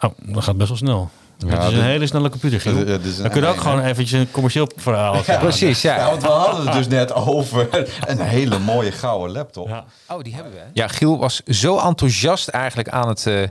Oh, 0.00 0.10
dat 0.22 0.42
gaat 0.44 0.56
best 0.56 0.68
wel 0.68 0.78
snel. 0.78 1.10
het 1.38 1.58
is 1.58 1.64
een 1.68 1.74
dit- 1.74 1.82
hele 1.82 2.06
snelle 2.06 2.28
computer, 2.28 2.60
Giel. 2.60 2.78
Ja, 2.78 2.84
dit 2.84 3.16
Dan 3.18 3.30
kun 3.30 3.40
je 3.40 3.46
ook 3.46 3.54
nee, 3.54 3.62
gewoon 3.62 3.80
eventjes 3.80 4.20
een 4.20 4.30
commercieel 4.30 4.68
verhaal 4.76 5.22
Ja. 5.26 5.38
Precies, 5.38 5.82
ja. 5.82 5.96
Ja, 5.96 6.10
want 6.10 6.22
we 6.22 6.28
hadden 6.28 6.64
het 6.64 6.72
dus 6.72 6.88
net 6.88 7.12
over 7.14 7.68
een 8.06 8.20
hele 8.20 8.58
mooie 8.58 8.92
gouden 8.92 9.30
laptop. 9.30 9.68
Ja. 9.68 9.84
Oh, 10.08 10.22
die 10.22 10.34
hebben 10.34 10.52
we. 10.52 10.58
Ja, 10.72 10.88
Giel 10.88 11.18
was 11.18 11.42
zo 11.46 11.78
enthousiast 11.78 12.48
eigenlijk 12.48 12.88
aan 12.88 13.08
het 13.08 13.26
eh, 13.26 13.42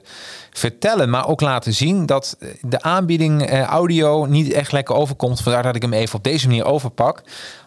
vertellen, 0.51 1.09
maar 1.09 1.27
ook 1.27 1.41
laten 1.41 1.73
zien 1.73 2.05
dat 2.05 2.35
eh, 2.39 2.49
de 2.61 2.81
aanbieding 2.81 3.45
eh, 3.45 3.61
audio 3.61 4.25
niet 4.25 4.51
echt 4.53 4.71
lekker 4.71 4.95
overkomt. 4.95 5.41
Vandaar 5.41 5.63
dat 5.63 5.75
ik 5.75 5.81
hem 5.81 5.93
even 5.93 6.15
op 6.15 6.23
deze 6.23 6.47
manier 6.47 6.65
overpak. 6.65 7.21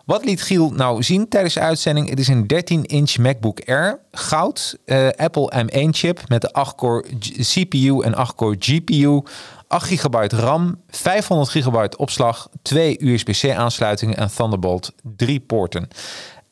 Wat 0.08 0.24
liet 0.24 0.42
Giel 0.42 0.70
nou 0.70 1.02
zien 1.02 1.28
tijdens 1.28 1.54
de 1.54 1.60
uitzending? 1.60 2.08
Het 2.08 2.18
is 2.18 2.28
een 2.28 2.46
13-inch 2.54 3.18
MacBook 3.18 3.60
Air, 3.66 3.98
goud, 4.10 4.78
eh, 4.84 5.08
Apple 5.16 5.64
M1 5.64 5.88
chip 5.90 6.20
met 6.28 6.40
de 6.40 6.52
8-core 6.52 7.04
G- 7.20 7.52
CPU 7.52 8.00
en 8.02 8.14
8-core 8.14 8.56
GPU. 8.58 9.22
8 9.66 9.86
gigabyte 9.86 10.36
RAM, 10.36 10.80
500 10.88 11.50
gigabyte 11.50 11.96
opslag, 11.96 12.48
twee 12.62 13.04
USB-C 13.04 13.50
aansluitingen 13.50 14.16
en 14.16 14.28
Thunderbolt 14.34 14.92
3 15.16 15.40
poorten. 15.40 15.88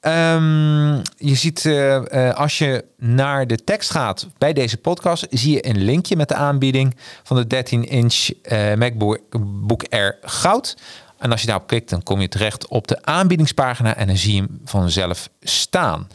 Ehm, 0.00 0.94
je 1.16 1.34
ziet, 1.34 1.64
eh, 1.64 2.28
eh, 2.28 2.34
als 2.34 2.58
je 2.58 2.84
naar 2.98 3.46
de 3.46 3.64
tekst 3.64 3.90
gaat 3.90 4.26
bij 4.38 4.52
deze 4.52 4.76
podcast, 4.76 5.26
zie 5.30 5.52
je 5.52 5.68
een 5.68 5.84
linkje 5.84 6.16
met 6.16 6.28
de 6.28 6.34
aanbieding 6.34 6.96
van 7.22 7.36
de 7.36 7.46
13-inch 7.46 8.30
eh, 8.42 8.74
MacBook 8.74 9.84
Air 9.88 10.18
Goud. 10.22 10.76
En 11.18 11.30
als 11.30 11.40
je 11.40 11.46
daarop 11.46 11.66
klikt, 11.66 11.90
dan 11.90 12.02
kom 12.02 12.20
je 12.20 12.28
terecht 12.28 12.68
op 12.68 12.88
de 12.88 12.98
aanbiedingspagina 13.04 13.96
en 13.96 14.06
dan 14.06 14.16
zie 14.16 14.34
je 14.34 14.40
hem 14.40 14.60
vanzelf 14.64 15.28
staan. 15.42 16.08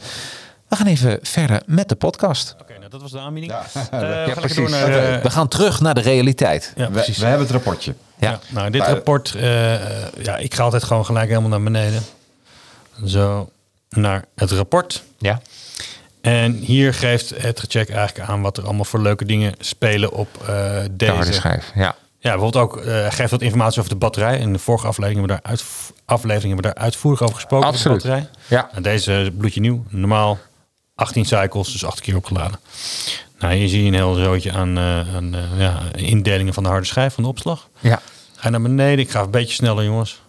We 0.68 0.76
gaan 0.76 0.86
even 0.86 1.18
verder 1.22 1.62
met 1.66 1.88
de 1.88 1.94
podcast. 1.94 2.54
Oké, 2.60 2.78
nou 2.78 2.90
dat 2.90 3.00
was 3.02 3.10
de 3.10 3.18
aanbieding. 3.18 3.52
Ja. 3.52 3.64
Eh, 3.90 4.26
Ja, 4.28 4.34
precies. 4.34 4.72
eh, 4.72 5.20
We 5.22 5.30
gaan 5.30 5.48
terug 5.48 5.80
naar 5.80 5.94
de 5.94 6.00
realiteit. 6.00 6.72
ja, 6.76 6.86
We, 6.86 6.92
precies. 6.92 7.18
we 7.18 7.24
hebben 7.26 7.42
het 7.46 7.50
rapportje. 7.54 7.94
Ja. 8.18 8.30
Ja, 8.30 8.40
nou, 8.48 8.70
dit 8.70 8.80
Maar- 8.80 8.90
rapport, 8.90 9.34
eh, 9.34 10.22
ja, 10.22 10.36
ik 10.36 10.54
ga 10.54 10.62
altijd 10.62 10.82
gewoon 10.84 11.04
gelijk 11.04 11.28
helemaal 11.28 11.48
naar 11.50 11.62
beneden. 11.62 12.02
Zo, 13.06 13.50
naar 13.88 14.24
het 14.34 14.50
rapport. 14.50 15.02
Ja. 15.18 15.40
En 16.20 16.52
hier 16.52 16.94
geeft 16.94 17.30
het 17.42 17.60
gecheck 17.60 17.90
eigenlijk 17.90 18.28
aan 18.28 18.42
wat 18.42 18.56
er 18.56 18.64
allemaal 18.64 18.84
voor 18.84 19.00
leuke 19.00 19.24
dingen 19.24 19.54
spelen 19.58 20.12
op 20.12 20.28
eh, 20.40 20.46
De 20.46 20.88
deze. 20.96 21.12
harde 21.12 21.32
schijf. 21.32 21.70
Ja. 21.74 21.94
Ja, 22.22 22.30
bijvoorbeeld 22.30 22.64
ook 22.64 22.76
eh, 22.76 23.06
geeft 23.10 23.30
wat 23.30 23.40
informatie 23.42 23.78
over 23.78 23.90
de 23.92 23.98
batterij. 23.98 24.38
In 24.38 24.52
de 24.52 24.58
vorige 24.58 24.86
aflevering 24.86 25.18
hebben 25.20 25.36
we 25.36 25.42
daar, 25.42 25.52
uit, 25.52 25.64
aflevering 26.04 26.52
hebben 26.54 26.70
we 26.70 26.74
daar 26.74 26.84
uitvoerig 26.84 27.22
over 27.22 27.34
gesproken. 27.34 27.66
over 27.68 27.78
Absoluut. 27.78 28.02
De 28.02 28.08
batterij. 28.08 28.30
Ja. 28.48 28.70
En 28.72 28.82
deze 28.82 29.32
bloedje 29.38 29.60
nieuw. 29.60 29.84
Normaal 29.88 30.38
18 30.94 31.24
cycles, 31.24 31.72
dus 31.72 31.84
8 31.84 32.00
keer 32.00 32.16
opgeladen. 32.16 32.58
Nou, 33.38 33.54
hier 33.54 33.68
zie 33.68 33.80
je 33.82 33.88
een 33.88 33.94
heel 33.94 34.14
zootje 34.14 34.52
aan, 34.52 34.78
eh, 34.78 35.14
aan 35.16 35.34
eh, 35.34 35.40
ja, 35.58 35.80
indelingen 35.94 36.54
van 36.54 36.62
de 36.62 36.68
harde 36.68 36.86
schijf, 36.86 37.14
van 37.14 37.22
de 37.22 37.28
opslag. 37.28 37.68
Ja. 37.80 38.00
Ga 38.36 38.48
naar 38.48 38.62
beneden. 38.62 38.98
Ik 38.98 39.10
ga 39.10 39.20
een 39.22 39.30
beetje 39.30 39.54
sneller, 39.54 39.84
jongens. 39.84 40.22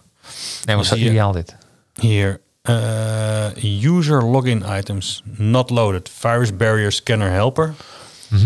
Nee, 0.64 0.76
maar 0.76 0.98
je- 0.98 1.04
ideaal 1.04 1.32
dit. 1.32 1.56
Hier. 1.94 2.40
eh, 2.62 3.82
user 3.82 4.24
login 4.24 4.64
items. 4.78 5.22
Not 5.24 5.70
loaded. 5.70 6.10
Virus 6.18 6.56
barrier 6.56 6.92
scanner 6.92 7.30
helper. 7.30 7.74
Dat 8.28 8.38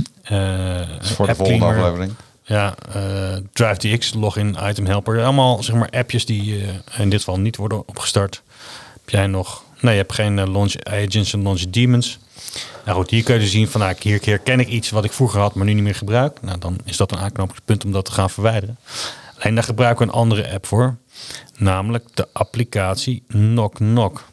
is 1.03 1.11
voor 1.11 1.27
de 1.27 1.35
volgende 1.35 1.59
cleaner. 1.59 1.77
aflevering. 1.83 2.15
Ja, 2.49 2.75
eh 2.93 3.37
DriveTX, 3.53 4.15
login 4.15 4.57
item 4.63 4.87
helper. 4.87 5.23
Allemaal 5.23 5.63
zeg 5.63 5.75
maar 5.75 5.91
appjes 5.91 6.27
die 6.27 6.61
eh, 6.61 7.01
in 7.01 7.11
dit 7.11 7.19
geval 7.19 7.39
niet 7.39 7.57
worden 7.57 7.89
opgestart. 7.89 8.43
Heb 8.93 9.11
jij 9.11 9.27
nog? 9.27 9.63
Nee, 9.81 9.93
je 9.93 10.01
hebt 10.01 10.15
geen 10.15 10.39
eh, 10.39 10.53
launch 10.53 10.75
agents 10.83 11.33
en 11.33 11.43
launch 11.43 11.61
demons. 11.61 12.19
Nou 12.85 12.99
goed, 12.99 13.11
hier 13.11 13.23
kun 13.23 13.35
je 13.35 13.41
dus 13.41 13.51
zien 13.51 13.69
van 13.69 13.81
nou, 13.81 13.95
hier 14.01 14.21
herken 14.25 14.61
ik 14.61 14.69
iets 14.69 14.91
wat 14.91 15.05
ik 15.05 15.13
vroeger 15.13 15.41
had, 15.41 15.55
maar 15.55 15.67
nu 15.67 15.73
niet 15.73 15.83
meer 15.83 15.95
gebruik. 15.95 16.43
Nou, 16.43 16.59
dan 16.59 16.79
is 16.85 16.97
dat 16.97 17.13
een 17.13 17.19
aanknopingspunt 17.19 17.85
om 17.85 17.93
dat 17.93 18.05
te 18.05 18.13
gaan 18.13 18.31
verwijderen. 18.31 18.79
Alleen 19.39 19.55
daar 19.55 19.65
gebruiken 19.65 20.07
we 20.07 20.13
een 20.13 20.19
andere 20.19 20.53
app 20.53 20.67
voor. 20.67 20.97
Namelijk 21.57 22.05
de 22.15 22.29
applicatie 22.33 23.25
Knock 23.29 23.75
Knock. 23.75 24.25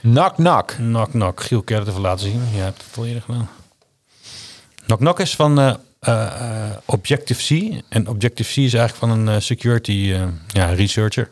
Knock, 0.00 0.34
knock. 0.34 0.74
Knock 0.76 1.10
Knock. 1.10 1.42
Giel, 1.42 1.62
kun 1.62 1.74
je 1.76 1.80
dat 1.80 1.90
even 1.90 2.02
laten 2.02 2.30
zien? 2.30 2.42
Ja, 2.54 2.62
hebt 2.62 2.84
het 2.86 2.96
al 2.96 3.06
eerder 3.06 3.22
gedaan. 3.22 3.48
Knock 4.86 4.98
Knock 4.98 5.20
is 5.20 5.36
van 5.36 5.78
eh, 6.00 6.22
eh, 6.22 6.30
eh, 6.30 6.70
Objective-C. 6.84 7.82
En 7.88 8.08
Objective-C 8.08 8.56
is 8.56 8.74
eigenlijk 8.74 8.94
van 8.96 9.10
een 9.10 9.28
eh, 9.28 9.40
security 9.40 10.10
eh, 10.14 10.22
ja, 10.48 10.66
researcher. 10.66 11.30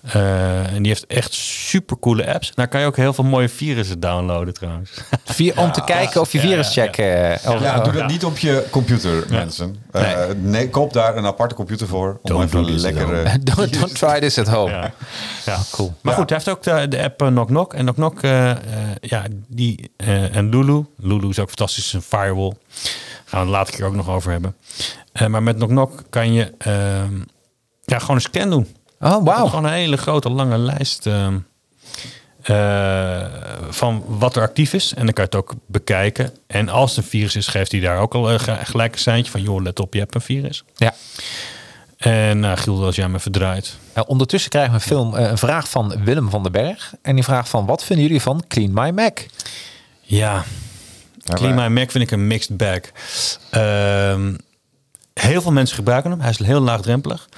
Eh, 0.00 0.72
en 0.72 0.82
die 0.82 0.86
heeft 0.92 1.06
echt 1.06 1.32
super 1.34 1.98
coole 1.98 2.32
apps. 2.34 2.52
Daar 2.54 2.68
kan 2.68 2.80
je 2.80 2.86
ook 2.86 2.96
heel 2.96 3.12
veel 3.12 3.24
mooie 3.24 3.48
virussen 3.48 4.00
downloaden 4.00 4.54
trouwens. 4.54 4.90
Vier, 5.24 5.58
om 5.58 5.72
te 5.72 5.84
kijken 5.84 6.20
of 6.20 6.32
je 6.32 6.40
viruscheck... 6.40 6.96
eh, 6.96 7.50
of- 7.52 7.62
Ja, 7.62 7.80
doe 7.80 7.92
dat 7.92 8.06
niet 8.08 8.24
op 8.24 8.38
je 8.38 8.66
computer, 8.70 9.24
mensen. 9.30 9.76
Eh, 9.92 10.02
Nee. 10.26 10.34
nee, 10.34 10.68
koop 10.70 10.92
daar 10.92 11.16
een 11.16 11.26
aparte 11.26 11.54
computer 11.54 11.86
voor. 11.86 12.08
Om 12.22 12.30
Don't 12.30 12.44
even 12.44 12.62
do 12.62 12.66
this 12.66 12.74
at 12.76 12.82
lekker... 12.82 13.04
home. 13.04 13.22
eh, 13.22 13.34
don't, 13.56 13.78
don't 13.80 13.94
try 14.08 14.20
this 14.20 14.38
at 14.38 14.48
home. 14.48 14.70
Ja. 14.70 14.92
Ja. 15.46 15.58
Cool. 15.70 15.94
Maar 16.00 16.14
goed, 16.14 16.28
hij 16.30 16.38
heeft 16.44 16.56
ook 16.56 16.62
de, 16.62 16.88
de 16.88 17.02
app 17.02 17.16
Knock 17.18 17.46
Knock. 17.46 17.74
En 17.74 17.82
Knock 17.94 17.94
Knock, 17.94 18.20
ja, 19.00 19.24
die 19.48 19.90
eh, 19.96 20.36
en 20.36 20.48
Lulu. 20.48 20.84
Lulu 20.96 21.28
is 21.28 21.38
ook 21.38 21.48
fantastisch, 21.48 21.92
een 21.92 22.02
firewall. 22.02 22.52
Gaan 23.30 23.40
we 23.40 23.46
het 23.46 23.48
later 23.56 23.74
keer 23.74 23.84
ook 23.84 23.94
nog 23.94 24.08
over 24.08 24.30
hebben. 24.32 24.56
Eh, 25.12 25.26
maar 25.26 25.42
met 25.42 25.56
Knock 25.56 25.68
Knock 25.68 26.02
kan 26.10 26.32
je 26.32 26.52
ehm, 26.58 27.14
ja, 27.84 27.98
gewoon 27.98 28.16
een 28.16 28.22
scan 28.22 28.50
doen. 28.50 28.66
Oh, 29.00 29.24
wauw. 29.24 29.46
Gewoon 29.46 29.64
een 29.64 29.72
hele 29.72 29.96
grote, 29.96 30.30
lange 30.30 30.58
lijst 30.58 31.06
ehm, 31.06 31.38
eh, 32.42 33.24
van 33.70 34.04
wat 34.06 34.36
er 34.36 34.42
actief 34.42 34.72
is. 34.72 34.94
En 34.94 35.04
dan 35.04 35.14
kan 35.14 35.24
je 35.30 35.30
het 35.36 35.38
ook 35.38 35.54
bekijken. 35.66 36.32
En 36.46 36.68
als 36.68 36.96
het 36.96 37.04
een 37.04 37.10
virus 37.10 37.36
is, 37.36 37.46
geeft 37.46 37.72
hij 37.72 37.80
daar 37.80 37.98
ook 37.98 38.14
al 38.14 38.30
eh, 38.30 38.38
ge- 38.38 38.58
gelijk 38.64 38.92
een 38.92 38.98
seintje 38.98 39.30
van... 39.30 39.42
joh, 39.42 39.62
let 39.62 39.80
op, 39.80 39.92
je 39.94 40.00
hebt 40.00 40.14
een 40.14 40.20
virus. 40.20 40.64
Ja. 40.76 40.94
En 41.96 42.40
nou, 42.40 42.56
Giel, 42.56 42.84
als 42.84 42.96
jij 42.96 43.08
me 43.08 43.18
verdraait... 43.18 43.76
Eh, 43.92 44.02
ondertussen 44.06 44.50
krijgen 44.50 44.70
we 44.72 44.76
een, 44.78 44.86
film, 44.86 45.14
een 45.14 45.38
vraag 45.38 45.68
van 45.70 46.04
Willem 46.04 46.30
van 46.30 46.42
den 46.42 46.52
Berg. 46.52 46.92
En 47.02 47.14
die 47.14 47.24
vraagt 47.24 47.48
van, 47.48 47.66
wat 47.66 47.84
vinden 47.84 48.06
jullie 48.06 48.20
van 48.22 48.44
Clean 48.48 48.70
My 48.72 48.90
Mac? 48.90 49.18
Ja, 50.00 50.44
Clean 51.24 51.54
My 51.54 51.66
Mac 51.66 51.90
vind 51.90 52.04
ik 52.04 52.10
een 52.10 52.26
mixed 52.26 52.56
bag. 52.56 52.80
Ehm, 53.50 54.34
heel 55.14 55.42
veel 55.42 55.52
mensen 55.52 55.76
gebruiken 55.76 56.10
hem. 56.10 56.20
Hij 56.20 56.30
is 56.30 56.38
heel 56.38 56.60
laagdrempelig. 56.60 57.28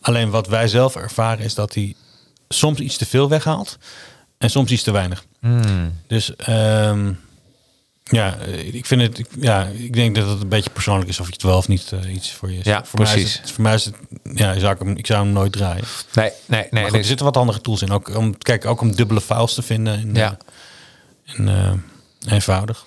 Alleen 0.00 0.30
wat 0.30 0.46
wij 0.46 0.68
zelf 0.68 0.96
ervaren 0.96 1.44
is 1.44 1.54
dat 1.54 1.74
hij 1.74 1.94
soms 2.48 2.78
iets 2.78 2.96
te 2.96 3.06
veel 3.06 3.28
weghaalt. 3.28 3.78
En 4.38 4.50
soms 4.50 4.70
iets 4.70 4.82
te 4.82 4.90
weinig. 4.90 5.24
Dus 6.06 6.36
ehm, 6.36 7.12
ja, 8.04 8.36
eh, 8.38 8.74
ik 8.74 8.86
vind 8.86 9.00
het. 9.02 9.28
Ja, 9.40 9.64
ik 9.66 9.92
denk 9.92 10.14
dat 10.14 10.28
het 10.28 10.40
een 10.42 10.48
beetje 10.48 10.70
persoonlijk 10.70 11.08
is 11.10 11.20
of 11.20 11.26
je 11.26 11.32
het 11.32 11.42
wel 11.42 11.56
of 11.56 11.68
niet 11.68 11.92
eh, 11.92 12.14
iets 12.14 12.32
voor 12.32 12.50
je 12.52 12.58
is. 12.58 12.64
Ja, 12.64 12.84
voor 12.84 13.00
Mij 13.00 13.12
precies. 13.12 13.30
is 13.32 13.40
het, 13.40 13.50
voor 13.50 13.62
mij 13.62 13.74
is 13.74 13.84
het. 13.84 13.94
Ja, 14.34 14.58
zou 14.58 14.72
ik, 14.72 14.78
hem, 14.78 14.96
ik 14.96 15.06
zou 15.06 15.24
hem 15.24 15.32
nooit 15.32 15.52
draaien. 15.52 15.84
Nee, 16.14 16.30
nee, 16.46 16.66
nee. 16.70 16.84
Goed, 16.84 16.94
er 16.94 17.04
zitten 17.04 17.26
wat 17.26 17.36
andere 17.36 17.60
tools 17.60 17.82
in. 17.82 17.90
Ook 17.92 18.16
om, 18.16 18.38
kijk, 18.38 18.64
ook 18.66 18.80
om 18.80 18.94
dubbele 18.94 19.20
files 19.20 19.54
te 19.54 19.62
vinden. 19.62 20.00
In, 20.00 20.14
Ja. 20.14 20.36
En, 21.24 21.48
eh, 21.48 22.32
eenvoudig. 22.32 22.84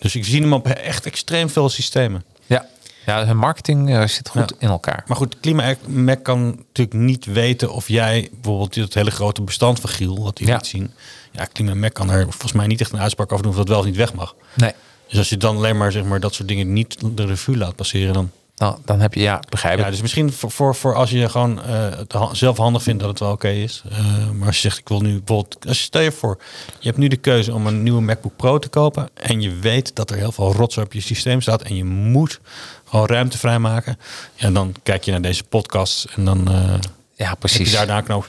Dus 0.00 0.14
ik 0.16 0.24
zie 0.24 0.40
hem 0.40 0.52
op 0.52 0.66
echt 0.68 1.06
extreem 1.06 1.50
veel 1.50 1.68
systemen. 1.68 2.24
Ja, 2.46 2.66
ja 3.06 3.26
hun 3.26 3.36
marketing 3.36 3.90
eh, 3.90 4.06
zit 4.06 4.28
goed 4.28 4.50
Ja. 4.50 4.56
in 4.58 4.68
elkaar. 4.68 5.04
Maar 5.06 5.16
goed, 5.16 5.40
Klima 5.40 5.74
Mac 5.86 6.22
kan 6.22 6.44
natuurlijk 6.46 6.96
niet 6.96 7.24
weten 7.24 7.72
of 7.72 7.88
jij 7.88 8.28
bijvoorbeeld 8.32 8.74
het 8.74 8.94
hele 8.94 9.10
grote 9.10 9.42
bestand 9.42 9.80
van 9.80 9.90
Giel, 9.90 10.22
wat 10.22 10.38
hij 10.38 10.46
Ja. 10.46 10.54
liet 10.54 10.66
zien. 10.66 10.90
Ja, 11.32 11.74
Mac 11.74 11.92
kan 11.92 12.10
er 12.10 12.22
volgens 12.22 12.52
mij 12.52 12.66
niet 12.66 12.80
echt 12.80 12.92
een 12.92 13.00
uitspraak 13.00 13.32
over 13.32 13.42
doen 13.44 13.52
of 13.52 13.58
dat 13.58 13.68
wel 13.68 13.78
of 13.78 13.84
niet 13.84 13.96
weg 13.96 14.14
mag. 14.14 14.34
Nee, 14.56 14.72
Dus 15.08 15.18
als 15.18 15.28
je 15.28 15.36
dan 15.36 15.56
alleen 15.56 15.76
maar, 15.76 15.92
zeg 15.92 16.04
maar 16.04 16.20
dat 16.20 16.34
soort 16.34 16.48
dingen 16.48 16.72
niet 16.72 16.96
de 17.16 17.26
revue 17.26 17.56
laat 17.56 17.76
passeren, 17.76 18.12
dan. 18.14 18.30
Nou, 18.60 18.76
dan 18.84 19.00
heb 19.00 19.14
je, 19.14 19.20
ja, 19.20 19.42
begrijp 19.48 19.78
ik. 19.78 19.84
Ja, 19.84 19.90
dus 19.90 20.00
misschien 20.00 20.32
voor, 20.32 20.50
voor, 20.50 20.74
voor 20.74 20.94
als 20.94 21.10
je 21.10 21.28
gewoon 21.28 21.62
eh, 21.62 22.28
zelf 22.32 22.56
handig 22.56 22.82
vindt 22.82 23.00
dat 23.00 23.08
het 23.08 23.18
wel 23.18 23.32
oké 23.32 23.48
is. 23.48 23.82
Eh, 23.90 24.30
maar 24.30 24.46
als 24.46 24.56
je 24.56 24.62
zegt, 24.62 24.78
ik 24.78 24.88
wil 24.88 25.00
nu 25.00 25.18
bijvoorbeeld, 25.18 25.66
als 25.66 25.78
je 25.78 25.84
stel 25.84 26.00
je 26.00 26.12
voor, 26.12 26.38
je 26.78 26.86
hebt 26.86 26.98
nu 26.98 27.08
de 27.08 27.16
keuze 27.16 27.54
om 27.54 27.66
een 27.66 27.82
nieuwe 27.82 28.00
MacBook 28.00 28.36
Pro 28.36 28.58
te 28.58 28.68
kopen. 28.68 29.08
En 29.14 29.40
je 29.40 29.54
weet 29.54 29.96
dat 29.96 30.10
er 30.10 30.16
heel 30.16 30.32
veel 30.32 30.52
rots 30.52 30.78
op 30.78 30.92
je 30.92 31.00
systeem 31.00 31.40
staat. 31.40 31.62
En 31.62 31.76
je 31.76 31.84
moet 31.84 32.40
gewoon 32.84 33.06
ruimte 33.06 33.38
vrijmaken. 33.38 33.98
Ja, 34.34 34.50
dan 34.50 34.74
kijk 34.82 35.04
je 35.04 35.10
naar 35.10 35.22
deze 35.22 35.44
podcast 35.44 36.06
en 36.14 36.24
dan 36.24 36.48
eh, 36.48 36.74
ja, 37.14 37.28
heb 37.28 37.38
precies. 37.38 37.70
je 37.70 37.86
daar 37.86 38.04
een 38.08 38.24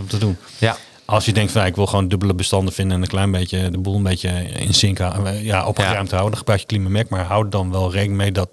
om 0.00 0.06
te 0.08 0.18
doen. 0.18 0.36
Ja, 0.58 0.76
Als 1.04 1.24
je 1.24 1.32
denkt 1.32 1.52
van, 1.52 1.64
ik 1.64 1.76
wil 1.76 1.86
gewoon 1.86 2.08
dubbele 2.08 2.34
bestanden 2.34 2.74
vinden 2.74 2.96
en 2.96 3.02
een 3.02 3.08
klein 3.08 3.30
beetje 3.30 3.70
de 3.70 3.78
boel 3.78 3.96
een 3.96 4.02
beetje 4.02 4.30
in 4.42 4.74
sync 4.74 4.98
ja, 5.42 5.66
opgeruimd 5.66 6.10
houden, 6.10 6.30
dan 6.30 6.38
gebruik 6.38 6.70
je 6.70 6.80
Mac. 6.80 7.08
Maar 7.08 7.24
hou 7.24 7.44
er 7.44 7.50
dan 7.50 7.70
wel 7.70 7.92
rekening 7.92 8.16
mee 8.16 8.32
dat 8.32 8.48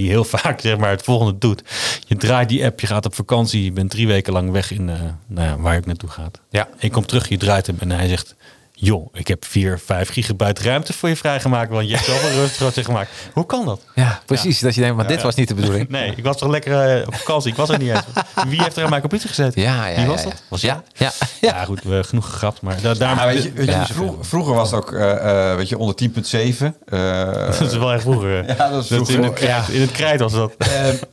die 0.00 0.10
heel 0.10 0.24
vaak 0.38 0.60
zeg 0.60 0.76
maar 0.76 0.90
het 0.90 1.02
volgende 1.02 1.38
doet. 1.38 1.62
Je 2.06 2.16
draait 2.16 2.48
die 2.48 2.64
app, 2.64 2.80
je 2.80 2.86
gaat 2.86 3.06
op 3.06 3.14
vakantie, 3.14 3.64
je 3.64 3.72
bent 3.72 3.90
drie 3.90 4.06
weken 4.06 4.32
lang 4.32 4.50
weg 4.50 4.70
in 4.70 4.88
eh, 4.88 5.00
nou 5.26 5.48
ja, 5.48 5.58
waar 5.58 5.72
je 5.72 5.78
ook 5.78 5.86
naartoe 5.86 6.10
gaat. 6.10 6.40
Ja. 6.50 6.66
En 6.66 6.78
je 6.78 6.90
komt 6.90 7.08
terug, 7.08 7.28
je 7.28 7.36
draait 7.36 7.66
hem 7.66 7.76
en 7.78 7.90
hij 7.90 8.08
zegt, 8.08 8.34
joh, 8.82 9.08
ik 9.12 9.28
heb 9.28 9.44
4, 9.44 9.78
5 9.84 10.08
gigabyte 10.10 10.62
ruimte 10.62 10.92
voor 10.92 11.08
je 11.08 11.16
vrijgemaakt, 11.16 11.70
want 11.70 11.88
je 11.88 11.94
hebt 11.94 12.06
zoveel 12.06 12.30
rustig 12.66 12.84
gemaakt. 12.84 13.10
Hoe 13.32 13.46
kan 13.46 13.64
dat? 13.64 13.80
ja 13.94 14.20
precies. 14.26 14.58
Dat 14.60 14.74
je 14.74 14.80
denkt, 14.80 14.96
maar 14.96 15.06
dit 15.06 15.22
was 15.22 15.34
niet 15.34 15.48
de 15.48 15.54
bedoeling. 15.54 15.88
Nee, 16.00 16.12
ik 16.16 16.24
was 16.24 16.36
toch 16.38 16.48
lekker 16.48 16.96
eh, 17.00 17.06
op 17.06 17.14
vakantie, 17.14 17.50
ik 17.50 17.56
was 17.56 17.68
er 17.68 17.78
niet 17.78 17.88
eens. 17.90 18.02
Wie 18.48 18.62
heeft 18.62 18.76
er 18.76 18.84
aan 18.84 18.90
mijn 18.90 19.00
computer 19.00 19.28
gezeten? 19.28 19.62
Ja, 19.62 19.86
ja, 19.86 19.94
Wie 19.94 20.04
ja, 20.04 20.10
was 20.10 20.22
ja. 20.22 20.28
dat? 20.28 20.42
Was 20.48 20.60
Ja, 20.60 20.82
ja, 20.94 21.10
Ja, 21.40 21.48
ja. 21.58 21.64
goed, 21.64 21.82
we 21.82 22.04
genoeg 22.04 22.30
gegrapt, 22.30 22.60
maar 22.62 22.80
da 22.82 22.94
daar 22.94 23.16
Ja, 23.16 23.26
weet 23.26 23.42
je, 23.42 23.52
weet 23.52 23.66
je, 23.66 23.70
Ja. 23.72 23.86
vroeg- 23.86 24.16
vroeger 24.20 24.54
was 24.54 24.70
het 24.70 24.80
ook, 24.80 24.92
eh, 24.92 25.50
eh, 25.50 25.56
weet 25.56 25.68
je, 25.68 25.78
onder 25.78 25.94
10.7. 25.94 26.74
eh, 26.88 27.34
Dat 27.58 27.60
is 27.60 27.76
wel 27.76 27.92
echt 27.92 28.02
vroeger. 28.02 28.46
Ja, 28.56 28.68
dat 28.70 28.84
is 28.84 28.90
in, 28.90 28.96
vroeger. 29.06 29.24
het 29.24 29.32
krijt, 29.34 29.68
in 29.68 29.80
het 29.80 29.90
krijt 29.92 30.20
was 30.20 30.32
dat. 30.32 30.52
Eh, 30.58 30.68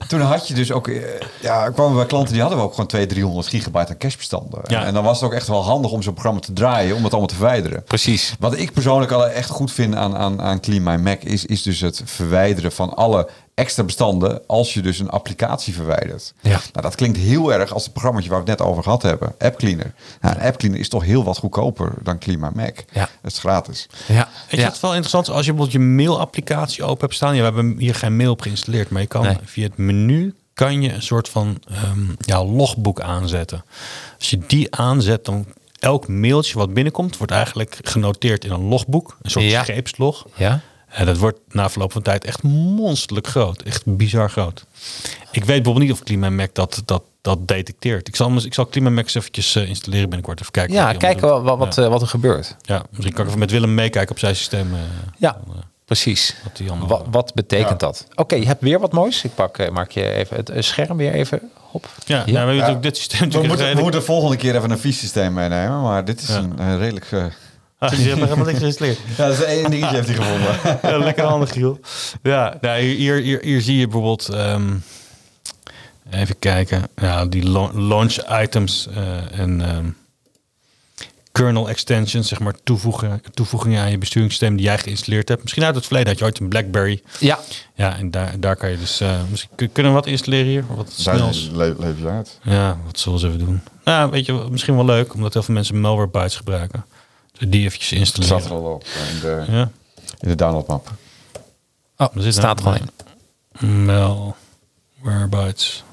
toen 0.08 0.22
had 0.22 0.48
je 0.48 0.54
dus 0.54 0.72
ook, 0.72 0.90
ja, 1.42 1.70
kwamen 1.70 1.92
we 1.92 1.98
bij 1.98 2.06
klanten 2.08 2.34
die 2.34 2.42
hadden 2.42 2.60
ook 2.60 2.72
gewoon 2.72 2.88
200, 2.88 3.20
300 3.20 3.48
gigabyte 3.48 3.92
aan 3.92 3.98
cashbestanden. 3.98 4.62
Ja. 4.68 4.86
En 4.86 4.94
dan 4.94 5.04
was 5.04 5.20
het 5.20 5.30
ook 5.30 5.36
echt 5.36 5.48
wel 5.48 5.64
handig 5.64 5.92
om 5.92 6.02
zo'n 6.02 6.14
programma 6.14 6.40
te 6.40 6.54
draaien, 6.54 6.96
om 6.96 7.02
het 7.04 7.12
allemaal 7.12 7.28
te 7.28 7.36
verwijderen. 7.36 7.56
Verwijderen. 7.62 7.84
Precies. 7.84 8.36
Wat 8.40 8.58
ik 8.58 8.72
persoonlijk 8.74 9.12
al 9.12 9.28
echt 9.28 9.50
goed 9.50 9.72
vind 9.72 9.96
aan, 9.96 10.16
aan, 10.18 10.42
aan 10.42 10.60
Clean 10.60 10.84
My 10.84 10.96
Mac 10.96 11.22
is, 11.24 11.46
is 11.46 11.62
dus 11.62 11.80
het 11.80 12.02
verwijderen 12.06 12.72
van 12.72 12.94
alle 12.96 13.30
extra 13.56 13.84
bestanden 13.84 14.42
als 14.48 14.74
je 14.74 14.82
dus 14.82 15.00
een 15.00 15.10
applicatie 15.10 15.74
verwijdert. 15.74 16.34
Ja. 16.42 16.50
Nou, 16.50 16.62
dat 16.82 16.96
klinkt 16.96 17.18
heel 17.18 17.54
erg 17.54 17.74
als 17.74 17.84
het 17.84 17.94
programma 17.94 18.20
waar 18.22 18.44
we 18.44 18.50
het 18.50 18.60
net 18.60 18.68
over 18.68 18.84
gehad 18.84 19.02
hebben, 19.02 19.36
App 19.40 19.58
Cleaner. 19.58 19.94
Nou, 20.22 20.36
een 20.36 20.42
App 20.42 20.58
Cleaner 20.58 20.80
is 20.80 20.90
toch 20.90 21.04
heel 21.04 21.24
wat 21.24 21.38
goedkoper 21.38 21.94
dan 22.04 22.20
Clean 22.20 22.40
My 22.40 22.50
Mac. 22.54 22.78
Ja. 22.92 23.10
Het 23.22 23.32
is 23.32 23.40
gratis. 23.40 23.88
Ja. 24.08 24.30
Weet 24.50 24.60
je 24.60 24.66
wat 24.66 24.80
wel 24.80 24.92
interessant 24.92 25.28
is? 25.28 25.34
Als 25.34 25.46
je 25.46 25.54
bijvoorbeeld 25.54 25.82
je 25.84 25.90
mailapplicatie 25.94 26.84
open 26.84 27.02
hebt 27.02 27.14
staan. 27.14 27.34
Ja, 27.36 27.40
we 27.40 27.46
hebben 27.46 27.78
hier 27.78 27.96
geen 27.96 28.16
mail 28.16 28.32
op 28.32 28.42
geïnstalleerd. 28.42 28.90
Maar 28.90 29.02
je 29.02 29.08
kan 29.08 29.22
Nee. 29.24 29.38
via 29.44 29.64
het 29.64 29.78
menu 29.78 30.36
kan 30.54 30.82
je 30.82 30.94
een 30.94 31.02
soort 31.02 31.30
van 31.30 31.62
ehm, 31.72 32.00
ja, 32.20 32.44
logboek 32.46 33.02
aanzetten. 33.02 33.64
Als 34.18 34.30
je 34.30 34.40
die 34.48 34.76
aanzet, 34.76 35.26
dan 35.26 35.46
elk 35.80 36.08
mailtje 36.08 36.58
wat 36.58 36.74
binnenkomt, 36.74 37.18
wordt 37.18 37.32
eigenlijk 37.34 37.78
genoteerd 37.84 38.46
in 38.46 38.52
een 38.52 38.64
logboek. 38.68 39.18
Een 39.22 39.32
soort 39.32 39.46
Ja. 39.46 39.64
scheepslog. 39.64 40.26
Ja? 40.36 40.60
En 40.88 41.06
dat 41.06 41.18
wordt 41.18 41.40
na 41.50 41.70
verloop 41.70 41.92
van 41.92 42.02
tijd 42.02 42.26
echt 42.26 42.44
monsterlijk 42.44 43.28
groot. 43.28 43.62
Echt 43.62 43.84
bizar 43.98 44.30
groot. 44.30 44.66
Ik 45.32 45.44
weet 45.44 45.46
bijvoorbeeld 45.64 45.80
niet 45.80 45.92
of 45.92 46.04
Klima 46.04 46.30
Mac 46.30 46.50
dat, 46.54 46.82
dat, 46.86 47.04
dat 47.22 47.48
detecteert. 47.48 48.08
Ik 48.08 48.16
zal, 48.16 48.36
ik 48.36 48.54
zal 48.54 48.68
eventjes 49.16 49.56
eh, 49.56 49.68
installeren 49.70 50.06
binnenkort. 50.10 50.40
Even 50.40 50.52
kijken. 50.52 50.74
Ja, 50.76 50.94
kijken 50.94 51.44
wat, 51.44 51.58
wat, 51.58 51.78
eh, 51.78 51.88
wat 51.88 52.02
er 52.02 52.08
gebeurt. 52.08 52.56
ja. 52.62 52.84
misschien 52.90 53.12
kan 53.14 53.22
ik 53.22 53.28
even 53.28 53.40
met 53.40 53.52
Willem 53.52 53.74
meekijken 53.74 54.12
op 54.12 54.20
zijn 54.20 54.36
systeem. 54.36 54.74
eh, 54.74 54.80
Ja, 55.18 55.38
precies. 55.88 56.36
wat. 56.44 56.88
Wat, 56.88 57.06
wat 57.12 57.34
betekent 57.34 57.70
Ja. 57.82 57.88
dat? 57.88 58.08
Oké, 58.16 58.36
je 58.36 58.46
hebt 58.46 58.62
weer 58.62 58.80
wat 58.80 58.92
moois. 58.94 59.24
Ik 59.24 59.36
pak, 59.36 59.58
eh, 59.58 59.70
maak 59.70 59.92
je 59.92 60.12
even 60.12 60.36
het 60.38 60.50
eh, 60.50 60.62
scherm 60.62 60.98
weer 60.98 61.12
even 61.14 61.52
op. 61.72 61.88
Ja, 62.06 62.24
Ja. 62.26 62.32
Nou, 62.32 62.46
we 62.48 62.52
Ja. 62.54 62.58
natuurlijk 62.60 62.84
dit 62.84 62.98
systeem 62.98 63.20
We 63.20 63.26
moeten, 63.26 63.42
we 63.50 63.56
redelijk- 63.56 63.82
moeten 63.82 64.00
de 64.00 64.06
volgende 64.06 64.38
keer 64.38 64.56
even 64.56 64.72
een 64.72 64.80
vies 64.80 65.00
systeem 65.00 65.34
meenemen, 65.34 65.82
maar 65.82 66.06
dit 66.06 66.22
is 66.22 66.28
Ja. 66.28 66.36
een, 66.38 66.60
eh, 66.60 66.78
redelijk... 66.78 67.12
eh, 67.12 67.26
Ah, 67.80 67.92
je 67.92 67.96
hebt 68.10 68.22
helemaal 68.22 68.46
niks 68.46 68.60
geïnstalleerd. 68.60 68.98
ja, 69.18 69.28
dat 69.28 69.34
is 69.38 69.44
één 69.44 69.70
dingetje 69.70 69.96
heeft 69.96 70.08
hij 70.08 70.16
gevonden. 70.16 70.80
Ja, 70.92 70.98
lekker 70.98 71.24
handig, 71.24 71.52
Giel. 71.52 71.80
Ja, 72.24 72.58
nou, 72.62 72.82
hier, 72.82 73.16
hier, 73.22 73.40
hier 73.42 73.62
zie 73.62 73.78
je 73.78 73.84
bijvoorbeeld... 73.88 74.30
ehm, 74.30 74.74
even 76.12 76.40
kijken. 76.40 76.84
Ja, 76.96 77.26
die 77.26 77.50
la- 77.50 77.72
launch 77.74 78.42
items 78.42 78.88
eh, 78.96 79.40
en 79.40 79.62
ehm, 79.62 79.86
kernel 81.38 81.70
extensions, 81.70 82.28
zeg 82.28 82.40
maar 82.40 82.54
toevoegen, 82.64 83.22
toevoegingen 83.34 83.82
aan 83.82 83.92
je 83.92 83.98
besturingssysteem 83.98 84.56
die 84.56 84.66
jij 84.66 84.78
geïnstalleerd 84.78 85.28
hebt. 85.30 85.42
Misschien 85.42 85.64
uit 85.64 85.76
het 85.76 85.86
verleden 85.86 86.10
had 86.10 86.20
je 86.20 86.26
ooit 86.26 86.40
een 86.40 86.48
BlackBerry. 86.50 87.02
Ja, 87.20 87.40
Ja, 87.76 87.98
en 87.98 88.12
daar, 88.12 88.40
daar 88.40 88.56
kan 88.56 88.70
je 88.70 88.78
dus... 88.78 89.00
eh, 89.00 89.22
misschien, 89.30 89.52
kun- 89.56 89.72
kunnen 89.72 89.92
we 89.92 89.98
wat 89.98 90.08
installeren 90.08 90.46
hier? 90.48 90.66
Wat 90.76 90.92
snels? 90.92 91.50
Le 91.54 91.76
leef 91.80 92.00
je 92.00 92.08
uit. 92.08 92.40
Ja, 92.44 92.78
wat 92.86 93.00
zullen 93.00 93.20
ze 93.20 93.28
even 93.28 93.40
doen? 93.40 93.62
Nou, 93.84 94.12
weet 94.12 94.26
je, 94.26 94.34
misschien 94.50 94.76
wel 94.76 94.86
leuk, 94.86 95.14
omdat 95.14 95.34
heel 95.34 95.44
veel 95.44 95.54
mensen 95.54 95.80
Malwarebytes 95.82 96.36
gebruiken. 96.36 96.86
Dus 97.38 97.50
die 97.50 97.64
eventjes 97.66 97.90
Het 97.90 98.00
installeren. 98.00 98.40
staat 98.40 98.52
er 98.52 98.58
al 98.58 98.74
op 98.74 98.84
in 99.14 99.20
de, 99.20 99.44
Ja, 99.50 99.70
in 100.20 100.28
de 100.30 100.36
downloadmap. 100.36 100.92
oh, 101.98 102.16
Er 102.16 102.22
zit 102.22 102.34
staat 102.34 102.60
er 102.60 102.64
gewoon 102.66 102.80
in. 103.60 103.86
Malwarebytes. 103.86 105.84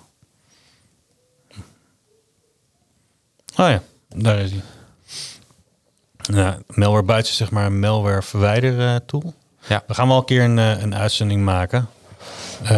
Oh 3.56 3.68
ja, 3.68 3.82
daar 4.16 4.38
is 4.38 4.50
hij. 4.50 4.62
Ja, 6.32 6.58
is 7.18 7.36
zeg 7.36 7.50
maar 7.50 7.66
een 7.66 7.78
malware 7.80 8.22
verwijder 8.22 8.80
eh, 8.80 8.96
tool. 9.06 9.34
Ja. 9.68 9.82
We 9.86 9.94
gaan 9.94 10.08
wel 10.08 10.16
een 10.16 10.24
keer 10.24 10.42
een, 10.44 10.58
eh, 10.58 10.82
een 10.82 10.94
uitzending 10.94 11.42
maken. 11.44 11.88
eh, 12.62 12.68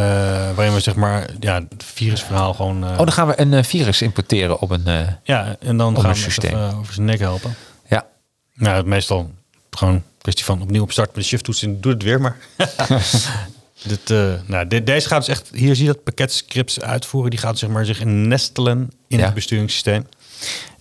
waarin 0.54 0.74
we 0.74 0.80
zeg 0.80 0.94
maar 0.94 1.30
ja, 1.40 1.54
het 1.68 1.84
virusverhaal 1.84 2.54
gewoon... 2.54 2.84
Oh, 2.84 2.96
dan 2.96 3.12
gaan 3.12 3.26
we 3.26 3.40
een 3.40 3.64
virus 3.64 4.02
importeren 4.02 4.60
op 4.60 4.70
een... 4.70 4.84
ja, 5.22 5.56
en 5.60 5.76
dan 5.76 6.00
gaan 6.00 6.10
we 6.12 6.16
systeem. 6.18 6.54
het 6.54 6.62
even 6.66 6.78
over 6.78 6.94
zijn 6.94 7.06
nek 7.06 7.18
helpen. 7.18 7.54
ja, 7.88 8.06
Nou, 8.54 8.86
meestal 8.86 9.30
gewoon 9.70 9.94
een 9.94 10.04
kwestie 10.20 10.44
van 10.44 10.62
opnieuw 10.62 10.82
opstarten 10.82 11.12
met 11.14 11.22
de 11.22 11.28
shift 11.30 11.44
toets 11.44 11.62
en 11.62 11.80
doe 11.80 11.92
het 11.92 12.02
weer 12.02 12.20
maar. 12.20 12.36
dit, 13.88 14.08
nou, 14.46 14.66
dit, 14.68 14.86
deze 14.86 15.08
gaat 15.08 15.26
dus 15.26 15.36
echt, 15.36 15.50
hier 15.52 15.74
zie 15.74 15.86
je 15.86 15.92
dat 15.92 16.02
pakket 16.02 16.32
scripts 16.32 16.80
uitvoeren. 16.80 17.30
Die 17.30 17.38
gaat 17.40 17.58
zeg 17.58 17.70
maar 17.70 17.84
zich 17.84 18.04
nestelen 18.04 18.90
in 19.08 19.18
Ja. 19.18 19.24
het 19.24 19.34
besturingssysteem. 19.34 20.06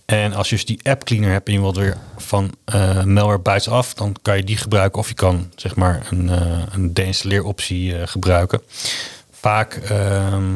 En 0.06 0.32
als 0.32 0.48
je 0.48 0.54
dus 0.54 0.64
die 0.64 0.80
app 0.82 1.04
cleaner 1.04 1.30
hebt 1.30 1.46
en 1.48 1.52
je 1.54 1.60
wilt 1.60 1.76
weer 1.76 1.96
van 2.16 2.50
eh 2.64 3.02
Malwarebytes 3.04 3.68
af, 3.68 3.94
dan 3.94 4.16
kan 4.22 4.36
je 4.36 4.44
die 4.44 4.56
gebruiken. 4.56 4.98
Of 4.98 5.08
je 5.08 5.14
kan 5.14 5.50
zeg 5.56 5.76
maar 5.76 6.06
een, 6.10 6.28
eh 6.28 6.62
een 6.72 6.94
deinstalleeroptie 6.94 7.96
eh, 7.96 8.06
gebruiken. 8.06 8.60
Vaak, 9.30 9.74
ehm, 9.74 10.54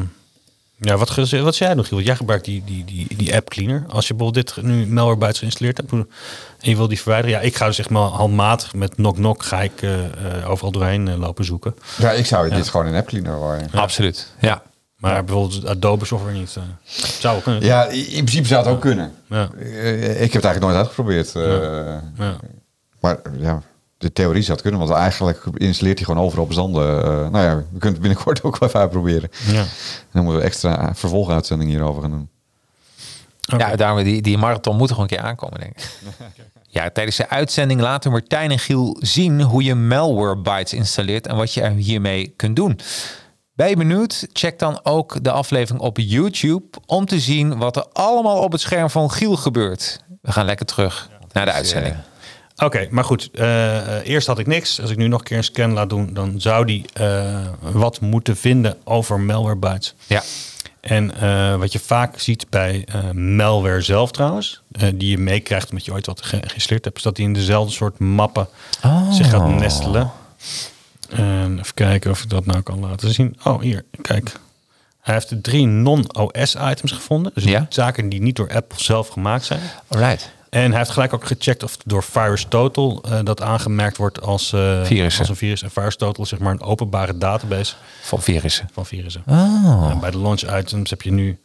ja, 0.77 0.97
wat, 0.97 1.15
wat 1.15 1.27
zei 1.29 1.53
jij 1.55 1.73
nog, 1.73 1.85
Giel? 1.87 1.95
Want 1.95 2.05
Jij 2.05 2.15
gebruikt 2.15 2.45
die, 2.45 2.63
die, 2.65 2.85
die, 2.85 3.07
die 3.15 3.35
app 3.35 3.49
cleaner. 3.49 3.83
Als 3.89 4.07
je 4.07 4.13
bijvoorbeeld 4.13 4.55
dit 4.55 4.63
nu 4.65 4.87
Malwarebytes 4.87 5.37
geïnstalleerd 5.39 5.77
hebt 5.77 5.91
en 5.91 6.07
je 6.59 6.75
wil 6.75 6.87
die 6.87 7.01
verwijderen. 7.01 7.35
Ja, 7.35 7.41
ik 7.41 7.55
ga 7.55 7.65
dus 7.65 7.79
echt 7.79 7.89
maar 7.89 8.01
handmatig 8.01 8.73
met 8.73 8.95
knock-knock 8.95 9.43
ga 9.43 9.61
ik 9.61 9.85
overal 10.47 10.71
doorheen 10.71 11.17
lopen 11.17 11.45
zoeken. 11.45 11.75
Ja, 11.97 12.11
ik 12.11 12.25
zou 12.25 12.49
dit 12.49 12.69
gewoon 12.69 12.87
in 12.87 12.95
App 12.95 13.07
Cleaner 13.07 13.37
gooien. 13.37 13.69
absoluut. 13.73 14.27
Ja. 14.39 14.63
Maar 15.01 15.23
bijvoorbeeld 15.23 15.65
Adobe 15.67 16.05
software 16.05 16.33
niet. 16.37 16.55
eh, 16.57 16.63
zou 17.19 17.41
kunnen. 17.41 17.63
Ja, 17.63 17.85
in 17.87 18.23
principe 18.23 18.47
zou 18.47 18.63
het 18.65 18.73
ook 18.73 18.81
kunnen. 18.81 19.13
Ja. 19.29 19.49
Eh, 19.59 20.21
Ik 20.21 20.33
heb 20.33 20.43
het 20.43 20.45
eigenlijk 20.45 20.59
nooit 20.59 20.75
uitgeprobeerd. 20.75 21.35
eh, 21.35 21.97
Ja. 22.17 22.35
Maar 22.99 23.19
ja, 23.39 23.61
de 23.97 24.13
theorie 24.13 24.41
zou 24.41 24.53
het 24.53 24.61
kunnen. 24.61 24.79
Want 24.87 24.91
eigenlijk 24.91 25.43
installeert 25.53 25.97
hij 25.97 26.07
gewoon 26.07 26.23
overal 26.25 26.45
bestanden. 26.47 27.03
Eh, 27.03 27.09
nou 27.29 27.37
ja, 27.45 27.55
we 27.57 27.63
kunnen 27.79 27.91
het 27.91 27.99
binnenkort 27.99 28.43
ook 28.43 28.57
wel 28.59 28.69
even 28.69 28.79
uitproberen. 28.81 29.29
Ja. 29.51 29.59
En 29.59 29.67
dan 30.11 30.23
moeten 30.23 30.41
we 30.41 30.47
extra 30.47 30.91
vervolguitzending 30.95 31.69
hierover 31.69 32.01
gaan 32.01 32.11
doen. 32.11 32.29
Ja, 33.59 33.75
daarom 33.75 34.03
die, 34.03 34.21
die 34.21 34.37
marathon 34.37 34.75
moet 34.77 34.89
er 34.89 34.95
gewoon 34.95 35.09
een 35.11 35.17
keer 35.17 35.25
aankomen, 35.25 35.59
denk 35.59 35.71
ik. 35.77 35.89
Ja, 36.73 36.89
tijdens 36.89 37.15
de 37.17 37.29
uitzending 37.29 37.81
laten 37.81 38.11
Martijn 38.11 38.51
en 38.51 38.59
Giel 38.59 38.97
zien 38.99 39.41
hoe 39.41 39.63
je 39.63 39.75
Malwarebytes 39.75 40.73
installeert 40.73 41.27
en 41.27 41.35
wat 41.35 41.53
je 41.53 41.61
er 41.61 41.71
hiermee 41.71 42.33
kunt 42.35 42.55
doen. 42.55 42.79
Ben 43.53 43.69
je 43.69 43.75
benieuwd? 43.75 44.27
Check 44.33 44.59
dan 44.59 44.79
ook 44.83 45.23
de 45.23 45.31
aflevering 45.31 45.81
op 45.83 45.97
YouTube 45.97 46.65
om 46.85 47.05
te 47.05 47.19
zien 47.19 47.57
wat 47.57 47.75
er 47.75 47.85
allemaal 47.93 48.37
op 48.37 48.51
het 48.51 48.61
scherm 48.61 48.89
van 48.89 49.11
Giel 49.11 49.35
gebeurt. 49.35 49.99
We 50.21 50.31
gaan 50.31 50.45
lekker 50.45 50.65
terug 50.65 51.09
naar 51.31 51.45
de 51.45 51.51
uitzending. 51.51 51.95
Oké, 52.55 52.87
maar 52.89 53.03
goed. 53.03 53.29
eh, 53.33 53.77
eh, 53.97 54.07
eerst 54.07 54.27
had 54.27 54.39
ik 54.39 54.47
niks. 54.47 54.81
Als 54.81 54.89
ik 54.89 54.97
nu 54.97 55.07
nog 55.07 55.19
een 55.19 55.25
keer 55.25 55.37
een 55.37 55.43
scan 55.43 55.71
laat 55.73 55.89
doen, 55.89 56.13
dan 56.13 56.41
zou 56.41 56.65
die 56.65 56.85
eh, 56.93 57.39
wat 57.59 58.01
moeten 58.01 58.37
vinden 58.37 58.77
over 58.83 59.19
Malwarebytes. 59.19 59.93
Ja, 60.07 60.23
En 60.81 61.15
eh, 61.19 61.55
wat 61.55 61.71
je 61.71 61.79
vaak 61.79 62.19
ziet 62.19 62.49
bij 62.49 62.85
eh, 62.87 63.11
malware 63.11 63.81
zelf 63.81 64.11
trouwens, 64.11 64.61
eh, 64.71 64.87
die 64.93 65.09
je 65.09 65.17
meekrijgt 65.17 65.69
omdat 65.69 65.85
je 65.85 65.91
ooit 65.93 66.05
wat 66.05 66.21
ge- 66.25 66.41
geïnstalleerd 66.45 66.85
hebt, 66.85 66.97
is 66.97 67.03
dat 67.03 67.15
die 67.15 67.25
in 67.25 67.33
dezelfde 67.33 67.73
soort 67.73 67.99
mappen 67.99 68.47
zich 69.11 69.29
gaat 69.29 69.47
nestelen. 69.49 70.11
En 71.11 71.59
even 71.59 71.73
kijken 71.73 72.11
of 72.11 72.23
ik 72.23 72.29
dat 72.29 72.45
nou 72.45 72.61
kan 72.61 72.79
laten 72.79 73.13
zien. 73.13 73.37
Oh, 73.43 73.61
hier, 73.61 73.83
kijk. 74.01 74.31
Hij 75.01 75.13
heeft 75.13 75.29
de 75.29 75.41
drie 75.41 75.65
non-OS 75.65 76.55
items 76.55 76.91
gevonden. 76.91 77.31
Dus 77.35 77.43
Ja. 77.43 77.65
zaken 77.69 78.09
die 78.09 78.21
niet 78.21 78.35
door 78.35 78.53
Apple 78.53 78.83
zelf 78.83 79.07
gemaakt 79.07 79.45
zijn. 79.45 79.59
alright. 79.87 80.31
En 80.49 80.69
hij 80.69 80.77
heeft 80.77 80.89
gelijk 80.89 81.13
ook 81.13 81.25
gecheckt 81.25 81.63
of 81.63 81.77
door 81.85 82.03
VirusTotal 82.03 83.01
eh, 83.03 83.19
dat 83.23 83.41
aangemerkt 83.41 83.97
wordt 83.97 84.21
als, 84.21 84.49
Virussen. 84.83 85.19
als 85.19 85.29
een 85.29 85.35
virus. 85.35 85.61
En 85.63 85.71
VirusTotal 85.71 86.23
is 86.23 86.29
zeg 86.29 86.39
maar 86.39 86.51
een 86.51 86.61
openbare 86.61 87.17
database 87.17 87.73
Van 88.01 88.21
virussen. 88.21 88.69
van 88.73 88.85
virussen. 88.85 89.23
Oh. 89.27 89.87
En 89.91 89.99
bij 89.99 90.11
de 90.11 90.17
launch 90.17 90.41
items 90.59 90.89
heb 90.89 91.01
je 91.01 91.11
nu 91.11 91.39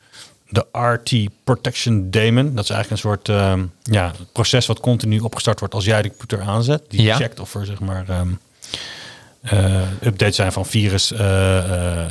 de 0.49 0.67
RT 0.73 1.29
Protection 1.45 2.11
Daemon. 2.11 2.55
Dat 2.55 2.65
is 2.65 2.71
eigenlijk 2.71 2.91
een 2.91 3.11
soort 3.11 3.29
ehm, 3.29 3.65
ja, 3.83 4.13
proces 4.33 4.67
wat 4.67 4.81
continu 4.81 5.19
opgestart 5.19 5.59
wordt 5.59 5.75
als 5.75 5.85
jij 5.85 6.03
de 6.03 6.09
computer 6.09 6.41
aanzet. 6.41 6.83
Die 6.89 7.03
Ja. 7.03 7.17
checkt 7.17 7.41
of 7.41 7.55
er 7.55 7.67
zeg 7.67 7.81
maar 7.81 8.09
ehm, 8.09 8.29
eh, 8.29 8.35
updates 10.03 10.37
zijn 10.37 10.53
van 10.53 10.67
virus 10.67 11.13
eh, 11.13 12.11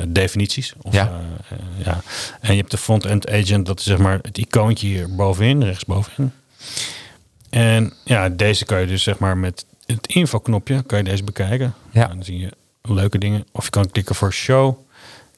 Ja. 0.90 1.06
eh, 1.50 1.58
eh, 1.58 1.86
ja. 1.86 2.00
En 2.40 2.50
je 2.54 2.58
hebt 2.58 2.70
de 2.70 2.76
front-end 2.76 3.30
agent, 3.30 3.66
dat 3.66 3.78
is 3.78 3.84
zeg 3.84 3.98
maar 3.98 4.18
het 4.22 4.38
icoontje 4.38 4.86
hier 4.86 5.14
bovenin, 5.14 5.62
rechtsbovenin. 5.64 6.32
En 7.50 7.92
ja, 8.04 8.28
deze 8.28 8.64
kan 8.64 8.80
je 8.80 8.86
dus 8.86 9.02
zeg 9.02 9.18
maar 9.18 9.36
met 9.38 9.64
het 9.86 10.06
infoknopje 10.06 10.82
kan 10.82 10.98
je 10.98 11.04
deze 11.04 11.24
bekijken. 11.24 11.74
Ja. 11.90 12.06
Dan 12.06 12.22
zie 12.24 12.38
je 12.38 12.50
leuke 12.82 13.18
dingen. 13.18 13.46
Of 13.52 13.64
je 13.64 13.70
kan 13.70 13.90
klikken 13.90 14.14
voor 14.14 14.32
show. 14.32 14.76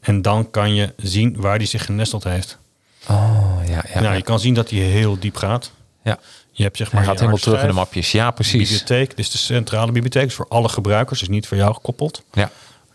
En 0.00 0.22
dan 0.22 0.50
kan 0.50 0.74
je 0.74 0.92
zien 0.96 1.34
waar 1.40 1.58
die 1.58 1.66
zich 1.66 1.84
genesteld 1.84 2.24
heeft. 2.24 2.58
Oh, 3.08 3.58
ja, 3.66 3.84
ja. 3.94 4.00
nou, 4.00 4.16
je 4.16 4.22
kan 4.22 4.40
zien 4.40 4.54
dat 4.54 4.70
hij 4.70 4.78
heel 4.78 5.18
diep 5.18 5.36
gaat. 5.36 5.72
ja. 6.02 6.18
Je 6.58 6.64
hebt 6.64 6.76
zeg 6.76 6.92
maar 6.92 7.00
Hij 7.00 7.10
gaat 7.10 7.18
helemaal 7.18 7.40
terug 7.40 7.60
in 7.60 7.66
de 7.68 7.72
mapjes. 7.72 8.12
Ja, 8.12 8.30
precies. 8.30 8.68
Bibliotheek, 8.68 9.08
dit 9.08 9.18
is 9.18 9.30
de 9.30 9.38
centrale 9.38 9.92
bibliotheek. 9.92 10.26
is 10.26 10.34
voor 10.34 10.46
alle 10.48 10.68
gebruikers, 10.68 11.18
dus 11.18 11.28
niet 11.28 11.46
voor 11.46 11.56
jou 11.56 11.74
gekoppeld. 11.74 12.22
Ja. 12.32 12.50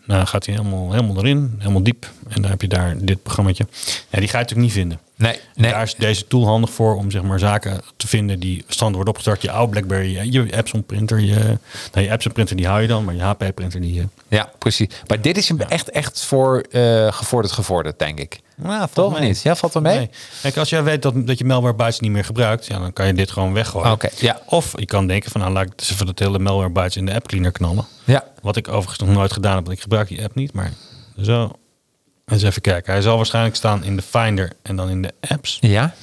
Nou, 0.06 0.18
dan 0.18 0.26
gaat 0.26 0.46
hij 0.46 0.54
helemaal, 0.54 0.92
helemaal 0.92 1.16
erin, 1.16 1.54
helemaal 1.58 1.82
diep. 1.82 2.10
En 2.28 2.42
dan 2.42 2.50
heb 2.50 2.60
je 2.60 2.68
daar 2.68 2.94
dit 2.98 3.22
programmaatje. 3.22 3.66
Ja, 4.10 4.18
die 4.18 4.28
ga 4.28 4.38
je 4.38 4.42
natuurlijk 4.44 4.60
niet 4.60 4.72
vinden. 4.72 4.98
Nee, 5.16 5.38
nee. 5.54 5.70
Daar 5.70 5.82
is 5.82 5.94
deze 5.94 6.26
tool 6.26 6.46
handig 6.46 6.70
voor 6.70 6.96
om 6.96 7.10
zeg 7.10 7.22
maar 7.22 7.38
zaken 7.38 7.80
te 7.96 8.06
vinden 8.08 8.40
die 8.40 8.56
standaard 8.66 8.94
worden 8.94 9.08
opgestart. 9.14 9.42
Je 9.42 9.50
oude 9.50 9.70
BlackBerry, 9.72 10.32
je- 10.32 10.56
Epson 10.56 10.84
printer, 10.84 11.20
je, 11.20 11.34
nou, 11.92 12.06
je 12.06 12.10
Epson 12.12 12.32
printer 12.32 12.56
die 12.56 12.66
hou 12.66 12.80
je 12.82 12.88
dan, 12.88 13.04
maar 13.04 13.14
je 13.14 13.22
HP 13.22 13.44
printer 13.54 13.80
die. 13.80 14.00
eh, 14.00 14.06
Ja, 14.28 14.50
precies. 14.58 14.88
Maar 15.06 15.20
dit 15.20 15.36
is 15.36 15.48
hem 15.48 15.60
echt, 15.60 15.90
echt 15.90 16.24
voor 16.24 16.60
eh, 16.70 17.12
gevorderd 17.12 17.52
gevorderd, 17.54 17.98
denk 17.98 18.18
ik. 18.20 18.40
Nou, 18.56 18.88
Toch 18.92 19.20
niet? 19.20 19.42
Ja, 19.42 19.56
valt 19.56 19.74
er 19.74 19.82
mee? 19.82 19.96
Nee. 19.96 20.10
Kijk, 20.42 20.56
als 20.56 20.68
jij 20.68 20.82
weet 20.82 21.02
dat, 21.02 21.26
dat 21.26 21.38
je 21.38 21.44
Malwarebytes 21.44 22.00
niet 22.00 22.10
meer 22.10 22.24
gebruikt, 22.24 22.66
ja, 22.66 22.78
dan 22.78 22.92
kan 22.92 23.06
je 23.06 23.14
dit 23.14 23.30
gewoon 23.30 23.52
weggooien. 23.52 23.92
Oké, 23.92 24.08
ja. 24.16 24.40
Of 24.46 24.72
je 24.76 24.86
kan 24.86 25.06
denken 25.06 25.30
van, 25.30 25.40
nou, 25.40 25.52
laat 25.52 25.64
ik 25.64 25.80
even 25.80 26.06
dat 26.06 26.18
hele 26.18 26.38
Malwarebytes 26.38 26.96
in 26.96 27.06
de 27.06 27.14
app 27.14 27.26
cleaner 27.28 27.52
knallen. 27.52 27.86
Ja. 28.04 28.24
Wat 28.42 28.56
ik 28.56 28.68
overigens 28.68 28.98
nog 28.98 29.08
nooit 29.08 29.32
gedaan 29.32 29.54
heb, 29.54 29.64
want 29.64 29.76
ik 29.76 29.82
gebruik 29.82 30.08
die 30.08 30.22
app 30.22 30.34
niet. 30.34 30.52
Maar 30.52 30.72
zo, 31.22 31.50
eens 32.26 32.42
even 32.42 32.62
kijken. 32.62 32.92
Hij 32.92 33.02
zal 33.02 33.16
waarschijnlijk 33.16 33.56
staan 33.56 33.84
in 33.84 33.96
de 33.96 34.02
Finder 34.02 34.52
en 34.62 34.76
dan 34.76 34.88
in 34.88 35.02
de 35.02 35.12
apps. 35.20 35.58
Ja? 35.60 35.94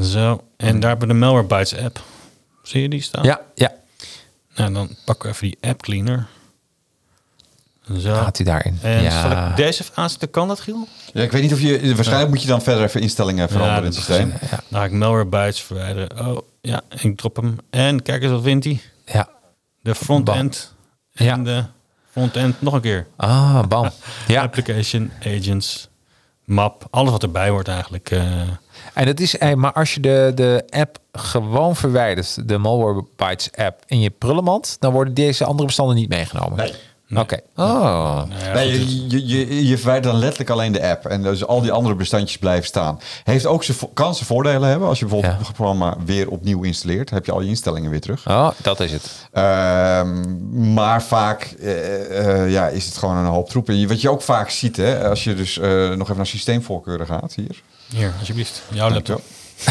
Zo, 0.00 0.42
en 0.56 0.80
daar 0.80 0.90
hebben 0.90 1.08
we 1.08 1.14
de 1.14 1.20
Malwarebytes 1.20 1.76
app. 1.76 2.00
Zie 2.62 2.82
je 2.82 2.88
die 2.88 3.02
staan? 3.02 3.24
Ja, 3.24 3.40
ja. 3.54 3.72
Nou, 4.54 4.72
dan 4.72 4.96
pakken 5.04 5.28
we 5.28 5.34
even 5.34 5.46
die 5.48 5.70
app 5.70 5.82
cleaner. 5.82 6.26
Zo. 8.00 8.14
Gaat 8.14 8.36
hij 8.36 8.46
daarin? 8.46 8.78
En 8.82 9.02
ja. 9.02 9.20
zal 9.22 9.30
ik 9.50 9.56
deze 9.56 9.82
even 9.82 9.94
aanzetten? 9.96 10.30
Kan 10.30 10.48
dat, 10.48 10.60
Giel? 10.60 10.88
Ja, 11.12 11.22
ik 11.22 11.32
weet 11.32 11.42
niet 11.42 11.52
of 11.52 11.60
je... 11.60 11.94
Waarschijnlijk 11.94 12.30
moet 12.30 12.42
je 12.42 12.48
dan 12.48 12.62
verder 12.62 12.84
even 12.84 13.00
instellingen 13.00 13.48
veranderen 13.48 13.78
in 13.82 13.84
het 13.88 13.94
systeem. 13.94 14.32
Dan 14.68 14.80
ga 14.80 14.84
ik 14.84 14.92
Malwarebytes 14.92 15.60
verwijderen. 15.60 16.26
Oh, 16.28 16.38
ja, 16.60 16.80
ik 17.00 17.16
drop 17.16 17.36
hem. 17.36 17.56
En 17.70 18.02
kijk 18.02 18.22
eens 18.22 18.32
wat 18.32 18.42
wint 18.42 18.64
hij. 18.64 18.80
Ja. 19.04 19.28
De 19.82 19.94
front-end 19.94 20.74
en 21.12 21.24
Ja. 21.24 21.36
de 21.36 21.64
front-end 22.10 22.62
nog 22.62 22.74
een 22.74 22.80
keer. 22.80 23.06
Ah, 23.16 23.62
bam. 23.66 23.90
Ja. 24.26 24.42
Application, 24.42 25.10
agents, 25.24 25.88
map, 26.44 26.86
alles 26.90 27.10
wat 27.10 27.22
erbij 27.22 27.48
hoort 27.48 27.68
eigenlijk. 27.68 28.10
eh. 28.10 28.22
En 28.94 29.06
dat 29.06 29.20
is, 29.20 29.36
maar 29.54 29.72
als 29.72 29.94
je 29.94 30.00
de, 30.00 30.32
de 30.34 30.64
app 30.70 30.98
gewoon 31.12 31.76
verwijdert, 31.76 32.48
de 32.48 32.58
Malwarebytes 32.58 33.48
app, 33.54 33.82
in 33.86 34.00
je 34.00 34.10
prullenmand, 34.10 34.76
dan 34.80 34.92
worden 34.92 35.14
deze 35.14 35.44
andere 35.44 35.66
bestanden 35.66 35.96
niet 35.96 36.08
meegenomen. 36.08 36.56
Nee. 36.58 36.72
Oké. 37.14 37.38
Oh. 37.56 38.22
Nee, 38.54 38.68
je, 38.72 39.08
je, 39.08 39.26
je, 39.26 39.66
je 39.66 39.76
verwijdert 39.76 40.12
dan 40.12 40.20
letterlijk 40.20 40.50
alleen 40.50 40.72
de 40.72 40.82
app. 40.88 41.06
En 41.06 41.22
dus 41.22 41.44
al 41.46 41.60
die 41.60 41.72
andere 41.72 41.94
bestandjes 41.94 42.38
blijven 42.38 42.66
staan. 42.66 43.00
Heeft 43.24 43.46
ook 43.46 43.64
zijn 43.64 43.76
vo- 43.76 43.90
kan 43.94 44.14
zijn 44.14 44.26
voordelen 44.26 44.68
hebben. 44.68 44.88
Als 44.88 44.98
je 44.98 45.04
bijvoorbeeld 45.04 45.32
Ja. 45.40 45.44
het 45.46 45.52
programma 45.56 45.96
weer 46.04 46.28
opnieuw 46.28 46.62
installeert, 46.62 47.10
heb 47.10 47.26
je 47.26 47.32
al 47.32 47.40
je 47.40 47.48
instellingen 47.48 47.90
weer 47.90 48.00
terug. 48.00 48.26
Oh, 48.28 48.50
dat 48.62 48.80
is 48.80 48.92
het. 48.92 49.10
Ehm, 49.32 50.72
maar 50.74 51.02
vaak 51.02 51.42
eh, 51.42 52.42
eh, 52.42 52.50
ja, 52.50 52.68
is 52.68 52.84
het 52.86 52.96
gewoon 52.96 53.16
een 53.16 53.24
hoop 53.26 53.48
troep. 53.48 53.68
En 53.68 53.78
je- 53.78 53.88
wat 53.88 54.00
je 54.00 54.10
ook 54.10 54.22
vaak 54.22 54.50
ziet, 54.50 54.76
hè, 54.76 55.08
als 55.08 55.24
je 55.24 55.34
dus 55.34 55.58
eh, 55.58 55.88
nog 55.90 56.02
even 56.02 56.16
naar 56.16 56.26
systeemvoorkeuren 56.26 57.06
gaat 57.06 57.34
hier. 57.34 57.62
Hier, 57.94 58.12
alsjeblieft. 58.18 58.62
Jouw 58.72 58.90
laptop. 58.90 59.22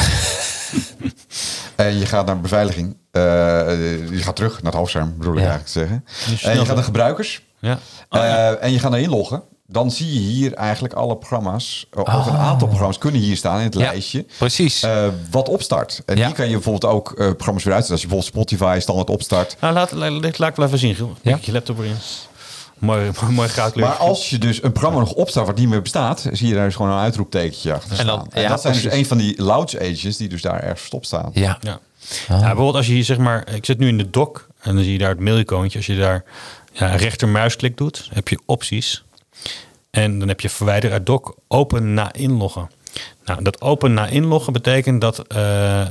En 1.76 1.98
je 2.00 2.06
gaat 2.06 2.26
naar 2.26 2.40
beveiliging. 2.42 2.98
Eh, 3.18 4.10
je 4.10 4.22
gaat 4.24 4.36
terug 4.36 4.54
naar 4.62 4.72
het 4.72 4.80
hoofdscherm, 4.80 5.14
bedoel 5.18 5.34
ik 5.34 5.40
Ja. 5.40 5.46
eigenlijk 5.50 5.72
te 5.74 5.80
zeggen. 5.80 6.06
En 6.54 6.60
je 6.60 6.66
gaat 6.66 6.76
naar 6.76 6.84
gebruikers. 6.84 7.42
Ja. 7.60 7.74
Oh, 7.74 7.80
ja. 8.22 8.52
Eh, 8.52 8.64
en 8.64 8.72
je 8.72 8.80
gaat 8.80 8.92
naar 8.92 9.00
inloggen. 9.00 9.42
Dan 9.70 9.92
zie 9.92 10.14
je 10.14 10.20
hier 10.20 10.54
eigenlijk 10.54 10.94
alle 10.94 11.18
programma's, 11.18 11.88
eh, 11.92 12.18
of 12.18 12.26
een 12.28 12.38
aantal 12.38 12.68
programma's 12.68 12.98
kunnen 12.98 13.22
hier 13.22 13.36
staan 13.38 13.58
in 13.60 13.66
het. 13.66 13.74
Ja, 13.74 13.80
lijstje. 13.80 14.26
precies. 14.38 14.84
eh, 14.84 15.08
wat 15.32 15.50
opstart. 15.50 16.02
En 16.06 16.18
Ja. 16.18 16.26
hier 16.26 16.36
kan 16.36 16.46
je 16.46 16.52
bijvoorbeeld 16.52 16.94
ook 16.94 17.12
eh, 17.12 17.16
programma's 17.32 17.64
weer 17.64 17.74
uitzetten. 17.74 17.92
Als 17.92 18.02
je 18.02 18.08
bijvoorbeeld 18.08 18.50
Spotify 18.50 18.78
standaard 18.82 19.10
opstart. 19.10 19.56
Nou, 19.60 19.74
laat, 19.74 19.92
laat, 19.92 20.12
laat, 20.12 20.38
laat 20.40 20.50
ik 20.50 20.56
wel 20.56 20.66
even 20.66 20.78
zien, 20.80 20.96
Giel. 20.96 21.16
Ja. 21.22 21.38
Je 21.42 21.52
laptop 21.52 21.80
erin. 21.80 21.96
Mooi, 22.78 23.12
mooi 23.30 23.50
goudkleur. 23.50 23.86
Maar 23.88 23.96
als 23.96 24.30
je 24.30 24.38
dus 24.38 24.64
een 24.64 24.72
programma 24.72 25.00
nog 25.00 25.12
opstart 25.12 25.48
wat 25.48 25.56
niet 25.58 25.70
meer 25.70 25.82
bestaat, 25.82 26.26
zie 26.32 26.48
je 26.48 26.54
daar 26.54 26.66
dus 26.66 26.76
gewoon 26.76 26.92
een 26.92 26.98
uitroeptekentje 27.00 27.74
achter 27.74 27.90
En 27.90 27.96
staan. 27.96 28.08
dan- 28.08 28.28
En 28.32 28.42
ja, 28.42 28.48
dat 28.50 28.62
zijn 28.62 28.74
dus 28.74 28.84
een 28.92 29.06
van 29.06 29.18
die 29.18 29.42
louds 29.44 29.78
agents 29.78 30.18
die 30.18 30.30
dus 30.30 30.42
daar 30.42 30.60
ergens 30.60 30.80
verstopt 30.80 31.06
staan. 31.06 31.30
ja. 31.34 31.58
Ja. 31.62 31.80
Ja, 32.28 32.40
bijvoorbeeld 32.40 32.76
als 32.76 32.88
je 32.88 32.94
hier 32.94 33.04
zeg 33.04 33.18
maar, 33.18 33.54
ik 33.54 33.66
zit 33.66 33.78
nu 33.78 33.88
in 33.88 33.98
de 33.98 34.10
doc 34.10 34.48
en 34.62 34.76
dan 34.76 34.84
zie 34.84 34.92
je 34.92 34.98
daar 34.98 35.10
het 35.10 35.20
mailicoontje. 35.20 35.78
Als 35.78 35.88
je 35.88 35.98
daar 35.98 36.24
ja, 36.72 36.96
rechtermuisklik 36.96 37.78
doet, 37.78 38.10
heb 38.14 38.28
je 38.28 38.40
opties. 38.46 39.04
En 39.90 40.20
dan 40.20 40.28
heb 40.28 40.40
je 40.40 40.50
verwijder 40.50 40.92
uit 40.92 41.06
doc, 41.06 41.32
open 41.48 41.94
na 41.94 42.14
inloggen. 42.14 42.70
Nou, 43.26 43.44
dat 43.44 43.62
open 43.62 43.94
na 43.94 44.08
inloggen 44.08 44.54
betekent 44.54 45.02
dat, 45.02 45.28
eh, 45.28 45.82
eh, 45.82 45.88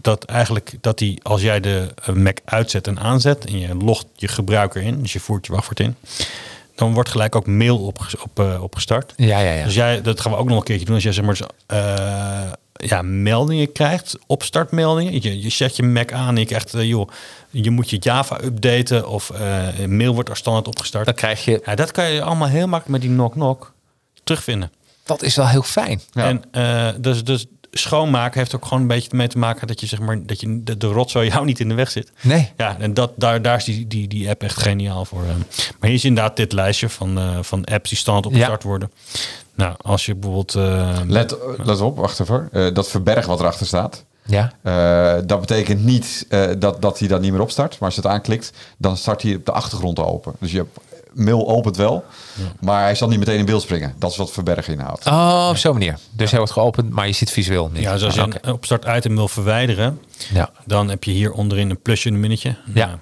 dat 0.00 0.24
eigenlijk 0.24 0.72
dat 0.80 0.98
die, 0.98 1.20
als 1.22 1.42
jij 1.42 1.60
de 1.60 1.88
eh, 2.04 2.14
Mac 2.14 2.38
uitzet 2.44 2.86
en 2.86 2.98
aanzet 2.98 3.44
en 3.44 3.58
je 3.58 3.74
logt 3.74 4.06
je 4.14 4.28
gebruiker 4.28 4.82
in, 4.82 5.02
dus 5.02 5.12
je 5.12 5.20
voert 5.20 5.46
je 5.46 5.52
wachtwoord 5.52 5.80
in, 5.80 5.96
dan 6.74 6.94
wordt 6.94 7.08
gelijk 7.08 7.34
ook 7.34 7.46
mail 7.46 7.78
op, 7.78 7.98
op, 8.22 8.60
opgestart. 8.60 9.12
Ja, 9.16 9.38
ja, 9.38 9.52
ja. 9.52 9.64
Dus 9.64 9.74
jij, 9.74 10.02
dat 10.02 10.20
gaan 10.20 10.32
we 10.32 10.38
ook 10.38 10.48
nog 10.48 10.58
een 10.58 10.64
keertje 10.64 10.84
doen. 10.84 10.94
Als 10.94 11.04
jij 11.04 11.12
zeg 11.12 11.24
maar 11.24 11.40
eh, 11.66 12.52
ja, 12.76 13.02
meldingen 13.02 13.72
krijgt, 13.72 14.18
opstartmeldingen. 14.26 15.22
Je, 15.22 15.42
je 15.42 15.50
zet 15.50 15.76
je 15.76 15.82
Mac 15.82 16.12
aan 16.12 16.28
en 16.28 16.40
je 16.40 16.46
krijgt, 16.46 16.74
eh, 16.74 16.88
joh, 16.88 17.10
je 17.50 17.70
moet 17.70 17.90
je 17.90 17.96
Java 18.00 18.40
updaten 18.44 19.08
of 19.08 19.30
eh, 19.30 19.86
mail 19.86 20.14
wordt 20.14 20.28
als 20.28 20.38
standaard 20.38 20.68
opgestart. 20.68 21.04
Dan 21.04 21.14
krijg 21.14 21.44
je, 21.44 21.62
Ja, 21.64 21.74
dat 21.74 21.90
kan 21.90 22.10
je 22.10 22.22
allemaal 22.22 22.48
heel 22.48 22.66
makkelijk 22.66 22.88
met 22.88 23.00
die 23.00 23.10
knock-knock 23.10 23.72
terugvinden. 24.24 24.72
dat 25.04 25.22
is 25.22 25.36
wel 25.36 25.48
heel 25.48 25.62
fijn. 25.62 26.00
Ja. 26.12 26.24
En 26.24 26.42
eh, 26.50 26.88
dus, 27.00 27.24
dus 27.24 27.46
schoonmaken 27.78 28.38
heeft 28.38 28.54
ook 28.54 28.64
gewoon 28.64 28.80
een 28.80 28.86
beetje 28.88 29.08
mee 29.16 29.28
te 29.28 29.38
maken 29.38 29.66
dat 29.66 29.80
je 29.80 29.86
zeg 29.86 29.98
maar 30.00 30.26
dat 30.26 30.40
je 30.40 30.62
de, 30.64 30.76
de 30.76 30.86
rotzooi 30.86 31.28
jou 31.28 31.44
niet 31.44 31.60
in 31.60 31.68
de 31.68 31.74
weg 31.74 31.90
zit. 31.90 32.12
Nee. 32.22 32.52
Ja, 32.56 32.76
en 32.78 32.94
dat, 32.94 33.12
daar, 33.16 33.42
daar 33.42 33.56
is 33.56 33.64
die, 33.64 33.86
die, 33.86 34.08
die 34.08 34.28
app 34.28 34.42
echt 34.42 34.62
geniaal 34.62 35.04
voor. 35.04 35.22
eh. 35.22 35.28
Maar 35.80 35.88
hier 35.88 35.92
is 35.98 36.04
inderdaad 36.04 36.36
dit 36.36 36.52
lijstje 36.52 36.88
van, 36.88 37.18
eh, 37.18 37.38
van 37.40 37.64
apps 37.64 37.88
die 37.88 37.98
standaard 37.98 38.26
opgestart 38.26 38.62
worden. 38.62 38.90
Nou, 39.54 39.74
als 39.80 40.06
je 40.06 40.14
bijvoorbeeld... 40.14 40.54
eh, 40.54 40.98
Let, 41.06 41.36
let 41.56 41.80
op, 41.80 41.96
wacht 41.96 42.20
even. 42.20 42.48
Eh, 42.52 42.74
dat 42.74 42.88
verberg 42.88 43.26
wat 43.26 43.40
erachter 43.40 43.66
staat. 43.66 44.04
Ja. 44.26 44.52
Eh, 44.62 45.22
dat 45.26 45.40
betekent 45.40 45.84
niet 45.84 46.26
eh, 46.28 46.44
dat, 46.58 46.82
dat 46.82 46.98
hij 46.98 47.08
dan 47.08 47.20
niet 47.20 47.32
meer 47.32 47.40
opstart. 47.40 47.70
Maar 47.70 47.88
als 47.88 47.94
je 47.94 48.00
het 48.00 48.10
aanklikt, 48.10 48.52
dan 48.78 48.96
start 48.96 49.22
hij 49.22 49.34
op 49.34 49.44
de 49.46 49.52
achtergrond 49.52 49.98
open. 49.98 50.32
Dus 50.40 50.52
je 50.52 50.64
mail 51.16 51.48
opent 51.48 51.76
wel, 51.76 52.04
maar 52.60 52.82
hij 52.82 52.94
zal 52.94 53.08
niet 53.08 53.18
meteen 53.18 53.38
in 53.38 53.44
beeld 53.44 53.62
springen. 53.62 53.94
Dat 53.98 54.10
is 54.10 54.16
wat 54.16 54.32
verbergen 54.32 54.72
inhoudt. 54.72 55.06
Oh, 55.06 55.46
op 55.50 55.56
zo'n 55.56 55.72
manier. 55.72 55.98
Dus 56.10 56.28
hij 56.30 56.38
wordt 56.38 56.52
geopend, 56.54 56.90
maar 56.90 57.06
je 57.06 57.12
ziet 57.12 57.30
visueel 57.30 57.70
niet. 57.72 57.82
ja, 57.82 57.92
dus 57.92 58.02
als 58.04 58.14
je 58.14 58.22
Oké. 58.22 58.38
een 58.40 58.52
opstart 58.52 58.84
item 58.96 59.14
wil 59.14 59.28
verwijderen, 59.28 60.00
Ja. 60.32 60.50
dan 60.64 60.88
heb 60.88 61.04
je 61.04 61.10
hier 61.10 61.32
onderin 61.32 61.70
een 61.70 61.80
plusje 61.82 62.08
en 62.08 62.14
een 62.14 62.20
minnetje. 62.20 62.56
Ja. 62.74 62.86
Nou, 62.86 62.98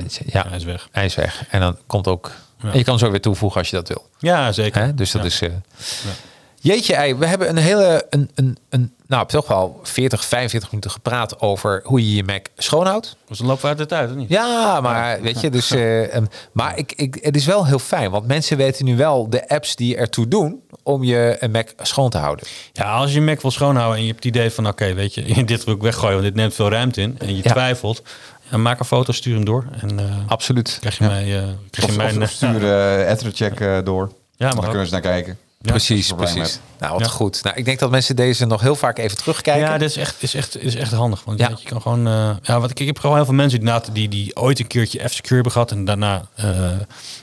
En 0.00 0.10
ze- 0.10 0.22
ja. 0.26 0.44
hij 0.48 0.56
is 0.56 0.64
weg. 0.64 0.88
Hij 0.92 1.04
is 1.04 1.14
weg. 1.14 1.44
En 1.50 1.60
dan 1.60 1.78
komt 1.86 2.06
ook... 2.08 2.32
Ja. 2.62 2.70
En 2.72 2.78
je 2.78 2.84
kan 2.84 2.98
zo 2.98 3.10
weer 3.10 3.20
toevoegen 3.20 3.58
als 3.58 3.70
je 3.70 3.76
dat 3.76 3.88
wil. 3.88 4.08
Ja, 4.18 4.52
zeker. 4.52 4.82
Hè? 4.82 4.94
Dus 4.94 5.10
dat 5.10 5.20
Ja. 5.22 5.26
is... 5.28 5.40
eh, 5.40 5.48
Jeetje, 6.64 6.94
ei, 6.94 7.14
we 7.14 7.26
hebben 7.26 7.48
een 7.48 7.56
hele... 7.56 8.06
Een, 8.10 8.30
een, 8.34 8.56
een, 8.68 8.92
nou, 9.06 9.26
toch 9.26 9.46
wel 9.48 9.80
40, 9.82 10.24
45 10.24 10.70
minuten 10.70 10.90
gepraat 10.90 11.40
over 11.40 11.80
hoe 11.84 12.00
je 12.10 12.14
je 12.16 12.24
Mac 12.24 12.46
schoonhoudt. 12.56 13.16
Dus 13.28 13.38
dan 13.38 13.46
lopen 13.46 13.62
we 13.62 13.68
uit 13.68 13.78
de 13.78 13.86
tijd, 13.86 14.10
of 14.10 14.16
niet? 14.16 14.28
Ja, 14.28 14.80
maar 14.80 15.20
weet 15.22 15.40
je, 15.40 15.50
dus... 15.50 15.70
eh, 15.70 16.14
ehm, 16.14 16.24
maar 16.52 16.78
ik, 16.78 16.92
ik, 16.96 17.18
het 17.20 17.36
is 17.36 17.46
wel 17.46 17.66
heel 17.66 17.78
fijn, 17.78 18.10
want 18.10 18.26
mensen 18.26 18.56
weten 18.56 18.84
nu 18.84 18.96
wel 18.96 19.30
de 19.30 19.48
apps 19.48 19.76
die 19.76 19.96
ertoe 19.96 20.28
doen 20.28 20.60
om 20.82 21.04
je 21.04 21.36
een 21.40 21.50
Mac 21.50 21.68
schoon 21.82 22.10
te 22.10 22.18
houden. 22.18 22.46
Ja, 22.72 22.94
als 22.94 23.08
je 23.12 23.18
je 23.18 23.24
Mac 23.24 23.40
wil 23.40 23.50
schoonhouden 23.50 23.96
en 23.96 24.02
je 24.02 24.10
hebt 24.10 24.24
het 24.24 24.34
idee 24.34 24.50
van... 24.50 24.66
oké, 24.68 24.94
weet 24.94 25.14
je, 25.14 25.44
dit 25.44 25.64
wil 25.64 25.74
ik 25.74 25.82
weggooien, 25.82 26.12
want 26.14 26.24
dit 26.26 26.34
neemt 26.34 26.54
veel 26.54 26.70
ruimte 26.70 27.00
in... 27.00 27.16
en 27.18 27.36
je 27.36 27.42
Ja. 27.42 27.50
twijfelt, 27.52 28.02
ja, 28.50 28.56
maak 28.56 28.78
een 28.78 28.84
foto, 28.84 29.12
stuur 29.12 29.34
hem 29.34 29.44
door... 29.44 29.64
en 29.80 29.98
eh 29.98 30.04
Absoluut. 30.26 30.76
krijg 30.80 30.98
je 30.98 31.04
mij... 31.04 31.22
eh 31.38 31.48
krijg 31.70 31.88
Of, 31.88 31.90
je 31.90 31.96
mijn 31.96 32.22
of, 32.22 32.30
stuur 32.30 32.62
uh, 32.62 33.10
Ethercheck 33.10 33.60
eh, 33.60 33.78
door. 33.84 34.12
Ja, 34.36 34.46
dan 34.48 34.56
mag 34.56 34.68
kunnen 34.68 34.86
ze 34.86 34.92
naar 34.92 35.02
kijken. 35.02 35.38
Precies, 35.72 36.12
precies. 36.12 36.60
Nou, 36.78 36.92
wat 36.92 37.00
Ja. 37.04 37.08
goed. 37.08 37.42
Nou, 37.42 37.56
ik 37.56 37.64
denk 37.64 37.78
dat 37.78 37.90
mensen 37.90 38.16
deze 38.16 38.46
nog 38.46 38.60
heel 38.60 38.74
vaak 38.76 38.98
even 38.98 39.16
terugkijken. 39.16 39.62
Ja, 39.70 39.78
dit 39.78 39.88
is 39.88 39.96
echt, 39.96 40.22
is 40.22 40.34
echt, 40.34 40.62
is 40.62 40.74
echt 40.74 40.92
handig. 40.92 41.24
Want 41.24 41.38
Ja. 41.38 41.48
je 41.62 41.68
kan 41.68 41.82
gewoon. 41.82 42.06
eh, 42.06 42.30
ja, 42.42 42.60
wat 42.60 42.70
ik, 42.70 42.80
ik 42.80 42.86
heb 42.86 42.98
gewoon 42.98 43.16
heel 43.16 43.24
veel 43.24 43.34
mensen 43.34 43.58
die, 43.60 43.68
inderdaad 43.68 43.94
die, 43.94 44.08
die 44.08 44.36
ooit 44.36 44.58
een 44.58 44.66
keertje 44.66 45.08
F-Secure 45.08 45.34
hebben 45.34 45.52
gehad 45.52 45.70
en 45.70 45.84
daarna 45.84 46.22
eh, 46.34 46.70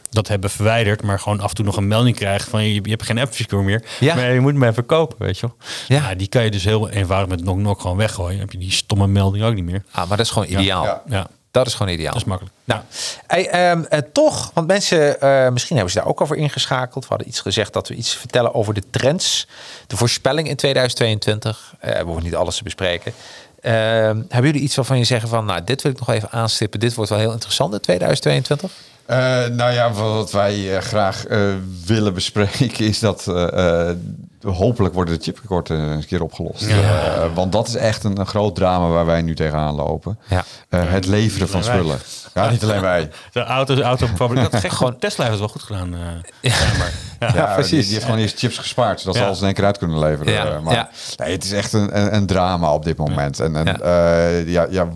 dat 0.09 0.27
hebben 0.27 0.49
verwijderd, 0.49 1.01
maar 1.01 1.19
gewoon 1.19 1.39
af 1.39 1.49
en 1.49 1.55
toe 1.55 1.65
nog 1.65 1.77
een 1.77 1.87
melding 1.87 2.15
krijgt 2.15 2.49
van 2.49 2.63
je, 2.63 2.73
je 2.73 2.89
hebt 2.89 3.03
geen 3.03 3.27
F-Secure 3.27 3.63
meer. 3.63 3.83
Ja. 3.99 4.15
Maar 4.15 4.33
je 4.33 4.39
moet 4.39 4.53
hem 4.53 4.63
even 4.63 4.85
kopen, 4.85 5.15
weet 5.19 5.39
je 5.39 5.47
wel. 5.47 5.55
Ja. 5.99 6.15
Die 6.15 6.27
kan 6.27 6.43
je 6.43 6.51
dus 6.51 6.63
heel 6.63 6.89
eenvoudig 6.89 7.29
met 7.29 7.41
knock 7.41 7.57
knock 7.57 7.81
gewoon 7.81 7.97
weggooien. 7.97 8.31
Dan 8.31 8.39
heb 8.39 8.51
je 8.51 8.57
die 8.57 8.71
stomme 8.71 9.07
melding 9.07 9.43
ook 9.43 9.53
niet 9.53 9.63
meer. 9.65 9.83
Ah, 9.91 10.07
maar 10.07 10.17
dat 10.17 10.25
is 10.25 10.31
gewoon 10.31 10.47
ideaal. 10.47 11.01
Ja. 11.07 11.27
Dat 11.51 11.67
is 11.67 11.73
gewoon 11.73 11.93
ideaal. 11.93 12.13
dat 12.13 12.21
is 12.21 12.27
makkelijk. 12.27 12.55
Nou, 12.63 12.81
hey, 13.27 13.49
ehm, 13.49 13.83
eh, 13.83 13.99
toch, 14.11 14.51
want 14.53 14.67
mensen, 14.67 15.21
eh, 15.21 15.49
misschien 15.49 15.75
hebben 15.75 15.93
ze 15.93 15.99
daar 15.99 16.09
ook 16.09 16.21
over 16.21 16.37
ingeschakeld. 16.37 17.03
We 17.03 17.09
hadden 17.09 17.27
iets 17.27 17.39
gezegd 17.39 17.73
dat 17.73 17.87
we 17.87 17.95
iets 17.95 18.15
vertellen 18.15 18.53
over 18.53 18.73
de 18.73 18.83
trends, 18.89 19.47
de 19.87 19.97
voorspelling 19.97 20.47
in 20.47 20.55
2022. 20.55 21.73
Eh 21.79 21.97
we 21.97 22.05
hoeven 22.05 22.23
niet 22.23 22.35
alles 22.35 22.57
te 22.57 22.63
bespreken. 22.63 23.13
Ehm, 23.61 24.15
hebben 24.15 24.51
jullie 24.51 24.61
iets 24.61 24.75
waarvan 24.75 24.97
je 24.97 25.03
zeggen 25.03 25.29
van, 25.29 25.45
nou, 25.45 25.63
dit 25.63 25.81
wil 25.81 25.91
ik 25.91 25.99
nog 25.99 26.09
even 26.09 26.31
aanstippen. 26.31 26.79
Dit 26.79 26.93
wordt 26.93 27.09
wel 27.09 27.19
heel 27.19 27.31
interessant 27.31 27.73
in 27.73 27.79
2022? 27.79 28.71
Eh, 29.11 29.45
nou 29.47 29.71
ja, 29.71 29.91
wat 29.91 30.31
wij 30.31 30.75
eh, 30.75 30.81
graag 30.81 31.25
eh, 31.25 31.39
willen 31.85 32.13
bespreken 32.13 32.85
is 32.85 32.99
dat 32.99 33.27
eh, 33.27 33.89
eh, 33.89 33.95
hopelijk 34.41 34.93
worden 34.93 35.17
de 35.17 35.23
chiptekorten 35.23 35.91
eens 35.91 36.01
een 36.01 36.07
keer 36.07 36.21
opgelost. 36.23 36.61
Eh, 36.67 37.23
want 37.33 37.51
dat 37.51 37.67
is 37.67 37.75
echt 37.75 38.03
een, 38.03 38.19
een 38.19 38.25
groot 38.25 38.55
drama 38.55 38.87
waar 38.87 39.05
wij 39.05 39.21
nu 39.21 39.35
tegenaan 39.35 39.75
lopen. 39.75 40.19
Ja. 40.29 40.43
Eh, 40.69 40.81
het 40.91 41.05
leveren 41.05 41.49
van 41.49 41.61
wij. 41.63 41.73
spullen. 41.77 41.97
Ja, 42.33 42.49
niet 42.49 42.63
alleen 42.63 42.81
wij. 42.81 43.09
De 43.33 43.43
auto's, 43.43 43.79
autofabrikant. 43.79 44.51
Dat 44.51 44.61
gek, 44.61 44.71
gewoon 44.71 44.97
Tesla 44.99 45.25
heeft 45.25 45.39
het 45.39 45.51
wel 45.51 45.61
goed 45.61 45.63
gedaan. 45.63 45.93
eh 45.93 46.51
ja. 46.51 46.55
Ja, 47.35 47.53
precies. 47.53 47.69
Die, 47.71 47.81
die 47.83 47.93
heeft 47.93 48.05
gewoon 48.05 48.19
eerst 48.19 48.37
chips 48.39 48.57
gespaard, 48.57 48.99
zodat 48.99 49.15
ze 49.15 49.21
Ja. 49.21 49.27
alles 49.27 49.39
in 49.39 49.45
één 49.45 49.53
keer 49.53 49.65
uit 49.65 49.77
kunnen 49.77 49.99
leveren. 49.99 50.33
Ja, 50.33 50.59
maar 50.59 50.73
ja. 50.73 50.89
nee, 51.17 51.31
het 51.31 51.43
is 51.43 51.51
echt 51.51 51.73
een, 51.73 51.97
een, 51.99 52.15
een 52.15 52.25
drama 52.25 52.73
op 52.73 52.83
dit 52.83 52.97
moment. 52.97 53.39
En, 53.39 53.55
en 53.55 53.65
Ja. 53.65 54.27
ja. 54.27 54.27
ja, 54.45 54.67
ja, 54.69 54.87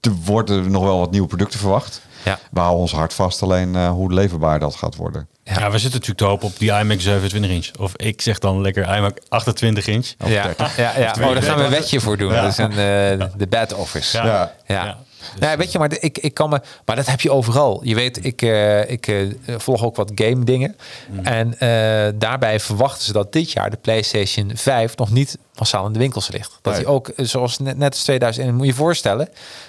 er 0.00 0.12
worden 0.24 0.70
nog 0.70 0.82
wel 0.82 0.98
wat 0.98 1.10
nieuwe 1.10 1.26
producten 1.28 1.58
verwacht. 1.58 2.00
Ja. 2.24 2.38
We 2.50 2.60
houden 2.60 2.80
ons 2.80 2.92
hart 2.92 3.14
vast 3.14 3.42
alleen 3.42 3.76
eh, 3.76 3.90
hoe 3.90 4.12
leverbaar 4.12 4.58
dat 4.58 4.74
gaat 4.76 4.96
worden. 4.96 5.28
Ja. 5.44 5.54
we 5.70 5.78
zitten 5.78 5.90
natuurlijk 5.90 6.18
te 6.18 6.24
hopen 6.24 6.46
op 6.48 6.58
die 6.58 6.72
iMac 6.72 7.00
27 7.00 7.50
inch. 7.50 7.68
Of 7.78 7.92
ik 7.96 8.22
zeg 8.22 8.38
dan 8.38 8.60
lekker 8.60 8.96
iMac 8.96 9.18
28 9.28 9.86
inch. 9.86 10.12
Of 10.18 10.28
Ja, 10.28 10.42
30. 10.42 10.76
ja, 10.76 10.92
ja. 10.98 11.14
Oh, 11.20 11.32
daar 11.32 11.42
gaan 11.42 11.58
we 11.58 11.64
een 11.64 11.70
wetje 11.70 12.00
voor 12.00 12.16
doen. 12.16 12.32
Ja. 12.32 12.42
Dat 12.42 12.50
is 12.50 12.58
een, 12.58 12.70
eh, 12.70 13.26
de 13.36 13.46
bad 13.48 13.74
office. 13.74 14.16
Ja. 14.16 14.52
Ja. 14.66 14.98
Nee, 15.40 15.56
weet 15.56 15.72
je, 15.72 15.78
maar 15.78 15.92
ik, 16.00 16.18
ik 16.18 16.34
kan 16.34 16.50
me. 16.50 16.60
Maar 16.84 16.96
dat 16.96 17.06
heb 17.06 17.20
je 17.20 17.30
overal. 17.32 17.80
Je 17.84 17.94
weet, 17.94 18.24
ik, 18.24 18.42
eh, 18.42 18.90
ik 18.90 19.06
eh, 19.08 19.16
volg 19.58 19.84
ook 19.84 19.96
wat 19.96 20.12
game 20.14 20.44
dingen. 20.44 20.76
Mm. 21.10 21.24
En 21.24 21.58
eh, 21.58 22.12
daarbij 22.14 22.60
verwachten 22.60 23.04
ze 23.04 23.12
dat 23.12 23.32
dit 23.32 23.52
jaar 23.52 23.70
de 23.70 23.76
PlayStation 23.76 24.50
5 24.54 24.96
nog 24.96 25.10
niet 25.10 25.38
massaal 25.54 25.86
in 25.86 25.92
de 25.92 25.98
winkels 25.98 26.28
ligt. 26.30 26.58
Dat 26.62 26.72
Nee. 26.74 26.82
hij 26.82 26.92
ook, 26.92 27.10
zoals 27.16 27.58
net, 27.58 27.76
net 27.78 27.90
als 27.92 28.02
2001, 28.02 28.54
moet 28.54 28.66
je 28.66 28.70
je 28.72 28.78
voorstellen. 28.78 29.28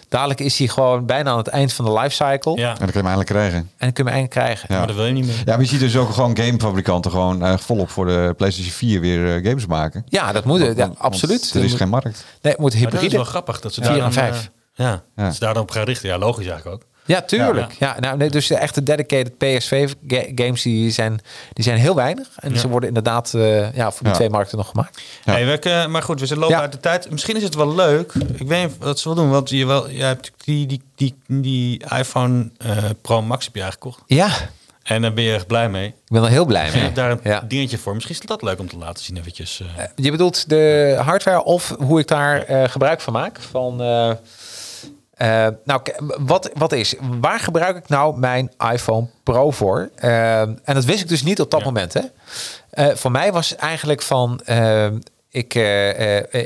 Dadelijk 0.09 0.39
is 0.39 0.57
hij 0.57 0.67
gewoon 0.67 1.05
bijna 1.05 1.31
aan 1.31 1.37
het 1.37 1.47
eind 1.47 1.73
van 1.73 1.85
de 1.85 1.93
lifecycle. 1.93 2.55
Ja, 2.57 2.69
En 2.71 2.77
dan 2.77 2.77
kun 2.77 2.85
je 2.87 2.91
hem 2.93 3.05
eindelijk 3.05 3.29
krijgen. 3.29 3.57
En 3.57 3.65
dan 3.77 3.91
kun 3.93 4.03
je 4.03 4.09
hem 4.09 4.19
eigenlijk 4.19 4.29
krijgen. 4.31 4.65
Ja. 4.69 4.77
maar 4.77 4.87
dat 4.87 4.95
wil 4.95 5.05
je 5.05 5.11
niet 5.13 5.25
meer. 5.25 5.35
Ja, 5.35 5.43
maar 5.45 5.59
je 5.61 5.65
ziet 5.67 5.79
dus 5.79 5.97
ook 5.97 6.09
gewoon 6.09 6.37
gamefabrikanten 6.37 7.11
gewoon 7.11 7.43
eh, 7.45 7.57
volop 7.57 7.89
voor 7.89 8.05
de 8.05 8.33
PlayStation 8.37 8.73
4 8.73 8.99
weer 9.01 9.41
games 9.43 9.65
maken. 9.65 10.05
Ja, 10.09 10.31
dat 10.31 10.45
moet. 10.45 10.59
Want- 10.61 10.77
Ja, 10.77 10.87
want 10.87 10.99
absoluut. 10.99 11.51
Er 11.53 11.63
is 11.63 11.73
geen 11.73 11.89
markt. 11.89 12.25
Nee, 12.41 12.53
het 12.53 12.61
moet 12.61 12.71
Maar 12.73 12.81
dat 12.81 12.93
is 12.93 12.99
hybride. 12.99 13.15
wel 13.15 13.25
grappig. 13.25 13.59
Dat 13.59 13.73
ze 13.73 13.79
Vier 13.81 13.89
daar 13.89 13.97
en 13.97 14.03
dan, 14.03 14.13
vijf. 14.13 14.35
eh, 14.43 14.47
ja, 14.83 15.03
Ja. 15.15 15.23
dat 15.23 15.33
ze 15.33 15.39
daar 15.39 15.53
dan 15.53 15.63
op 15.63 15.71
gaan 15.71 15.83
richten. 15.83 16.09
Ja, 16.09 16.17
logisch 16.17 16.47
eigenlijk 16.47 16.75
ook. 16.83 16.87
Ja, 17.05 17.21
tuurlijk. 17.21 17.71
Ja. 17.79 17.99
nou, 17.99 18.17
nee, 18.17 18.29
dus 18.29 18.47
de 18.47 18.55
echte 18.55 18.83
dedicated 18.83 19.37
PSV-games 19.37 20.61
die 20.61 20.91
zijn, 20.91 21.19
die 21.53 21.63
zijn 21.63 21.77
heel 21.77 21.95
weinig. 21.95 22.27
En 22.35 22.53
Ja. 22.53 22.59
ze 22.59 22.67
worden 22.67 22.87
inderdaad 22.89 23.33
eh, 23.33 23.73
ja, 23.75 23.91
voor 23.91 23.99
die 24.01 24.09
Ja. 24.09 24.13
twee 24.15 24.29
markten 24.29 24.57
nog 24.57 24.67
gemaakt. 24.69 25.01
Ja. 25.25 25.31
Hey, 25.33 25.45
we, 25.45 25.57
kunnen- 25.57 25.91
maar 25.91 26.03
goed, 26.03 26.19
we 26.19 26.25
zijn 26.25 26.39
lopen 26.39 26.55
Ja. 26.55 26.61
uit 26.61 26.71
de 26.71 26.79
tijd. 26.79 27.11
Misschien 27.11 27.35
is 27.35 27.43
het 27.43 27.55
wel 27.55 27.75
leuk. 27.75 28.13
Ik 28.13 28.47
weet 28.47 28.67
niet 28.67 28.77
wat 28.77 28.99
ze 28.99 29.07
wel 29.07 29.17
doen. 29.17 29.29
Want 29.29 29.49
je, 29.49 29.65
wel, 29.65 29.89
je 29.89 30.03
hebt 30.03 30.31
die, 30.37 30.65
die, 30.67 30.81
die, 30.95 31.15
die 31.27 31.83
iPhone 31.97 32.49
eh, 32.57 32.77
Pro 33.01 33.21
Max 33.21 33.45
heb 33.45 33.55
je 33.55 33.63
aangekocht. 33.63 34.01
Ja, 34.05 34.29
En 34.83 35.01
daar 35.01 35.13
ben 35.13 35.23
je 35.23 35.33
erg 35.33 35.45
blij 35.47 35.69
mee. 35.69 35.87
ik 35.87 35.93
ben 36.07 36.23
er 36.23 36.29
heel 36.29 36.45
blij 36.45 36.67
Ik 36.67 36.73
mee. 36.73 36.83
heb 36.83 36.95
daar 36.95 37.11
een 37.11 37.19
Ja. 37.23 37.43
dingetje 37.47 37.77
voor. 37.77 37.93
Misschien 37.93 38.15
is 38.15 38.25
dat 38.25 38.41
leuk 38.41 38.59
om 38.59 38.67
te 38.69 38.77
laten 38.77 39.03
zien 39.03 39.17
eventjes. 39.17 39.61
eh. 39.77 39.83
Je 39.95 40.11
bedoelt 40.11 40.49
de 40.49 40.95
hardware 41.03 41.43
of 41.43 41.75
hoe 41.79 41.99
ik 41.99 42.07
daar 42.07 42.43
eh, 42.43 42.69
gebruik 42.69 43.01
van 43.01 43.13
maak? 43.13 43.39
Van, 43.51 43.81
eh, 45.19 45.47
nou, 45.63 45.81
wat, 46.19 46.49
wat 46.53 46.71
is? 46.71 46.95
Waar 47.21 47.39
gebruik 47.39 47.77
ik 47.77 47.87
nou 47.89 48.19
mijn 48.19 48.51
iPhone 48.71 49.07
Pro 49.23 49.51
voor? 49.51 49.89
Eh, 49.95 50.41
en 50.41 50.59
dat 50.63 50.85
wist 50.85 51.01
ik 51.01 51.07
dus 51.07 51.23
niet 51.23 51.41
op 51.41 51.51
dat 51.51 51.59
Ja. 51.59 51.65
moment. 51.65 51.93
Hè? 51.93 52.01
Eh, 52.69 52.95
voor 52.95 53.11
mij 53.11 53.31
was 53.31 53.55
eigenlijk 53.55 54.01
van. 54.01 54.41
ik, 55.31 55.53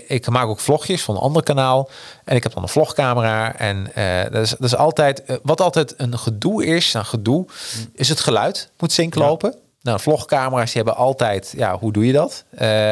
ik 0.08 0.30
maak 0.30 0.48
ook 0.48 0.60
vlogjes 0.60 1.04
van 1.04 1.16
een 1.16 1.22
ander 1.22 1.44
kanaal. 1.44 1.90
En 2.26 2.36
ik 2.36 2.44
heb 2.44 2.54
dan 2.54 2.64
een 2.64 2.70
vlogcamera. 2.70 3.56
En 3.58 3.92
dat, 4.32 4.42
is, 4.44 4.50
dat 4.50 4.64
is 4.64 4.76
altijd. 4.76 5.24
wat 5.44 5.62
altijd 5.62 5.94
een 5.98 6.18
gedoe 6.18 6.66
is. 6.66 6.92
Nou, 6.92 7.06
gedoe 7.06 7.46
is 7.94 8.10
het 8.10 8.20
geluid. 8.20 8.72
Moet 8.78 8.92
sync 8.92 9.16
Ja. 9.16 9.22
lopen. 9.22 9.56
Nou, 9.82 10.00
vlogcamera's 10.00 10.72
die 10.72 10.82
hebben 10.84 10.96
altijd. 11.04 11.54
Ja, 11.58 11.78
hoe 11.78 11.92
doe 11.94 12.06
je 12.06 12.14
dat? 12.14 12.44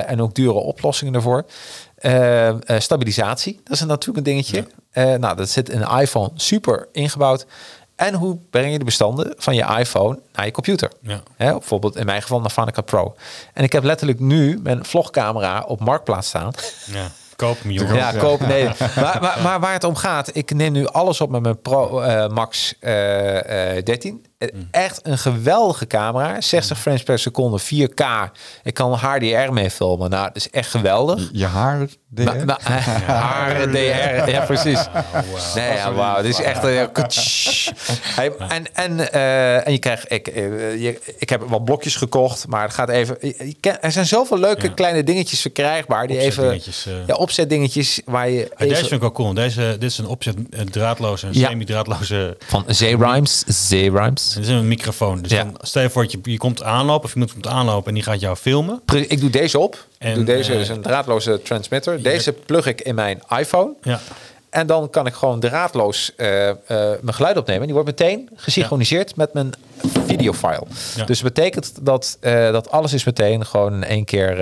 En 0.08 0.22
ook 0.22 0.34
dure 0.36 0.54
oplossingen 0.54 1.14
daarvoor. 1.14 1.46
Stabilisatie, 2.78 3.60
dat 3.64 3.74
is 3.74 3.84
natuurlijk 3.84 4.18
een 4.18 4.24
dingetje. 4.34 4.68
Eh, 4.92 5.14
nou, 5.14 5.36
dat 5.36 5.50
zit 5.50 5.70
in 5.70 5.82
een 5.82 6.00
iPhone 6.00 6.30
super 6.36 6.88
ingebouwd. 6.92 7.46
En 7.96 8.14
hoe 8.14 8.38
breng 8.50 8.72
je 8.72 8.78
de 8.78 8.86
bestanden 8.86 9.34
van 9.38 9.56
je 9.56 9.78
iPhone 9.80 10.20
naar 10.34 10.46
je 10.46 10.52
computer? 10.52 10.92
Ja. 11.02 11.22
Hè, 11.36 11.52
bijvoorbeeld 11.52 11.96
in 11.96 12.06
mijn 12.06 12.22
geval 12.22 12.40
naar 12.40 12.50
Final 12.50 12.72
Cut 12.72 12.86
Pro. 12.86 13.16
En 13.54 13.64
ik 13.64 13.72
heb 13.72 13.84
letterlijk 13.84 14.20
nu 14.20 14.60
mijn 14.64 14.86
vlogcamera 14.86 15.64
op 15.68 15.80
Marktplaats 15.80 16.28
staan. 16.28 16.52
ja. 16.86 17.12
Koop 17.36 17.62
hem, 17.62 17.72
jongen. 17.72 17.96
Ja, 17.96 18.12
koop 18.12 18.40
nee. 18.40 18.70
Maar, 18.96 19.18
maar, 19.22 19.40
maar 19.44 19.60
waar 19.60 19.74
het 19.74 19.84
om 19.84 19.96
gaat, 19.96 20.36
ik 20.36 20.54
neem 20.54 20.72
nu 20.72 20.88
alles 20.88 21.22
op 21.22 21.30
met 21.30 21.42
mijn 21.42 21.62
Pro 21.62 22.00
eh, 22.00 22.28
Max 22.28 22.76
eh, 22.80 23.78
eh, 23.78 23.86
13. 23.86 24.26
Eh, 24.42 24.48
Echt 24.72 25.00
een 25.04 25.18
geweldige 25.18 25.88
camera. 25.88 26.42
60 26.42 26.80
frames 26.80 27.04
per 27.04 27.20
seconde, 27.20 27.60
4K. 27.60 28.32
Ik 28.64 28.74
kan 28.74 28.94
HDR 28.94 29.52
mee 29.54 29.72
filmen. 29.72 30.10
Nou, 30.10 30.24
dat 30.28 30.36
is 30.36 30.50
echt 30.50 30.70
geweldig. 30.70 31.30
Je 31.32 31.46
haar, 31.46 31.82
eh, 32.16 32.28
haar 33.08 33.72
DR, 33.72 34.30
ja 34.30 34.44
precies. 34.46 34.80
Nee, 35.56 35.74
ja, 35.76 35.94
wauw, 35.94 36.22
dit 36.22 36.32
is 36.32 36.42
echt 36.42 36.64
een 36.64 36.90
hey, 38.16 38.32
en, 38.38 38.76
en, 38.76 39.12
eh, 39.12 39.66
en 39.68 39.72
je 39.72 39.80
krijgt, 39.80 40.12
ik, 40.12 40.28
eh, 40.28 40.82
je, 40.82 41.00
ik 41.18 41.30
heb 41.30 41.42
wat 41.48 41.66
blokjes 41.66 41.96
gekocht, 41.96 42.48
maar 42.48 42.62
het 42.64 42.74
gaat 42.74 42.90
even. 42.90 43.18
je- 43.22 43.36
je 43.38 43.56
ken- 43.60 43.82
er 43.82 43.92
zijn 43.92 44.06
zoveel 44.06 44.38
leuke 44.40 44.66
Ja. 44.68 44.74
kleine 44.74 45.04
dingetjes 45.04 45.42
verkrijgbaar 45.42 46.08
die 46.08 46.18
even, 46.18 46.44
Opzetdingetjes, 46.44 46.86
eh. 46.86 46.94
ja, 47.08 47.16
opzetdingetjes 47.16 48.02
waar 48.06 48.30
je 48.30 48.52
deze 48.58 48.76
vind 48.76 48.92
ik 48.92 49.00
wel 49.00 49.12
cool. 49.12 49.34
Deze, 49.34 49.62
dit 49.80 49.90
is 49.92 49.98
een 49.98 50.08
opzet 50.08 50.36
eh, 50.50 50.60
draadloze 50.62 51.28
en 51.28 51.34
Ja. 51.34 51.48
semi-draadloze. 51.48 52.38
van 52.48 52.64
Z-Rhymes, 52.68 53.44
Z-Rhymes. 53.48 54.31
Dit 54.34 54.44
is 54.44 54.50
een 54.50 54.68
microfoon. 54.68 55.22
Dus 55.22 55.32
Ja. 55.32 55.44
dan 55.44 55.58
stel 55.62 55.82
je 55.82 55.90
voor 55.90 56.02
dat 56.04 56.12
je, 56.12 56.20
je 56.24 56.38
komt 56.38 56.64
aanlopen 56.64 57.06
of 57.06 57.14
iemand 57.14 57.32
komt 57.32 57.48
aanlopen 57.48 57.88
en 57.88 57.94
die 57.94 58.04
gaat 58.04 58.20
jou 58.20 58.36
filmen. 58.36 58.82
Ik 59.08 59.20
doe 59.20 59.30
deze 59.30 59.60
op. 59.60 59.74
ik 59.76 60.08
En, 60.08 60.16
doe 60.16 60.24
deze 60.24 60.54
eh, 60.54 60.60
is 60.60 60.70
een 60.70 60.82
draadloze 60.82 61.42
transmitter. 61.42 62.04
Deze 62.04 62.34
plug 62.34 62.66
ik 62.66 62.82
in 62.82 62.96
mijn 62.96 63.22
iPhone. 63.38 63.74
Ja. 63.82 64.00
En 64.50 64.68
dan 64.68 64.90
kan 64.90 65.06
ik 65.08 65.14
gewoon 65.14 65.40
draadloos 65.40 66.12
eh, 66.16 66.50
eh, 66.50 66.56
mijn 67.02 67.14
geluid 67.14 67.38
opnemen. 67.38 67.64
Die 67.64 67.74
wordt 67.74 67.90
meteen 67.90 68.30
gesynchroniseerd 68.36 69.16
met 69.16 69.34
mijn 69.34 69.52
videofile. 70.06 70.64
Ja. 70.96 71.06
Dus 71.06 71.22
dat 71.22 71.34
betekent 71.34 71.74
dat, 71.82 72.18
dat 72.52 72.72
alles 72.72 72.94
is 72.94 73.04
meteen 73.04 73.46
gewoon 73.46 73.74
in 73.74 73.84
één 73.84 74.06
keer... 74.06 74.38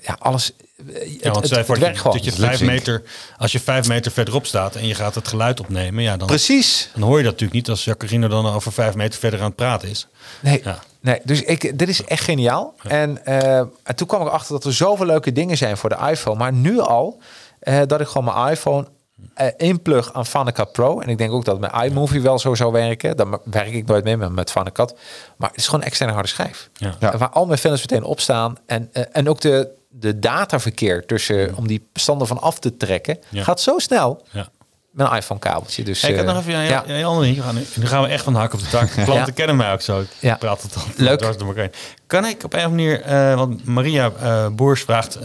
ja, 0.00 0.16
alles... 0.18 0.52
eh, 0.76 1.20
Ja, 1.20 1.30
want 1.30 1.44
het, 1.48 1.56
het, 1.56 1.66
voor 1.66 1.74
het 1.74 1.84
dat 1.84 1.94
je, 1.94 2.00
gewoon. 2.00 2.16
dat 2.16 2.24
je 2.24 2.30
Het 2.30 2.40
vijf 2.40 2.62
meter, 2.62 3.02
als 3.38 3.52
je 3.52 3.60
vijf 3.60 3.88
meter 3.88 4.12
verderop 4.12 4.46
staat 4.46 4.74
en 4.74 4.86
je 4.86 4.94
gaat 4.94 5.14
het 5.14 5.28
geluid 5.28 5.60
opnemen, 5.60 6.02
ja, 6.02 6.16
dan, 6.16 6.26
Precies. 6.26 6.90
dan 6.94 7.02
hoor 7.02 7.16
je 7.16 7.22
dat 7.22 7.32
natuurlijk 7.32 7.58
niet 7.58 7.68
als 7.68 7.84
Jacarino 7.84 8.28
dan 8.28 8.46
over 8.46 8.72
vijf 8.72 8.94
meter 8.94 9.18
verder 9.20 9.40
aan 9.40 9.46
het 9.46 9.56
praten 9.56 9.88
is. 9.88 10.06
Nee, 10.40 10.60
Ja. 10.64 10.78
nee 11.00 11.20
dus 11.24 11.42
ik, 11.42 11.78
dit 11.78 11.88
is 11.88 12.04
echt 12.04 12.24
geniaal. 12.24 12.74
En, 12.82 13.24
eh, 13.24 13.58
en 13.58 13.94
toen 13.94 14.06
kwam 14.06 14.22
ik 14.22 14.28
achter 14.32 14.52
dat 14.52 14.64
er 14.64 14.72
zoveel 14.74 15.06
leuke 15.06 15.32
dingen 15.32 15.56
zijn 15.56 15.76
voor 15.76 15.88
de 15.88 15.98
iPhone. 16.10 16.38
Maar 16.38 16.52
nu 16.52 16.78
al, 16.80 17.18
eh, 17.58 17.80
dat 17.86 18.00
ik 18.00 18.06
gewoon 18.06 18.34
mijn 18.34 18.52
iPhone 18.52 18.86
eh 19.34 19.46
inplug 19.56 20.12
aan 20.12 20.52
Cut 20.52 20.72
Pro. 20.72 21.00
En 21.00 21.08
ik 21.08 21.18
denk 21.18 21.32
ook 21.32 21.44
dat 21.44 21.60
mijn 21.60 21.72
iMovie 21.84 22.20
wel 22.20 22.38
zo 22.38 22.54
zou 22.54 22.72
werken. 22.72 23.16
Daar 23.16 23.26
werk 23.44 23.72
ik 23.72 23.86
nooit 23.86 24.04
mee 24.04 24.16
met, 24.16 24.30
met 24.30 24.52
Cut. 24.72 24.94
Maar 25.36 25.48
het 25.48 25.58
is 25.58 25.64
gewoon 25.64 25.80
een 25.80 25.86
externe 25.86 26.12
harde 26.12 26.28
schijf. 26.28 26.70
Ja. 26.74 26.94
Ja. 27.00 27.18
Waar 27.18 27.28
al 27.28 27.46
mijn 27.46 27.58
films 27.58 27.80
meteen 27.80 28.04
op 28.04 28.20
staan. 28.20 28.56
En, 28.66 28.90
en 29.12 29.28
ook 29.28 29.40
de, 29.40 29.68
de 29.98 30.18
dataverkeer 30.18 31.06
tussen, 31.06 31.56
om 31.56 31.66
die 31.66 31.86
bestanden 31.92 32.26
van 32.26 32.40
af 32.40 32.58
te 32.58 32.76
trekken, 32.76 33.18
Ja. 33.28 33.42
gaat 33.42 33.60
zo 33.60 33.78
snel 33.78 34.22
Ja. 34.32 34.48
met 34.90 35.06
een 35.10 35.16
iPhone 35.16 35.40
kabeltje. 35.40 35.82
Dus, 35.84 36.00
Hey, 36.02 36.10
ik 36.10 36.18
eh, 36.18 36.24
nog 36.26 36.38
even 36.38 36.54
een 36.54 36.64
ja. 36.64 36.84
een 36.86 37.42
gaan 37.42 37.54
Nu 37.74 37.86
gaan 37.86 38.02
we 38.02 38.08
echt 38.08 38.24
van 38.24 38.32
de 38.32 38.38
hak 38.38 38.52
op 38.52 38.60
de 38.60 38.68
tak. 38.68 38.88
Klanten 39.04 39.34
kennen 39.34 39.56
mij 39.56 39.72
ook 39.72 39.80
zo. 39.80 40.00
Ik 40.00 40.08
Ja. 40.20 40.36
praat 40.36 40.62
het 40.62 40.72
dan 40.74 40.82
Leuk. 40.96 41.20
door 41.20 41.46
elkaar. 41.48 41.70
Kan 42.06 42.24
ik 42.24 42.44
op 42.44 42.52
een 42.52 42.58
of 42.58 42.64
andere 42.64 42.82
manier... 42.88 43.02
eh, 43.02 43.34
want 43.36 43.64
Maria 43.64 44.10
eh, 44.20 44.46
Boers 44.48 44.82
vraagt... 44.82 45.18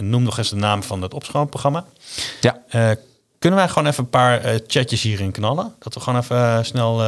noem 0.00 0.22
nog 0.22 0.38
eens 0.38 0.50
de 0.50 0.56
naam 0.56 0.82
van 0.82 1.02
het 1.02 1.14
opschoonprogramma. 1.14 1.84
ja. 2.40 2.58
Kunnen 3.38 3.58
wij 3.60 3.68
gewoon 3.68 3.86
even 3.88 4.04
een 4.04 4.10
paar 4.10 4.40
chatjes 4.66 5.02
hierin 5.02 5.30
knallen? 5.32 5.74
Dat 5.78 5.94
we 5.94 6.00
gewoon 6.00 6.18
even 6.20 6.64
snel... 6.64 7.00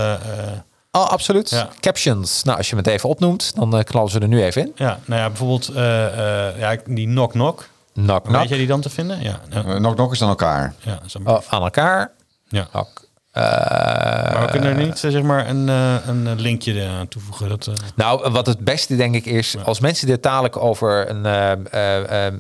Oh, 0.96 1.06
absoluut. 1.08 1.50
Ja. 1.50 1.68
Captions. 1.80 2.42
Nou, 2.42 2.58
als 2.58 2.70
je 2.70 2.76
het 2.76 2.86
even 2.86 3.08
opnoemt, 3.08 3.52
dan 3.56 3.76
eh, 3.76 3.84
knallen 3.84 4.10
ze 4.10 4.18
er 4.20 4.28
nu 4.28 4.42
even 4.44 4.62
in. 4.62 4.72
ja, 4.76 4.98
nou 5.04 5.20
ja, 5.20 5.28
bijvoorbeeld 5.28 5.68
eh, 5.68 6.48
eh, 6.48 6.58
ja, 6.58 6.76
die 6.86 7.06
knock 7.06 7.30
knock. 7.30 7.68
Knock, 7.92 8.24
knock. 8.24 8.40
Weet 8.40 8.48
jij 8.48 8.58
die 8.58 8.66
dan 8.66 8.80
te 8.80 8.90
vinden? 8.90 9.22
Ja, 9.22 9.40
ja, 9.50 9.78
nog 9.78 9.96
nog 9.96 10.10
eens 10.10 10.22
aan 10.22 10.28
elkaar. 10.28 10.74
ja, 10.78 10.98
zo- 11.06 11.18
Oh, 11.24 11.38
aan 11.48 11.62
elkaar. 11.62 12.12
ja. 12.48 12.62
Knock. 12.70 13.03
Eh, 13.34 13.42
Maar 13.42 14.40
we 14.44 14.50
kunnen 14.50 14.76
er 14.76 14.84
niet 14.84 15.04
eh, 15.04 15.10
zeg 15.10 15.22
maar 15.22 15.48
een, 15.48 15.68
eh, 15.68 15.94
een 16.06 16.26
eh, 16.26 16.32
linkje 16.36 16.86
aan 16.88 17.08
toevoegen. 17.08 17.48
Dat, 17.48 17.66
eh, 17.66 17.74
Nou, 17.94 18.30
wat 18.30 18.46
het 18.46 18.58
beste 18.58 18.96
denk 18.96 19.14
ik 19.14 19.26
is, 19.26 19.56
als 19.64 19.80
mensen 19.80 20.06
dit 20.06 20.22
dadelijk 20.22 20.56
over 20.56 21.10
een... 21.10 21.26
eh, 21.26 21.52
eh, 21.52 21.56
eh, 21.72 22.26
eh, 22.26 22.32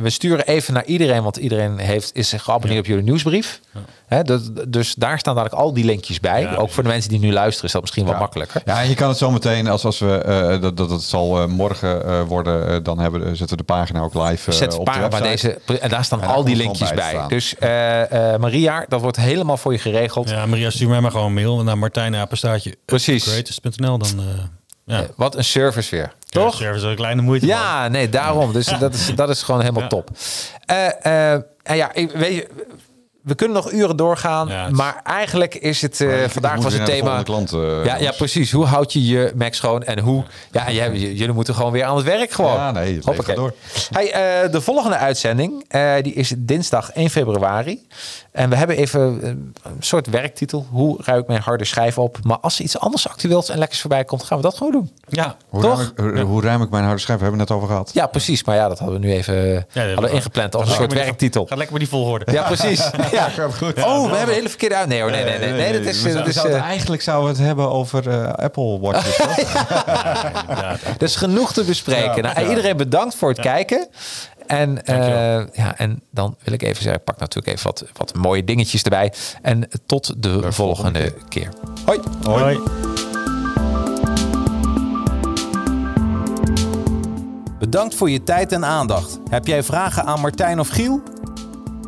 we 0.00 0.10
sturen 0.10 0.46
even 0.46 0.74
naar 0.74 0.84
iedereen, 0.84 1.22
want 1.22 1.36
iedereen 1.36 1.78
heeft, 1.78 2.10
is 2.14 2.32
geabonneerd 2.36 2.80
op 2.80 2.86
jullie 2.86 3.02
nieuwsbrief. 3.04 3.60
Hè, 4.06 4.22
dat, 4.22 4.50
dus 4.68 4.94
daar 4.94 5.18
staan 5.18 5.34
dadelijk 5.34 5.60
al 5.62 5.72
die 5.72 5.84
linkjes 5.84 6.20
bij. 6.20 6.40
Ja, 6.42 6.54
Ook 6.54 6.70
voor 6.70 6.82
de 6.82 6.88
mensen 6.88 7.10
die 7.10 7.18
nu 7.18 7.32
luisteren 7.32 7.66
is 7.66 7.72
dat 7.72 7.80
misschien 7.82 8.04
wat 8.04 8.14
Ja. 8.14 8.20
makkelijker. 8.20 8.62
Ja, 8.64 8.80
en 8.82 8.88
je 8.88 8.94
kan 8.94 9.08
het 9.08 9.18
zo 9.18 9.30
meteen, 9.30 9.68
als, 9.68 9.84
als 9.84 9.98
we, 9.98 10.18
eh, 10.18 10.60
dat, 10.60 10.76
dat 10.76 10.90
het 10.90 11.02
zal 11.02 11.40
eh, 11.40 11.46
morgen 11.46 12.06
eh, 12.06 12.20
worden, 12.22 12.68
eh, 12.68 12.76
dan 12.82 12.98
hebben, 12.98 13.20
zetten 13.36 13.48
we 13.48 13.56
de 13.56 13.72
pagina 13.72 14.00
ook 14.00 14.14
live 14.14 14.50
eh, 14.50 14.56
Zet 14.56 14.78
op 14.78 14.84
de 14.86 14.90
maar 14.90 15.00
website. 15.10 15.58
deze, 15.66 15.80
en 15.80 15.88
daar 15.88 16.04
staan 16.04 16.18
Ja, 16.20 16.26
daar 16.26 16.34
al 16.34 16.44
die 16.44 16.56
linkjes 16.56 16.92
bij 16.94 17.12
bij. 17.14 17.24
Dus 17.28 17.56
eh, 17.58 18.32
eh, 18.34 18.40
Maria, 18.40 18.84
dat 18.88 19.00
wordt 19.00 19.16
helemaal 19.16 19.56
voor 19.56 19.72
je 19.72 19.78
geregeld. 19.78 20.30
Ja, 20.36 20.46
Maria, 20.46 20.70
stuur 20.70 20.88
mij 20.88 21.00
maar 21.00 21.10
gewoon 21.10 21.26
een 21.26 21.34
mail 21.34 21.62
naar 21.62 21.78
martijnapenstaartje. 21.78 22.76
Precies. 22.84 23.24
Creators.nl 23.24 23.98
dan... 23.98 24.08
eh 24.18 24.24
ja. 24.86 25.06
Wat 25.16 25.34
een 25.36 25.44
service 25.44 25.90
weer. 25.96 26.12
Toch? 26.28 26.42
Toch? 26.44 26.54
Service 26.56 26.86
een 26.86 26.96
kleine 26.96 27.22
moeite. 27.22 27.46
man. 27.46 27.54
Ja, 27.56 27.88
nee, 27.88 28.08
daarom. 28.08 28.52
Dus 28.52 28.66
dat 28.78 28.94
is, 28.94 29.14
dat 29.14 29.28
is 29.28 29.42
gewoon 29.42 29.60
helemaal 29.60 29.82
Ja. 29.82 29.88
top. 29.88 30.10
Eh, 30.66 30.86
eh, 31.32 31.40
en 31.62 31.76
ja, 31.76 31.94
ik, 31.94 32.10
weet 32.10 32.34
je, 32.34 32.48
we 33.22 33.34
kunnen 33.34 33.56
nog 33.56 33.72
uren 33.72 33.96
doorgaan, 33.96 34.48
Ja, 34.48 34.68
maar 34.70 35.00
eigenlijk 35.04 35.54
is 35.54 35.82
het 35.82 36.00
eh, 36.00 36.24
vandaag 36.28 36.60
was 36.62 36.72
het 36.72 36.84
thema. 36.84 37.22
Klant, 37.22 37.50
ja, 37.84 37.96
ja, 37.96 38.10
precies. 38.12 38.52
Hoe 38.52 38.64
houd 38.64 38.92
je 38.92 39.04
je 39.06 39.32
Mac 39.36 39.54
schoon 39.54 39.82
en 39.84 39.98
hoe? 39.98 40.24
Ja, 40.52 40.66
en 40.66 40.74
jij- 40.74 40.92
j- 40.92 41.18
jullie 41.18 41.32
moeten 41.32 41.54
gewoon 41.54 41.72
weer 41.72 41.84
aan 41.84 41.96
het 41.96 42.04
werk 42.04 42.30
gewoon. 42.30 42.54
Ja, 42.54 42.70
nee, 42.70 42.94
het 42.94 43.04
Hoppakee. 43.04 43.34
gaat 43.34 43.44
door. 43.44 43.54
Hey, 43.90 44.12
eh, 44.44 44.50
de 44.52 44.60
volgende 44.60 44.96
uitzending 44.96 45.64
eh, 45.68 45.94
die 46.02 46.12
is 46.12 46.32
dinsdag 46.36 46.90
1 46.92 47.10
februari. 47.10 47.86
En 48.36 48.50
we 48.50 48.56
hebben 48.56 48.76
even 48.76 49.18
eh, 49.22 49.28
een 49.28 49.54
soort 49.80 50.06
werktitel. 50.06 50.66
Hoe 50.70 50.98
ruik 51.04 51.20
ik 51.20 51.26
mijn 51.28 51.40
harde 51.40 51.64
schijf 51.64 51.98
op? 51.98 52.18
Maar 52.22 52.38
als 52.38 52.58
er 52.58 52.64
iets 52.64 52.78
anders 52.78 53.08
actueels 53.08 53.48
en 53.48 53.58
lekkers 53.58 53.80
voorbij 53.80 54.04
komt, 54.04 54.22
gaan 54.24 54.36
we 54.36 54.42
dat 54.42 54.56
gewoon 54.56 54.72
doen. 54.72 54.90
Ja, 55.08 55.36
Hoe, 55.48 55.62
Toch? 55.62 55.92
ruim 55.96 56.10
ik, 56.10 56.16
hoe, 56.16 56.24
hoe 56.26 56.42
ruim 56.42 56.62
ik 56.62 56.70
mijn 56.70 56.84
harde 56.84 57.00
schijf? 57.00 57.20
Hebben 57.20 57.36
we 57.38 57.42
het 57.44 57.48
net 57.50 57.58
over 57.58 57.70
gehad. 57.74 57.90
Ja, 57.94 58.06
precies. 58.06 58.44
Maar 58.44 58.56
ja, 58.56 58.68
dat 58.68 58.78
hadden 58.78 59.00
we 59.00 59.06
nu 59.06 59.12
even 59.12 59.66
hadden 59.74 60.02
we 60.02 60.10
ingepland 60.10 60.54
als 60.54 60.68
een 60.68 60.74
soort 60.74 60.92
werktitel. 60.92 61.46
Gaat 61.46 61.58
lekker 61.58 61.72
met 61.76 61.82
die 61.82 61.90
volgorde. 61.98 62.32
Ja, 62.32 62.42
precies. 62.42 62.90
Ja. 63.12 63.28
Oh, 63.84 64.10
we 64.10 64.16
hebben 64.16 64.28
een 64.28 64.34
hele 64.34 64.48
verkeerde 64.48 64.74
uit. 64.74 64.88
Nee 64.88 65.00
hoor, 65.00 65.10
nee, 65.10 65.24
nee, 65.24 65.38
nee. 65.38 65.52
nee, 65.52 65.72
dat 65.72 65.82
is, 65.82 66.02
We 66.02 66.12
dat 66.12 66.26
is, 66.26 66.34
zouden- 66.34 66.56
eh, 66.58 66.62
eigenlijk 66.64 67.02
zouden 67.02 67.30
we 67.30 67.36
het 67.38 67.46
hebben 67.46 67.70
over 67.70 68.08
eh, 68.10 68.32
Apple 68.32 68.78
Watches. 68.80 69.16
toch? 69.16 69.36
Ja, 70.48 70.70
er 70.98 71.02
is 71.02 71.16
genoeg 71.16 71.52
te 71.52 71.64
bespreken. 71.64 72.22
nou, 72.22 72.48
Iedereen 72.48 72.76
bedankt 72.76 73.14
voor 73.14 73.28
het 73.28 73.40
kijken. 73.40 73.88
En, 74.46 74.84
eh, 74.84 75.46
ja, 75.52 75.78
en 75.78 76.02
dan 76.10 76.36
wil 76.44 76.52
ik 76.54 76.62
even 76.62 76.82
zeggen, 76.82 77.00
ik 77.00 77.04
pak 77.04 77.18
natuurlijk 77.18 77.56
even 77.56 77.66
wat, 77.66 77.84
wat 77.96 78.14
mooie 78.14 78.44
dingetjes 78.44 78.82
erbij. 78.82 79.12
En 79.42 79.68
tot 79.86 80.22
de 80.22 80.52
volgende, 80.52 81.14
keer. 81.28 81.48
Hoi. 81.84 82.00
Hoi. 82.22 82.60
Bedankt 87.58 87.94
voor 87.94 88.10
je 88.10 88.22
tijd 88.22 88.52
en 88.52 88.64
aandacht. 88.64 89.18
Heb 89.30 89.46
jij 89.46 89.62
vragen 89.62 90.04
aan 90.04 90.20
Martijn 90.20 90.60
of 90.60 90.68
Giel? 90.68 91.02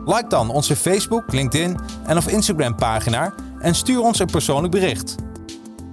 Like 0.04 0.28
dan 0.28 0.50
onze 0.50 0.76
Facebook, 0.76 1.32
LinkedIn 1.32 1.78
en 2.06 2.16
of 2.16 2.28
Instagram 2.28 2.74
pagina 2.74 3.34
en 3.60 3.74
stuur 3.74 4.00
ons 4.00 4.18
een 4.18 4.26
persoonlijk 4.26 4.72
bericht. 4.72 5.14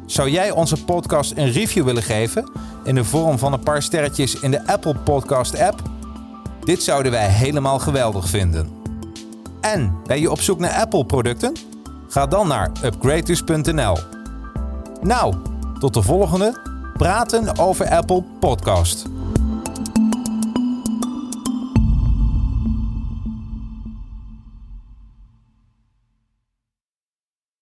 Zou 0.05 0.29
jij 0.29 0.51
onze 0.51 0.83
podcast 0.83 1.33
een 1.35 1.51
review 1.51 1.85
willen 1.85 2.03
geven 2.03 2.51
in 2.83 2.95
de 2.95 3.03
vorm 3.03 3.39
van 3.39 3.53
een 3.53 3.63
paar 3.63 3.81
sterretjes 3.81 4.39
in 4.39 4.51
de 4.51 4.67
Apple 4.67 4.95
Podcast 4.95 5.59
app? 5.59 5.81
Dit 6.65 6.83
zouden 6.83 7.11
wij 7.11 7.27
helemaal 7.27 7.79
geweldig 7.79 8.29
vinden. 8.29 8.69
En 9.61 9.95
ben 10.05 10.19
je 10.19 10.31
op 10.31 10.41
zoek 10.41 10.59
naar 10.59 10.71
Apple 10.71 11.05
producten? 11.05 11.53
Ga 12.07 12.25
dan 12.25 12.47
naar 12.47 12.71
upgraders.nl. 12.83 13.97
Nou, 15.01 15.35
tot 15.79 15.93
de 15.93 16.01
volgende 16.01 16.59
Praten 16.97 17.57
over 17.57 17.89
Apple 17.89 18.23
podcast. 18.39 19.05